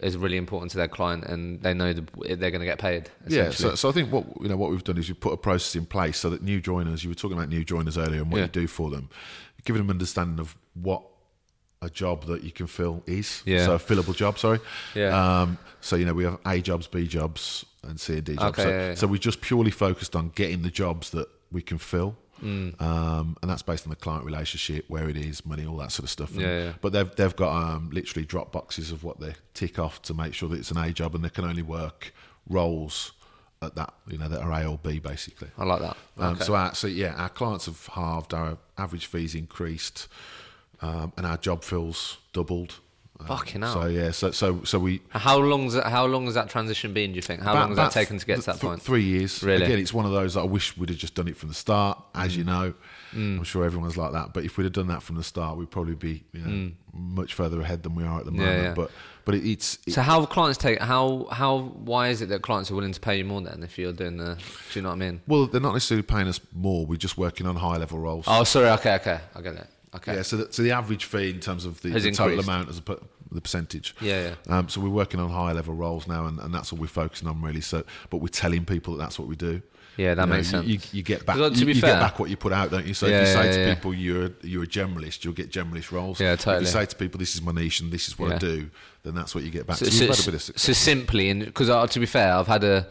is 0.00 0.16
really 0.16 0.36
important 0.36 0.70
to 0.72 0.76
their 0.76 0.88
client 0.88 1.24
and 1.24 1.62
they 1.62 1.72
know 1.72 1.92
the, 1.92 2.02
they're 2.36 2.50
going 2.50 2.60
to 2.60 2.66
get 2.66 2.78
paid. 2.78 3.08
Yeah. 3.26 3.50
So, 3.50 3.74
so 3.74 3.88
I 3.88 3.92
think 3.92 4.12
what 4.12 4.26
you 4.40 4.48
know 4.48 4.56
what 4.56 4.70
we've 4.70 4.84
done 4.84 4.98
is 4.98 5.08
we've 5.08 5.18
put 5.18 5.32
a 5.32 5.38
process 5.38 5.74
in 5.74 5.86
place 5.86 6.18
so 6.18 6.30
that 6.30 6.42
new 6.42 6.60
joiners. 6.60 7.02
You 7.02 7.10
were 7.10 7.14
talking 7.14 7.36
about 7.36 7.48
new 7.48 7.64
joiners 7.64 7.96
earlier 7.96 8.20
and 8.22 8.30
what 8.30 8.38
Yeah. 8.38 8.44
you 8.44 8.50
do 8.50 8.66
for 8.66 8.90
them, 8.90 9.08
giving 9.64 9.80
them 9.80 9.90
understanding 9.90 10.38
of 10.38 10.56
what 10.74 11.02
a 11.82 11.90
job 11.90 12.26
that 12.26 12.42
you 12.42 12.50
can 12.52 12.66
fill 12.66 13.02
is. 13.06 13.42
Yeah. 13.46 13.64
So 13.66 13.74
a 13.74 13.78
fillable 13.78 14.14
job. 14.14 14.38
Sorry. 14.38 14.60
Yeah. 14.94 15.40
Um, 15.40 15.58
so 15.80 15.96
you 15.96 16.04
know 16.04 16.14
we 16.14 16.24
have 16.24 16.38
A 16.46 16.60
jobs, 16.60 16.86
B 16.86 17.06
jobs, 17.06 17.64
and 17.82 17.98
C 17.98 18.14
and 18.14 18.24
D 18.24 18.34
jobs. 18.36 18.58
Okay, 18.58 18.62
so, 18.62 18.68
yeah, 18.68 18.88
yeah. 18.88 18.94
so 18.94 19.06
we 19.06 19.18
just 19.18 19.40
purely 19.40 19.70
focused 19.70 20.14
on 20.14 20.30
getting 20.34 20.62
the 20.62 20.70
jobs 20.70 21.10
that 21.10 21.28
we 21.50 21.62
can 21.62 21.78
fill. 21.78 22.16
Mm. 22.42 22.80
Um, 22.80 23.36
and 23.42 23.50
that's 23.50 23.62
based 23.62 23.86
on 23.86 23.90
the 23.90 23.96
client 23.96 24.24
relationship, 24.24 24.84
where 24.88 25.08
it 25.08 25.16
is, 25.16 25.44
money, 25.46 25.64
all 25.66 25.76
that 25.78 25.92
sort 25.92 26.04
of 26.04 26.10
stuff. 26.10 26.32
And- 26.32 26.40
Yeah, 26.42 26.58
yeah. 26.64 26.72
But 26.80 26.92
they've 26.92 27.14
they've 27.16 27.36
got 27.36 27.52
um, 27.56 27.90
literally 27.92 28.26
drop 28.26 28.52
boxes 28.52 28.90
of 28.92 29.04
what 29.04 29.20
they 29.20 29.34
tick 29.54 29.78
off 29.78 30.02
to 30.02 30.14
make 30.14 30.34
sure 30.34 30.48
that 30.50 30.58
it's 30.58 30.70
an 30.70 30.78
A 30.78 30.92
job, 30.92 31.14
and 31.14 31.24
they 31.24 31.30
can 31.30 31.44
only 31.44 31.62
work 31.62 32.12
roles 32.48 33.12
at 33.62 33.74
that 33.74 33.94
you 34.06 34.18
know 34.18 34.28
that 34.28 34.40
are 34.42 34.52
A 34.52 34.66
or 34.66 34.78
B 34.82 34.98
basically. 34.98 35.48
I 35.56 35.64
like 35.64 35.80
that. 35.80 35.96
Um, 36.18 36.34
Okay. 36.34 36.44
So 36.44 36.54
our, 36.54 36.74
so 36.74 36.86
yeah, 36.86 37.14
our 37.14 37.30
clients 37.30 37.66
have 37.66 37.86
halved, 37.86 38.34
our 38.34 38.58
average 38.76 39.06
fees 39.06 39.34
increased, 39.34 40.08
um, 40.82 41.12
and 41.16 41.26
our 41.26 41.38
job 41.38 41.64
fills 41.64 42.18
doubled. 42.34 42.80
Fucking 43.26 43.62
hell. 43.62 43.72
So 43.72 43.86
yeah, 43.86 44.10
so 44.10 44.30
so 44.30 44.62
so 44.64 44.78
we 44.78 45.00
How 45.10 45.38
long's 45.38 45.74
that, 45.74 45.86
how 45.86 46.06
long 46.06 46.26
has 46.26 46.34
that 46.34 46.48
transition 46.48 46.92
been? 46.92 47.10
Do 47.12 47.16
you 47.16 47.22
think? 47.22 47.40
How 47.42 47.54
long 47.54 47.68
has 47.70 47.76
that 47.76 47.92
taken 47.92 48.18
to 48.18 48.26
get 48.26 48.36
to 48.40 48.46
that 48.46 48.52
th- 48.52 48.62
point? 48.62 48.82
Three 48.82 49.02
years. 49.04 49.42
Really? 49.42 49.64
Again, 49.64 49.78
it's 49.78 49.94
one 49.94 50.04
of 50.06 50.12
those 50.12 50.34
that 50.34 50.40
I 50.40 50.44
wish 50.44 50.76
we'd 50.76 50.90
have 50.90 50.98
just 50.98 51.14
done 51.14 51.28
it 51.28 51.36
from 51.36 51.48
the 51.48 51.54
start. 51.54 52.02
As 52.14 52.34
Mm. 52.34 52.36
you 52.38 52.44
know, 52.44 52.74
I'm 53.12 53.44
sure 53.44 53.64
everyone's 53.64 53.96
like 53.96 54.12
that. 54.12 54.34
But 54.34 54.44
if 54.44 54.58
we'd 54.58 54.64
have 54.64 54.72
done 54.74 54.88
that 54.88 55.02
from 55.02 55.16
the 55.16 55.22
start, 55.24 55.56
we'd 55.56 55.70
probably 55.70 55.94
be 55.94 56.24
you 56.32 56.40
know, 56.40 56.70
much 56.92 57.32
further 57.34 57.60
ahead 57.62 57.82
than 57.82 57.94
we 57.94 58.04
are 58.04 58.18
at 58.18 58.26
the 58.26 58.30
moment. 58.32 58.58
Mm. 58.58 58.62
yeah. 58.64 58.74
But 58.74 58.90
but 59.24 59.34
it, 59.34 59.48
it's 59.50 59.78
it, 59.86 59.94
So 59.94 60.02
how 60.02 60.24
clients 60.26 60.58
take 60.58 60.80
how 60.80 61.26
how 61.32 61.58
why 61.84 62.08
is 62.08 62.20
it 62.22 62.28
that 62.28 62.42
clients 62.42 62.70
are 62.70 62.74
willing 62.74 62.92
to 62.92 63.00
pay 63.00 63.16
you 63.18 63.24
more 63.24 63.40
then 63.40 63.62
if 63.62 63.78
you're 63.78 63.92
doing 63.92 64.18
the 64.18 64.34
do 64.36 64.78
you 64.78 64.82
know 64.82 64.90
what 64.90 64.94
I 64.96 64.98
mean? 64.98 65.20
well, 65.26 65.46
they're 65.46 65.60
not 65.60 65.72
necessarily 65.72 66.02
paying 66.02 66.28
us 66.28 66.40
more. 66.52 66.84
We're 66.86 66.96
just 66.96 67.16
working 67.18 67.46
on 67.46 67.56
high 67.56 67.76
level 67.78 67.98
roles. 67.98 68.26
Oh 68.28 68.44
sorry, 68.44 68.68
okay, 68.70 68.94
okay, 68.96 69.20
I 69.34 69.40
get 69.40 69.54
it. 69.54 69.66
Okay. 69.96 70.16
Yeah, 70.16 70.22
so 70.22 70.36
the, 70.38 70.52
so 70.52 70.62
the 70.62 70.72
average 70.72 71.04
fee 71.04 71.30
in 71.30 71.40
terms 71.40 71.64
of 71.64 71.80
the, 71.82 71.90
the 71.90 72.10
total 72.12 72.40
amount 72.40 72.68
as 72.68 72.78
a 72.78 72.82
the 73.32 73.40
percentage. 73.40 73.94
Yeah, 74.00 74.34
Um, 74.48 74.68
so 74.68 74.80
we're 74.80 74.88
working 74.88 75.18
on 75.20 75.30
higher 75.30 75.52
level 75.54 75.74
roles 75.74 76.06
now, 76.06 76.26
and, 76.26 76.38
and 76.38 76.54
that's 76.54 76.72
all 76.72 76.78
we're 76.78 76.86
focusing 76.86 77.28
on 77.28 77.42
really. 77.42 77.60
So, 77.60 77.82
but 78.10 78.18
we're 78.18 78.28
telling 78.28 78.64
people 78.64 78.94
that 78.94 79.02
that's 79.02 79.18
what 79.18 79.26
we 79.28 79.34
do. 79.36 79.62
Yeah, 79.96 80.14
that 80.14 80.26
You 80.28 80.32
makes 80.34 80.52
you- 80.52 80.58
sense. 80.58 80.66
You, 80.66 80.98
you 80.98 81.02
get 81.02 81.24
back. 81.26 81.36
you, 81.36 81.50
be 81.66 81.72
you 81.72 81.80
fair- 81.80 81.94
get 81.94 82.00
back 82.00 82.18
what 82.18 82.28
you 82.30 82.36
put 82.36 82.52
out, 82.52 82.70
don't 82.70 82.86
you? 82.86 82.94
So 82.94 83.06
Yeah, 83.06 83.22
if 83.22 83.28
you 83.28 83.32
say 83.34 83.44
yeah, 83.46 83.52
to 83.52 83.60
yeah. 83.60 83.74
people 83.74 83.94
you're 83.94 84.30
you're 84.42 84.62
a 84.64 84.66
generalist, 84.66 85.24
you'll 85.24 85.32
get 85.34 85.50
generalist 85.50 85.90
roles. 85.90 86.20
Yeah, 86.20 86.36
totally. 86.36 86.56
If 86.56 86.62
you 86.62 86.66
say 86.68 86.86
to 86.86 86.96
people 86.96 87.18
this 87.18 87.34
is 87.34 87.40
my 87.42 87.52
niche 87.52 87.80
and 87.80 87.90
this 87.90 88.06
is 88.06 88.18
what 88.18 88.32
I 88.32 88.38
do, 88.38 88.70
then 89.02 89.14
that's 89.14 89.34
what 89.34 89.42
you 89.42 89.50
get 89.50 89.66
back. 89.66 89.78
So, 89.78 89.86
So, 89.86 89.90
so, 89.90 90.00
we've 90.00 90.10
had 90.10 90.20
a 90.20 90.30
bit 90.30 90.34
of 90.34 90.42
so 90.60 90.72
simply, 90.72 91.30
and 91.30 91.44
because 91.46 91.70
uh, 91.70 91.86
to 91.86 91.98
be 92.00 92.06
fair, 92.06 92.34
I've 92.34 92.46
had 92.46 92.62
a 92.62 92.86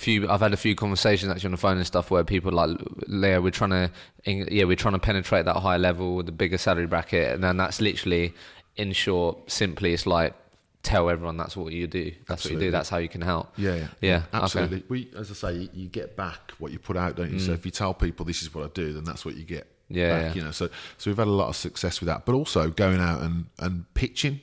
few, 0.00 0.28
I've 0.28 0.40
had 0.40 0.52
a 0.52 0.56
few 0.56 0.74
conversations 0.74 1.30
actually 1.30 1.48
on 1.48 1.52
the 1.52 1.58
phone 1.58 1.76
and 1.76 1.86
stuff 1.86 2.10
where 2.10 2.24
people 2.24 2.50
are 2.58 2.66
like, 2.66 2.78
yeah, 3.08 3.38
we're 3.38 3.50
trying 3.50 3.70
to, 3.70 3.90
yeah, 4.26 4.64
we're 4.64 4.76
trying 4.76 4.94
to 4.94 4.98
penetrate 4.98 5.44
that 5.44 5.56
higher 5.56 5.78
level, 5.78 6.22
the 6.22 6.32
bigger 6.32 6.58
salary 6.58 6.86
bracket, 6.86 7.34
and 7.34 7.44
then 7.44 7.56
that's 7.56 7.80
literally, 7.80 8.34
in 8.76 8.92
short, 8.92 9.50
simply, 9.50 9.92
it's 9.92 10.06
like 10.06 10.34
tell 10.82 11.10
everyone 11.10 11.36
that's 11.36 11.56
what 11.56 11.72
you 11.72 11.86
do. 11.86 12.12
That's 12.26 12.44
what 12.44 12.54
you 12.54 12.58
do. 12.58 12.70
That's 12.70 12.88
how 12.88 12.98
you 12.98 13.08
can 13.08 13.20
help. 13.20 13.52
Yeah, 13.56 13.74
yeah, 13.74 13.86
Yeah, 14.00 14.16
okay. 14.16 14.38
Mm. 14.38 14.42
absolutely. 14.42 14.84
We, 14.88 15.10
as 15.16 15.30
I 15.30 15.34
say, 15.34 15.68
you, 15.72 15.88
get 15.88 16.16
back 16.16 16.52
what 16.58 16.72
you 16.72 16.78
put 16.78 16.96
out, 16.96 17.16
don't 17.16 17.32
you? 17.32 17.38
So 17.38 17.52
if 17.52 17.64
you 17.64 17.70
tell 17.70 17.94
people 17.94 18.24
this 18.24 18.42
is 18.42 18.54
what 18.54 18.64
I 18.64 18.68
do, 18.72 18.92
then 18.92 19.04
that's 19.04 19.24
what 19.24 19.36
you 19.36 19.44
get. 19.44 19.66
Yeah, 19.88 20.08
back, 20.08 20.22
yeah. 20.22 20.34
you 20.34 20.44
know. 20.44 20.52
So 20.52 20.68
so 20.98 21.10
we've 21.10 21.18
had 21.18 21.26
a 21.26 21.32
lot 21.32 21.48
of 21.48 21.56
success 21.56 22.00
with 22.00 22.06
that, 22.06 22.24
but 22.24 22.34
also 22.34 22.70
going 22.70 23.00
out 23.00 23.22
and 23.22 23.46
and 23.58 23.92
pitching. 23.94 24.40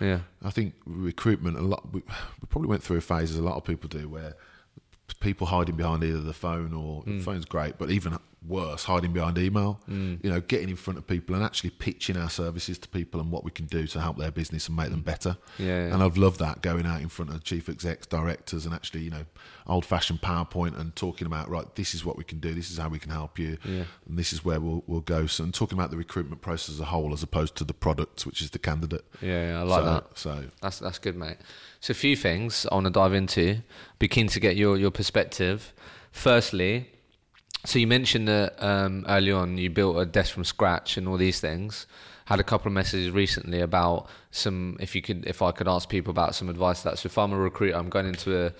Yeah. 0.00 0.20
I 0.44 0.50
think 0.50 0.74
recruitment 0.84 1.56
a 1.56 1.62
lot. 1.62 1.92
We, 1.92 2.00
we 2.00 2.46
probably 2.48 2.68
went 2.68 2.82
through 2.82 2.98
a 2.98 3.00
phase 3.00 3.30
as 3.30 3.38
a 3.38 3.42
lot 3.42 3.56
of 3.56 3.64
people 3.64 3.88
do, 3.88 4.08
where 4.08 4.34
people 5.22 5.46
hiding 5.46 5.76
behind 5.76 6.02
either 6.04 6.20
the 6.20 6.32
phone 6.34 6.72
or 6.74 7.02
Mm. 7.04 7.18
the 7.18 7.24
phone's 7.24 7.44
great, 7.46 7.78
but 7.78 7.90
even 7.90 8.18
worse, 8.44 8.82
hiding 8.84 9.12
behind 9.12 9.38
email. 9.38 9.80
You 9.86 10.18
know, 10.24 10.40
getting 10.40 10.68
in 10.68 10.74
front 10.76 10.98
of 10.98 11.06
people 11.06 11.36
and 11.36 11.44
actually 11.44 11.70
pitching 11.70 12.16
our 12.16 12.28
services 12.28 12.76
to 12.78 12.88
people 12.88 13.20
and 13.20 13.30
what 13.30 13.44
we 13.44 13.52
can 13.52 13.66
do 13.66 13.86
to 13.86 14.00
help 14.00 14.18
their 14.18 14.32
business 14.32 14.66
and 14.66 14.76
make 14.76 14.90
them 14.90 15.02
better. 15.02 15.36
Yeah, 15.58 15.66
yeah. 15.86 15.94
And 15.94 16.02
I've 16.02 16.16
loved 16.16 16.40
that 16.40 16.60
going 16.60 16.84
out 16.84 17.00
in 17.00 17.08
front 17.08 17.30
of 17.32 17.44
chief 17.44 17.68
execs, 17.68 18.04
directors, 18.06 18.66
and 18.66 18.74
actually, 18.74 19.02
you 19.02 19.10
know, 19.10 19.24
old-fashioned 19.68 20.20
PowerPoint 20.22 20.76
and 20.78 20.94
talking 20.96 21.26
about 21.26 21.48
right, 21.48 21.72
this 21.76 21.94
is 21.94 22.04
what 22.04 22.16
we 22.18 22.24
can 22.24 22.40
do, 22.40 22.52
this 22.52 22.68
is 22.72 22.78
how 22.78 22.88
we 22.88 22.98
can 22.98 23.12
help 23.12 23.38
you, 23.38 23.58
Yeah. 23.64 23.84
and 24.08 24.18
this 24.18 24.32
is 24.32 24.44
where 24.44 24.60
we'll 24.60 24.82
we'll 24.88 25.00
go. 25.02 25.26
So, 25.26 25.44
and 25.44 25.54
talking 25.54 25.78
about 25.78 25.92
the 25.92 25.96
recruitment 25.96 26.42
process 26.42 26.74
as 26.74 26.80
a 26.80 26.86
whole, 26.86 27.12
as 27.12 27.22
opposed 27.22 27.54
to 27.56 27.64
the 27.64 27.74
product, 27.74 28.26
which 28.26 28.42
is 28.42 28.50
the 28.50 28.58
candidate. 28.58 29.04
Yeah, 29.20 29.52
yeah, 29.52 29.60
I 29.60 29.62
like 29.62 29.80
so, 29.80 29.84
that. 29.84 30.18
So 30.18 30.44
That's 30.60 30.78
that's 30.80 30.98
good, 30.98 31.14
mate. 31.16 31.36
So 31.82 31.90
a 31.90 31.94
few 31.94 32.14
things 32.14 32.64
I 32.70 32.76
want 32.76 32.84
to 32.86 32.90
dive 32.92 33.12
into. 33.12 33.58
Be 33.98 34.06
keen 34.06 34.28
to 34.28 34.38
get 34.38 34.54
your 34.54 34.78
your 34.78 34.92
perspective. 34.92 35.72
Firstly, 36.12 36.88
so 37.64 37.80
you 37.80 37.88
mentioned 37.88 38.28
that 38.28 38.54
um, 38.62 39.04
early 39.08 39.32
on 39.32 39.58
you 39.58 39.68
built 39.68 39.96
a 39.98 40.06
desk 40.06 40.32
from 40.32 40.44
scratch 40.44 40.96
and 40.96 41.08
all 41.08 41.16
these 41.16 41.40
things. 41.40 41.88
Had 42.26 42.38
a 42.38 42.44
couple 42.44 42.68
of 42.68 42.72
messages 42.72 43.10
recently 43.10 43.60
about 43.60 44.06
some. 44.30 44.76
If 44.78 44.94
you 44.94 45.02
could, 45.02 45.26
if 45.26 45.42
I 45.42 45.50
could 45.50 45.66
ask 45.66 45.88
people 45.88 46.12
about 46.12 46.36
some 46.36 46.48
advice. 46.48 46.82
to 46.82 46.90
That 46.90 46.98
so 47.00 47.08
if 47.08 47.18
I'm 47.18 47.32
a 47.32 47.36
recruiter, 47.36 47.76
I'm 47.76 47.88
going 47.88 48.06
into 48.06 48.46
a 48.46 48.52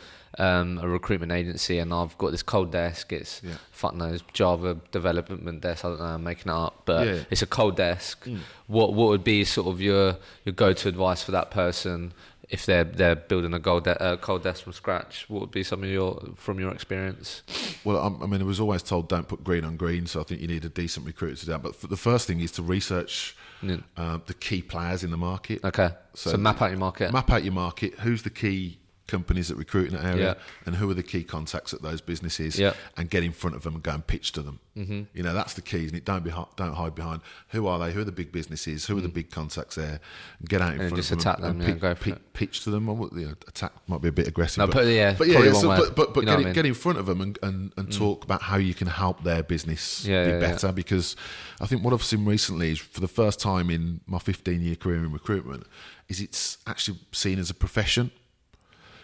um, 0.42 0.78
a 0.82 0.88
recruitment 0.88 1.30
agency 1.30 1.78
and 1.78 1.92
I've 1.94 2.18
got 2.18 2.32
this 2.32 2.42
cold 2.42 2.72
desk. 2.72 3.12
It's 3.12 3.40
Yeah. 3.44 3.54
fuck 3.70 3.94
knows 3.94 4.24
Java 4.32 4.78
development 4.90 5.60
desk. 5.60 5.84
I 5.84 5.88
don't 5.90 6.00
know. 6.00 6.06
I'm 6.06 6.24
making 6.24 6.50
it 6.50 6.56
up, 6.56 6.82
but 6.86 7.06
Yeah. 7.06 7.20
it's 7.30 7.42
a 7.42 7.46
cold 7.46 7.76
desk. 7.76 8.26
What 8.66 8.94
what 8.94 9.08
would 9.10 9.22
be 9.22 9.44
sort 9.44 9.68
of 9.68 9.80
your 9.80 10.16
your 10.44 10.54
go 10.54 10.72
to 10.72 10.88
advice 10.88 11.22
for 11.22 11.30
that 11.30 11.52
person 11.52 12.12
if 12.52 12.64
they're 12.66 12.84
they're 12.84 13.16
building 13.16 13.54
a 13.54 13.58
gold 13.58 13.84
de- 13.84 14.00
uh, 14.00 14.16
cold 14.18 14.42
desk 14.44 14.62
from 14.64 14.72
scratch? 14.74 15.24
What 15.28 15.40
would 15.40 15.50
be 15.50 15.64
some 15.64 15.82
of 15.82 15.88
your 15.88 16.10
from 16.36 16.60
your 16.60 16.70
experience? 16.72 17.42
Well, 17.84 17.98
I'm- 17.98 18.22
I 18.22 18.26
mean, 18.26 18.40
I 18.40 18.44
was 18.44 18.60
always 18.60 18.82
told 18.82 19.08
don't 19.08 19.26
put 19.26 19.42
green 19.42 19.64
on 19.64 19.76
green, 19.76 20.06
so 20.06 20.20
I 20.20 20.24
think 20.24 20.40
you 20.40 20.48
need 20.48 20.64
a 20.64 20.68
decent 20.68 21.06
recruiter 21.06 21.36
to 21.40 21.46
do 21.46 21.52
that. 21.52 21.62
But 21.62 21.80
the 21.90 21.96
first 21.96 22.26
thing 22.28 22.40
is 22.40 22.52
to 22.52 22.62
research 22.62 23.34
Mm. 23.62 23.82
uh, 23.96 24.18
the 24.26 24.34
key 24.34 24.60
players 24.60 25.04
in 25.04 25.10
the 25.10 25.16
market. 25.16 25.64
Okay, 25.64 25.90
so, 26.14 26.30
So- 26.32 26.36
map 26.36 26.60
out 26.62 26.70
your 26.70 26.78
market. 26.80 27.12
Map 27.12 27.30
out 27.30 27.44
your 27.44 27.52
market. 27.54 27.94
Who's 28.00 28.22
the 28.22 28.30
key 28.30 28.78
companies 29.08 29.48
that 29.48 29.56
recruit 29.56 29.88
in 29.88 29.94
that 29.96 30.04
area, 30.04 30.36
Yeah. 30.36 30.42
and 30.66 30.76
who 30.76 30.88
are 30.90 30.94
the 30.94 31.02
key 31.02 31.24
contacts 31.24 31.74
at 31.74 31.82
those 31.82 32.00
businesses, 32.00 32.58
Yeah. 32.58 32.74
and 32.96 33.10
get 33.10 33.22
in 33.22 33.32
front 33.32 33.56
of 33.56 33.62
them 33.62 33.74
and 33.74 33.82
go 33.82 33.92
and 33.92 34.06
pitch 34.06 34.32
to 34.32 34.42
them. 34.42 34.60
Mm-hmm. 34.76 35.02
You 35.12 35.22
know, 35.22 35.34
that's 35.34 35.52
the 35.54 35.60
key, 35.60 35.84
isn't 35.84 35.96
it? 35.96 36.04
Don't 36.04 36.24
be 36.24 36.30
don't 36.56 36.74
hide 36.74 36.94
behind 36.94 37.20
who 37.48 37.66
are 37.66 37.78
they, 37.78 37.92
who 37.92 38.00
are 38.00 38.04
the 38.04 38.12
big 38.12 38.32
businesses, 38.32 38.86
who 38.86 38.96
are 38.96 39.02
the 39.02 39.08
big 39.08 39.30
contacts 39.30 39.74
there, 39.74 40.00
and 40.38 40.48
get 40.48 40.62
out 40.62 40.72
in 40.72 40.78
Mm. 40.78 40.80
And 40.82 40.88
front 40.90 40.96
just 40.96 41.10
of 41.12 41.18
them 41.18 41.20
attack 41.20 41.40
them, 41.40 41.50
and 41.60 41.62
yeah, 41.68 41.74
pi- 41.74 41.78
go 41.80 41.94
for 41.94 42.10
it. 42.10 42.32
pitch 42.32 42.64
to 42.64 42.70
them. 42.70 42.88
Or, 42.88 43.08
you 43.14 43.26
know, 43.26 43.34
attack 43.48 43.72
might 43.86 44.00
be 44.00 44.08
a 44.08 44.12
bit 44.12 44.28
aggressive. 44.28 44.58
No, 44.58 44.66
but, 44.66 44.72
put- 44.76 44.86
yeah, 44.86 45.14
but 45.18 45.28
yeah, 45.28 45.52
so, 45.52 45.68
but 45.68 45.94
but, 45.94 46.14
but 46.14 46.20
You 46.20 46.26
know 46.26 46.32
get, 46.32 46.38
in, 46.38 46.44
mean? 46.46 46.54
get 46.54 46.66
in 46.66 46.74
front 46.74 46.98
of 46.98 47.06
them 47.06 47.20
and 47.20 47.38
and, 47.42 47.72
and 47.76 47.92
talk 47.92 48.24
about 48.24 48.42
how 48.42 48.56
you 48.56 48.72
can 48.72 48.86
help 48.86 49.22
their 49.24 49.42
business 49.42 50.04
be 50.04 50.10
better. 50.12 50.72
Because 50.72 51.16
I 51.60 51.66
think 51.66 51.84
what 51.84 51.92
I've 51.92 52.02
seen 52.02 52.24
recently 52.24 52.70
is 52.70 52.78
for 52.78 53.00
the 53.00 53.08
first 53.08 53.40
time 53.40 53.68
in 53.68 54.00
my 54.06 54.18
15 54.18 54.62
year 54.62 54.76
career 54.76 54.96
in 55.04 55.12
recruitment, 55.12 55.66
is 56.08 56.20
it's 56.20 56.58
actually 56.66 56.98
seen 57.12 57.38
as 57.38 57.50
a 57.50 57.54
profession. 57.54 58.10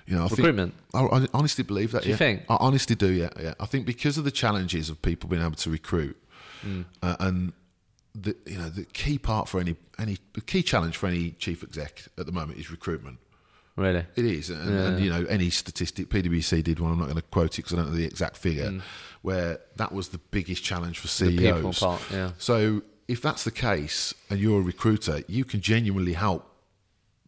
You 0.09 0.17
know, 0.17 0.23
I 0.25 0.29
Recruitment? 0.29 0.75
Think, 0.93 1.13
I, 1.13 1.17
I 1.17 1.27
honestly 1.35 1.65
believe 1.65 1.93
that. 1.93 2.03
Do 2.05 2.09
you 2.09 2.17
think? 2.17 2.43
I 2.49 2.57
honestly 2.61 2.97
do. 2.97 3.11
Yeah, 3.11 3.29
yeah. 3.39 3.55
I 3.61 3.67
think 3.67 3.85
because 3.85 4.17
of 4.17 4.25
the 4.25 4.31
challenges 4.31 4.89
of 4.89 5.03
people 5.03 5.29
being 5.29 5.43
able 5.43 5.57
to 5.57 5.71
recruit, 5.71 6.17
Hmm. 6.63 6.83
uh, 7.03 7.15
and 7.21 7.53
the 8.15 8.35
you 8.47 8.59
know 8.59 8.69
the 8.71 8.85
key 8.87 9.19
part 9.19 9.49
for 9.49 9.61
any 9.61 9.77
any 9.99 10.17
the 10.33 10.41
key 10.41 10.63
challenge 10.63 10.97
for 10.97 11.07
any 11.07 11.33
chief 11.33 11.63
exec 11.63 12.05
at 12.19 12.27
the 12.27 12.33
moment 12.33 12.59
is 12.59 12.71
recruitment. 12.71 13.19
Really? 13.77 14.05
It 14.17 14.25
is, 14.25 14.51
and, 14.51 14.69
and 14.77 14.99
you 15.01 15.11
know 15.11 15.25
any 15.29 15.51
statistic 15.51 16.09
PwC 16.09 16.65
did 16.65 16.81
one. 16.81 16.91
I'm 16.93 16.99
not 16.99 17.05
going 17.05 17.17
to 17.17 17.23
quote 17.23 17.59
it 17.59 17.63
because 17.65 17.75
I 17.75 17.77
don't 17.77 17.91
know 17.91 17.97
the 17.97 18.05
exact 18.07 18.37
figure, 18.39 18.81
where 19.23 19.61
that 19.77 19.93
was 19.93 20.09
the 20.09 20.19
biggest 20.19 20.65
challenge 20.65 20.99
for. 20.99 21.07
The 21.25 21.37
people 21.37 21.73
CEOs. 21.73 21.79
part, 21.81 22.03
yeah. 22.11 22.31
So 22.39 22.83
if 23.07 23.23
that's 23.23 23.45
the 23.45 23.53
case, 23.53 24.15
and 24.31 24.41
you're 24.41 24.59
a 24.59 24.65
recruiter, 24.65 25.23
you 25.29 25.45
can 25.45 25.61
genuinely 25.61 26.15
help 26.15 26.51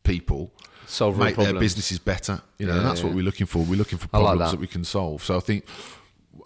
people 0.02 0.52
Solve 0.90 1.16
real 1.16 1.26
make 1.26 1.36
their 1.36 1.54
businesses 1.54 1.98
better. 1.98 2.42
You 2.58 2.66
know, 2.66 2.72
Yeah, 2.72 2.78
and 2.80 2.86
that's 2.88 3.00
yeah. 3.00 3.06
what 3.06 3.14
we're 3.14 3.24
looking 3.24 3.46
for. 3.46 3.58
We're 3.62 3.76
looking 3.76 3.98
for 3.98 4.08
I 4.12 4.18
like 4.18 4.26
problems 4.26 4.50
that. 4.50 4.56
that. 4.56 4.60
we 4.60 4.66
can 4.66 4.84
solve. 4.84 5.22
So 5.22 5.36
I 5.36 5.40
think 5.40 5.64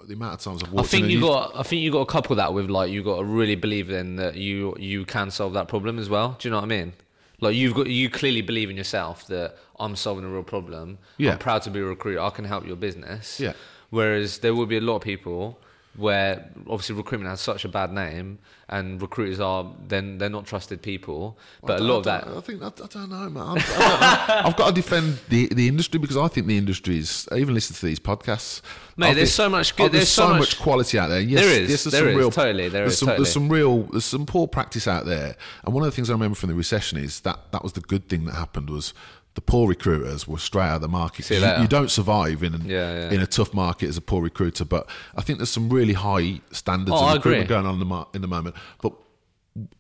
the 0.07 0.15
amount 0.15 0.35
of 0.35 0.41
times 0.41 0.63
I've 0.63 0.77
I 0.79 0.83
think 0.83 1.09
you 1.09 1.21
got. 1.21 1.57
I 1.57 1.63
think 1.63 1.81
you 1.83 1.91
got 1.91 2.01
to 2.07 2.13
couple 2.13 2.37
that 2.37 2.53
with 2.53 2.69
like 2.69 2.91
you 2.91 3.03
got 3.03 3.19
to 3.19 3.25
really 3.25 3.55
believe 3.57 3.91
in 3.91 4.17
that 4.17 4.35
you 4.37 4.77
you 4.79 5.05
can 5.07 5.31
solve 5.31 5.55
that 5.55 5.67
problem 5.69 5.99
as 5.99 6.09
well. 6.09 6.37
Do 6.39 6.49
you 6.49 6.51
know 6.51 6.59
what 6.59 6.65
I 6.65 6.69
mean? 6.69 6.93
Like 7.41 7.55
you've 7.57 7.75
got 7.75 7.87
you 7.89 8.11
clearly 8.11 8.43
believe 8.43 8.69
in 8.71 8.77
yourself 8.77 9.27
that 9.29 9.57
I'm 9.81 9.97
solving 9.97 10.25
a 10.25 10.29
real 10.29 10.43
problem. 10.43 10.99
Yeah. 11.17 11.33
I'm 11.33 11.39
proud 11.39 11.63
to 11.63 11.71
be 11.71 11.81
a 11.81 11.85
recruiter. 11.85 12.21
I 12.21 12.31
can 12.31 12.45
help 12.45 12.67
your 12.67 12.77
business. 12.77 13.41
Yeah. 13.41 13.55
Whereas 13.91 14.39
there 14.39 14.55
will 14.55 14.67
be 14.67 14.77
a 14.77 14.81
lot 14.81 14.97
of 14.97 15.03
people 15.03 15.59
where 15.97 16.51
obviously 16.69 16.95
recruitment 16.97 17.31
has 17.31 17.41
such 17.41 17.65
a 17.65 17.69
bad 17.69 17.93
name 17.93 18.39
and 18.69 19.01
recruiters 19.01 19.39
are 19.41 19.71
then 19.87 20.19
they're 20.19 20.29
not 20.31 20.45
trusted 20.47 20.83
people. 20.83 21.39
But 21.63 21.81
a 21.81 21.83
lot 21.85 21.99
of 21.99 22.05
that 22.05 22.27
I 22.27 22.41
think 22.41 22.63
I, 22.63 22.67
I 22.67 22.71
don't 22.71 23.11
know, 23.11 23.29
man. 23.31 23.59
I 23.59 24.43
have 24.45 24.57
got 24.57 24.69
to 24.69 24.73
defend 24.75 25.19
the 25.29 25.49
the 25.49 25.69
industry 25.69 25.99
because 26.01 26.17
I 26.17 26.29
think 26.29 26.47
the 26.47 26.59
industry 26.59 26.99
is. 26.99 27.29
I 27.31 27.37
even 27.37 27.55
listen 27.55 27.77
to 27.77 27.87
these 27.87 28.01
podcasts. 28.01 28.61
Mate, 28.97 29.09
I 29.09 29.15
there's 29.15 29.29
think- 29.29 29.35
so 29.37 29.49
much 29.51 29.73
oh, 29.73 29.77
good- 29.77 29.93
there's, 29.93 30.01
there's 30.03 30.09
so 30.09 30.23
so 30.27 30.29
much- 30.31 30.39
much 30.41 30.59
quality 30.61 30.99
out 30.99 31.09
there. 31.09 31.21
Yes, 31.21 31.41
There 31.45 31.63
is, 31.63 31.71
Yes, 31.71 31.85
there's 31.85 31.93
there 31.93 32.01
some 32.03 32.09
is, 32.09 32.17
real, 32.17 32.31
totally, 32.31 32.69
there 32.69 32.83
there's 32.83 32.93
is, 32.95 32.99
some, 32.99 33.07
totally. 33.09 33.25
There's 33.25 33.33
some 33.33 33.49
real. 33.49 33.83
There's 33.85 34.05
some 34.05 34.27
poor 34.27 34.49
practice 34.49 34.89
out 34.89 35.05
there. 35.07 35.37
And 35.65 35.75
one 35.75 35.83
of 35.85 35.87
the 35.87 35.95
things 35.95 36.11
I 36.11 36.13
remember 36.15 36.35
from 36.37 36.49
the 36.49 36.55
recession 36.57 36.99
is 36.99 37.21
that 37.21 37.53
that 37.53 37.63
was 37.63 37.75
the 37.75 37.81
good 37.81 38.09
thing 38.09 38.25
that 38.27 38.35
happened 38.35 38.69
was. 38.71 38.95
The 39.35 39.41
poor 39.41 39.69
recruiters 39.69 40.29
were 40.29 40.39
straight 40.39 40.67
out 40.69 40.77
of 40.77 40.81
the 40.83 40.89
market. 40.89 41.25
See 41.25 41.35
you 41.39 41.63
You, 41.63 41.67
don't 41.67 41.91
survive 41.91 42.43
in 42.45 42.55
an, 42.55 42.67
Yeah, 42.67 42.95
yeah. 42.95 43.11
in 43.11 43.21
a 43.21 43.27
tough 43.27 43.53
market 43.53 43.89
as 43.89 43.97
a 43.97 44.01
poor 44.01 44.23
recruiter, 44.23 44.65
but 44.65 44.89
I 45.17 45.23
think 45.23 45.39
there's 45.41 45.51
some 45.51 45.69
really 45.69 45.93
high 45.95 46.41
standards 46.53 46.93
Oh, 46.95 47.09
of 47.09 47.15
recruitment 47.17 47.49
going 47.49 47.67
on 47.67 47.75
in 47.75 47.79
the, 47.81 47.85
mar- 47.85 48.07
in 48.15 48.23
the 48.23 48.29
moment. 48.29 48.55
But 48.81 48.93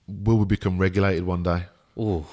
will 0.09 0.39
we 0.39 0.45
become 0.45 0.79
regulated 0.79 1.25
one 1.25 1.43
day? 1.45 1.67
oh, 1.97 2.27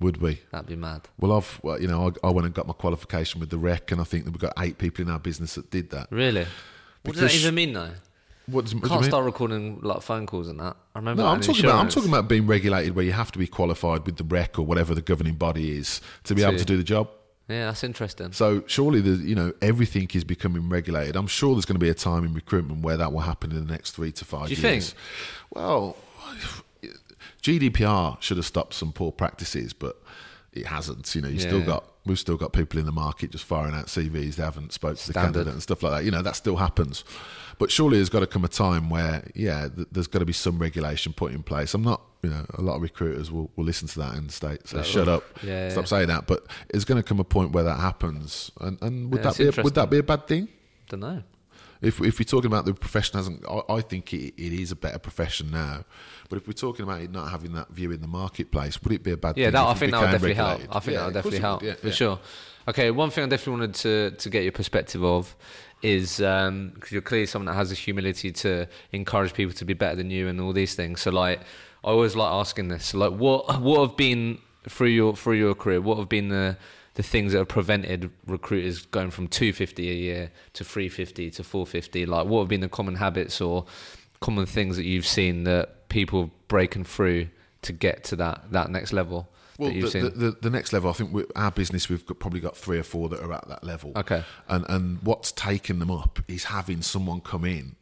Would 0.00 0.18
we? 0.18 0.42
that'd 0.52 0.66
be 0.68 0.76
mad. 0.76 1.08
Well, 1.18 1.32
I've 1.32 1.58
well, 1.62 1.80
you 1.80 1.88
know 1.88 2.12
I, 2.22 2.28
I 2.28 2.30
went 2.30 2.44
and 2.46 2.54
got 2.54 2.66
my 2.66 2.74
qualification 2.74 3.40
with 3.40 3.48
the 3.50 3.58
REC, 3.58 3.90
and 3.92 4.00
I 4.00 4.04
think 4.04 4.24
that 4.26 4.30
we've 4.32 4.40
got 4.40 4.52
eight 4.58 4.76
people 4.78 5.02
in 5.04 5.10
our 5.10 5.18
business 5.18 5.54
that 5.54 5.70
did 5.70 5.88
that. 5.90 6.08
Really? 6.10 6.46
What 7.02 7.16
does 7.16 7.22
that 7.22 7.34
even 7.34 7.54
mean 7.54 7.72
though? 7.72 7.90
What 8.50 8.64
does, 8.64 8.74
what 8.74 8.84
do 8.84 8.88
Can't 8.88 9.00
mean? 9.02 9.10
start 9.10 9.24
recording 9.24 9.78
like 9.82 10.00
phone 10.02 10.26
calls 10.26 10.48
and 10.48 10.58
that. 10.60 10.76
I 10.94 10.98
remember. 10.98 11.22
No, 11.22 11.28
I'm 11.28 11.36
in 11.36 11.42
talking 11.42 11.64
about 11.66 11.78
I'm 11.80 11.88
talking 11.88 12.08
about 12.08 12.28
being 12.28 12.46
regulated 12.46 12.94
where 12.96 13.04
you 13.04 13.12
have 13.12 13.30
to 13.32 13.38
be 13.38 13.46
qualified 13.46 14.06
with 14.06 14.16
the 14.16 14.24
REC 14.24 14.58
or 14.58 14.62
whatever 14.64 14.94
the 14.94 15.02
governing 15.02 15.34
body 15.34 15.76
is 15.76 16.00
to 16.24 16.34
be 16.34 16.42
able 16.42 16.56
To- 16.58 16.64
do 16.64 16.76
the 16.76 16.84
job. 16.84 17.10
Yeah, 17.48 17.66
that's 17.66 17.82
interesting. 17.82 18.32
So 18.32 18.62
surely 18.66 19.00
the 19.00 19.12
you 19.26 19.34
know 19.34 19.52
everything 19.62 20.08
is 20.14 20.22
becoming 20.24 20.68
regulated. 20.68 21.16
I'm 21.16 21.26
sure 21.26 21.54
there's 21.54 21.64
going 21.64 21.76
to 21.78 21.84
be 21.84 21.88
a 21.88 21.94
time 21.94 22.24
in 22.24 22.34
recruitment 22.34 22.82
where 22.82 22.96
that 22.98 23.12
will 23.12 23.20
happen 23.20 23.52
in 23.52 23.66
the 23.66 23.72
next 23.72 23.92
three 23.92 24.12
to 24.12 24.24
five 24.24 24.48
Do 24.48 24.54
you 24.54 24.60
years. 24.62 24.90
think? 24.92 25.00
Well, 25.50 25.96
GDPR 27.42 28.20
should 28.20 28.36
have 28.36 28.46
stopped 28.46 28.74
some 28.74 28.92
poor 28.92 29.12
practices, 29.12 29.72
but 29.72 29.96
it 30.52 30.66
hasn't. 30.66 31.14
You 31.14 31.22
know, 31.22 31.28
you 31.28 31.38
still 31.40 31.62
got 31.64 31.84
we've 32.04 32.18
still 32.18 32.36
got 32.36 32.52
people 32.52 32.78
in 32.80 32.86
the 32.86 32.92
market 32.92 33.30
just 33.30 33.44
firing 33.44 33.74
out 33.74 33.86
CVs. 33.86 34.36
They 34.36 34.42
haven't 34.42 34.72
spoke 34.72 34.96
to 34.98 35.06
the 35.06 35.14
candidate 35.14 35.52
and 35.52 35.62
stuff 35.62 35.82
like 35.82 35.92
that. 35.92 36.04
You 36.04 36.10
know, 36.10 36.22
that 36.22 36.36
still 36.36 36.56
happens. 36.56 37.04
But 37.58 37.70
surely 37.72 37.96
there's 37.98 38.08
got 38.08 38.20
to 38.20 38.26
come 38.26 38.44
a 38.44 38.48
time 38.48 38.88
where, 38.88 39.24
yeah, 39.34 39.68
th- 39.68 39.88
there's 39.90 40.06
got 40.06 40.20
to 40.20 40.24
be 40.24 40.32
some 40.32 40.58
regulation 40.58 41.12
put 41.12 41.32
in 41.32 41.42
place. 41.42 41.74
I'm 41.74 41.82
not, 41.82 42.00
you 42.22 42.30
know, 42.30 42.46
a 42.54 42.62
lot 42.62 42.76
of 42.76 42.82
recruiters 42.82 43.30
will, 43.32 43.50
will 43.56 43.64
listen 43.64 43.88
to 43.88 43.98
that 43.98 44.14
and 44.14 44.30
say, 44.30 44.58
say 44.64 44.82
shut 44.82 45.08
up, 45.08 45.24
Yeah, 45.42 45.68
stop 45.70 45.82
yeah. 45.84 45.86
saying 45.86 46.08
that. 46.08 46.26
But 46.26 46.46
it's 46.70 46.84
going 46.84 47.02
to 47.02 47.06
come 47.06 47.18
a 47.18 47.24
point 47.24 47.52
where 47.52 47.64
that 47.64 47.80
happens, 47.80 48.50
and, 48.60 48.80
and 48.80 49.10
would 49.12 49.22
Yeah, 49.24 49.30
that 49.32 49.38
be 49.38 49.48
a, 49.48 49.62
would 49.62 49.74
that 49.74 49.90
be 49.90 49.98
a 49.98 50.02
bad 50.02 50.26
thing? 50.28 50.48
Don't 50.88 51.00
know. 51.00 51.22
If 51.80 52.00
if 52.00 52.18
we're 52.18 52.24
talking 52.24 52.46
about 52.46 52.64
the 52.64 52.74
profession 52.74 53.16
hasn't, 53.16 53.44
I, 53.48 53.60
I 53.74 53.80
think 53.82 54.12
it, 54.12 54.34
it 54.36 54.52
is 54.52 54.72
a 54.72 54.76
better 54.76 54.98
profession 54.98 55.50
now. 55.52 55.84
But 56.28 56.38
if 56.38 56.48
we're 56.48 56.52
talking 56.54 56.82
about 56.84 57.00
it 57.02 57.12
not 57.12 57.30
having 57.30 57.52
that 57.52 57.70
view 57.70 57.92
in 57.92 58.00
the 58.00 58.08
marketplace, 58.08 58.82
would 58.82 58.92
it 58.92 59.02
be 59.04 59.12
a 59.12 59.16
bad 59.16 59.36
Yeah, 59.36 59.46
thing? 59.46 59.52
that, 59.54 59.66
I 59.66 59.74
think 59.74 59.92
that 59.92 60.00
would 60.00 60.10
definitely 60.10 60.34
help. 60.34 60.60
I 60.70 60.80
think 60.80 60.94
Yeah, 60.94 60.98
that 61.00 61.04
would 61.06 61.14
definitely 61.14 61.38
help 61.38 61.62
would, 61.62 61.68
yeah, 61.68 61.74
for 61.74 61.90
sure. 61.92 62.18
Okay, 62.66 62.90
one 62.90 63.10
thing 63.10 63.24
I 63.24 63.28
definitely 63.28 63.60
wanted 63.60 63.74
to 63.76 64.10
to 64.18 64.28
get 64.30 64.42
your 64.42 64.52
perspective 64.52 65.02
of 65.04 65.36
is 65.82 66.20
um, 66.20 66.72
because 66.74 66.92
you're 66.92 67.02
clearly 67.02 67.26
someone 67.26 67.46
that 67.46 67.54
has 67.54 67.70
the 67.70 67.74
humility 67.74 68.32
to 68.32 68.66
encourage 68.92 69.32
people 69.32 69.54
to 69.54 69.64
be 69.64 69.74
better 69.74 69.96
than 69.96 70.10
you 70.10 70.28
and 70.28 70.40
all 70.40 70.52
these 70.52 70.74
things. 70.74 71.00
So 71.00 71.10
like, 71.10 71.40
I 71.84 71.88
always 71.88 72.16
like 72.16 72.32
asking 72.32 72.68
this. 72.68 72.94
Like, 72.94 73.12
what 73.12 73.60
what 73.60 73.80
have 73.80 73.96
been 73.96 74.38
through 74.68 74.88
your 74.88 75.16
through 75.16 75.36
your 75.36 75.54
career? 75.54 75.80
What 75.80 75.98
have 75.98 76.08
been 76.08 76.28
the 76.28 76.56
the 76.98 77.02
things 77.04 77.30
that 77.30 77.38
have 77.38 77.48
prevented 77.48 78.10
recruiters 78.26 78.84
going 78.86 79.12
from 79.12 79.28
250 79.28 79.88
a 79.88 79.94
year 79.94 80.32
to 80.52 80.64
350 80.64 81.30
to 81.30 81.44
450 81.44 82.06
like 82.06 82.26
what 82.26 82.40
have 82.40 82.48
been 82.48 82.60
the 82.60 82.68
common 82.68 82.96
habits 82.96 83.40
or 83.40 83.66
common 84.18 84.46
things 84.46 84.76
that 84.76 84.84
you've 84.84 85.06
seen 85.06 85.44
that 85.44 85.88
people 85.90 86.28
breaking 86.48 86.82
through 86.82 87.28
to 87.62 87.72
get 87.72 88.02
to 88.02 88.16
that 88.16 88.42
that 88.50 88.68
next 88.70 88.92
level 88.92 89.28
Well, 89.58 89.70
the, 89.70 90.12
the, 90.14 90.36
the, 90.40 90.50
next 90.50 90.72
level, 90.72 90.88
I 90.88 90.92
think 90.92 91.10
our 91.34 91.50
business, 91.50 91.88
we've 91.88 92.06
got, 92.06 92.20
probably 92.20 92.38
got 92.38 92.56
three 92.56 92.78
or 92.78 92.84
four 92.84 93.08
that 93.08 93.20
are 93.20 93.32
at 93.32 93.48
that 93.48 93.64
level. 93.64 93.92
Okay. 93.96 94.22
And 94.48 94.64
and 94.68 95.02
what's 95.02 95.32
taken 95.32 95.80
them 95.80 95.90
up 95.90 96.20
is 96.28 96.44
having 96.44 96.80
someone 96.80 97.20
come 97.20 97.44
in 97.44 97.74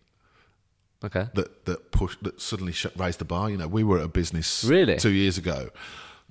okay 1.05 1.27
that 1.35 1.67
that 1.67 1.91
push 1.93 2.17
that 2.23 2.41
suddenly 2.41 2.75
raised 2.97 3.19
the 3.19 3.25
bar. 3.25 3.51
You 3.51 3.59
know, 3.59 3.69
we 3.69 3.85
were 3.85 3.99
at 3.99 4.05
a 4.05 4.09
business 4.09 4.65
Really? 4.65 4.97
two 4.97 5.11
years 5.11 5.37
ago 5.37 5.69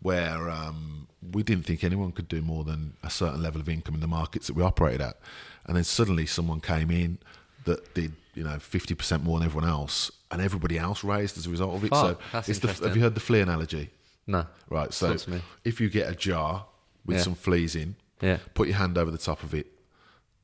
where 0.02 0.50
um, 0.50 1.08
we 1.32 1.44
didn't 1.44 1.66
think 1.66 1.84
anyone 1.84 2.12
could 2.12 2.28
do 2.28 2.42
more 2.42 2.64
than 2.64 2.94
a 3.04 3.10
certain 3.10 3.42
level 3.42 3.62
of 3.62 3.70
income 3.70 3.96
in 3.96 4.02
the 4.02 4.08
markets 4.08 4.48
that 4.48 4.54
we 4.56 4.64
operated 4.64 5.02
at, 5.02 5.20
and 5.68 5.78
then 5.78 5.84
suddenly 5.84 6.26
someone 6.26 6.60
came 6.60 6.90
in 6.90 7.20
that 7.66 7.94
did 7.94 8.14
you 8.34 8.44
know 8.44 8.58
fifty 8.60 8.96
percent 8.96 9.24
more 9.24 9.38
than 9.38 9.46
everyone 9.46 9.70
else, 9.70 10.12
and 10.32 10.42
everybody 10.42 10.80
else 10.80 11.04
raised 11.04 11.38
as 11.38 11.46
a 11.46 11.50
result 11.50 11.76
of 11.76 11.84
it. 11.84 11.94
So 11.94 12.18
the, 12.32 12.88
have 12.88 12.96
you 12.96 13.04
heard 13.04 13.16
the 13.16 13.22
flea 13.22 13.42
analogy? 13.42 13.92
No 14.28 14.48
Right. 14.70 14.94
So 14.94 15.10
Talk 15.10 15.22
to 15.22 15.30
me. 15.32 15.42
if 15.64 15.80
you 15.82 15.90
get 15.90 16.10
a 16.10 16.16
jar 16.16 16.66
with 17.06 17.18
Yeah. 17.18 17.24
some 17.24 17.36
fleas 17.36 17.76
in, 17.76 17.96
Yeah. 18.22 18.38
put 18.54 18.68
your 18.68 18.78
hand 18.78 18.98
over 18.98 19.12
the 19.12 19.18
top 19.18 19.44
of 19.44 19.54
it. 19.54 19.68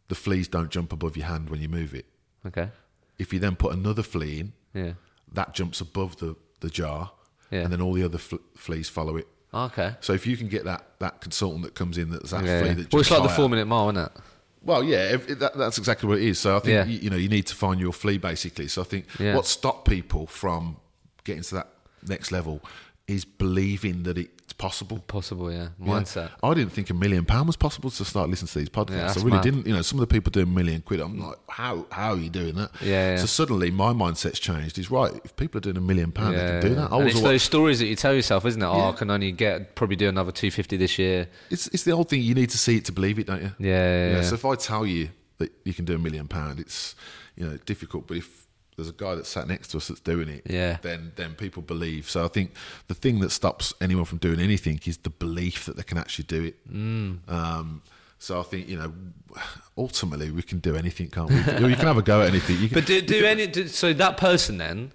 The 0.09 0.15
fleas 0.15 0.47
don't 0.47 0.69
jump 0.69 0.91
above 0.93 1.15
your 1.17 1.27
hand 1.27 1.49
when 1.49 1.61
you 1.61 1.69
move 1.69 1.93
it. 1.95 2.05
okay 2.45 2.69
If 3.17 3.32
you 3.34 3.39
then 3.39 3.55
put 3.55 3.73
another 3.73 4.03
flea 4.03 4.39
in, 4.39 4.53
yeah 4.73 4.93
that 5.34 5.53
jumps 5.53 5.79
above 5.79 6.17
the, 6.17 6.36
the 6.59 6.69
jar, 6.69 7.11
Yeah. 7.51 7.61
and 7.61 7.71
then 7.71 7.82
all 7.82 7.93
the 7.93 8.03
other 8.03 8.17
fl- 8.17 8.43
fleas 8.57 8.89
follow 8.89 9.15
it. 9.17 9.27
Oh, 9.53 9.65
okay 9.65 9.95
So 10.01 10.11
if 10.13 10.25
you 10.27 10.36
can 10.38 10.47
get 10.47 10.63
that, 10.65 10.99
that 10.99 11.21
consultant 11.21 11.63
that 11.63 11.73
comes 11.75 11.97
in 11.97 12.09
that's 12.09 12.32
that 12.32 12.41
flea 12.41 12.47
yeah. 12.49 12.73
that 12.73 12.91
well 12.93 13.01
it's 13.01 13.11
like 13.11 13.21
the 13.23 13.27
higher- 13.29 13.36
four 13.38 13.49
minute 13.49 13.65
mile 13.65 13.89
isn't 13.89 14.03
it 14.05 14.11
Well, 14.63 14.84
yeah, 14.84 15.13
if, 15.15 15.27
that, 15.39 15.57
that's 15.57 15.77
exactly 15.79 16.07
what 16.07 16.19
it 16.19 16.25
is. 16.25 16.38
So 16.39 16.55
I 16.55 16.59
think 16.59 16.73
Yeah. 16.73 16.86
you, 16.86 16.99
you 16.99 17.09
know 17.09 17.15
you 17.15 17.29
need 17.29 17.47
to 17.47 17.55
find 17.55 17.79
your 17.79 17.91
flea 17.93 18.17
basically. 18.19 18.67
So 18.67 18.82
I 18.82 18.86
think 18.86 19.05
Yeah. 19.19 19.36
what 19.36 19.45
stopped 19.47 19.88
people 19.89 20.27
from 20.27 20.77
getting 21.23 21.41
to 21.43 21.55
that 21.55 21.69
next 22.07 22.32
level 22.32 22.61
is 23.16 23.26
believing 23.26 24.03
that 24.03 24.18
it's 24.18 24.53
possible. 24.53 24.99
possible 25.07 25.51
yeah 25.51 25.70
Yeah. 25.80 25.88
mindset 25.93 26.30
I 26.43 26.53
didn't 26.53 26.72
think 26.74 26.89
a 26.89 26.93
million 26.93 27.26
pound 27.26 27.47
was 27.47 27.55
possible 27.57 27.89
to 27.89 28.05
start 28.05 28.30
listening 28.30 28.49
to 28.49 28.59
these 28.59 28.70
podcasts. 28.70 29.16
Yeah, 29.16 29.22
I 29.22 29.24
really 29.26 29.32
mad. 29.32 29.43
didn't. 29.43 29.66
You 29.68 29.74
know, 29.76 29.82
some 29.82 29.97
of 29.99 30.07
the 30.07 30.14
people 30.16 30.30
doing 30.32 30.47
a 30.47 30.55
million 30.59 30.82
quid. 30.82 30.99
I'm 30.99 31.20
like, 31.20 31.38
how 31.49 31.86
how 31.91 32.12
are 32.12 32.18
you 32.26 32.30
doing 32.30 32.55
that? 32.55 32.70
Yeah, 32.82 33.12
yeah. 33.12 33.18
So 33.18 33.26
suddenly 33.39 33.72
my 33.72 33.91
mindset's 33.93 34.39
changed. 34.39 34.78
Is 34.78 34.89
right. 34.91 35.14
If 35.26 35.36
people 35.36 35.57
are 35.59 35.66
doing 35.70 35.78
a 35.78 35.82
million 35.91 36.12
pound, 36.12 36.36
they 36.36 36.45
can 36.51 36.62
do 36.62 36.76
that. 36.76 36.91
I 36.91 36.95
and 36.95 37.05
was 37.05 37.14
it's 37.14 37.22
alwa- 37.22 37.30
those 37.32 37.43
stories 37.43 37.80
that 37.80 37.88
you 37.88 37.95
tell 37.95 38.14
yourself, 38.14 38.45
isn't 38.45 38.62
it? 38.62 38.66
Oh, 38.66 38.78
Yeah. 38.78 38.89
I 38.89 38.91
can 38.93 39.09
only 39.09 39.32
get 39.32 39.76
probably 39.76 39.95
do 39.95 40.07
another 40.09 40.32
250 40.32 40.78
this 40.78 40.99
year. 40.99 41.28
it's 41.49 41.68
it's 41.74 41.84
the 41.84 41.91
old 41.91 42.09
thing. 42.09 42.22
You 42.22 42.36
need 42.36 42.49
to 42.51 42.57
see 42.57 42.76
it 42.78 42.86
to 42.86 42.91
believe 42.91 43.18
it, 43.20 43.28
don't 43.28 43.41
you? 43.41 43.51
Yeah, 43.59 43.68
yeah, 43.70 44.16
yeah. 44.18 44.22
So 44.24 44.36
if 44.36 44.45
I 44.45 44.55
tell 44.55 44.86
you 44.86 45.09
that 45.39 45.51
you 45.66 45.74
can 45.74 45.86
do 45.86 45.95
a 45.95 45.99
million 45.99 46.28
pound, 46.28 46.59
it's 46.59 46.93
you 47.38 47.47
know 47.47 47.57
difficult. 47.66 48.07
But 48.07 48.18
if 48.18 48.40
there's 48.78 48.89
a 48.89 48.93
guy 48.93 49.15
that 49.15 49.26
sat 49.26 49.47
next 49.47 49.67
to 49.69 49.78
us 49.78 49.88
that's 49.89 49.99
doing 49.99 50.30
it, 50.30 50.43
Yeah. 50.49 50.78
then 50.82 51.11
then 51.15 51.36
people 51.36 51.61
believe. 51.61 52.09
So 52.09 52.24
I 52.26 52.28
think 52.30 52.51
the 52.88 52.93
thing 52.95 53.19
that 53.19 53.32
stops 53.32 53.74
anyone 53.82 54.05
from 54.05 54.17
doing 54.19 54.39
anything 54.39 54.80
is 54.86 54.97
the 54.97 55.09
belief 55.09 55.65
that 55.65 55.76
they 55.78 55.84
can 55.84 55.97
actually 55.97 56.26
do 56.26 56.43
it. 56.43 56.74
Mm. 56.74 57.19
Um, 57.30 57.82
so 58.17 58.39
I 58.39 58.43
think 58.43 58.67
you 58.69 58.78
know, 58.78 58.93
ultimately 59.78 60.32
we 60.32 60.41
can 60.41 60.59
do 60.59 60.76
anything, 60.76 61.09
can't 61.09 61.30
we? 61.30 61.38
You 61.38 61.76
can 61.76 61.88
have 61.88 61.97
a 61.97 62.01
go 62.01 62.22
at 62.22 62.30
anything. 62.30 62.57
You 62.59 62.69
can, 62.69 62.76
But 62.76 62.86
do, 62.86 63.01
do 63.01 63.26
any 63.26 63.47
do, 63.47 63.67
so 63.67 63.93
that 63.93 64.17
person 64.17 64.57
then? 64.57 64.91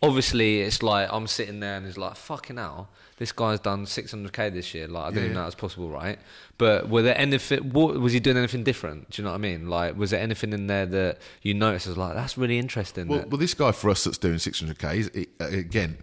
Obviously, 0.00 0.60
it's 0.60 0.82
like 0.82 1.08
I'm 1.12 1.26
sitting 1.26 1.60
there 1.60 1.76
and 1.76 1.86
it's 1.86 1.98
like 1.98 2.14
fucking 2.16 2.56
hell. 2.56 2.88
This 3.18 3.32
guy's 3.32 3.58
done 3.60 3.84
600k 3.84 4.52
this 4.52 4.74
year. 4.74 4.86
Like 4.88 5.04
I 5.04 5.08
didn't 5.08 5.16
Yeah, 5.18 5.24
even 5.24 5.34
know 5.34 5.40
that 5.40 5.46
was 5.46 5.54
possible, 5.56 5.88
right? 5.90 6.18
But 6.56 6.88
were 6.88 7.02
there 7.02 7.18
anything? 7.18 7.70
What, 7.70 7.98
was 8.00 8.12
he 8.12 8.20
doing 8.20 8.36
anything 8.36 8.62
different? 8.64 9.10
Do 9.10 9.20
you 9.20 9.24
know 9.24 9.30
what 9.32 9.36
I 9.36 9.38
mean? 9.40 9.68
Like, 9.68 9.96
was 9.96 10.10
there 10.10 10.20
anything 10.20 10.52
in 10.52 10.68
there 10.68 10.86
that 10.86 11.18
you 11.42 11.54
noticed 11.54 11.86
as 11.88 11.96
like 11.96 12.14
that's 12.14 12.38
really 12.38 12.58
interesting? 12.58 13.08
Well, 13.08 13.18
that- 13.20 13.30
well, 13.30 13.38
this 13.38 13.54
guy 13.54 13.72
for 13.72 13.90
us 13.90 14.04
that's 14.04 14.18
doing 14.18 14.36
600k, 14.36 14.94
he's, 14.94 15.10
he, 15.14 15.26
uh, 15.40 15.46
again, 15.48 15.98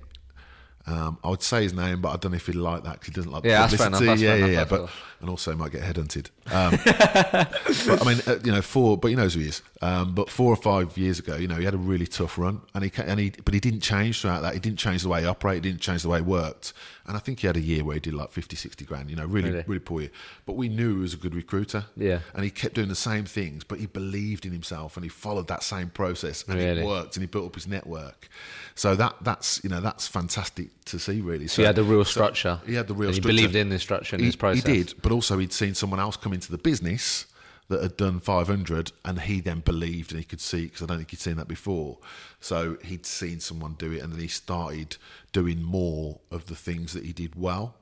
um, 0.88 1.18
I 1.24 1.30
would 1.30 1.42
say 1.42 1.64
his 1.64 1.74
name, 1.74 2.02
but 2.02 2.10
I 2.10 2.18
don't 2.18 2.32
know 2.32 2.36
if 2.36 2.46
he'd 2.46 2.56
like 2.56 2.84
that 2.84 2.94
because 3.00 3.08
he 3.08 3.14
doesn't 3.14 3.32
like 3.32 3.42
the 3.44 3.50
Yeah, 3.50 3.62
that's 3.62 3.76
fair 3.76 3.90
publicity. 3.90 4.06
enough, 4.06 4.20
that's 4.20 4.22
yeah, 4.22 4.30
fair 4.30 4.38
yeah, 4.40 4.46
enough, 4.62 4.72
yeah. 4.72 4.78
But. 4.78 4.90
And 5.26 5.32
also 5.32 5.56
might 5.56 5.72
get 5.72 5.82
headhunted. 5.82 6.28
Um, 6.54 6.78
but 6.86 8.02
I 8.02 8.06
mean, 8.06 8.22
uh, 8.28 8.40
you 8.44 8.52
know, 8.52 8.62
four. 8.62 8.96
But 8.98 9.08
he 9.10 9.16
knows 9.16 9.34
who 9.34 9.40
he 9.40 9.48
is. 9.48 9.64
Um, 9.82 10.14
but 10.14 10.30
four 10.30 10.52
or 10.52 10.56
five 10.56 10.98
years 10.98 11.20
ago, 11.20 11.36
you 11.36 11.48
know, 11.48 11.56
he 11.56 11.66
had 11.66 11.74
a 11.74 11.78
really 11.78 12.06
tough 12.08 12.38
run, 12.38 12.62
and 12.74 12.84
he 12.84 12.92
and 13.02 13.20
he, 13.20 13.32
but 13.44 13.54
he 13.54 13.60
didn't 13.60 13.82
change 13.82 14.22
throughout 14.22 14.42
that. 14.42 14.54
He 14.54 14.60
didn't 14.60 14.78
change 14.80 15.02
the 15.02 15.10
way 15.10 15.22
he 15.22 15.28
operated. 15.28 15.66
He 15.66 15.72
didn't 15.72 15.82
change 15.82 16.04
the 16.04 16.10
way 16.10 16.20
he 16.20 16.24
worked. 16.24 16.74
And 17.08 17.16
I 17.16 17.20
think 17.20 17.40
he 17.42 17.48
had 17.48 17.56
a 17.56 17.62
year 17.62 17.84
where 17.84 17.94
he 17.96 18.00
did 18.00 18.16
like 18.16 18.32
50, 18.32 18.56
60 18.56 18.84
grand. 18.86 19.12
You 19.12 19.16
know, 19.16 19.26
really, 19.28 19.52
Really? 19.52 19.64
really, 19.68 19.80
poor 19.80 20.02
year. 20.02 20.10
But 20.48 20.54
we 20.54 20.70
knew 20.70 20.96
he 20.96 21.02
was 21.02 21.14
a 21.14 21.18
good 21.18 21.36
recruiter. 21.36 21.86
Yeah. 21.96 22.20
And 22.34 22.44
he 22.44 22.50
kept 22.50 22.74
doing 22.74 22.88
the 22.88 22.96
same 22.96 23.26
things, 23.26 23.64
but 23.64 23.78
he 23.80 23.86
believed 23.86 24.44
in 24.44 24.52
himself 24.52 24.98
and 24.98 25.04
he 25.04 25.10
followed 25.10 25.48
that 25.50 25.62
same 25.62 25.90
process, 25.90 26.44
and 26.48 26.58
Really? 26.58 26.82
it 26.82 26.86
worked, 26.86 27.16
and 27.16 27.22
he 27.24 27.28
built 27.28 27.46
up 27.48 27.56
his 27.56 27.68
network. 27.68 28.28
So 28.76 28.96
that 28.96 29.16
that's 29.22 29.64
you 29.64 29.70
know 29.70 29.80
that's 29.82 30.08
fantastic 30.08 30.70
to 30.86 31.00
see, 31.00 31.22
really. 31.22 31.48
so 31.48 31.62
he 31.62 31.66
had 31.66 31.76
the 31.78 31.84
real 31.84 32.04
structure. 32.06 32.60
He 32.66 32.74
had 32.74 32.88
the 32.88 32.94
real 32.94 33.10
and 33.10 33.16
he 33.16 33.22
structure. 33.22 33.36
believed 33.36 33.56
in 33.56 33.70
the 33.70 33.80
structure 33.80 34.16
and 34.16 34.22
He, 34.22 34.26
his 34.28 34.36
process. 34.36 34.66
he 34.66 34.74
did, 34.84 34.94
but 35.02 35.12
also 35.16 35.38
he'd 35.40 35.54
seen 35.54 35.74
someone 35.74 36.00
else 36.00 36.18
come 36.18 36.34
into 36.34 36.52
the 36.52 36.58
business 36.58 37.26
that 37.68 37.82
had 37.82 37.98
done 37.98 38.20
500 38.20 38.92
and 39.04 39.22
he 39.22 39.40
then 39.40 39.62
believed 39.62 40.12
and 40.12 40.20
he 40.20 40.26
could 40.26 40.42
see 40.42 40.66
because 40.66 40.84
I 40.84 40.86
don't 40.86 40.98
think 40.98 41.10
he'd 41.10 41.20
seen 41.20 41.38
that 41.38 41.48
before. 41.48 41.98
So 42.40 42.78
he'd 42.84 43.06
seen 43.08 43.40
someone 43.40 43.74
do 43.80 43.92
it 43.92 44.04
and 44.04 44.14
then 44.14 44.20
he 44.20 44.28
started 44.28 44.98
doing 45.32 45.64
more 45.64 46.20
of 46.30 46.46
the 46.46 46.56
things 46.56 46.94
that 46.94 47.04
he 47.06 47.14
did 47.14 47.36
well. 47.36 47.76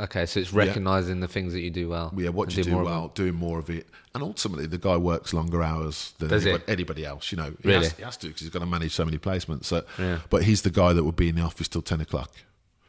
Okay, 0.00 0.24
so 0.24 0.40
it's 0.40 0.52
recognizing 0.54 1.20
the 1.20 1.28
things 1.28 1.52
that 1.52 1.60
you 1.60 1.70
do 1.70 1.90
well. 1.90 2.10
Yeah, 2.16 2.30
what 2.30 2.56
you 2.56 2.64
do 2.64 2.70
more 2.70 2.84
well, 2.84 3.08
doing 3.08 3.34
more 3.34 3.58
of 3.58 3.68
it. 3.68 3.86
And 4.14 4.22
ultimately, 4.22 4.64
the 4.64 4.78
guy 4.78 4.96
works 4.96 5.34
longer 5.34 5.62
hours 5.62 6.14
than 6.18 6.32
anybody, 6.32 6.64
anybody 6.68 7.04
else. 7.04 7.30
You 7.30 7.36
know, 7.36 7.54
he, 7.62 7.68
Really? 7.68 7.84
has, 7.84 7.92
he 7.92 8.02
has 8.02 8.16
to 8.16 8.28
because 8.28 8.40
he's 8.40 8.48
got 8.48 8.60
to 8.60 8.66
manage 8.66 8.92
so 8.92 9.04
many 9.04 9.18
placements. 9.18 9.66
So, 9.66 9.84
Yeah. 9.98 10.20
But 10.30 10.44
he's 10.44 10.62
the 10.62 10.70
guy 10.70 10.94
that 10.94 11.04
would 11.04 11.16
be 11.16 11.28
in 11.28 11.34
the 11.34 11.42
office 11.42 11.68
till 11.68 11.82
10 11.82 12.00
o'clock. 12.00 12.32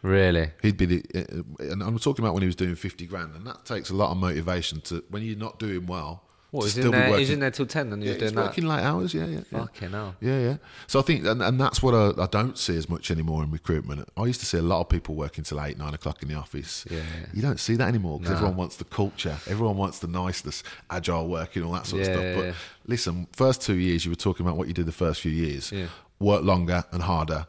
Really? 0.02 0.52
He'd 0.62 0.78
be 0.78 0.86
the, 0.86 1.04
uh, 1.16 1.64
and 1.72 1.84
I'm 1.84 2.00
talking 2.00 2.24
about 2.26 2.34
when 2.34 2.42
he 2.42 2.48
was 2.48 2.56
doing 2.56 2.76
50 2.76 3.06
grand, 3.06 3.36
and 3.36 3.46
that 3.46 3.66
takes 3.66 3.90
a 3.90 3.96
lot 3.96 4.12
of 4.12 4.18
motivation 4.18 4.82
to 4.82 5.04
when 5.10 5.24
you're 5.24 5.38
not 5.38 5.60
doing 5.60 5.86
well. 5.86 6.24
What 6.50 6.68
still 6.68 6.88
in 6.88 6.92
there? 6.92 7.02
working. 7.12 7.20
He's 7.20 7.30
in 7.30 7.40
there 7.40 7.52
till 7.52 7.66
ten, 7.66 7.94
and 7.94 8.04
yeah, 8.04 8.08
you're 8.08 8.14
he's 8.16 8.24
doing 8.24 8.36
that. 8.36 8.46
working 8.48 8.66
late 8.66 8.82
hours. 8.82 9.14
Yeah, 9.14 9.26
yeah, 9.26 9.40
yeah. 9.54 9.60
Fucking 9.60 9.92
hell. 9.92 10.16
Yeah, 10.20 10.38
yeah. 10.40 10.58
So 10.86 11.00
I 11.00 11.02
think, 11.02 11.26
and, 11.26 11.42
and 11.42 11.58
that's 11.58 11.82
what 11.82 11.94
I, 11.96 12.24
I 12.24 12.26
don't 12.28 12.58
see 12.58 12.76
as 12.76 12.90
much 12.90 13.10
anymore 13.10 13.42
in 13.42 13.52
recruitment. 13.52 14.10
I 14.18 14.26
used 14.26 14.42
to 14.42 14.46
see 14.46 14.58
a 14.58 14.62
lot 14.62 14.82
of 14.82 14.90
people 14.90 15.16
working 15.16 15.46
till 15.46 15.62
eight, 15.62 15.78
nine 15.78 15.94
o'clock 15.94 16.22
in 16.24 16.28
the 16.28 16.36
office. 16.36 16.86
Yeah. 16.92 17.04
You 17.34 17.42
don't 17.42 17.58
see 17.58 17.76
that 17.76 17.88
anymore 17.88 18.20
because 18.20 18.32
No. 18.32 18.36
everyone 18.36 18.58
wants 18.58 18.76
the 18.76 18.84
culture, 18.84 19.38
everyone 19.48 19.78
wants 19.78 20.00
the 20.00 20.08
niceness, 20.08 20.62
agile 20.90 21.30
working, 21.30 21.64
all 21.64 21.72
that 21.72 21.86
sort 21.86 22.02
Yeah, 22.02 22.08
of 22.10 22.14
stuff. 22.20 22.36
But 22.36 22.46
yeah. 22.48 22.54
listen, 22.86 23.28
first 23.32 23.62
two 23.62 23.76
years 23.76 24.04
you 24.04 24.12
were 24.12 24.16
talking 24.18 24.46
about 24.46 24.58
what 24.58 24.68
you 24.68 24.74
did 24.74 24.88
the 24.88 24.92
first 24.92 25.22
few 25.22 25.32
years. 25.32 25.72
Yeah. 25.72 25.86
Work 26.20 26.44
longer 26.44 26.84
and 26.92 27.04
harder. 27.04 27.48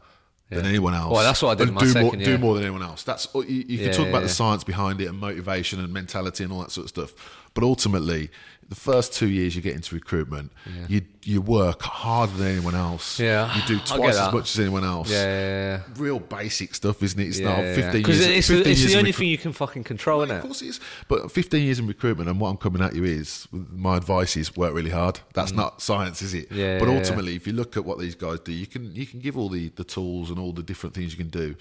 Than 0.55 0.65
anyone 0.65 0.93
else. 0.93 1.11
Well, 1.11 1.23
that's 1.23 1.41
what 1.41 1.51
I 1.51 1.55
did 1.55 1.69
And 1.69 1.77
do 1.77 1.87
second 1.87 2.05
more, 2.05 2.15
year. 2.15 2.25
Do 2.25 2.37
more 2.37 2.55
than 2.55 2.63
anyone 2.63 2.83
else. 2.83 3.03
That's 3.03 3.27
you, 3.33 3.41
you 3.43 3.63
Yeah, 3.67 3.85
can 3.87 3.93
talk 3.97 4.07
about 4.07 4.19
yeah. 4.19 4.27
the 4.27 4.29
science 4.29 4.63
behind 4.63 5.01
it 5.01 5.07
and 5.07 5.17
motivation 5.17 5.79
and 5.79 5.91
mentality 5.93 6.43
and 6.43 6.53
all 6.53 6.59
that 6.61 6.71
sort 6.71 6.85
of 6.85 6.89
stuff. 6.89 7.41
But 7.53 7.63
ultimately, 7.63 8.29
the 8.73 8.79
first 8.79 9.13
two 9.13 9.29
years 9.29 9.55
you 9.55 9.61
get 9.61 9.75
into 9.75 9.93
recruitment, 9.93 10.51
you 10.87 11.01
you 11.23 11.41
work 11.41 11.81
harder 11.83 12.33
than 12.33 12.47
anyone 12.47 12.73
else. 12.73 13.19
Yeah, 13.19 13.55
you 13.55 13.61
do 13.67 13.79
twice 13.79 14.17
as 14.17 14.33
much 14.33 14.49
as 14.53 14.59
anyone 14.59 14.83
else. 14.83 15.11
Yeah, 15.11 15.23
yeah, 15.23 15.77
yeah. 15.77 15.81
Real 15.97 16.19
basic 16.19 16.73
stuff, 16.73 17.03
isn't 17.03 17.19
it? 17.19 17.27
It's 17.27 17.39
yeah, 17.39 17.49
not 17.49 17.59
yeah, 17.59 17.75
15 17.75 18.01
Because 18.01 18.19
years. 18.19 18.37
it's, 18.37 18.47
15 18.47 18.71
it's 18.71 18.79
years 18.81 18.91
the 18.91 18.97
only 18.97 19.09
recruit- 19.11 19.19
thing 19.19 19.27
you 19.29 19.37
can 19.37 19.53
fucking 19.53 19.83
control, 19.83 20.23
isn't 20.23 20.35
of 20.35 20.41
course 20.41 20.61
it 20.63 20.69
is. 20.69 20.79
But 21.07 21.31
15 21.31 21.63
years 21.63 21.77
in 21.79 21.85
recruitment, 21.87 22.29
and 22.29 22.39
what 22.39 22.49
I'm 22.49 22.57
coming 22.57 22.81
at 22.81 22.95
you 22.95 23.03
is 23.03 23.47
my 23.51 23.97
advice 23.97 24.35
is 24.35 24.55
work 24.57 24.73
really 24.73 24.89
hard. 24.89 25.19
That's 25.33 25.51
not 25.53 25.81
science, 25.81 26.21
is 26.23 26.33
it? 26.33 26.49
Mm. 26.49 26.55
Yeah, 26.55 26.79
but 26.79 26.87
yeah, 26.87 26.93
yeah. 26.93 26.99
ultimately, 26.99 27.35
if 27.35 27.45
you 27.45 27.53
look 27.53 27.77
at 27.77 27.85
what 27.85 27.99
these 27.99 28.15
guys 28.15 28.39
do, 28.39 28.51
you 28.51 28.65
can 28.65 28.95
you 28.95 29.05
can 29.05 29.19
give 29.19 29.37
all 29.37 29.49
the, 29.49 29.69
the 29.69 29.83
tools 29.83 30.31
and 30.31 30.39
all 30.39 30.51
the 30.51 30.63
different 30.63 30.95
things 30.95 31.11
you 31.11 31.17
can 31.17 31.29
do. 31.29 31.55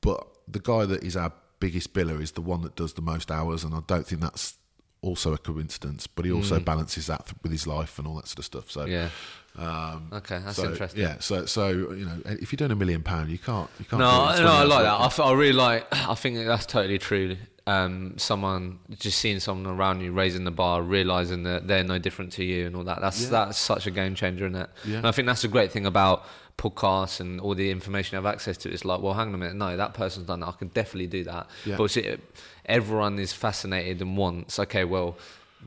But 0.00 0.26
the 0.46 0.60
guy 0.60 0.86
that 0.86 1.04
is 1.04 1.14
our 1.16 1.32
biggest 1.60 1.92
biller 1.92 2.22
is 2.22 2.32
the 2.32 2.40
one 2.40 2.62
that 2.62 2.74
does 2.74 2.94
the 2.94 3.02
most 3.02 3.30
hours, 3.30 3.64
and 3.64 3.74
I 3.74 3.80
don't 3.86 4.06
think 4.06 4.22
that's 4.22 4.54
also 5.02 5.32
a 5.32 5.38
coincidence. 5.38 6.06
But 6.06 6.24
he 6.24 6.32
also 6.32 6.58
balances 6.60 7.06
that 7.06 7.26
th- 7.26 7.36
with 7.42 7.52
his 7.52 7.66
life 7.66 7.98
and 7.98 8.06
all 8.08 8.14
that 8.16 8.28
sort 8.28 8.38
of 8.40 8.44
stuff. 8.44 8.70
So 8.70 8.86
Mm. 8.86 8.90
Yeah. 8.90 9.08
Um, 9.56 10.10
Okay, 10.12 10.40
that's 10.44 10.56
so, 10.56 10.66
interesting. 10.70 11.00
Yeah, 11.02 11.16
so 11.18 11.44
so 11.46 11.68
you 11.70 12.04
know, 12.06 12.20
if 12.26 12.52
you're 12.52 12.56
doing 12.58 12.70
a 12.70 12.76
million 12.76 13.02
pound, 13.02 13.28
you 13.30 13.38
can't 13.38 13.68
you 13.78 13.84
can't. 13.84 13.98
No, 14.00 14.32
do 14.36 14.42
no, 14.44 14.52
I 14.52 14.62
like 14.64 14.82
that. 14.84 14.92
I, 15.00 15.06
f- 15.06 15.20
I 15.20 15.32
really 15.32 15.52
like. 15.52 15.86
I 15.92 16.14
think 16.14 16.36
that's 16.46 16.66
totally 16.66 16.98
true. 16.98 17.36
Um, 17.66 18.14
someone 18.16 18.78
just 18.98 19.18
seeing 19.18 19.40
someone 19.40 19.74
around 19.74 20.00
you 20.00 20.10
raising 20.12 20.44
the 20.44 20.50
bar, 20.50 20.80
realizing 20.80 21.42
that 21.42 21.66
they're 21.66 21.84
no 21.84 21.98
different 21.98 22.32
to 22.34 22.44
you, 22.44 22.66
and 22.66 22.76
all 22.76 22.84
that. 22.84 23.00
That's 23.00 23.22
Yeah. 23.24 23.30
that's 23.30 23.58
such 23.58 23.86
a 23.86 23.90
game 23.90 24.14
changer, 24.14 24.46
isn't 24.46 24.56
it? 24.60 24.70
Yeah. 24.84 24.98
And 24.98 25.06
I 25.06 25.10
think 25.12 25.26
that's 25.26 25.42
the 25.42 25.48
great 25.48 25.70
thing 25.72 25.86
about 25.86 26.24
podcasts 26.56 27.20
and 27.20 27.40
all 27.40 27.54
the 27.54 27.70
information 27.70 28.16
you 28.16 28.24
have 28.24 28.32
access 28.32 28.56
to. 28.58 28.70
It's 28.72 28.84
like, 28.84 29.00
well, 29.02 29.14
hang 29.14 29.28
on 29.28 29.34
a 29.34 29.38
minute, 29.38 29.54
no, 29.56 29.76
that 29.76 29.94
person's 29.94 30.26
done 30.26 30.40
that. 30.40 30.48
I 30.48 30.52
can 30.52 30.68
definitely 30.68 31.06
do 31.08 31.24
that. 31.24 31.46
Yeah. 31.66 31.76
But 31.76 31.90
see, 31.90 32.16
everyone 32.68 33.18
is 33.18 33.32
fascinated 33.32 34.00
and 34.02 34.16
wants. 34.16 34.58
Okay, 34.58 34.84
well. 34.84 35.16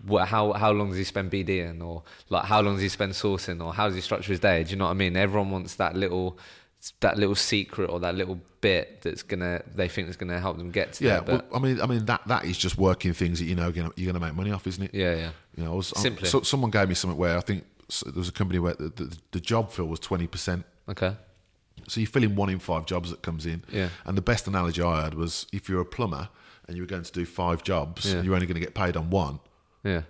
What, 0.07 0.29
how 0.29 0.53
how 0.53 0.71
long 0.71 0.87
does 0.87 0.97
he 0.97 1.03
spend 1.03 1.29
BDing 1.31 1.83
or 1.83 2.03
like 2.29 2.45
how 2.45 2.61
long 2.61 2.75
does 2.75 2.81
he 2.81 2.87
spend 2.87 3.11
sourcing 3.11 3.61
or 3.63 3.73
how 3.73 3.87
does 3.87 3.95
he 3.95 3.99
structure 4.01 4.31
his 4.31 4.39
day? 4.39 4.63
Do 4.63 4.69
you 4.71 4.77
know 4.77 4.85
what 4.85 4.91
I 4.91 4.93
mean? 4.93 5.17
Everyone 5.17 5.51
wants 5.51 5.75
that 5.75 5.97
little 5.97 6.39
that 7.01 7.17
little 7.17 7.35
secret 7.35 7.89
or 7.89 7.99
that 7.99 8.15
little 8.15 8.39
bit 8.61 9.01
that's 9.01 9.21
gonna 9.21 9.61
they 9.75 9.89
think 9.89 10.07
is 10.07 10.15
gonna 10.15 10.39
help 10.39 10.57
them 10.57 10.71
get 10.71 10.93
to 10.93 11.03
Yeah, 11.03 11.19
there. 11.19 11.21
But 11.39 11.51
well, 11.51 11.59
I 11.59 11.63
mean, 11.65 11.81
I 11.81 11.87
mean 11.87 12.05
that 12.05 12.25
that 12.27 12.45
is 12.45 12.57
just 12.57 12.77
working 12.77 13.11
things 13.11 13.39
that 13.39 13.45
you 13.47 13.53
know 13.55 13.63
you're 13.63 13.73
gonna, 13.73 13.91
you're 13.97 14.13
gonna 14.13 14.25
make 14.25 14.33
money 14.33 14.51
off, 14.53 14.65
isn't 14.65 14.81
it? 14.81 14.91
yeah, 14.93 15.13
yeah, 15.13 15.31
You 15.57 15.65
know, 15.65 15.73
I 15.73 15.75
was, 15.75 15.87
Simply. 15.87 16.29
so, 16.29 16.41
someone 16.41 16.71
gave 16.71 16.87
me 16.87 16.95
something 16.95 17.17
where 17.19 17.37
I 17.37 17.41
think 17.41 17.65
there 18.05 18.13
was 18.15 18.29
a 18.29 18.31
company 18.31 18.59
where 18.59 18.75
the, 18.75 18.87
the, 18.95 19.17
the 19.31 19.39
job 19.41 19.71
fill 19.73 19.87
was 19.87 19.99
twenty 19.99 20.25
percent. 20.25 20.63
okay, 20.87 21.17
So 21.89 21.99
you 21.99 22.07
fill 22.07 22.23
in 22.23 22.37
one 22.37 22.49
in 22.49 22.59
five 22.59 22.85
jobs 22.85 23.09
that 23.09 23.21
comes 23.23 23.45
in. 23.45 23.65
Yeah. 23.69 23.89
And 24.05 24.17
the 24.17 24.21
best 24.21 24.47
analogy 24.47 24.81
I 24.81 25.03
had 25.03 25.15
was 25.15 25.47
if 25.51 25.67
you're 25.67 25.81
a 25.81 25.85
plumber 25.85 26.29
and 26.67 26.75
you 26.77 26.83
were 26.83 26.87
going 26.87 27.03
to 27.03 27.11
do 27.11 27.25
five 27.25 27.63
jobs, 27.63 28.05
Yeah. 28.05 28.17
and 28.17 28.25
you're 28.25 28.33
only 28.35 28.47
going 28.47 28.55
to 28.55 28.61
get 28.61 28.73
paid 28.73 28.95
on 28.97 29.09
one. 29.09 29.39
yeah, 29.83 30.01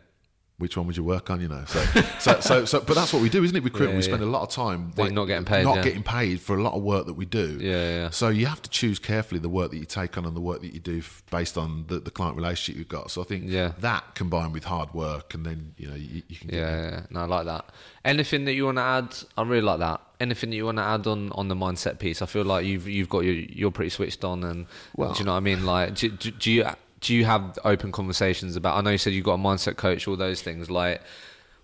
Which 0.62 0.78
one 0.78 0.88
would 0.88 0.96
you 0.96 1.04
work 1.04 1.30
on? 1.30 1.42
You 1.42 1.48
know, 1.50 1.64
so 1.68 1.84
so 2.20 2.40
so, 2.40 2.66
so 2.66 2.80
but 2.82 2.94
that's 2.96 3.12
what 3.12 3.22
we 3.22 3.30
do, 3.30 3.44
isn't 3.44 3.56
it? 3.58 3.64
Recruitment. 3.64 3.92
Yeah, 3.94 3.98
we 3.98 4.02
spend 4.04 4.22
yeah. 4.22 4.28
a 4.28 4.32
lot 4.32 4.44
of 4.44 4.50
time 4.50 4.92
wait- 4.96 5.12
not 5.12 5.26
getting 5.26 5.44
paid, 5.46 5.64
not 5.64 5.84
getting 5.84 6.04
paid 6.04 6.40
for 6.40 6.56
a 6.56 6.62
lot 6.64 6.74
of 6.74 6.84
work 6.84 7.08
that 7.08 7.16
we 7.16 7.26
do. 7.26 7.58
Yeah, 7.60 7.72
yeah. 7.90 8.10
So 8.12 8.30
you 8.30 8.46
have 8.46 8.62
to 8.62 8.70
choose 8.70 9.00
carefully 9.00 9.40
the 9.42 9.50
work 9.50 9.72
that 9.72 9.78
you 9.78 9.86
take 9.86 10.18
on 10.18 10.26
and 10.26 10.36
the 10.36 10.42
work 10.42 10.62
that 10.62 10.74
you 10.74 10.80
do 10.80 11.00
f- 11.00 11.24
based 11.32 11.58
on 11.58 11.86
the, 11.88 12.00
the 12.00 12.12
client 12.12 12.36
relationship 12.38 12.78
you've 12.78 12.88
got. 12.88 13.12
So 13.12 13.22
I 13.22 13.26
think 13.26 13.46
Yeah. 13.48 13.74
that 13.80 14.16
combined 14.16 14.54
with 14.54 14.64
hard 14.66 14.94
work, 14.94 15.34
and 15.34 15.46
then 15.46 15.74
you 15.78 15.88
know 15.88 15.96
you, 15.96 16.22
you 16.28 16.38
can 16.38 16.48
get 16.50 16.58
yeah, 16.60 16.90
yeah. 16.92 17.00
No, 17.10 17.22
I 17.22 17.26
like 17.26 17.46
that. 17.48 17.66
Anything 18.06 18.46
that 18.46 18.54
you 18.54 18.66
want 18.66 18.78
to 18.78 18.84
add? 18.84 19.16
I 19.38 19.42
really 19.44 19.62
like 19.64 19.80
that. 19.80 20.02
Anything 20.20 20.52
that 20.52 20.56
you 20.56 20.66
want 20.66 20.78
to 20.78 20.84
add 20.84 21.08
on 21.08 21.32
on 21.32 21.48
the 21.48 21.56
mindset 21.56 21.98
piece? 21.98 22.22
I 22.22 22.28
feel 22.28 22.44
like 22.46 22.66
you've 22.66 22.88
you've 22.88 23.10
got 23.10 23.20
your 23.26 23.34
you're 23.34 23.72
pretty 23.72 23.90
switched 23.90 24.24
on, 24.24 24.44
and 24.44 24.68
Well- 24.96 25.14
do 25.14 25.20
you 25.20 25.26
know 25.26 25.32
what 25.32 25.38
I 25.38 25.42
mean? 25.42 25.66
Like, 25.66 25.96
do, 25.96 26.10
do, 26.10 26.30
do 26.32 26.52
you 26.52 26.66
do 27.02 27.14
you 27.16 27.26
have 27.26 27.58
open 27.66 27.92
conversations 27.92 28.56
about? 28.56 28.78
I 28.78 28.82
know 28.82 28.92
you 28.92 28.98
said 28.98 29.14
you 29.14 29.22
got 29.24 29.34
a 29.34 29.38
mindset 29.38 29.76
coach, 29.76 30.08
all 30.08 30.16
those 30.16 30.42
things. 30.42 30.70
Like, 30.70 31.02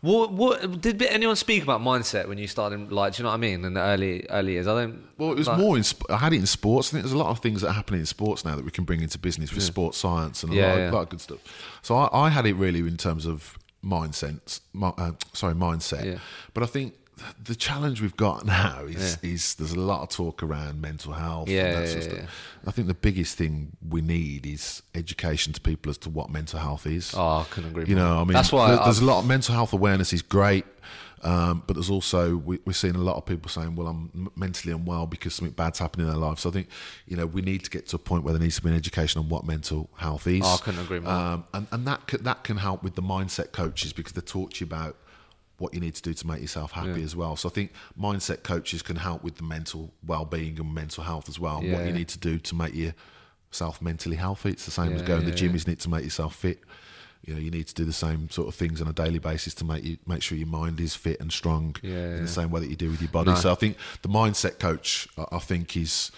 what 0.02 0.32
what 0.32 0.82
did 0.82 1.02
anyone 1.04 1.36
speak 1.36 1.64
about 1.64 1.82
mindset 1.82 2.28
when 2.28 2.38
you 2.38 2.48
started? 2.48 2.92
Like, 2.92 3.14
do 3.14 3.20
you 3.20 3.24
know 3.24 3.30
what 3.30 3.36
I 3.36 3.38
mean? 3.38 3.66
In 3.66 3.74
the 3.74 3.82
early 3.82 4.26
early 4.30 4.54
years, 4.54 4.68
I 4.68 4.74
don't. 4.82 5.04
Well, 5.18 5.32
it 5.32 5.38
was 5.38 5.48
like- 5.48 5.60
more 5.60 5.78
in. 5.78 5.84
I 6.10 6.18
had 6.18 6.34
it 6.34 6.38
in 6.38 6.46
sports. 6.46 6.90
I 6.90 6.92
think 6.94 7.04
there's 7.04 7.14
a 7.14 7.18
lot 7.18 7.30
of 7.30 7.40
things 7.40 7.62
that 7.62 7.70
are 7.70 7.74
happening 7.74 8.00
in 8.02 8.06
sports 8.06 8.44
now 8.46 8.56
that 8.56 8.66
we 8.66 8.72
can 8.72 8.84
bring 8.84 9.02
into 9.02 9.18
business 9.20 9.54
with 9.54 9.64
sports 9.64 9.98
science 9.98 10.44
and 10.44 10.54
a 10.54 10.56
Yeah, 10.56 10.68
lot, 10.68 10.78
yeah. 10.78 10.88
Of, 10.88 10.94
lot 10.94 11.02
of 11.04 11.10
good 11.10 11.22
stuff. 11.22 11.40
So 11.82 11.96
I, 11.96 12.26
I 12.26 12.30
had 12.30 12.46
it 12.46 12.54
really 12.56 12.80
in 12.80 12.98
terms 12.98 13.26
of 13.26 13.58
mindset. 13.84 14.60
mi- 14.74 14.92
Uh, 14.98 15.12
sorry, 15.34 15.54
mindset. 15.54 16.06
Yeah. 16.06 16.18
But 16.54 16.64
I 16.64 16.66
think 16.68 16.94
the 17.44 17.56
challenge 17.56 18.02
we've 18.02 18.16
got 18.18 18.46
now 18.46 18.86
is 18.86 19.18
is 19.24 19.56
there's 19.56 19.72
a 19.72 19.80
lot 19.80 20.02
of 20.04 20.10
talk 20.10 20.44
around 20.44 20.82
mental 20.82 21.14
health. 21.14 21.50
Yeah, 21.50 21.80
yeah, 21.80 21.86
sort 21.86 21.98
of 22.06 22.12
yeah, 22.12 22.18
stuff. 22.20 22.30
I 22.68 22.72
think 22.72 22.88
the 22.88 22.94
biggest 22.94 23.38
thing 23.38 23.76
we 23.88 24.02
need 24.02 24.46
is 24.46 24.82
education 24.96 25.54
to 25.54 25.62
people 25.62 25.90
as 25.90 25.98
to 26.00 26.10
what 26.10 26.30
mental 26.30 26.60
health 26.60 26.86
is. 26.86 27.14
Oh, 27.16 27.40
I 27.40 27.46
couldn't 27.50 27.72
agree. 27.72 27.84
More. 27.86 27.90
You 27.90 27.96
more. 27.96 28.06
know, 28.06 28.22
I 28.22 28.24
mean, 28.24 28.34
that's 28.34 28.52
why 28.52 28.72
there- 28.72 28.84
there's 28.84 29.00
a 29.00 29.06
lot 29.06 29.20
of 29.20 29.26
mental 29.28 29.56
health 29.56 29.74
awareness 29.74 30.14
is 30.14 30.22
great, 30.22 30.66
um, 31.24 31.64
but 31.66 31.74
there's 31.76 31.90
also 31.90 32.38
we, 32.38 32.60
we're 32.66 32.74
seeing 32.74 32.96
a 32.96 33.00
lot 33.00 33.16
of 33.18 33.26
people 33.26 33.50
saying, 33.50 33.76
"Well, 33.76 33.88
I'm 33.88 34.30
mentally 34.36 34.74
unwell 34.74 35.08
because 35.08 35.34
something 35.34 35.54
bad's 35.54 35.80
happened 35.80 36.04
in 36.04 36.10
their 36.10 36.18
life." 36.20 36.40
So 36.40 36.50
I 36.50 36.54
think 36.54 36.68
you 37.08 37.18
know 37.18 37.26
we 37.26 37.42
need 37.42 37.64
to 37.64 37.70
get 37.72 37.88
to 37.88 37.96
a 37.96 38.00
point 38.00 38.24
where 38.24 38.34
there 38.34 38.42
needs 38.42 38.58
to 38.58 38.62
be 38.62 38.70
an 38.70 38.76
education 38.76 39.20
on 39.22 39.30
what 39.30 39.46
mental 39.46 39.90
health 39.98 40.28
is. 40.28 40.42
Oh, 40.44 40.56
I 40.56 40.58
couldn't 40.64 40.82
agree 40.82 41.00
more. 41.00 41.12
Um, 41.12 41.46
and 41.54 41.68
and 41.72 41.88
that 41.88 42.06
can, 42.08 42.24
that 42.24 42.44
can 42.44 42.58
help 42.58 42.84
with 42.84 42.96
the 42.96 43.02
mindset 43.02 43.52
coaches 43.54 43.92
because 43.94 44.14
they 44.14 44.22
talk 44.22 44.54
to 44.54 44.60
you 44.66 44.68
about 44.68 44.96
what 45.58 45.74
you 45.74 45.80
need 45.80 45.96
to 45.96 46.02
do 46.02 46.14
to 46.14 46.28
make 46.28 46.42
yourself 46.42 46.72
happy 46.72 47.02
as 47.04 47.16
well. 47.16 47.36
So 47.36 47.50
I 47.50 47.52
think 47.52 47.72
mindset 48.00 48.44
coaches 48.44 48.82
can 48.82 48.96
help 48.98 49.24
with 49.24 49.38
the 49.38 49.44
mental 49.44 49.92
well-being 50.06 50.60
and 50.60 50.74
mental 50.74 51.04
health 51.04 51.28
as 51.30 51.40
well. 51.40 51.58
And 51.60 51.74
what 51.74 51.86
you 51.86 51.92
need 51.94 52.08
to 52.10 52.20
do 52.20 52.38
to 52.38 52.56
make 52.56 52.76
yourself 52.76 53.82
mentally 53.82 54.16
healthy. 54.18 54.50
It's 54.50 54.66
the 54.66 54.72
same 54.72 54.94
as 54.94 55.02
Yeah, 55.02 55.08
going 55.08 55.22
to 55.26 55.32
the 55.32 55.36
gym, 55.36 55.50
yeah. 55.52 55.56
isn't 55.56 55.72
it, 55.74 55.80
to 55.82 55.90
make 55.90 56.04
yourself 56.04 56.36
fit. 56.36 56.60
You 57.26 57.34
know, 57.34 57.40
you 57.40 57.50
need 57.52 57.68
to 57.68 57.74
do 57.74 57.84
the 57.86 57.92
same 57.94 58.30
sort 58.30 58.48
of 58.48 58.56
things 58.56 58.82
on 58.82 58.88
a 58.88 58.94
daily 58.94 59.20
basis 59.20 59.54
to 59.56 59.66
make 59.66 59.84
you 59.84 59.98
make 60.06 60.22
sure 60.22 60.38
your 60.38 60.48
mind 60.48 60.80
is 60.80 60.96
fit 60.96 61.20
and 61.20 61.32
strong 61.34 61.76
Yeah, 61.82 61.92
in 61.92 62.12
yeah. 62.18 62.22
the 62.22 62.28
same 62.28 62.52
way 62.52 62.62
that 62.62 62.70
you 62.70 62.76
do 62.76 62.90
with 62.92 63.02
your 63.02 63.10
body. 63.10 63.32
No. 63.32 63.36
So 63.38 63.52
I 63.52 63.56
think 63.56 63.78
the 64.04 64.10
mindset 64.10 64.60
coach, 64.60 65.08
I- 65.18 65.26
I 65.38 65.40
think, 65.40 65.76
is 65.76 66.12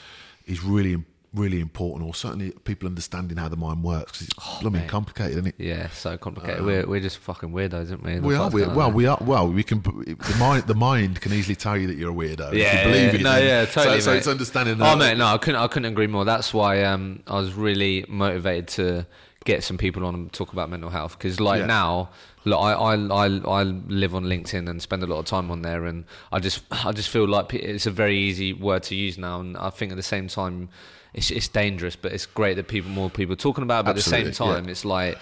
is 0.46 0.62
really 0.64 1.04
really 1.34 1.60
important, 1.60 2.08
or 2.08 2.14
certainly 2.16 2.52
people 2.64 2.88
understanding 2.88 3.38
how 3.38 3.48
the 3.50 3.56
mind 3.56 3.84
works 3.84 4.12
because 4.14 4.28
it's 4.30 4.60
blooming 4.62 4.80
Oh, 4.80 4.84
mate. 4.84 4.90
complicated, 4.90 5.32
isn't 5.34 5.48
it? 5.48 5.56
yeah, 5.60 5.90
so 5.90 6.18
complicated. 6.18 6.66
we're 6.66 6.86
we're 6.88 7.00
just 7.00 7.18
fucking 7.20 7.50
weirdos, 7.52 7.92
aren't 7.92 8.04
we? 8.04 8.16
Um, 8.16 8.24
We 8.24 8.36
are 8.36 8.50
weird. 8.50 8.76
Well, 8.76 8.92
we 8.92 9.06
are. 9.06 9.18
Well, 9.22 9.48
we 9.48 9.62
can. 9.64 9.82
The 9.82 10.36
mind, 10.40 10.64
the 10.68 10.74
mind 10.76 11.22
can 11.22 11.32
easily 11.34 11.56
tell 11.56 11.78
you 11.78 11.88
that 11.88 11.98
you're 11.98 12.12
a 12.12 12.14
weirdo. 12.14 12.54
Yeah, 12.54 12.66
if 12.66 12.74
you 12.86 12.92
believe 12.92 13.14
yeah, 13.14 13.20
it. 13.20 13.22
no, 13.24 13.38
yeah, 13.38 13.66
totally. 13.66 14.02
So, 14.02 14.12
so 14.12 14.18
it's 14.18 14.28
understanding. 14.28 14.76
Oh 14.82 14.86
that- 14.86 14.98
mate, 14.98 15.18
no, 15.18 15.28
I 15.28 15.38
couldn't, 15.38 15.60
I 15.62 15.68
couldn't 15.68 15.92
agree 15.92 16.08
more. 16.08 16.26
That's 16.26 16.54
why 16.54 16.84
um, 16.84 17.22
I 17.28 17.36
was 17.40 17.54
really 17.54 18.06
motivated 18.08 18.68
to 18.70 19.06
get 19.46 19.64
some 19.64 19.78
people 19.78 20.06
on 20.06 20.16
and 20.16 20.34
talk 20.34 20.52
about 20.52 20.70
mental 20.70 20.90
health 20.90 21.18
because, 21.18 21.40
like 21.40 21.60
Yeah. 21.62 21.66
now, 21.68 22.10
look, 22.44 22.60
I, 22.60 22.74
I, 22.74 22.96
I, 22.96 23.26
I 23.60 23.64
live 23.64 24.14
on 24.14 24.26
LinkedIn 24.26 24.70
and 24.70 24.82
spend 24.82 25.02
a 25.04 25.08
lot 25.08 25.20
of 25.20 25.26
time 25.26 25.50
on 25.52 25.62
there, 25.62 25.86
and 25.86 26.06
I 26.32 26.40
just, 26.40 26.62
I 26.72 26.92
just 26.92 27.10
feel 27.10 27.28
like 27.28 27.54
it's 27.54 27.86
a 27.86 27.92
very 27.92 28.18
easy 28.18 28.52
word 28.52 28.84
to 28.84 28.96
use 28.96 29.18
now, 29.18 29.40
and 29.40 29.56
I 29.58 29.70
think 29.70 29.92
at 29.92 29.96
the 29.96 30.04
same 30.04 30.28
time. 30.28 30.70
It's, 31.14 31.32
it's 31.32 31.48
dangerous, 31.48 31.96
but 31.96 32.12
it's 32.12 32.26
great 32.26 32.56
that 32.56 32.68
people, 32.68 32.92
more 32.92 33.10
people 33.10 33.34
are 33.34 33.38
talking 33.38 33.64
about. 33.64 33.82
it, 33.82 33.84
But 33.86 33.90
at 33.92 33.96
the 33.96 34.02
same 34.02 34.28
Absolutely, 34.28 34.56
yeah. 34.56 34.62
time, 34.62 34.70
it's 34.70 34.86
like 34.86 35.18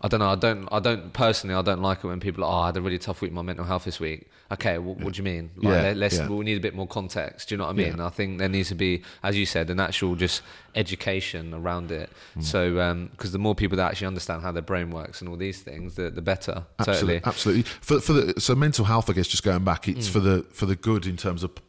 I 0.00 0.08
don't 0.08 0.20
know. 0.20 0.28
I 0.28 0.34
don't. 0.34 0.68
I 0.70 0.80
don't 0.80 1.12
personally. 1.14 1.54
I 1.56 1.62
don't 1.62 1.80
like 1.80 2.04
it 2.04 2.06
when 2.06 2.20
people 2.20 2.44
are. 2.44 2.60
Oh, 2.60 2.62
I 2.64 2.66
had 2.66 2.76
a 2.76 2.82
really 2.82 2.98
tough 2.98 3.22
week. 3.22 3.32
My 3.32 3.40
mental 3.40 3.64
health 3.64 3.84
this 3.84 3.98
week. 3.98 4.28
Okay, 4.52 4.76
what, 4.76 4.98
what 4.98 5.14
do 5.14 5.18
you 5.18 5.24
mean? 5.24 5.50
Like, 5.56 5.64
Yeah, 5.64 5.80
let, 5.82 5.96
let's. 5.96 6.18
yeah. 6.18 6.28
We 6.28 6.44
need 6.44 6.58
a 6.58 6.60
bit 6.60 6.74
more 6.74 6.86
context. 6.86 7.48
Do 7.48 7.54
you 7.54 7.56
know 7.56 7.64
what 7.64 7.70
I 7.70 7.72
mean? 7.72 7.96
Yeah. 7.96 8.06
I 8.06 8.10
think 8.10 8.38
there 8.38 8.50
needs 8.50 8.68
to 8.68 8.74
be, 8.74 9.02
as 9.22 9.34
you 9.38 9.46
said, 9.46 9.70
an 9.70 9.80
actual 9.80 10.14
just 10.14 10.42
education 10.74 11.54
around 11.54 11.90
it. 11.90 12.10
Mm. 12.36 12.42
So, 12.44 13.06
because 13.12 13.32
the 13.32 13.38
more 13.38 13.54
people 13.54 13.76
that 13.78 13.90
actually 13.90 14.08
understand 14.08 14.42
how 14.42 14.52
their 14.52 14.62
brain 14.62 14.90
works 14.90 15.20
and 15.20 15.28
all 15.30 15.36
these 15.36 15.60
things, 15.62 15.94
the, 15.94 16.10
the 16.10 16.22
better. 16.22 16.64
Absolutely, 16.78 17.20
Totally. 17.20 17.20
absolutely. 17.24 17.62
For 17.80 18.00
for 18.00 18.12
the 18.12 18.40
so 18.40 18.54
mental 18.54 18.84
health, 18.84 19.08
I 19.08 19.14
guess, 19.14 19.26
just 19.28 19.42
going 19.42 19.64
back, 19.64 19.84
Mm. 19.84 19.96
it's 19.96 20.08
for 20.08 20.20
the 20.20 20.42
for 20.52 20.66
the 20.66 20.76
good 20.76 21.06
in 21.06 21.16
terms 21.16 21.42
of 21.42 21.54
mm, 21.54 21.60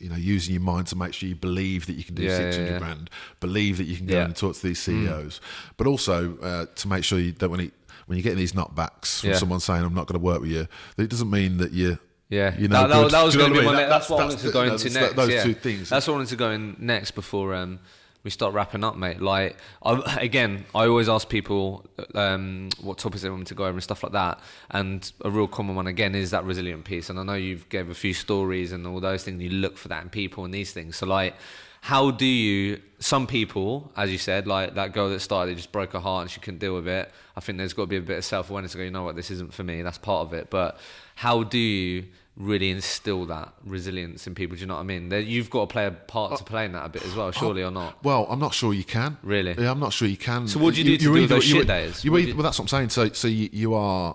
you 0.00 0.08
know 0.08 0.16
using 0.16 0.54
your 0.54 0.62
mind 0.62 0.86
to 0.88 0.96
make 0.96 1.12
sure 1.14 1.28
you 1.28 1.34
believe 1.36 1.86
that 1.86 1.94
you 1.94 2.04
can 2.04 2.14
do 2.14 2.22
Yeah, 2.22 2.36
six 2.36 2.56
hundred 2.56 2.66
yeah, 2.66 2.72
yeah. 2.74 2.78
grand, 2.78 3.10
believe 3.40 3.76
that 3.78 3.84
you 3.84 3.96
can 3.96 4.06
go 4.06 4.14
Yeah. 4.14 4.22
Mm. 4.22 4.26
and 4.26 4.36
talk 4.36 4.54
to 4.56 4.62
these 4.62 4.78
CEOs, 4.80 5.40
but 5.76 5.86
also 5.86 6.38
uh, 6.38 6.66
to 6.74 6.88
make 6.88 7.04
sure 7.04 7.18
you 7.18 7.32
don't 7.32 7.50
when 7.50 7.60
it, 7.60 7.72
when 8.06 8.16
you're 8.16 8.22
getting 8.22 8.38
these 8.38 8.52
knockbacks 8.52 9.20
from 9.20 9.34
someone 9.34 9.60
saying 9.60 9.84
I'm 9.84 9.94
not 9.94 10.06
going 10.06 10.18
to 10.18 10.24
work 10.24 10.40
with 10.40 10.50
you, 10.50 10.66
that 10.96 11.02
it 11.02 11.10
doesn't 11.10 11.30
mean 11.30 11.58
that 11.58 11.72
you. 11.72 11.98
Yeah, 12.30 12.54
you 12.58 12.68
know, 12.68 12.86
that, 12.86 12.88
that, 12.88 13.10
that 13.10 13.22
was 13.22 13.36
going 13.36 13.54
to 13.54 13.58
be 13.58 13.64
my 13.64 13.72
mean? 13.72 13.82
ne- 13.82 13.88
that's, 13.88 14.10
what 14.10 14.20
I 14.20 14.24
wanted 14.24 14.40
to 14.40 14.50
go 14.50 14.62
into 14.62 14.90
next. 14.90 15.16
Those 15.16 15.30
yeah. 15.30 15.42
two 15.44 15.54
things. 15.54 15.88
That's 15.88 16.06
what 16.06 16.12
I 16.12 16.16
wanted 16.18 16.28
to 16.30 16.36
go 16.36 16.50
in 16.50 16.76
next 16.78 17.12
before 17.12 17.54
um, 17.54 17.78
we 18.28 18.30
start 18.30 18.52
wrapping 18.52 18.84
up, 18.84 18.94
mate. 18.94 19.22
Like, 19.22 19.56
I, 19.82 20.18
again, 20.20 20.66
I 20.74 20.86
always 20.86 21.08
ask 21.08 21.30
people 21.30 21.86
um, 22.14 22.68
what 22.82 22.98
topics 22.98 23.22
they 23.22 23.30
want 23.30 23.40
me 23.40 23.46
to 23.46 23.54
go 23.54 23.64
over 23.64 23.72
and 23.72 23.82
stuff 23.82 24.02
like 24.02 24.12
that. 24.12 24.38
And 24.70 25.10
a 25.24 25.30
real 25.30 25.48
common 25.48 25.76
one, 25.76 25.86
again, 25.86 26.14
is 26.14 26.30
that 26.32 26.44
resilient 26.44 26.84
piece. 26.84 27.08
And 27.08 27.18
I 27.18 27.22
know 27.22 27.32
you've 27.32 27.66
gave 27.70 27.88
a 27.88 27.94
few 27.94 28.12
stories 28.12 28.72
and 28.72 28.86
all 28.86 29.00
those 29.00 29.24
things. 29.24 29.42
You 29.42 29.48
look 29.48 29.78
for 29.78 29.88
that 29.88 30.02
in 30.02 30.10
people 30.10 30.44
and 30.44 30.52
these 30.52 30.74
things. 30.74 30.96
So, 30.96 31.06
like, 31.06 31.36
how 31.80 32.10
do 32.10 32.26
you? 32.26 32.82
Some 32.98 33.26
people, 33.26 33.90
as 33.96 34.12
you 34.12 34.18
said, 34.18 34.46
like 34.46 34.74
that 34.74 34.92
girl 34.92 35.08
that 35.08 35.20
started, 35.20 35.56
just 35.56 35.72
broke 35.72 35.94
her 35.94 36.00
heart 36.00 36.22
and 36.22 36.30
she 36.30 36.40
couldn't 36.40 36.58
deal 36.58 36.74
with 36.74 36.88
it. 36.88 37.10
I 37.34 37.40
think 37.40 37.56
there's 37.56 37.72
got 37.72 37.84
to 37.84 37.86
be 37.86 37.96
a 37.96 38.02
bit 38.02 38.18
of 38.18 38.24
self 38.26 38.50
awareness 38.50 38.72
to 38.72 38.78
go. 38.78 38.84
You 38.84 38.90
know 38.90 39.04
what? 39.04 39.16
This 39.16 39.30
isn't 39.30 39.54
for 39.54 39.64
me. 39.64 39.80
That's 39.80 39.96
part 39.96 40.26
of 40.26 40.34
it. 40.34 40.50
But 40.50 40.78
how 41.14 41.44
do 41.44 41.56
you? 41.56 42.04
Really 42.38 42.70
instill 42.70 43.26
that 43.26 43.52
resilience 43.64 44.26
in 44.28 44.34
people. 44.34 44.54
Do 44.54 44.60
you 44.60 44.66
know 44.68 44.74
what 44.74 44.80
I 44.80 44.84
mean? 44.84 45.08
That 45.08 45.24
you've 45.26 45.50
got 45.50 45.68
to 45.68 45.72
play 45.72 45.86
a 45.86 45.90
part 45.90 46.38
to 46.38 46.44
play 46.44 46.66
in 46.66 46.72
that 46.72 46.86
a 46.86 46.88
bit 46.88 47.04
as 47.04 47.14
well, 47.14 47.32
surely 47.32 47.64
or 47.64 47.72
not? 47.72 48.02
Well, 48.04 48.26
I'm 48.30 48.38
not 48.38 48.54
sure 48.54 48.72
you 48.72 48.84
can. 48.84 49.18
Really? 49.24 49.54
Yeah, 49.58 49.72
I'm 49.72 49.80
not 49.80 49.92
sure 49.92 50.06
you 50.06 50.16
can. 50.16 50.46
So 50.46 50.60
what 50.60 50.74
do 50.74 50.80
you 50.82 50.84
do 50.84 50.96
to 50.98 51.02
you're 51.04 51.12
deal 51.14 51.22
with 51.22 51.30
those 51.30 51.44
shit 51.44 51.66
days? 51.66 52.02
do 52.02 52.16
either- 52.16 52.34
well, 52.34 52.44
that's 52.44 52.58
what 52.58 52.64
I'm 52.64 52.68
saying. 52.68 52.90
So, 52.90 53.08
so 53.12 53.26
you, 53.28 53.48
you 53.52 53.74
are. 53.74 54.14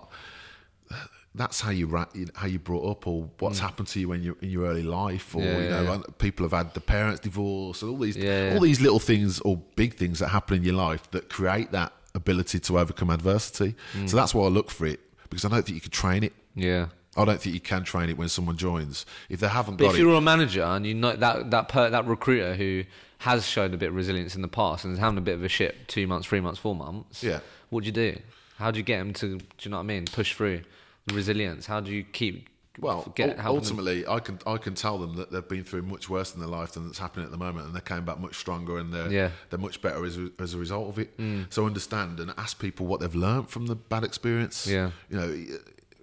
That's 1.36 1.60
how 1.60 1.70
you 1.70 1.88
ra- 1.88 2.06
how 2.36 2.46
you 2.46 2.60
brought 2.60 2.88
up, 2.88 3.08
or 3.08 3.28
what's 3.40 3.58
happened 3.58 3.88
to 3.88 3.98
you 3.98 4.08
when 4.08 4.22
you 4.22 4.36
in 4.40 4.50
your 4.50 4.66
early 4.66 4.84
life, 4.84 5.34
or 5.34 5.40
Mm. 5.42 5.44
Yeah, 5.44 5.58
you 5.80 5.86
know, 5.86 5.92
yeah, 5.94 5.98
people 6.18 6.44
have 6.48 6.52
had 6.52 6.74
the 6.74 6.80
parents 6.80 7.20
divorce, 7.20 7.82
and 7.82 7.90
all 7.90 7.98
these 7.98 8.16
all 8.54 8.60
these 8.60 8.80
little 8.80 9.00
things 9.00 9.40
or 9.40 9.56
big 9.74 9.94
things 9.96 10.20
that 10.20 10.28
happen 10.28 10.58
in 10.58 10.62
your 10.62 10.76
life 10.76 11.10
that 11.10 11.28
create 11.28 11.72
that 11.72 11.92
ability 12.14 12.60
to 12.60 12.78
overcome 12.78 13.10
adversity. 13.10 13.74
Mm. 13.94 14.08
So 14.08 14.16
that's 14.16 14.32
why 14.32 14.44
I 14.44 14.48
look 14.48 14.70
for 14.70 14.86
it 14.86 15.00
because 15.28 15.44
I 15.44 15.48
don't 15.48 15.64
think 15.66 15.74
you 15.74 15.80
can 15.80 15.90
train 15.90 16.22
it. 16.22 16.32
Yeah. 16.54 16.86
I 17.16 17.24
don't 17.24 17.40
think 17.40 17.54
you 17.54 17.60
can 17.60 17.84
train 17.84 18.08
it 18.10 18.18
when 18.18 18.28
someone 18.28 18.56
joins 18.56 19.06
if 19.28 19.40
they 19.40 19.48
haven't 19.48 19.76
But 19.76 19.84
got 19.84 19.94
if 19.94 20.00
you're 20.00 20.14
a 20.14 20.20
manager 20.20 20.62
and 20.64 20.84
you 20.86 20.94
know 20.94 21.14
that 21.16 21.50
that 21.50 21.68
per, 21.68 21.90
that 21.90 22.06
recruiter 22.06 22.54
who 22.54 22.84
has 23.18 23.46
shown 23.46 23.72
a 23.72 23.76
bit 23.76 23.88
of 23.90 23.94
resilience 23.94 24.34
in 24.34 24.42
the 24.42 24.48
past 24.48 24.84
and 24.84 24.92
is 24.92 24.98
having 24.98 25.16
a 25.18 25.22
bit 25.22 25.34
of 25.34 25.44
a 25.44 25.48
shit 25.48 25.88
two 25.88 26.06
months, 26.06 26.26
three 26.26 26.40
months, 26.40 26.58
four 26.58 26.74
months. 26.74 27.22
Yeah. 27.22 27.40
What 27.70 27.80
do 27.84 27.86
you 27.86 27.92
do? 27.92 28.18
How 28.58 28.70
do 28.70 28.78
you 28.78 28.84
get 28.84 28.98
them 28.98 29.12
to? 29.14 29.38
Do 29.38 29.44
you 29.60 29.70
know 29.70 29.78
what 29.78 29.82
I 29.84 29.86
mean? 29.86 30.04
Push 30.06 30.34
through 30.34 30.62
the 31.06 31.14
resilience. 31.14 31.66
How 31.66 31.80
do 31.80 31.90
you 31.92 32.04
keep? 32.04 32.48
Well, 32.78 33.12
get 33.14 33.30
ul- 33.30 33.36
helping 33.36 33.44
them- 33.44 33.54
ultimately, 33.78 34.06
I 34.06 34.18
can 34.18 34.38
I 34.46 34.56
can 34.56 34.74
tell 34.74 34.98
them 34.98 35.14
that 35.16 35.30
they've 35.30 35.46
been 35.48 35.62
through 35.64 35.82
much 35.82 36.10
worse 36.10 36.34
in 36.34 36.40
their 36.40 36.48
life 36.48 36.72
than 36.72 36.86
that's 36.86 36.98
happening 36.98 37.24
at 37.24 37.30
the 37.30 37.38
moment, 37.38 37.66
and 37.68 37.74
they 37.76 37.80
came 37.80 38.04
back 38.04 38.18
much 38.18 38.36
stronger, 38.36 38.78
and 38.78 38.92
they're 38.92 39.10
Yeah. 39.10 39.28
Mm. 39.28 39.32
they're 39.50 39.58
much 39.60 39.80
better 39.80 40.04
as 40.04 40.18
a, 40.18 40.30
as 40.40 40.54
a 40.54 40.58
result 40.58 40.88
of 40.88 40.98
it. 40.98 41.18
So 41.50 41.66
understand 41.66 42.18
and 42.20 42.32
ask 42.36 42.58
people 42.58 42.86
what 42.86 42.98
they've 43.00 43.14
learned 43.14 43.48
from 43.48 43.66
the 43.66 43.76
bad 43.76 44.02
experience. 44.04 44.66
Yeah. 44.66 44.90
you 45.08 45.16
know. 45.16 45.44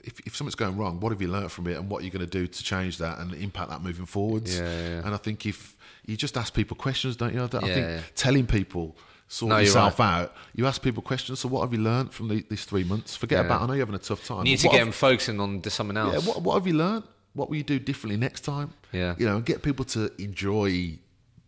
If, 0.04 0.20
if 0.26 0.36
something's 0.36 0.56
going 0.56 0.78
wrong, 0.78 0.99
what 0.99 1.12
have 1.12 1.22
you 1.22 1.28
learned 1.28 1.52
from 1.52 1.68
it, 1.68 1.78
and 1.78 1.89
what 1.89 2.02
are 2.02 2.06
you 2.06 2.12
going 2.12 2.26
to 2.26 2.32
do 2.39 2.47
to 2.47 2.64
change 2.64 2.97
that 2.99 3.20
and 3.20 3.34
impact 3.34 3.70
that 3.70 3.82
moving 3.82 4.06
forwards? 4.06 4.58
Yeah, 4.58 4.64
yeah. 4.66 5.02
And 5.06 5.14
I 5.14 5.18
think 5.18 5.45
if 5.45 5.76
you 6.06 6.18
just 6.18 6.36
ask 6.38 6.54
people 6.54 6.76
questions, 6.76 7.16
don't 7.16 7.34
you? 7.34 7.43
I 7.43 7.47
think 7.47 7.64
Yeah, 7.68 8.02
telling 8.16 8.47
people 8.47 8.95
sort 9.28 9.49
No, 9.49 9.58
yourself 9.60 9.99
out. 9.99 10.34
You 10.56 10.66
ask 10.68 10.82
people 10.82 11.04
questions. 11.04 11.39
So, 11.39 11.49
what 11.49 11.62
have 11.62 11.74
you 11.74 11.80
learned 11.80 12.12
from 12.14 12.28
the, 12.30 12.43
these 12.49 12.66
three 12.66 12.84
months? 12.84 13.16
Forget 13.16 13.45
about. 13.45 13.62
I 13.62 13.66
know 13.68 13.74
you're 13.74 13.86
having 13.86 13.95
a 13.95 13.99
tough 13.99 14.26
time. 14.26 14.39
You 14.39 14.43
need 14.54 14.58
to 14.60 14.68
get 14.70 14.78
have- 14.78 14.88
them 14.88 14.91
focusing 14.93 15.39
on 15.39 15.64
something 15.70 15.95
else. 15.97 16.14
yeah, 16.14 16.30
what, 16.30 16.41
what 16.41 16.54
have 16.56 16.66
you 16.68 16.74
learned? 16.74 17.04
What 17.34 17.49
will 17.49 17.56
you 17.58 17.64
do 17.64 17.80
differently 17.80 18.18
next 18.18 18.41
time? 18.41 18.74
Yeah. 18.91 19.16
you 19.18 19.26
know, 19.26 19.38
and 19.38 19.45
get 19.45 19.62
people 19.62 19.86
to 19.86 20.12
enjoy 20.22 20.97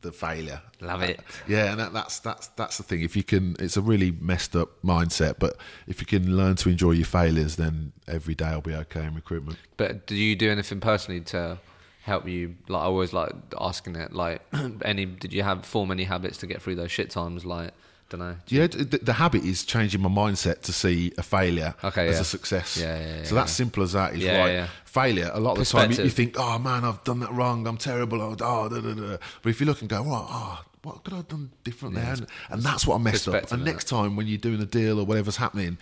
the 0.04 0.12
failure. 0.12 0.62
Love 0.80 1.02
it. 1.02 1.20
Yeah, 1.48 1.72
and 1.72 1.80
that, 1.80 1.94
that's 1.94 2.20
that's 2.20 2.48
that's 2.50 2.78
the 2.78 2.84
thing. 2.84 3.02
If 3.02 3.16
you 3.16 3.24
can, 3.24 3.56
it's 3.58 3.76
a 3.76 3.82
really 3.82 4.12
messed 4.12 4.56
up 4.56 4.70
mindset. 4.84 5.40
But 5.40 5.58
if 5.88 6.00
you 6.00 6.06
can 6.06 6.38
learn 6.38 6.56
to 6.58 6.70
enjoy 6.70 6.92
your 6.92 7.06
failures, 7.06 7.56
then 7.56 7.94
every 8.08 8.36
day 8.36 8.54
will 8.54 8.62
be 8.62 8.76
okay 8.76 9.06
in 9.06 9.16
recruitment. 9.16 9.58
But 9.78 10.06
do 10.06 10.16
you 10.16 10.36
do 10.36 10.52
anything 10.52 10.80
personally 10.80 11.22
to 11.22 11.58
help 12.04 12.28
you? 12.28 12.56
Like 12.68 12.82
I 12.82 12.86
always 12.86 13.14
like 13.14 13.34
asking 13.60 13.96
it. 13.96 14.14
Like 14.14 14.42
any? 14.86 15.06
Did 15.06 15.34
you 15.34 15.42
have 15.42 15.66
form 15.66 15.90
any 15.90 16.04
habits 16.04 16.38
to 16.40 16.48
get 16.48 16.62
through 16.62 16.76
those 16.76 16.92
shit 16.92 17.10
times? 17.10 17.46
Like 17.46 17.72
don't 18.16 18.28
know. 18.28 18.36
Yeah, 18.48 18.68
d- 18.68 18.84
the, 18.84 18.98
the 19.00 19.14
habit 19.14 19.44
is 19.44 19.64
changing 19.66 20.02
my 20.02 20.10
mindset 20.10 20.62
to 20.62 20.74
see 20.74 21.12
a 21.18 21.24
failure 21.24 21.74
Okay, 21.84 22.08
as 22.08 22.16
yeah. 22.16 22.22
a 22.22 22.24
success. 22.24 22.78
Yeah, 22.78 23.00
yeah, 23.00 23.16
yeah, 23.18 23.24
so 23.24 23.36
that's 23.36 23.52
simple 23.52 23.82
as 23.84 23.94
that. 23.94 24.14
Is 24.14 24.20
Yeah, 24.20 24.38
right. 24.62 24.70
Failure. 24.86 25.32
A 25.34 25.40
lot 25.40 25.54
of 25.58 25.60
the 25.60 25.66
time, 25.66 25.92
you, 25.92 26.04
you 26.04 26.10
think, 26.10 26.36
"Oh 26.38 26.60
man, 26.60 26.86
I've 26.86 27.04
done 27.04 27.20
that 27.22 27.32
wrong. 27.32 27.66
I'm 27.66 27.78
terrible." 27.78 28.22
Oh, 28.22 28.36
da, 28.36 28.70
da, 28.70 28.80
da, 28.80 29.18
but 29.42 29.50
if 29.50 29.60
you 29.60 29.66
look 29.66 29.82
and 29.82 29.90
go, 29.90 30.04
"Well, 30.04 30.28
oh, 30.30 30.30
ah, 30.30 30.66
what 30.84 31.04
could 31.04 31.14
I 31.14 31.18
have 31.18 31.28
done 31.28 31.50
differently?" 31.64 32.02
there?" 32.02 32.14
And, 32.14 32.28
and 32.50 32.62
that's 32.62 32.86
what 32.86 32.96
I 32.96 33.00
messed 33.00 33.28
up. 33.28 33.52
And 33.52 33.66
next 33.66 33.86
time 33.88 34.16
when 34.16 34.28
you're 34.28 34.38
doing 34.38 34.62
a 34.62 34.66
deal 34.66 35.00
or 35.00 35.06
whatever's 35.06 35.38
happening, 35.38 35.78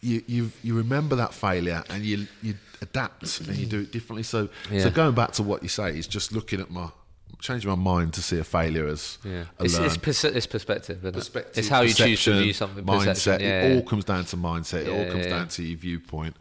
you 0.00 0.22
you 0.26 0.52
you 0.62 0.74
remember 0.74 1.16
that 1.16 1.34
failure 1.34 1.84
and 1.90 2.02
you 2.04 2.26
you 2.42 2.54
adapt 2.80 3.40
and 3.40 3.54
you 3.58 3.66
do 3.66 3.80
it 3.80 3.92
differently. 3.92 4.22
So 4.22 4.48
so 4.78 4.90
going 4.90 5.14
back 5.14 5.32
to 5.32 5.42
what 5.42 5.62
you 5.62 5.68
say 5.68 5.90
is 5.98 6.06
just 6.06 6.32
looking 6.32 6.60
at 6.60 6.70
my 6.70 6.88
changing 7.38 7.70
my 7.70 7.76
mind 7.76 8.14
to 8.14 8.22
see 8.22 8.38
a 8.38 8.44
failure 8.44 8.86
as 8.86 9.18
Yeah, 9.24 9.44
a 9.58 9.64
it's, 9.64 9.78
it's, 9.78 9.96
perce- 9.96 10.24
it's 10.24 10.46
perspective. 10.46 11.02
Perspective, 11.02 11.58
It's 11.58 11.68
how 11.68 11.82
you 11.82 11.92
choose 11.94 12.22
to 12.24 12.40
view 12.42 12.52
something. 12.52 12.84
mindset. 12.84 13.40
Yeah, 13.40 13.46
it 13.62 13.68
yeah. 13.70 13.76
all 13.76 13.82
comes 13.82 14.04
down 14.04 14.24
to 14.26 14.36
mindset. 14.36 14.86
it 14.86 14.88
all 14.90 15.10
comes 15.10 15.24
yeah, 15.26 15.30
down 15.30 15.40
yeah. 15.42 15.46
to 15.48 15.62
your 15.62 15.78
viewpoint. 15.78 16.36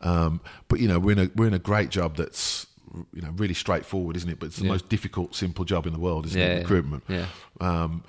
Um, 0.00 0.40
but 0.68 0.80
you 0.80 0.88
know, 0.88 0.98
we're 0.98 1.12
in 1.12 1.18
a 1.20 1.30
we're 1.36 1.46
in 1.46 1.54
a 1.54 1.58
great 1.60 1.90
job 1.90 2.16
that's 2.16 2.66
you 3.14 3.22
know 3.22 3.30
really 3.36 3.54
straightforward, 3.54 4.16
isn't 4.16 4.28
it? 4.28 4.38
But 4.40 4.46
it's 4.46 4.56
the 4.56 4.64
Yeah. 4.64 4.72
most 4.72 4.88
difficult, 4.88 5.34
simple 5.34 5.64
job 5.64 5.86
in 5.86 5.92
the 5.92 6.00
world, 6.00 6.26
isn't 6.26 6.38
Yeah, 6.40 6.46
it? 6.46 6.52
yeah. 6.54 6.58
Recruitment. 6.60 7.04
Yeah. 7.08 7.26
Um, 7.60 8.02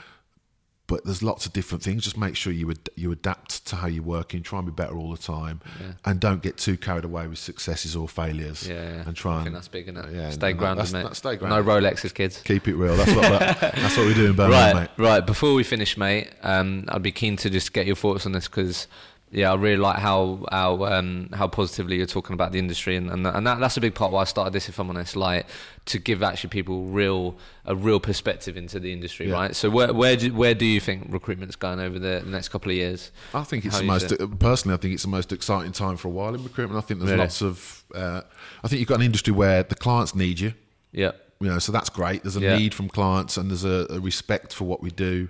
but 0.87 1.03
there's 1.05 1.23
lots 1.23 1.45
of 1.45 1.53
different 1.53 1.81
things. 1.83 2.03
Just 2.03 2.17
make 2.17 2.35
sure 2.35 2.51
you 2.51 2.69
ad- 2.69 2.89
you 2.95 3.11
adapt 3.11 3.65
to 3.67 3.77
how 3.77 3.87
you're 3.87 4.03
working. 4.03 4.43
Try 4.43 4.59
and 4.59 4.65
be 4.67 4.71
better 4.73 4.95
all 4.97 5.11
the 5.11 5.21
time, 5.21 5.61
Yeah. 5.79 5.93
and 6.05 6.19
don't 6.19 6.41
get 6.43 6.57
too 6.57 6.75
carried 6.77 7.05
away 7.05 7.25
with 7.27 7.39
successes 7.39 7.95
or 7.95 8.07
failures. 8.09 8.67
Yeah, 8.67 8.75
yeah. 8.75 9.03
And 9.07 9.15
try 9.15 9.33
I 9.33 9.35
and 9.37 9.43
think 9.45 9.55
that's 9.55 9.67
big, 9.69 9.87
isn't? 9.87 10.13
Yeah, 10.13 10.29
stay 10.31 10.51
no, 10.53 10.59
grounded, 10.59 10.85
that's- 10.85 10.93
mate. 10.93 11.03
that's- 11.03 11.17
stay 11.19 11.37
No. 11.47 11.63
Rolexes, 11.63 12.13
kids. 12.13 12.41
keep 12.43 12.67
it 12.67 12.75
real. 12.75 12.95
That's 12.97 13.13
what 13.15 13.21
that's 13.75 13.95
what 13.97 14.05
we 14.07 14.13
do 14.13 14.25
in 14.27 14.35
Birmingham, 14.35 14.75
Right, 14.77 14.89
mate. 14.97 15.03
right. 15.03 15.25
Before 15.25 15.53
we 15.53 15.63
finish, 15.63 15.95
mate, 15.97 16.29
um, 16.43 16.85
I'd 16.89 17.01
be 17.01 17.11
keen 17.11 17.37
to 17.37 17.49
just 17.49 17.71
get 17.73 17.85
your 17.87 17.95
thoughts 17.95 18.25
on 18.25 18.33
this 18.33 18.47
because, 18.47 18.87
yeah, 19.33 19.51
I 19.51 19.55
really 19.55 19.77
like 19.77 19.97
how 19.97 20.45
how 20.51 20.85
um, 20.85 21.29
how 21.33 21.47
positively 21.47 21.97
you're 21.97 22.05
talking 22.05 22.35
about 22.35 22.51
the 22.51 22.59
industry, 22.59 22.95
and 22.95 23.09
and, 23.09 23.25
that, 23.25 23.35
and 23.35 23.45
that, 23.47 23.59
that's 23.59 23.75
a 23.77 23.81
big 23.81 23.95
part 23.95 24.11
why 24.11 24.21
I 24.21 24.25
started 24.25 24.53
this. 24.53 24.69
If 24.69 24.79
I'm 24.79 24.89
honest, 24.89 25.15
like 25.15 25.47
to 25.85 25.97
give 25.99 26.21
actually 26.21 26.51
people 26.51 26.83
real 26.85 27.35
a 27.65 27.75
real 27.75 27.99
perspective 27.99 28.55
into 28.57 28.79
the 28.79 28.93
industry, 28.93 29.27
Yeah. 29.27 29.33
right? 29.33 29.55
So 29.55 29.69
where 29.69 29.91
where 29.93 30.15
do, 30.15 30.33
where 30.33 30.53
do 30.53 30.65
you 30.65 30.79
think 30.79 31.07
recruitment's 31.09 31.55
going 31.55 31.79
over 31.79 31.97
the 31.97 32.21
next 32.27 32.49
couple 32.49 32.69
of 32.71 32.77
years? 32.77 33.11
I 33.33 33.43
think 33.43 33.65
it's 33.65 33.75
How 33.75 33.81
the 33.81 33.87
most 33.87 34.11
it? 34.11 34.39
personally. 34.39 34.75
I 34.75 34.77
think 34.77 34.93
it's 34.93 35.03
the 35.03 35.09
most 35.09 35.33
exciting 35.33 35.71
time 35.71 35.97
for 35.97 36.07
a 36.09 36.11
while 36.11 36.35
in 36.35 36.43
recruitment. 36.43 36.77
I 36.77 36.85
think 36.85 36.99
there's 36.99 37.11
Really? 37.11 37.21
lots 37.23 37.41
of. 37.41 37.83
Uh, 37.93 38.21
I 38.63 38.67
think 38.67 38.79
you've 38.79 38.87
got 38.89 38.99
an 38.99 39.05
industry 39.05 39.33
where 39.33 39.63
the 39.63 39.75
clients 39.75 40.13
need 40.15 40.39
you. 40.39 40.53
Yeah, 40.91 41.11
You 41.41 41.49
know, 41.49 41.59
so 41.59 41.71
that's 41.71 41.89
great. 41.89 42.21
There's 42.23 42.37
a 42.37 42.41
Yeah. 42.41 42.57
need 42.57 42.73
from 42.75 42.87
clients, 42.87 43.35
and 43.37 43.49
there's 43.49 43.63
a, 43.65 43.87
a 43.89 43.99
respect 43.99 44.53
for 44.53 44.65
what 44.65 44.81
we 44.83 44.91
do, 44.91 45.27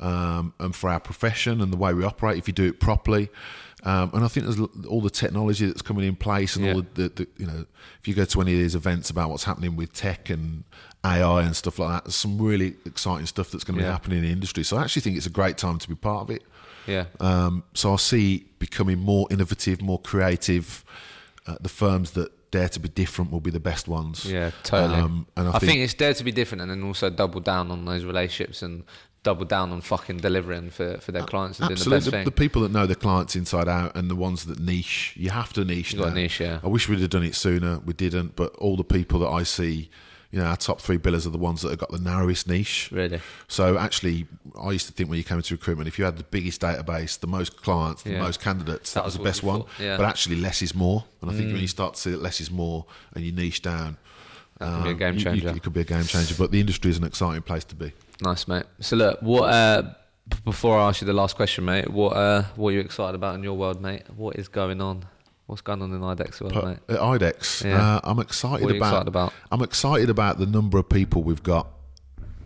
um, 0.00 0.52
and 0.60 0.74
for 0.74 0.90
our 0.90 1.00
profession 1.00 1.60
and 1.60 1.72
the 1.72 1.76
way 1.76 1.92
we 1.94 2.04
operate. 2.04 2.38
If 2.38 2.46
you 2.48 2.54
do 2.54 2.64
it 2.66 2.80
properly, 2.80 3.28
um, 3.84 4.10
and 4.14 4.24
I 4.24 4.28
think 4.28 4.46
there's 4.46 4.60
all 4.88 5.00
the 5.00 5.10
technology 5.10 5.66
that's 5.66 5.82
coming 5.82 6.04
in 6.06 6.16
place, 6.16 6.56
and 6.56 6.68
all 6.68 6.82
the, 6.82 7.02
the, 7.02 7.08
the 7.10 7.28
you 7.36 7.46
know, 7.46 7.64
if 8.00 8.08
you 8.08 8.14
go 8.14 8.24
to 8.24 8.40
any 8.40 8.52
of 8.54 8.58
these 8.58 8.74
events 8.74 9.10
about 9.10 9.30
what's 9.30 9.44
happening 9.44 9.76
with 9.76 9.92
tech 9.92 10.30
and 10.30 10.64
AI 11.04 11.42
and 11.42 11.54
stuff 11.54 11.78
like 11.78 11.88
that, 11.90 12.04
there's 12.04 12.14
some 12.16 12.38
really 12.40 12.74
exciting 12.86 13.26
stuff 13.26 13.50
that's 13.50 13.64
going 13.64 13.76
to 13.78 13.82
Yeah. 13.84 13.90
be 13.90 13.92
happening 13.92 14.18
in 14.18 14.24
the 14.24 14.32
industry. 14.32 14.64
So 14.64 14.76
I 14.76 14.82
actually 14.82 15.02
think 15.02 15.16
it's 15.16 15.26
a 15.26 15.30
great 15.30 15.56
time 15.58 15.78
to 15.78 15.88
be 15.88 15.94
part 15.94 16.22
of 16.22 16.30
it. 16.30 16.42
yeah, 16.86 17.04
Um, 17.20 17.62
so 17.74 17.92
I 17.92 17.96
see 17.96 18.46
becoming 18.58 18.98
more 18.98 19.26
innovative, 19.30 19.80
more 19.80 20.00
creative. 20.00 20.84
Uh, 21.46 21.56
the 21.60 21.68
firms 21.68 22.10
that 22.12 22.32
dare 22.50 22.68
to 22.70 22.80
be 22.80 22.88
different 22.88 23.30
will 23.30 23.40
be 23.40 23.50
the 23.50 23.60
best 23.60 23.86
ones. 23.88 24.24
yeah, 24.24 24.50
totally. 24.64 24.98
Um, 24.98 25.26
and 25.36 25.48
I, 25.48 25.50
I, 25.50 25.58
think, 25.58 25.70
think, 25.72 25.80
it's 25.82 25.94
dare 25.94 26.14
to 26.14 26.24
be 26.24 26.32
different, 26.32 26.62
and 26.62 26.70
then 26.70 26.82
also 26.82 27.10
double 27.10 27.40
down 27.40 27.70
on 27.70 27.84
those 27.84 28.04
relationships 28.04 28.62
and 28.62 28.84
double 29.28 29.44
down 29.44 29.72
on 29.72 29.80
fucking 29.82 30.16
delivering 30.16 30.70
for, 30.70 30.96
for 30.98 31.12
their 31.12 31.22
clients 31.22 31.58
and 31.58 31.68
doing 31.68 31.76
the 31.76 31.80
absolutely 31.80 31.96
best 31.98 32.04
the, 32.06 32.10
thing. 32.12 32.24
the 32.24 32.30
people 32.30 32.62
that 32.62 32.72
know 32.72 32.86
their 32.86 32.96
clients 32.96 33.36
inside 33.36 33.68
out 33.68 33.94
and 33.94 34.10
the 34.10 34.16
ones 34.16 34.46
that 34.46 34.58
niche. 34.58 35.12
You 35.16 35.28
have 35.28 35.52
to 35.52 35.66
niche. 35.66 35.92
You 35.92 35.98
got 35.98 36.14
niche, 36.14 36.40
yeah. 36.40 36.60
I 36.62 36.68
wish 36.68 36.88
we'd 36.88 37.00
have 37.00 37.10
done 37.10 37.24
it 37.24 37.34
sooner. 37.34 37.78
We 37.80 37.92
didn't. 37.92 38.36
But 38.36 38.54
all 38.56 38.74
the 38.76 38.84
people 38.84 39.18
that 39.20 39.28
I 39.28 39.42
see, 39.42 39.90
you 40.30 40.38
know, 40.38 40.46
our 40.46 40.56
top 40.56 40.80
three 40.80 40.96
billers 40.96 41.26
are 41.26 41.30
the 41.30 41.36
ones 41.50 41.60
that 41.60 41.68
have 41.68 41.78
got 41.78 41.90
the 41.90 41.98
narrowest 41.98 42.48
niche. 42.48 42.88
really, 42.90 43.20
So 43.48 43.76
actually, 43.76 44.26
I 44.58 44.70
used 44.70 44.86
to 44.86 44.92
think 44.94 45.10
when 45.10 45.18
you 45.18 45.24
came 45.24 45.36
into 45.36 45.52
recruitment, 45.52 45.88
if 45.88 45.98
you 45.98 46.06
had 46.06 46.16
the 46.16 46.24
biggest 46.24 46.62
database, 46.62 47.20
the 47.20 47.26
most 47.26 47.60
clients, 47.60 48.02
the 48.04 48.12
Yeah. 48.12 48.22
most 48.22 48.40
candidates, 48.40 48.94
that, 48.94 49.00
That 49.00 49.04
was 49.04 49.16
the 49.18 49.22
best 49.24 49.42
one. 49.42 49.64
yeah. 49.78 49.98
But 49.98 50.06
actually, 50.06 50.36
less 50.36 50.62
is 50.62 50.74
more. 50.74 51.04
And 51.20 51.30
I 51.30 51.34
think 51.34 51.48
when 51.52 51.60
you 51.60 51.66
mm. 51.66 51.78
start 51.78 51.94
to 51.96 52.00
see 52.00 52.10
that 52.12 52.22
less 52.22 52.40
is 52.40 52.50
more 52.50 52.86
and 53.14 53.24
you 53.26 53.32
niche 53.32 53.60
down, 53.60 53.98
Could 54.58 54.82
be 54.84 54.88
a 54.88 54.92
um, 54.92 54.96
game 54.98 55.12
you- 55.14 55.18
you- 55.18 55.24
changer. 55.24 55.48
it 55.50 55.62
could 55.62 55.72
be 55.72 55.80
a 55.80 55.84
game 55.84 56.04
changer. 56.04 56.34
But 56.36 56.50
the 56.50 56.60
industry 56.60 56.90
is 56.90 56.98
an 56.98 57.04
exciting 57.04 57.42
place 57.42 57.64
to 57.64 57.74
be. 57.74 57.92
nice, 58.22 58.48
mate. 58.48 58.64
So 58.80 58.96
look, 58.96 59.20
what 59.22 59.44
uh, 59.52 59.82
b- 60.28 60.36
before 60.44 60.78
I 60.78 60.88
ask 60.88 61.00
you 61.00 61.06
the 61.06 61.12
last 61.12 61.36
question, 61.36 61.64
mate, 61.64 61.88
what 61.90 62.16
uh, 62.16 62.42
what 62.56 62.70
are 62.70 62.72
you 62.72 62.80
excited 62.80 63.14
about 63.14 63.34
in 63.36 63.42
your 63.42 63.54
world, 63.56 63.80
mate? 63.80 64.02
What 64.16 64.36
is 64.36 64.48
going 64.48 64.80
on? 64.80 65.04
What's 65.46 65.62
going 65.62 65.80
on 65.80 65.92
in 65.94 66.00
IDEX 66.00 66.40
world, 66.42 66.54
mate? 66.62 66.78
at 66.88 66.98
IDEX, 67.00 67.64
Yeah. 67.64 67.96
uh, 67.96 68.00
I'm 68.04 68.18
excited 68.18 68.62
What 68.64 68.70
are 68.72 68.74
you 68.74 68.80
about, 68.80 68.88
excited 68.88 69.08
about? 69.08 69.32
I'm 69.50 69.62
excited 69.62 70.10
about 70.10 70.38
the 70.38 70.44
number 70.44 70.76
of 70.76 70.88
people 70.90 71.22
we've 71.22 71.42
got 71.42 71.68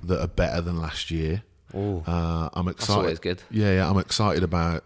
that 0.05 0.21
are 0.21 0.29
better 0.29 0.61
than 0.61 0.81
last 0.81 1.11
year. 1.11 1.43
Uh, 1.75 2.49
I'm 2.53 2.69
excited. 2.69 3.01
always 3.01 3.19
good. 3.19 3.43
Yeah, 3.51 3.73
yeah, 3.75 3.91
I'm 3.91 3.99
excited 3.99 4.43
about 4.45 4.85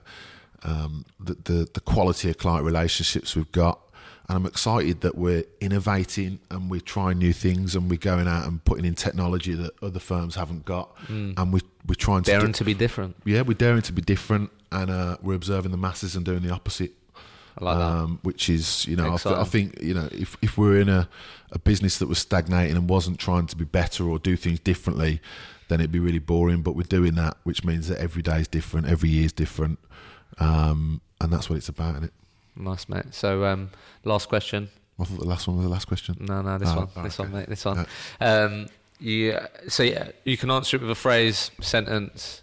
um, 0.62 1.05
the, 1.20 1.35
the 1.45 1.68
the 1.74 1.81
quality 1.81 2.31
of 2.31 2.39
client 2.39 2.64
relationships 2.64 3.37
we've 3.37 3.51
got, 3.53 3.81
and 4.29 4.37
I'm 4.37 4.47
excited 4.47 5.03
that 5.03 5.16
we're 5.16 5.45
innovating 5.61 6.41
and 6.51 6.70
we're 6.70 6.81
trying 6.81 7.18
new 7.18 7.33
things 7.33 7.77
and 7.77 7.89
we're 7.89 7.99
going 7.99 8.27
out 8.27 8.47
and 8.47 8.64
putting 8.64 8.85
in 8.85 8.95
technology 8.95 9.55
that 9.55 9.72
other 9.83 10.01
firms 10.01 10.35
haven't 10.35 10.64
got, 10.64 10.91
and 11.09 11.53
we 11.53 11.61
we're 11.87 11.95
trying 11.95 12.22
to. 12.24 12.31
Daring 12.31 12.47
do, 12.47 12.53
to 12.53 12.64
be 12.64 12.74
different. 12.74 13.16
yeah, 13.24 13.43
we're 13.43 13.55
daring 13.55 13.83
to 13.83 13.93
be 13.93 14.03
different, 14.03 14.51
and 14.72 14.91
uh, 14.91 15.16
we're 15.22 15.35
observing 15.35 15.70
the 15.70 15.77
masses 15.77 16.16
and 16.16 16.24
doing 16.24 16.43
the 16.43 16.51
opposite 16.51 16.93
I 17.59 17.64
like 17.64 17.79
that. 17.79 17.85
um, 17.85 18.18
which 18.22 18.51
is 18.51 18.87
you 18.87 18.97
know 18.97 19.16
I. 19.24 19.41
I 19.41 19.45
think 19.45 19.81
you 19.81 19.95
know 19.95 20.09
if 20.12 20.37
if 20.43 20.59
we're 20.59 20.81
in 20.81 20.89
a, 20.89 21.09
a 21.53 21.59
business 21.59 21.99
that 21.99 22.09
was 22.09 22.18
stagnating 22.18 22.77
and 22.77 22.89
wasn't 22.89 23.18
trying 23.18 23.47
to 23.47 23.57
be 23.57 23.64
better 23.64 24.09
or 24.09 24.18
do 24.18 24.37
things 24.37 24.61
differently, 24.61 25.20
then 25.68 25.81
it'd 25.81 25.93
be 25.93 25.99
really 25.99 26.18
boring. 26.18 26.62
But 26.62 26.77
we're 26.77 26.83
doing 26.83 27.14
that, 27.14 27.37
which 27.45 27.64
means 27.64 27.89
that 27.89 27.99
every 27.99 28.22
day 28.22 28.41
is 28.41 28.49
different, 28.49 28.89
every 28.89 29.09
year 29.09 29.24
is 29.24 29.33
different, 29.33 29.79
um, 30.39 31.01
and 31.20 31.33
that's 31.33 31.49
what 31.49 31.57
it's 31.57 31.68
about. 31.68 31.93
Isn't 31.93 32.05
it? 32.05 32.12
Nice, 32.57 32.88
mate. 32.88 33.12
So 33.12 33.44
um, 33.44 33.70
last 34.04 34.28
question. 34.28 34.68
I 34.98 35.04
thought 35.04 35.18
the 35.18 35.26
last 35.28 35.46
one 35.46 35.57
was 35.59 35.66
the 35.66 35.70
last 35.70 35.86
question. 35.86 36.16
No, 36.20 36.40
no, 36.40 36.57
this 36.59 36.70
Oh, 36.70 36.76
one, 36.76 36.88
oh, 36.96 37.02
this 37.02 37.20
okay. 37.20 37.28
one, 37.30 37.38
mate, 37.40 37.48
this 37.50 37.64
one. 37.64 37.86
Um, 38.20 38.66
you, 38.98 39.38
so 39.68 39.82
yeah, 39.82 40.09
you 40.24 40.38
can 40.38 40.50
answer 40.50 40.76
it 40.76 40.80
with 40.80 40.90
a 40.90 40.94
phrase, 40.94 41.50
sentence. 41.61 42.40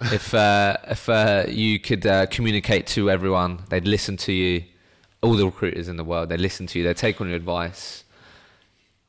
if 0.00 0.32
uh, 0.32 0.76
if 0.88 1.08
uh, 1.10 1.44
you 1.46 1.78
could 1.78 2.06
uh, 2.06 2.24
communicate 2.26 2.86
to 2.88 3.10
everyone, 3.10 3.60
they'd 3.68 3.86
listen 3.86 4.16
to 4.18 4.32
you. 4.32 4.64
All 5.22 5.34
the 5.34 5.44
recruiters 5.44 5.88
in 5.88 5.98
the 5.98 6.04
world, 6.04 6.30
they 6.30 6.38
listen 6.38 6.66
to 6.68 6.78
you. 6.78 6.84
They 6.84 6.94
take 6.94 7.20
on 7.20 7.26
your 7.28 7.36
advice. 7.36 8.04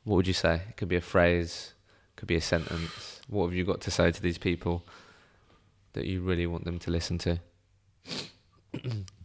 What 0.04 0.16
would 0.16 0.26
you 0.26 0.34
say? 0.34 0.56
It 0.68 0.76
could 0.76 0.88
be 0.88 0.96
a 0.96 1.00
phrase, 1.00 1.72
could 2.16 2.28
be 2.28 2.36
a 2.36 2.40
sentence. 2.42 3.20
What 3.28 3.46
have 3.46 3.54
you 3.54 3.64
got 3.64 3.80
to 3.80 3.90
say 3.90 4.10
to 4.12 4.20
these 4.20 4.36
people 4.36 4.84
that 5.94 6.04
you 6.04 6.20
really 6.20 6.46
want 6.46 6.66
them 6.66 6.78
to 6.80 6.90
listen 6.90 7.16
to? 7.18 7.40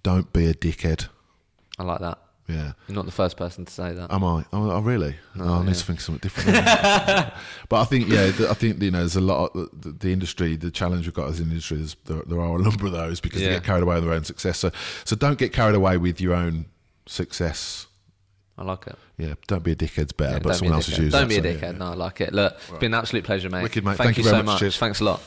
Don't 0.04 0.32
be 0.32 0.46
a 0.48 0.54
dickhead. 0.54 1.08
I 1.78 1.84
like 1.84 2.00
that. 2.00 2.20
Yeah. 2.48 2.72
You're 2.88 2.96
not 2.96 3.06
the 3.06 3.12
first 3.12 3.36
person 3.36 3.66
to 3.66 3.74
say 3.74 3.94
that. 3.94 4.12
Am 4.12 4.24
I? 4.24 4.46
Oh, 4.54 4.72
oh 4.72 4.80
really? 4.80 5.16
Oh, 5.38 5.56
I 5.56 5.60
need 5.60 5.68
yeah. 5.68 5.74
to 5.74 5.84
think 5.84 6.00
of 6.00 6.06
something 6.06 6.22
different. 6.22 6.58
but 7.70 7.82
I 7.82 7.84
think, 7.84 8.08
yeah, 8.08 8.32
I 8.50 8.54
think 8.54 8.82
you 8.82 8.92
know, 8.92 9.00
there's 9.00 9.18
a 9.18 9.22
lot. 9.22 9.52
Of, 9.54 9.70
the, 9.82 9.92
the 9.92 10.14
industry, 10.14 10.56
the 10.56 10.72
challenge 10.72 11.06
we've 11.06 11.14
got 11.14 11.28
as 11.30 11.42
an 11.42 11.50
industry, 11.50 11.82
is 11.82 11.98
there, 12.06 12.24
there 12.26 12.40
are 12.40 12.58
a 12.58 12.62
number 12.62 12.86
of 12.86 12.94
those 12.94 13.20
because 13.20 13.42
Yeah. 13.42 13.50
they 13.50 13.54
get 13.56 13.64
carried 13.66 13.84
away 13.84 13.96
with 13.96 14.06
their 14.06 14.14
own 14.14 14.24
success. 14.24 14.60
So, 14.60 14.72
so 15.04 15.16
don't 15.16 15.38
get 15.38 15.52
carried 15.52 15.76
away 15.76 15.98
with 15.98 16.22
your 16.22 16.34
own 16.34 16.68
success. 17.06 17.88
I 18.58 18.64
like 18.64 18.88
it. 18.88 18.96
Yeah, 19.18 19.34
don't 19.48 19.64
be 19.64 19.74
a 19.74 19.76
dickhead's 19.76 20.14
better, 20.14 20.34
Yeah, 20.34 20.40
but 20.40 20.50
be 20.50 20.56
someone 20.56 20.76
else 20.76 20.88
is 20.88 20.98
using. 20.98 21.12
Don't 21.12 21.28
be 21.28 21.36
a 21.36 21.42
dickhead. 21.42 21.78
No, 21.78 21.88
I 21.88 21.96
like 21.96 22.22
it. 22.22 22.34
Look, 22.34 22.54
it's 22.54 22.80
been 22.80 22.94
an 22.94 23.00
absolute 23.00 23.24
pleasure, 23.24 23.50
mate. 23.50 23.64
Wicked, 23.64 23.84
mate. 23.84 23.98
Thank, 23.98 24.16
Thank 24.16 24.18
you 24.18 24.24
you 24.24 24.30
so 24.30 24.42
much. 24.42 24.62
much. 24.62 24.80
Thanks 24.80 25.00
a 25.00 25.04
lot. 25.04 25.22